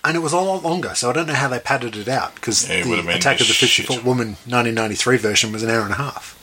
And 0.04 0.16
it 0.16 0.20
was 0.20 0.32
a 0.32 0.38
lot 0.40 0.64
longer, 0.64 0.94
so 0.96 1.10
I 1.10 1.12
don't 1.12 1.28
know 1.28 1.34
how 1.34 1.46
they 1.48 1.60
padded 1.60 1.94
it 1.96 2.08
out 2.08 2.34
because 2.34 2.68
Yeah, 2.68 2.76
it 2.76 2.86
would 2.86 2.96
have 2.98 3.06
the 3.06 3.14
Attack 3.14 3.40
of 3.40 3.46
the 3.48 3.54
Fifty 3.54 3.82
Foot 3.82 4.04
Woman 4.04 4.28
1993 4.46 5.16
version 5.18 5.52
was 5.52 5.62
an 5.62 5.70
hour 5.70 5.82
and 5.82 5.92
a 5.92 5.96
half. 5.96 6.38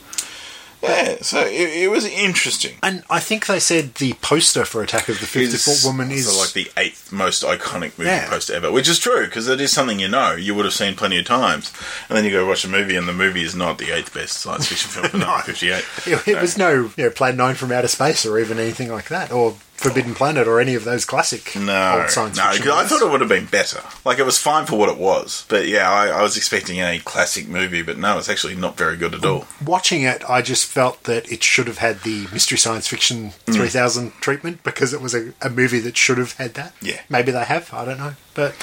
Yeah, 0.82 1.18
so 1.20 1.40
it, 1.40 1.82
it 1.82 1.90
was 1.90 2.06
interesting. 2.06 2.76
And 2.82 3.02
I 3.10 3.20
think 3.20 3.44
they 3.44 3.60
said 3.60 3.96
the 3.96 4.14
poster 4.22 4.64
for 4.64 4.82
Attack 4.82 5.10
of 5.10 5.20
the 5.20 5.26
50 5.26 5.58
Foot 5.58 5.84
Woman 5.86 6.10
is. 6.10 6.34
like 6.38 6.54
the 6.54 6.70
eighth 6.80 7.12
most 7.12 7.42
iconic 7.42 7.98
movie 7.98 8.08
Yeah. 8.08 8.30
poster 8.30 8.54
ever, 8.54 8.72
which 8.72 8.88
is 8.88 8.98
true 8.98 9.26
because 9.26 9.46
it 9.46 9.60
is 9.60 9.70
something 9.70 10.00
you 10.00 10.08
know 10.08 10.32
you 10.32 10.54
would 10.54 10.64
have 10.64 10.72
seen 10.72 10.94
plenty 10.96 11.18
of 11.18 11.26
times, 11.26 11.70
and 12.08 12.16
then 12.16 12.24
you 12.24 12.30
go 12.30 12.46
watch 12.46 12.64
a 12.64 12.68
movie 12.68 12.96
and 12.96 13.06
the 13.06 13.12
movie 13.12 13.42
is 13.42 13.54
not 13.54 13.76
the 13.76 13.90
eighth 13.94 14.14
best 14.14 14.38
science 14.38 14.68
fiction 14.68 14.88
film 14.90 15.04
of 15.04 15.12
1958. 15.52 15.84
it, 16.14 16.28
it 16.36 16.40
was 16.40 16.56
no 16.56 16.90
you 16.96 17.04
know, 17.04 17.10
Plan 17.10 17.36
9 17.36 17.56
from 17.56 17.72
Outer 17.72 17.88
Space 17.88 18.24
or 18.24 18.38
even 18.38 18.58
anything 18.58 18.90
like 18.90 19.08
that, 19.08 19.30
or 19.30 19.56
Forbidden 19.80 20.14
Planet 20.14 20.46
or 20.46 20.60
any 20.60 20.74
of 20.74 20.84
those 20.84 21.04
classic 21.04 21.56
No, 21.56 22.00
old 22.02 22.10
science 22.10 22.36
no, 22.36 22.50
fiction. 22.52 22.70
I 22.70 22.84
thought 22.84 23.02
it 23.02 23.10
would 23.10 23.20
have 23.20 23.28
been 23.30 23.46
better. 23.46 23.80
Like 24.04 24.18
it 24.18 24.24
was 24.24 24.38
fine 24.38 24.66
for 24.66 24.78
what 24.78 24.88
it 24.88 24.98
was, 24.98 25.44
but 25.48 25.66
yeah, 25.68 25.90
I, 25.90 26.08
I 26.08 26.22
was 26.22 26.36
expecting 26.36 26.78
a 26.80 26.98
classic 27.00 27.48
movie, 27.48 27.82
but 27.82 27.96
no, 27.98 28.18
it's 28.18 28.28
actually 28.28 28.54
not 28.56 28.76
very 28.76 28.96
good 28.96 29.14
at 29.14 29.24
all. 29.24 29.46
Watching 29.64 30.02
it, 30.02 30.22
I 30.28 30.42
just 30.42 30.66
felt 30.66 31.04
that 31.04 31.30
it 31.32 31.42
should 31.42 31.66
have 31.66 31.78
had 31.78 32.00
the 32.02 32.26
Mystery 32.32 32.58
Science 32.58 32.86
Fiction 32.88 33.32
Mm. 33.46 33.54
3000 33.54 34.12
treatment 34.20 34.62
because 34.62 34.92
it 34.92 35.00
was 35.00 35.14
a, 35.14 35.32
a 35.42 35.50
movie 35.50 35.80
that 35.80 35.96
should 35.96 36.18
have 36.18 36.32
had 36.34 36.54
that. 36.54 36.74
Yeah. 36.80 37.00
Maybe 37.08 37.32
they 37.32 37.44
have, 37.44 37.72
I 37.74 37.84
don't 37.84 37.98
know. 37.98 38.14
But 38.34 38.54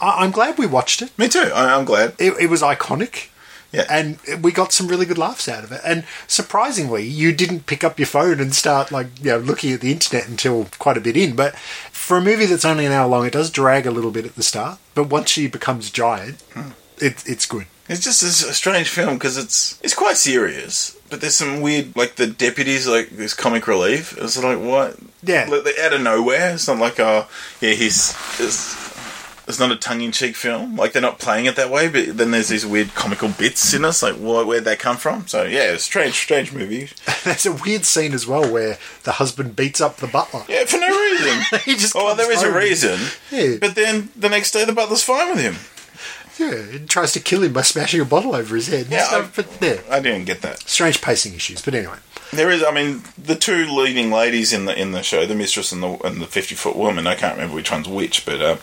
I, 0.00 0.22
I'm 0.24 0.30
glad 0.30 0.58
we 0.58 0.66
watched 0.66 1.02
it. 1.02 1.16
Me 1.18 1.28
too. 1.28 1.50
I, 1.54 1.74
I'm 1.74 1.84
glad. 1.84 2.14
it, 2.18 2.34
it 2.40 2.48
was 2.50 2.62
iconic. 2.62 3.28
Yeah. 3.72 3.84
And 3.90 4.18
we 4.42 4.50
got 4.52 4.72
some 4.72 4.88
really 4.88 5.04
good 5.04 5.18
laughs 5.18 5.46
out 5.48 5.62
of 5.62 5.72
it. 5.72 5.80
And 5.84 6.04
surprisingly, 6.26 7.04
you 7.04 7.32
didn't 7.32 7.66
pick 7.66 7.84
up 7.84 7.98
your 7.98 8.06
phone 8.06 8.40
and 8.40 8.54
start 8.54 8.90
like 8.90 9.08
you 9.20 9.30
know 9.32 9.38
looking 9.38 9.72
at 9.72 9.80
the 9.82 9.92
internet 9.92 10.26
until 10.28 10.68
quite 10.78 10.96
a 10.96 11.00
bit 11.02 11.16
in. 11.16 11.36
But 11.36 11.54
for 11.56 12.16
a 12.16 12.22
movie 12.22 12.46
that's 12.46 12.64
only 12.64 12.86
an 12.86 12.92
hour 12.92 13.06
long, 13.08 13.26
it 13.26 13.32
does 13.34 13.50
drag 13.50 13.86
a 13.86 13.90
little 13.90 14.10
bit 14.10 14.24
at 14.24 14.36
the 14.36 14.42
start. 14.42 14.78
But 14.94 15.04
once 15.10 15.30
she 15.30 15.48
becomes 15.48 15.90
giant, 15.90 16.40
Hmm. 16.54 16.70
it, 16.98 17.22
it's 17.26 17.44
good. 17.46 17.66
It's 17.90 18.04
just 18.04 18.22
a, 18.22 18.50
a 18.50 18.52
strange 18.54 18.88
film 18.88 19.14
because 19.14 19.36
it's 19.38 19.78
it's 19.82 19.94
quite 19.94 20.16
serious, 20.18 20.96
but 21.10 21.20
there's 21.20 21.36
some 21.36 21.60
weird 21.62 21.96
like 21.96 22.16
the 22.16 22.26
deputies 22.26 22.86
like 22.86 23.10
this 23.10 23.32
comic 23.34 23.66
relief. 23.66 24.16
It's 24.18 24.42
like 24.42 24.58
what? 24.60 24.96
Yeah. 25.22 25.48
Out 25.82 25.92
of 25.94 26.00
nowhere. 26.02 26.52
It's 26.54 26.68
not 26.68 26.78
like 26.78 27.00
oh 27.00 27.26
yeah 27.60 27.72
he's. 27.72 28.12
It's, 29.48 29.58
not 29.58 29.72
a 29.72 29.76
tongue-in-cheek 29.76 30.36
film. 30.36 30.76
Like 30.76 30.92
they're 30.92 31.02
not 31.02 31.18
playing 31.18 31.46
it 31.46 31.56
that 31.56 31.70
way, 31.70 31.88
but 31.88 32.16
then 32.16 32.30
there's 32.30 32.48
these 32.48 32.66
weird 32.66 32.94
comical 32.94 33.28
bits 33.28 33.74
in 33.74 33.84
us. 33.84 34.02
Like, 34.02 34.14
wh- 34.14 34.46
where'd 34.46 34.64
they 34.64 34.76
come 34.76 34.96
from? 34.96 35.26
So 35.26 35.44
yeah, 35.44 35.72
it's 35.72 35.84
strange, 35.84 36.14
strange 36.14 36.52
movie. 36.52 36.90
There's 37.24 37.46
a 37.46 37.52
weird 37.52 37.84
scene 37.84 38.12
as 38.14 38.26
well 38.26 38.50
where 38.50 38.78
the 39.04 39.12
husband 39.12 39.56
beats 39.56 39.80
up 39.80 39.96
the 39.96 40.06
butler. 40.06 40.44
Yeah, 40.48 40.64
for 40.64 40.78
no 40.78 40.88
reason. 40.88 41.42
He 41.64 41.74
just 41.74 41.94
oh, 41.96 42.06
well, 42.06 42.16
there 42.16 42.32
is 42.32 42.42
a 42.42 42.52
reason. 42.52 42.98
Yeah. 43.30 43.56
But 43.60 43.74
then 43.74 44.10
the 44.16 44.28
next 44.28 44.52
day, 44.52 44.64
the 44.64 44.72
butler's 44.72 45.02
fine 45.02 45.30
with 45.30 45.40
him. 45.40 45.56
Yeah, 46.38 46.62
he 46.72 46.78
tries 46.86 47.12
to 47.12 47.20
kill 47.20 47.42
him 47.42 47.52
by 47.52 47.62
smashing 47.62 48.00
a 48.00 48.04
bottle 48.04 48.34
over 48.34 48.54
his 48.54 48.68
head. 48.68 48.86
Yeah, 48.90 49.04
stuff, 49.04 49.38
I- 49.38 49.42
but 49.42 49.58
yeah, 49.60 49.80
I 49.90 50.00
didn't 50.00 50.24
get 50.26 50.42
that. 50.42 50.60
strange 50.68 51.00
pacing 51.00 51.34
issues. 51.34 51.62
But 51.62 51.74
anyway, 51.74 51.96
There 52.32 52.50
is, 52.50 52.62
I 52.62 52.70
mean, 52.70 53.02
the 53.16 53.34
two 53.34 53.66
leading 53.66 54.10
ladies 54.12 54.52
in 54.52 54.64
the 54.66 54.78
in 54.78 54.92
the 54.92 55.02
show, 55.02 55.26
the 55.26 55.34
mistress 55.34 55.72
and 55.72 55.82
the 55.82 55.98
and 56.06 56.20
the 56.20 56.26
fifty 56.26 56.54
foot 56.54 56.76
woman. 56.76 57.06
I 57.06 57.14
can't 57.14 57.34
remember 57.34 57.54
which 57.56 57.70
one's 57.72 57.88
which, 57.88 58.24
but 58.26 58.40
um, 58.42 58.58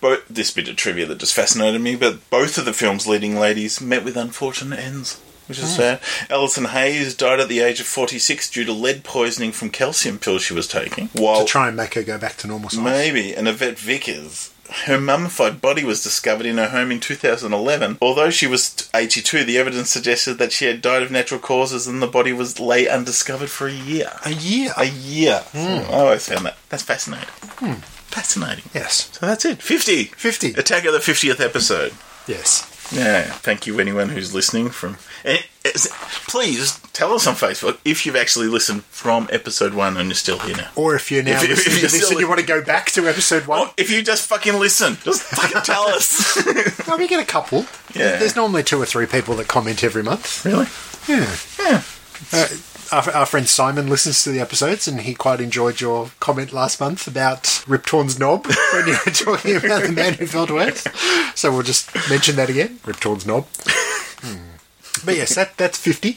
both 0.00 0.22
this 0.28 0.50
bit 0.50 0.68
of 0.68 0.76
trivia 0.76 1.06
that 1.06 1.18
just 1.18 1.34
fascinated 1.34 1.80
me. 1.80 1.96
But 1.96 2.28
both 2.30 2.56
of 2.56 2.64
the 2.64 2.72
film's 2.72 3.06
leading 3.06 3.36
ladies 3.36 3.80
met 3.80 4.04
with 4.04 4.16
unfortunate 4.16 4.78
ends, 4.78 5.20
which 5.48 5.58
is 5.58 5.74
sad. 5.76 6.00
Allison 6.30 6.66
Hayes 6.66 7.14
died 7.14 7.40
at 7.40 7.48
the 7.48 7.60
age 7.60 7.80
of 7.80 7.86
forty 7.86 8.18
six 8.18 8.48
due 8.48 8.64
to 8.64 8.72
lead 8.72 9.02
poisoning 9.04 9.52
from 9.52 9.70
calcium 9.70 10.18
pills 10.18 10.42
she 10.42 10.54
was 10.54 10.68
taking. 10.68 11.08
While 11.08 11.40
to 11.40 11.44
try 11.46 11.68
and 11.68 11.76
make 11.76 11.94
her 11.94 12.02
go 12.02 12.16
back 12.16 12.36
to 12.38 12.46
normal 12.46 12.70
size. 12.70 12.82
Maybe. 12.84 13.34
And 13.34 13.48
Yvette 13.48 13.78
Vickers, 13.78 14.52
her 14.86 15.00
mummified 15.00 15.60
body 15.60 15.84
was 15.84 16.02
discovered 16.02 16.46
in 16.46 16.56
her 16.58 16.68
home 16.68 16.90
in 16.90 17.00
2011. 17.00 17.98
Although 18.00 18.30
she 18.30 18.46
was 18.46 18.88
82, 18.94 19.44
the 19.44 19.58
evidence 19.58 19.90
suggested 19.90 20.34
that 20.34 20.52
she 20.52 20.66
had 20.66 20.80
died 20.82 21.02
of 21.02 21.10
natural 21.10 21.40
causes 21.40 21.86
and 21.86 22.00
the 22.02 22.06
body 22.06 22.32
was 22.32 22.58
lay 22.60 22.88
undiscovered 22.88 23.50
for 23.50 23.66
a 23.68 23.72
year. 23.72 24.10
A 24.24 24.30
year. 24.32 24.72
A 24.76 24.84
year. 24.86 25.42
So 25.52 25.58
I 25.58 25.84
always 26.00 26.28
found 26.28 26.46
that. 26.46 26.56
That's 26.68 26.82
fascinating. 26.82 27.28
Hmm. 27.42 27.74
Fascinating. 28.10 28.64
yes. 28.74 29.08
So 29.18 29.26
that's 29.26 29.44
it. 29.44 29.62
50. 29.62 30.04
50. 30.04 30.52
Attack 30.54 30.84
of 30.84 30.92
the 30.92 30.98
50th 30.98 31.40
episode. 31.40 31.92
Yes. 32.26 32.66
Yeah. 32.92 33.22
Thank 33.24 33.66
you, 33.66 33.78
anyone 33.78 34.08
who's 34.08 34.34
listening 34.34 34.70
from. 34.70 34.96
Please 36.28 36.78
tell 36.92 37.12
us 37.12 37.26
on 37.26 37.34
Facebook 37.34 37.78
if 37.84 38.06
you've 38.06 38.16
actually 38.16 38.46
listened 38.48 38.84
from 38.84 39.28
episode 39.32 39.74
one 39.74 39.96
and 39.96 40.08
you're 40.08 40.14
still 40.14 40.38
here 40.38 40.56
now. 40.56 40.68
Or 40.76 40.94
if 40.94 41.10
you're 41.10 41.22
now 41.22 41.36
If- 41.42 41.44
if 41.44 41.50
listening 41.50 41.64
to 41.64 41.70
you're 41.80 41.80
this 41.90 41.96
still- 41.96 42.10
and 42.10 42.20
you 42.20 42.28
want 42.28 42.40
to 42.40 42.46
go 42.46 42.62
back 42.62 42.90
to 42.92 43.08
episode 43.08 43.46
one, 43.46 43.60
Or 43.60 43.70
if 43.76 43.90
you 43.90 44.02
just 44.02 44.26
fucking 44.28 44.58
listen, 44.58 44.96
just 45.04 45.22
fucking 45.22 45.62
tell 45.64 45.88
us. 45.88 46.36
well, 46.86 46.98
we 46.98 47.08
get 47.08 47.20
a 47.20 47.26
couple. 47.26 47.66
Yeah. 47.94 48.16
There's 48.18 48.36
normally 48.36 48.62
two 48.62 48.80
or 48.80 48.86
three 48.86 49.06
people 49.06 49.34
that 49.36 49.48
comment 49.48 49.82
every 49.84 50.02
month. 50.02 50.44
really? 50.44 50.66
Yeah. 51.08 51.34
Yeah. 51.58 51.82
Uh, 52.32 52.46
our, 52.92 53.10
our 53.12 53.26
friend 53.26 53.48
Simon 53.48 53.88
listens 53.88 54.22
to 54.24 54.30
the 54.30 54.40
episodes 54.40 54.86
and 54.88 55.00
he 55.02 55.14
quite 55.14 55.40
enjoyed 55.40 55.80
your 55.80 56.10
comment 56.20 56.52
last 56.52 56.80
month 56.80 57.06
about 57.06 57.62
Rip 57.68 57.86
Torn's 57.86 58.18
knob 58.18 58.46
when 58.72 58.86
you 58.88 58.96
were 59.06 59.12
talking 59.12 59.56
about 59.56 59.82
the 59.84 59.92
man 59.92 60.14
who 60.14 60.26
fell 60.26 60.46
to 60.48 60.58
earth. 60.58 60.86
So 61.38 61.50
we'll 61.52 61.62
just 61.62 61.94
mention 62.10 62.36
that 62.36 62.50
again. 62.50 62.80
Rip 62.84 62.98
Torn's 63.00 63.24
knob. 63.26 63.46
Hmm. 64.22 64.49
But 65.04 65.16
yes, 65.16 65.34
that, 65.34 65.56
that's 65.56 65.78
50. 65.78 66.12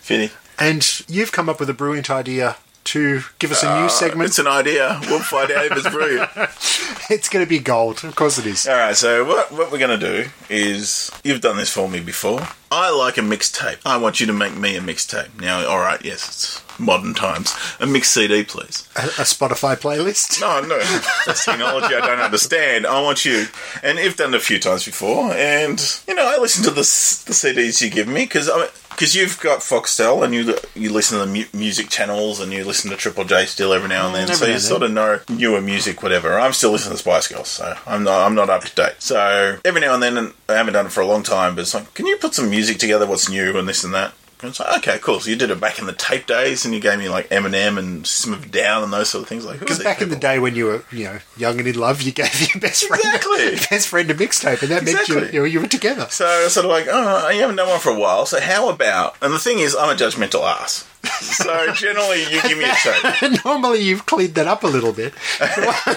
Fitty. 0.00 0.32
And 0.58 1.02
you've 1.08 1.32
come 1.32 1.48
up 1.48 1.60
with 1.60 1.68
a 1.68 1.74
brilliant 1.74 2.10
idea 2.10 2.56
to 2.86 3.22
give 3.38 3.52
us 3.52 3.62
a 3.62 3.66
new 3.66 3.86
uh, 3.86 3.88
segment. 3.88 4.28
It's 4.28 4.38
an 4.38 4.46
idea. 4.46 5.00
We'll 5.08 5.20
find 5.20 5.50
out 5.50 5.66
if 5.66 5.72
it's 5.72 5.88
brilliant. 5.88 6.30
It's 7.08 7.28
going 7.28 7.44
to 7.44 7.48
be 7.48 7.60
gold. 7.60 8.02
Of 8.02 8.16
course 8.16 8.36
it 8.36 8.46
is. 8.46 8.66
All 8.66 8.74
right, 8.74 8.96
so 8.96 9.24
what, 9.24 9.52
what 9.52 9.70
we're 9.70 9.78
going 9.78 9.96
to 9.96 10.24
do 10.24 10.28
is 10.50 11.08
you've 11.22 11.40
done 11.40 11.56
this 11.56 11.70
for 11.70 11.88
me 11.88 12.00
before. 12.00 12.40
I 12.72 12.90
like 12.90 13.16
a 13.16 13.20
mixtape. 13.20 13.78
I 13.86 13.96
want 13.96 14.18
you 14.18 14.26
to 14.26 14.32
make 14.32 14.56
me 14.56 14.76
a 14.76 14.80
mixtape. 14.80 15.40
Now, 15.40 15.64
all 15.68 15.78
right, 15.78 16.04
yes, 16.04 16.26
it's 16.26 16.78
modern 16.80 17.14
times. 17.14 17.54
A 17.78 17.86
mixed 17.86 18.12
CD, 18.12 18.42
please. 18.42 18.88
A, 18.96 19.02
a 19.02 19.24
Spotify 19.24 19.76
playlist. 19.76 20.40
No, 20.40 20.60
no, 20.60 20.78
that's 21.26 21.44
technology 21.44 21.94
I 21.94 22.04
don't 22.04 22.18
understand. 22.18 22.86
I 22.86 23.00
want 23.02 23.24
you, 23.24 23.46
and 23.84 23.98
you've 23.98 24.16
done 24.16 24.34
it 24.34 24.38
a 24.38 24.40
few 24.40 24.58
times 24.58 24.84
before, 24.84 25.32
and 25.32 25.80
you 26.08 26.14
know 26.14 26.26
I 26.26 26.40
listen 26.40 26.64
to 26.64 26.70
the 26.70 26.76
the 26.76 26.82
CDs 26.82 27.80
you 27.80 27.90
give 27.90 28.08
me 28.08 28.24
because 28.24 28.48
because 28.96 29.14
you've 29.14 29.38
got 29.40 29.60
Foxtel 29.60 30.24
and 30.24 30.32
you 30.34 30.54
you 30.74 30.90
listen 30.90 31.18
to 31.18 31.26
the 31.26 31.30
mu- 31.32 31.58
music 31.58 31.88
channels 31.90 32.40
and 32.40 32.52
you 32.52 32.64
listen 32.64 32.90
to 32.90 32.96
Triple 32.96 33.24
J 33.24 33.44
still 33.46 33.72
every 33.72 33.88
now 33.88 34.06
and 34.06 34.14
then, 34.14 34.26
Mm, 34.28 34.30
every 34.32 34.46
so 34.46 34.52
you 34.52 34.58
sort 34.58 34.82
of 34.82 34.90
know 34.90 35.20
newer 35.28 35.60
music, 35.60 36.02
whatever. 36.02 36.38
I'm 36.40 36.52
still 36.54 36.70
listening 36.72 36.94
to 36.94 36.98
Spice 36.98 37.28
Girls, 37.28 37.48
so 37.48 37.76
I'm 37.86 38.02
not 38.04 38.26
I'm 38.26 38.34
not 38.34 38.48
up 38.50 38.64
to 38.64 38.74
date. 38.74 38.94
So 38.98 39.58
every 39.64 39.80
now 39.82 39.94
and 39.94 40.02
then, 40.02 40.16
and 40.16 40.32
I 40.48 40.54
haven't 40.54 40.72
done 40.74 40.86
it 40.86 40.92
for 40.92 41.02
a 41.02 41.06
long 41.06 41.22
time, 41.22 41.54
but 41.54 41.60
it's 41.62 41.74
like, 41.74 41.92
can 41.94 42.06
you 42.06 42.16
put 42.16 42.34
some 42.34 42.48
music 42.50 42.78
together? 42.78 43.06
What's 43.06 43.28
new 43.28 43.56
and 43.58 43.68
this 43.68 43.84
and 43.84 43.92
that. 43.94 44.14
And 44.42 44.50
it's 44.50 44.60
like, 44.60 44.76
okay, 44.78 44.98
cool. 45.00 45.18
So 45.20 45.30
you 45.30 45.36
did 45.36 45.50
it 45.50 45.58
back 45.60 45.78
in 45.78 45.86
the 45.86 45.94
tape 45.94 46.26
days, 46.26 46.66
and 46.66 46.74
you 46.74 46.80
gave 46.80 46.98
me 46.98 47.08
like 47.08 47.30
Eminem 47.30 47.78
and 47.78 48.06
System 48.06 48.34
of 48.34 48.44
a 48.44 48.48
Down 48.48 48.82
and 48.82 48.92
those 48.92 49.08
sort 49.08 49.22
of 49.22 49.28
things. 49.30 49.46
Like, 49.46 49.60
Because 49.60 49.82
back 49.82 50.02
in 50.02 50.10
the 50.10 50.16
day 50.16 50.38
when 50.38 50.54
you 50.54 50.66
were, 50.66 50.84
you 50.92 51.04
know, 51.04 51.18
young 51.38 51.58
and 51.58 51.66
in 51.66 51.78
love, 51.78 52.02
you 52.02 52.12
gave 52.12 52.38
your 52.54 52.60
best 52.60 52.84
friend, 52.84 53.02
Exactly. 53.02 53.42
your 53.44 53.52
best 53.70 53.88
friend 53.88 54.10
a 54.10 54.14
mixtape, 54.14 54.60
and 54.60 54.70
that 54.70 54.84
meant 54.84 54.98
Exactly. 55.00 55.32
you, 55.34 55.44
you, 55.44 55.52
you 55.52 55.60
were 55.60 55.68
together. 55.68 56.06
So 56.10 56.48
sort 56.48 56.66
of 56.66 56.70
like, 56.70 56.86
oh, 56.90 57.30
you 57.30 57.40
haven't 57.40 57.56
done 57.56 57.68
one 57.68 57.80
for 57.80 57.88
a 57.90 57.98
while. 57.98 58.26
So 58.26 58.38
how 58.38 58.68
about? 58.68 59.16
And 59.22 59.32
the 59.32 59.38
thing 59.38 59.58
is, 59.58 59.74
I'm 59.74 59.88
a 59.88 59.98
judgmental 59.98 60.42
ass. 60.42 60.86
So 61.22 61.72
generally, 61.74 62.24
you 62.24 62.42
give 62.42 62.58
me 62.58 62.64
a 62.64 62.74
tape. 62.74 63.42
Normally, 63.44 63.80
you've 63.80 64.04
cleaned 64.04 64.34
that 64.34 64.46
up 64.48 64.64
a 64.64 64.66
little 64.66 64.92
bit. 64.92 65.14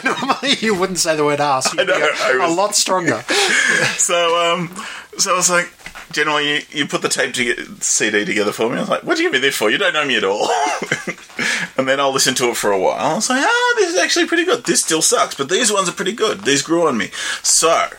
Normally, 0.06 0.54
you 0.60 0.76
wouldn't 0.76 1.00
say 1.00 1.16
the 1.16 1.26
word 1.26 1.42
ass. 1.42 1.74
You'd 1.74 1.88
know, 1.88 1.96
be 1.98 2.02
a, 2.04 2.06
I 2.06 2.38
was- 2.38 2.52
a 2.52 2.54
lot 2.56 2.76
stronger. 2.76 3.22
So 3.98 4.54
um, 4.54 4.70
so 5.18 5.34
I 5.34 5.36
was 5.36 5.50
like, 5.50 5.70
generally, 6.12 6.56
you, 6.56 6.62
you 6.72 6.86
put 6.86 7.02
the 7.02 7.10
tape 7.10 7.34
to 7.36 7.44
get, 7.44 7.84
CD 7.84 8.26
together 8.26 8.52
for 8.52 8.70
me. 8.70 8.78
I 8.78 8.82
was 8.82 8.90
like, 8.90 9.04
what 9.04 9.18
do 9.18 9.24
you 9.24 9.30
give 9.30 9.42
me 9.42 9.48
this 9.48 9.56
for? 9.56 9.70
You 9.70 9.78
don't 9.78 9.94
know 9.94 10.06
me 10.06 10.18
at 10.18 10.24
all. 10.24 10.48
and 11.78 11.88
then 11.88 12.00
I'll 12.00 12.12
listen 12.12 12.36
to 12.36 12.50
it 12.50 12.58
for 12.58 12.72
a 12.72 12.80
while. 12.80 12.94
I 13.00 13.16
was 13.16 13.30
like, 13.30 13.44
ah, 13.44 13.74
this 13.78 13.94
is 13.94 14.00
actually 14.00 14.28
pretty 14.28 14.46
good. 14.46 14.66
This 14.66 14.84
still 14.84 15.02
sucks, 15.02 15.36
but 15.36 15.50
these 15.50 15.72
ones 15.72 15.90
are 15.90 15.94
pretty 15.94 16.14
good. 16.14 16.42
These 16.42 16.62
grew 16.62 16.88
on 16.88 16.98
me. 16.98 17.10
So. 17.44 17.90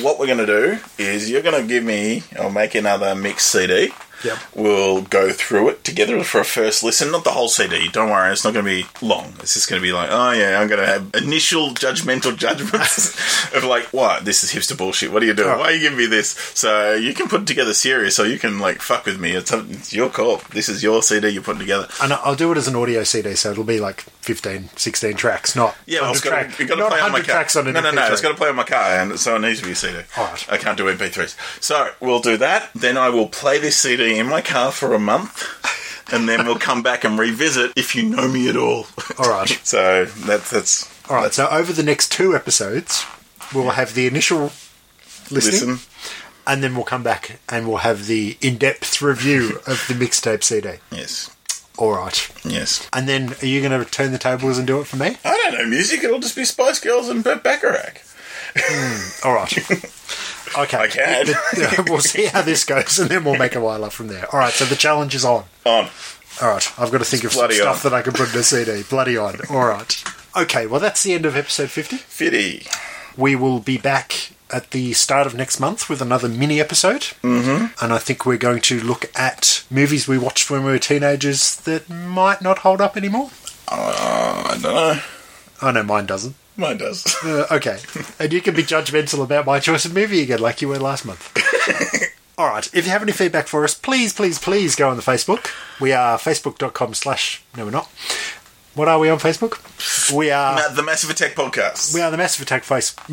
What 0.00 0.18
we're 0.18 0.26
going 0.26 0.38
to 0.38 0.46
do 0.46 0.78
is 0.96 1.28
you're 1.28 1.42
going 1.42 1.60
to 1.60 1.68
give 1.68 1.84
me, 1.84 2.22
I'll 2.38 2.50
make 2.50 2.74
another 2.74 3.14
mix 3.14 3.44
CD. 3.44 3.92
Yep. 4.24 4.38
We'll 4.54 5.02
go 5.02 5.32
through 5.32 5.70
it 5.70 5.84
together 5.84 6.22
for 6.24 6.40
a 6.40 6.44
first 6.44 6.82
listen. 6.82 7.10
Not 7.10 7.24
the 7.24 7.30
whole 7.30 7.48
CD. 7.48 7.88
Don't 7.88 8.10
worry, 8.10 8.32
it's 8.32 8.44
not 8.44 8.52
going 8.54 8.64
to 8.64 8.70
be 8.70 8.86
long. 9.04 9.34
It's 9.40 9.54
just 9.54 9.68
going 9.68 9.80
to 9.80 9.86
be 9.86 9.92
like, 9.92 10.08
oh 10.10 10.32
yeah, 10.32 10.60
I'm 10.60 10.68
going 10.68 10.80
to 10.80 10.86
have 10.86 11.10
initial 11.14 11.70
judgmental 11.70 12.36
judgments 12.76 13.54
of 13.54 13.64
like, 13.64 13.84
what? 13.92 14.24
This 14.24 14.44
is 14.44 14.52
hipster 14.52 14.76
bullshit. 14.76 15.12
What 15.12 15.22
are 15.22 15.26
you 15.26 15.34
doing? 15.34 15.48
Oh. 15.50 15.58
Why 15.58 15.66
are 15.66 15.72
you 15.72 15.80
giving 15.80 15.98
me 15.98 16.06
this? 16.06 16.30
So 16.30 16.94
you 16.94 17.14
can 17.14 17.28
put 17.28 17.42
it 17.42 17.46
together 17.46 17.74
serious, 17.74 18.18
or 18.18 18.26
you 18.26 18.38
can 18.38 18.58
like 18.58 18.80
fuck 18.80 19.06
with 19.06 19.20
me. 19.20 19.32
It's, 19.32 19.52
it's 19.52 19.92
your 19.92 20.08
call. 20.10 20.40
This 20.50 20.68
is 20.68 20.82
your 20.82 21.02
CD 21.02 21.28
you're 21.28 21.42
putting 21.42 21.60
together. 21.60 21.88
And 22.02 22.12
I'll 22.12 22.34
do 22.36 22.50
it 22.52 22.58
as 22.58 22.68
an 22.68 22.76
audio 22.76 23.02
CD, 23.04 23.34
so 23.34 23.50
it'll 23.52 23.64
be 23.64 23.80
like 23.80 24.00
15, 24.22 24.70
16 24.76 25.14
tracks, 25.16 25.56
not 25.56 25.76
Yeah, 25.86 26.02
well, 26.02 26.12
it's 26.12 26.24
100 26.24 26.48
got 26.50 26.56
to, 26.56 26.64
got 26.64 26.74
to 26.74 26.80
not 26.80 26.90
play 26.90 27.00
on 27.00 27.12
my 27.12 27.18
100 27.18 27.26
car. 27.26 27.34
tracks 27.34 27.56
on 27.56 27.64
no, 27.64 27.72
no, 27.72 27.80
no. 27.90 28.00
MP3. 28.00 28.12
It's 28.12 28.20
got 28.20 28.28
to 28.28 28.34
play 28.36 28.48
on 28.48 28.56
my 28.56 28.64
car, 28.64 28.82
and 29.00 29.18
so 29.18 29.36
it 29.36 29.40
needs 29.40 29.60
to 29.60 29.66
be 29.66 29.72
a 29.72 29.74
CD. 29.76 29.98
Alright. 30.16 30.52
I 30.52 30.56
can't 30.58 30.76
do 30.78 30.84
MP3s. 30.84 31.36
So 31.62 31.90
we'll 32.00 32.20
do 32.20 32.36
that. 32.36 32.70
Then 32.74 32.96
I 32.96 33.08
will 33.08 33.28
play 33.28 33.58
this 33.58 33.76
CD 33.76 34.11
in 34.18 34.28
my 34.28 34.40
car 34.40 34.72
for 34.72 34.94
a 34.94 34.98
month, 34.98 35.42
and 36.12 36.28
then 36.28 36.44
we'll 36.46 36.58
come 36.58 36.82
back 36.82 37.04
and 37.04 37.18
revisit 37.18 37.72
if 37.76 37.94
you 37.94 38.02
know 38.04 38.28
me 38.28 38.48
at 38.48 38.56
all. 38.56 38.86
All 39.18 39.30
right. 39.30 39.48
so 39.64 40.04
that's 40.04 40.50
that's 40.50 41.10
All 41.10 41.16
right, 41.16 41.32
so 41.32 41.48
over 41.48 41.72
the 41.72 41.82
next 41.82 42.12
two 42.12 42.34
episodes, 42.34 43.04
we'll 43.54 43.70
have 43.70 43.94
the 43.94 44.06
initial 44.06 44.52
listening, 45.30 45.70
listen. 45.76 45.88
and 46.46 46.62
then 46.62 46.74
we'll 46.74 46.84
come 46.84 47.02
back 47.02 47.38
and 47.48 47.66
we'll 47.68 47.78
have 47.78 48.06
the 48.06 48.36
in-depth 48.40 49.00
review 49.02 49.60
of 49.66 49.84
the 49.88 49.94
mixtape 49.94 50.42
CD. 50.44 50.74
Yes, 50.90 51.34
All 51.78 51.92
right. 51.96 52.30
yes. 52.44 52.86
And 52.92 53.08
then 53.08 53.34
are 53.42 53.46
you 53.46 53.60
going 53.66 53.84
to 53.84 53.90
turn 53.90 54.12
the 54.12 54.18
tables 54.18 54.58
and 54.58 54.66
do 54.66 54.80
it 54.80 54.86
for 54.86 54.96
me? 54.96 55.16
I 55.24 55.36
don't 55.36 55.54
know 55.58 55.66
music. 55.66 56.04
It'll 56.04 56.18
just 56.20 56.36
be 56.36 56.44
Spice 56.44 56.80
Girls 56.80 57.08
and 57.08 57.24
Burt 57.24 57.42
Bacharach. 57.42 58.00
Hmm, 58.54 59.26
all 59.26 59.34
right. 59.34 59.52
Okay. 60.56 60.76
I 60.76 60.88
can. 60.88 61.84
we'll 61.88 62.00
see 62.00 62.26
how 62.26 62.42
this 62.42 62.64
goes, 62.64 62.98
and 62.98 63.10
then 63.10 63.24
we'll 63.24 63.38
make 63.38 63.54
a 63.54 63.60
while 63.60 63.84
up 63.84 63.92
from 63.92 64.08
there. 64.08 64.26
All 64.32 64.38
right. 64.40 64.52
So 64.52 64.64
the 64.64 64.76
challenge 64.76 65.14
is 65.14 65.24
on. 65.24 65.44
On. 65.64 65.88
All 66.40 66.48
right. 66.48 66.72
I've 66.78 66.90
got 66.90 66.98
to 66.98 67.04
think 67.04 67.24
of 67.24 67.32
some 67.32 67.50
stuff 67.50 67.82
that 67.82 67.94
I 67.94 68.02
can 68.02 68.12
put 68.12 68.32
in 68.32 68.40
a 68.40 68.42
CD. 68.42 68.82
Bloody 68.88 69.16
on. 69.16 69.36
All 69.50 69.66
right. 69.66 70.04
Okay. 70.36 70.66
Well, 70.66 70.80
that's 70.80 71.02
the 71.02 71.12
end 71.12 71.26
of 71.26 71.36
episode 71.36 71.70
fifty. 71.70 71.96
Fitty. 71.96 72.66
We 73.16 73.36
will 73.36 73.60
be 73.60 73.78
back 73.78 74.30
at 74.52 74.70
the 74.70 74.92
start 74.92 75.26
of 75.26 75.34
next 75.34 75.58
month 75.58 75.88
with 75.88 76.02
another 76.02 76.28
mini 76.28 76.60
episode. 76.60 77.02
Mm-hmm. 77.22 77.66
And 77.82 77.92
I 77.92 77.98
think 77.98 78.26
we're 78.26 78.36
going 78.36 78.60
to 78.62 78.80
look 78.80 79.10
at 79.18 79.64
movies 79.70 80.06
we 80.06 80.18
watched 80.18 80.50
when 80.50 80.64
we 80.64 80.72
were 80.72 80.78
teenagers 80.78 81.56
that 81.56 81.88
might 81.88 82.42
not 82.42 82.58
hold 82.58 82.80
up 82.80 82.96
anymore. 82.96 83.30
Uh, 83.68 84.44
I 84.50 84.58
don't 84.60 84.74
know. 84.74 85.00
I 85.62 85.72
know 85.72 85.82
mine 85.82 86.06
doesn't. 86.06 86.34
Mine 86.62 86.78
does. 86.78 87.04
Uh, 87.24 87.46
okay. 87.52 87.78
and 88.18 88.32
you 88.32 88.40
can 88.40 88.54
be 88.54 88.62
judgmental 88.62 89.22
about 89.22 89.46
my 89.46 89.60
choice 89.60 89.84
of 89.84 89.94
movie 89.94 90.22
again, 90.22 90.40
like 90.40 90.60
you 90.60 90.68
were 90.68 90.78
last 90.78 91.04
month. 91.04 91.32
All 92.38 92.48
right. 92.48 92.68
If 92.74 92.84
you 92.84 92.90
have 92.90 93.02
any 93.02 93.12
feedback 93.12 93.46
for 93.46 93.62
us, 93.64 93.74
please, 93.74 94.12
please, 94.12 94.38
please 94.38 94.74
go 94.74 94.88
on 94.88 94.96
the 94.96 95.02
Facebook. 95.02 95.50
We 95.80 95.92
are 95.92 96.18
facebook.com 96.18 96.94
slash. 96.94 97.42
No, 97.56 97.64
we're 97.64 97.70
not. 97.70 97.90
What 98.74 98.88
are 98.88 98.98
we 98.98 99.10
on 99.10 99.18
Facebook? 99.18 99.58
We 100.16 100.30
are. 100.30 100.72
The 100.74 100.82
Massive 100.82 101.10
Attack 101.10 101.34
podcast. 101.34 101.94
We 101.94 102.00
are 102.00 102.10
the 102.10 102.16
Massive 102.16 102.46
Attack 102.46 102.64
face. 102.64 102.92
the 102.92 103.12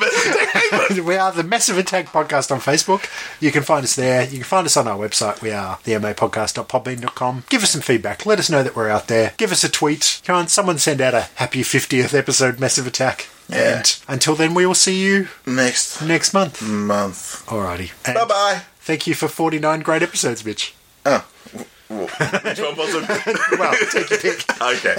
Massive 0.00 0.32
Attack 0.32 0.52
paper. 0.88 1.02
we 1.04 1.16
are 1.16 1.30
the 1.30 1.44
Massive 1.44 1.78
Attack 1.78 2.06
Podcast 2.06 2.50
on 2.50 2.58
Facebook. 2.58 3.08
You 3.40 3.52
can 3.52 3.62
find 3.62 3.84
us 3.84 3.94
there. 3.94 4.24
You 4.24 4.38
can 4.38 4.42
find 4.44 4.66
us 4.66 4.76
on 4.76 4.88
our 4.88 4.98
website. 4.98 5.40
We 5.40 5.52
are 5.52 5.78
the 5.84 5.92
MApodcast.podbean.com. 5.92 7.44
Give 7.48 7.62
us 7.62 7.70
some 7.70 7.80
feedback. 7.80 8.26
Let 8.26 8.40
us 8.40 8.50
know 8.50 8.64
that 8.64 8.74
we're 8.74 8.88
out 8.88 9.06
there. 9.06 9.34
Give 9.36 9.52
us 9.52 9.62
a 9.62 9.68
tweet. 9.68 10.20
Come 10.24 10.34
on, 10.34 10.48
someone 10.48 10.78
send 10.78 11.00
out 11.00 11.14
a 11.14 11.28
happy 11.36 11.60
50th 11.62 12.12
episode 12.12 12.58
Massive 12.58 12.88
Attack. 12.88 13.28
Yeah. 13.48 13.76
And 13.78 13.98
until 14.08 14.34
then, 14.34 14.52
we 14.54 14.66
will 14.66 14.74
see 14.74 15.00
you 15.00 15.28
Next 15.46 16.02
next 16.02 16.34
month. 16.34 16.60
month. 16.60 17.46
Alrighty. 17.46 17.92
Bye 18.12 18.24
bye. 18.24 18.62
Thank 18.80 19.06
you 19.06 19.14
for 19.14 19.28
49 19.28 19.80
great 19.80 20.02
episodes, 20.02 20.44
Mitch. 20.44 20.74
Oh. 21.04 21.24
Which 21.88 22.60
one 22.60 22.76
was 22.76 22.94
it? 22.94 23.58
Well, 23.58 23.74
take 23.92 24.10
your 24.10 24.18
pick. 24.18 24.44
okay. 24.62 24.96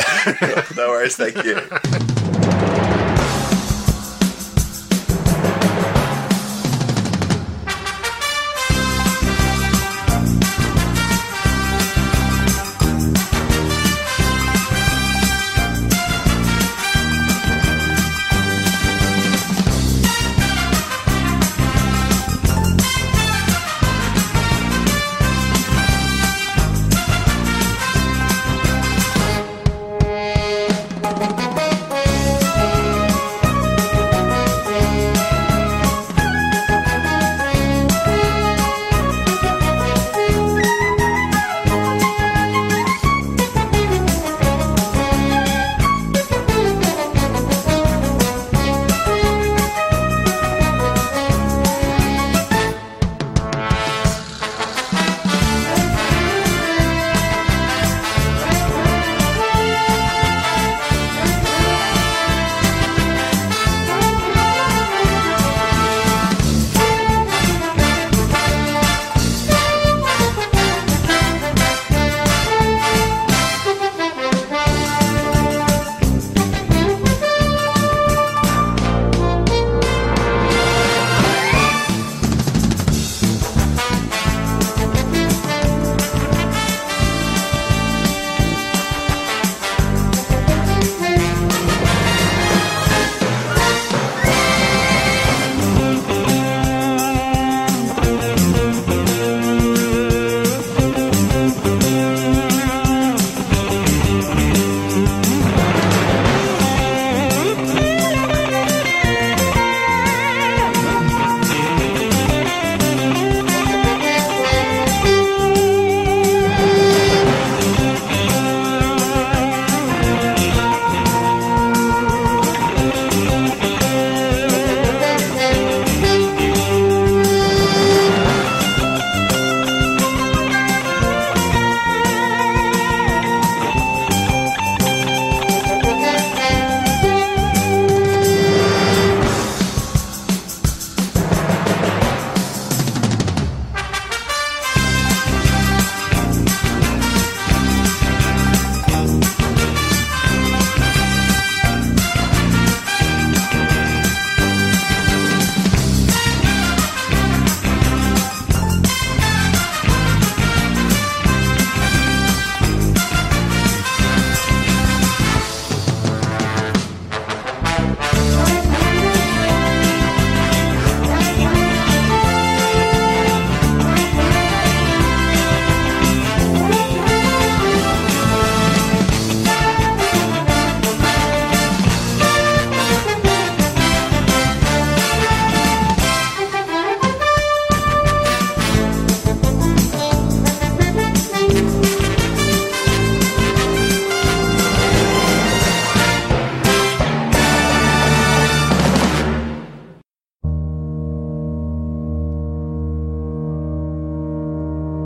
No 0.75 0.89
worries. 0.89 1.15
Thank 1.17 1.43
you. 1.43 2.56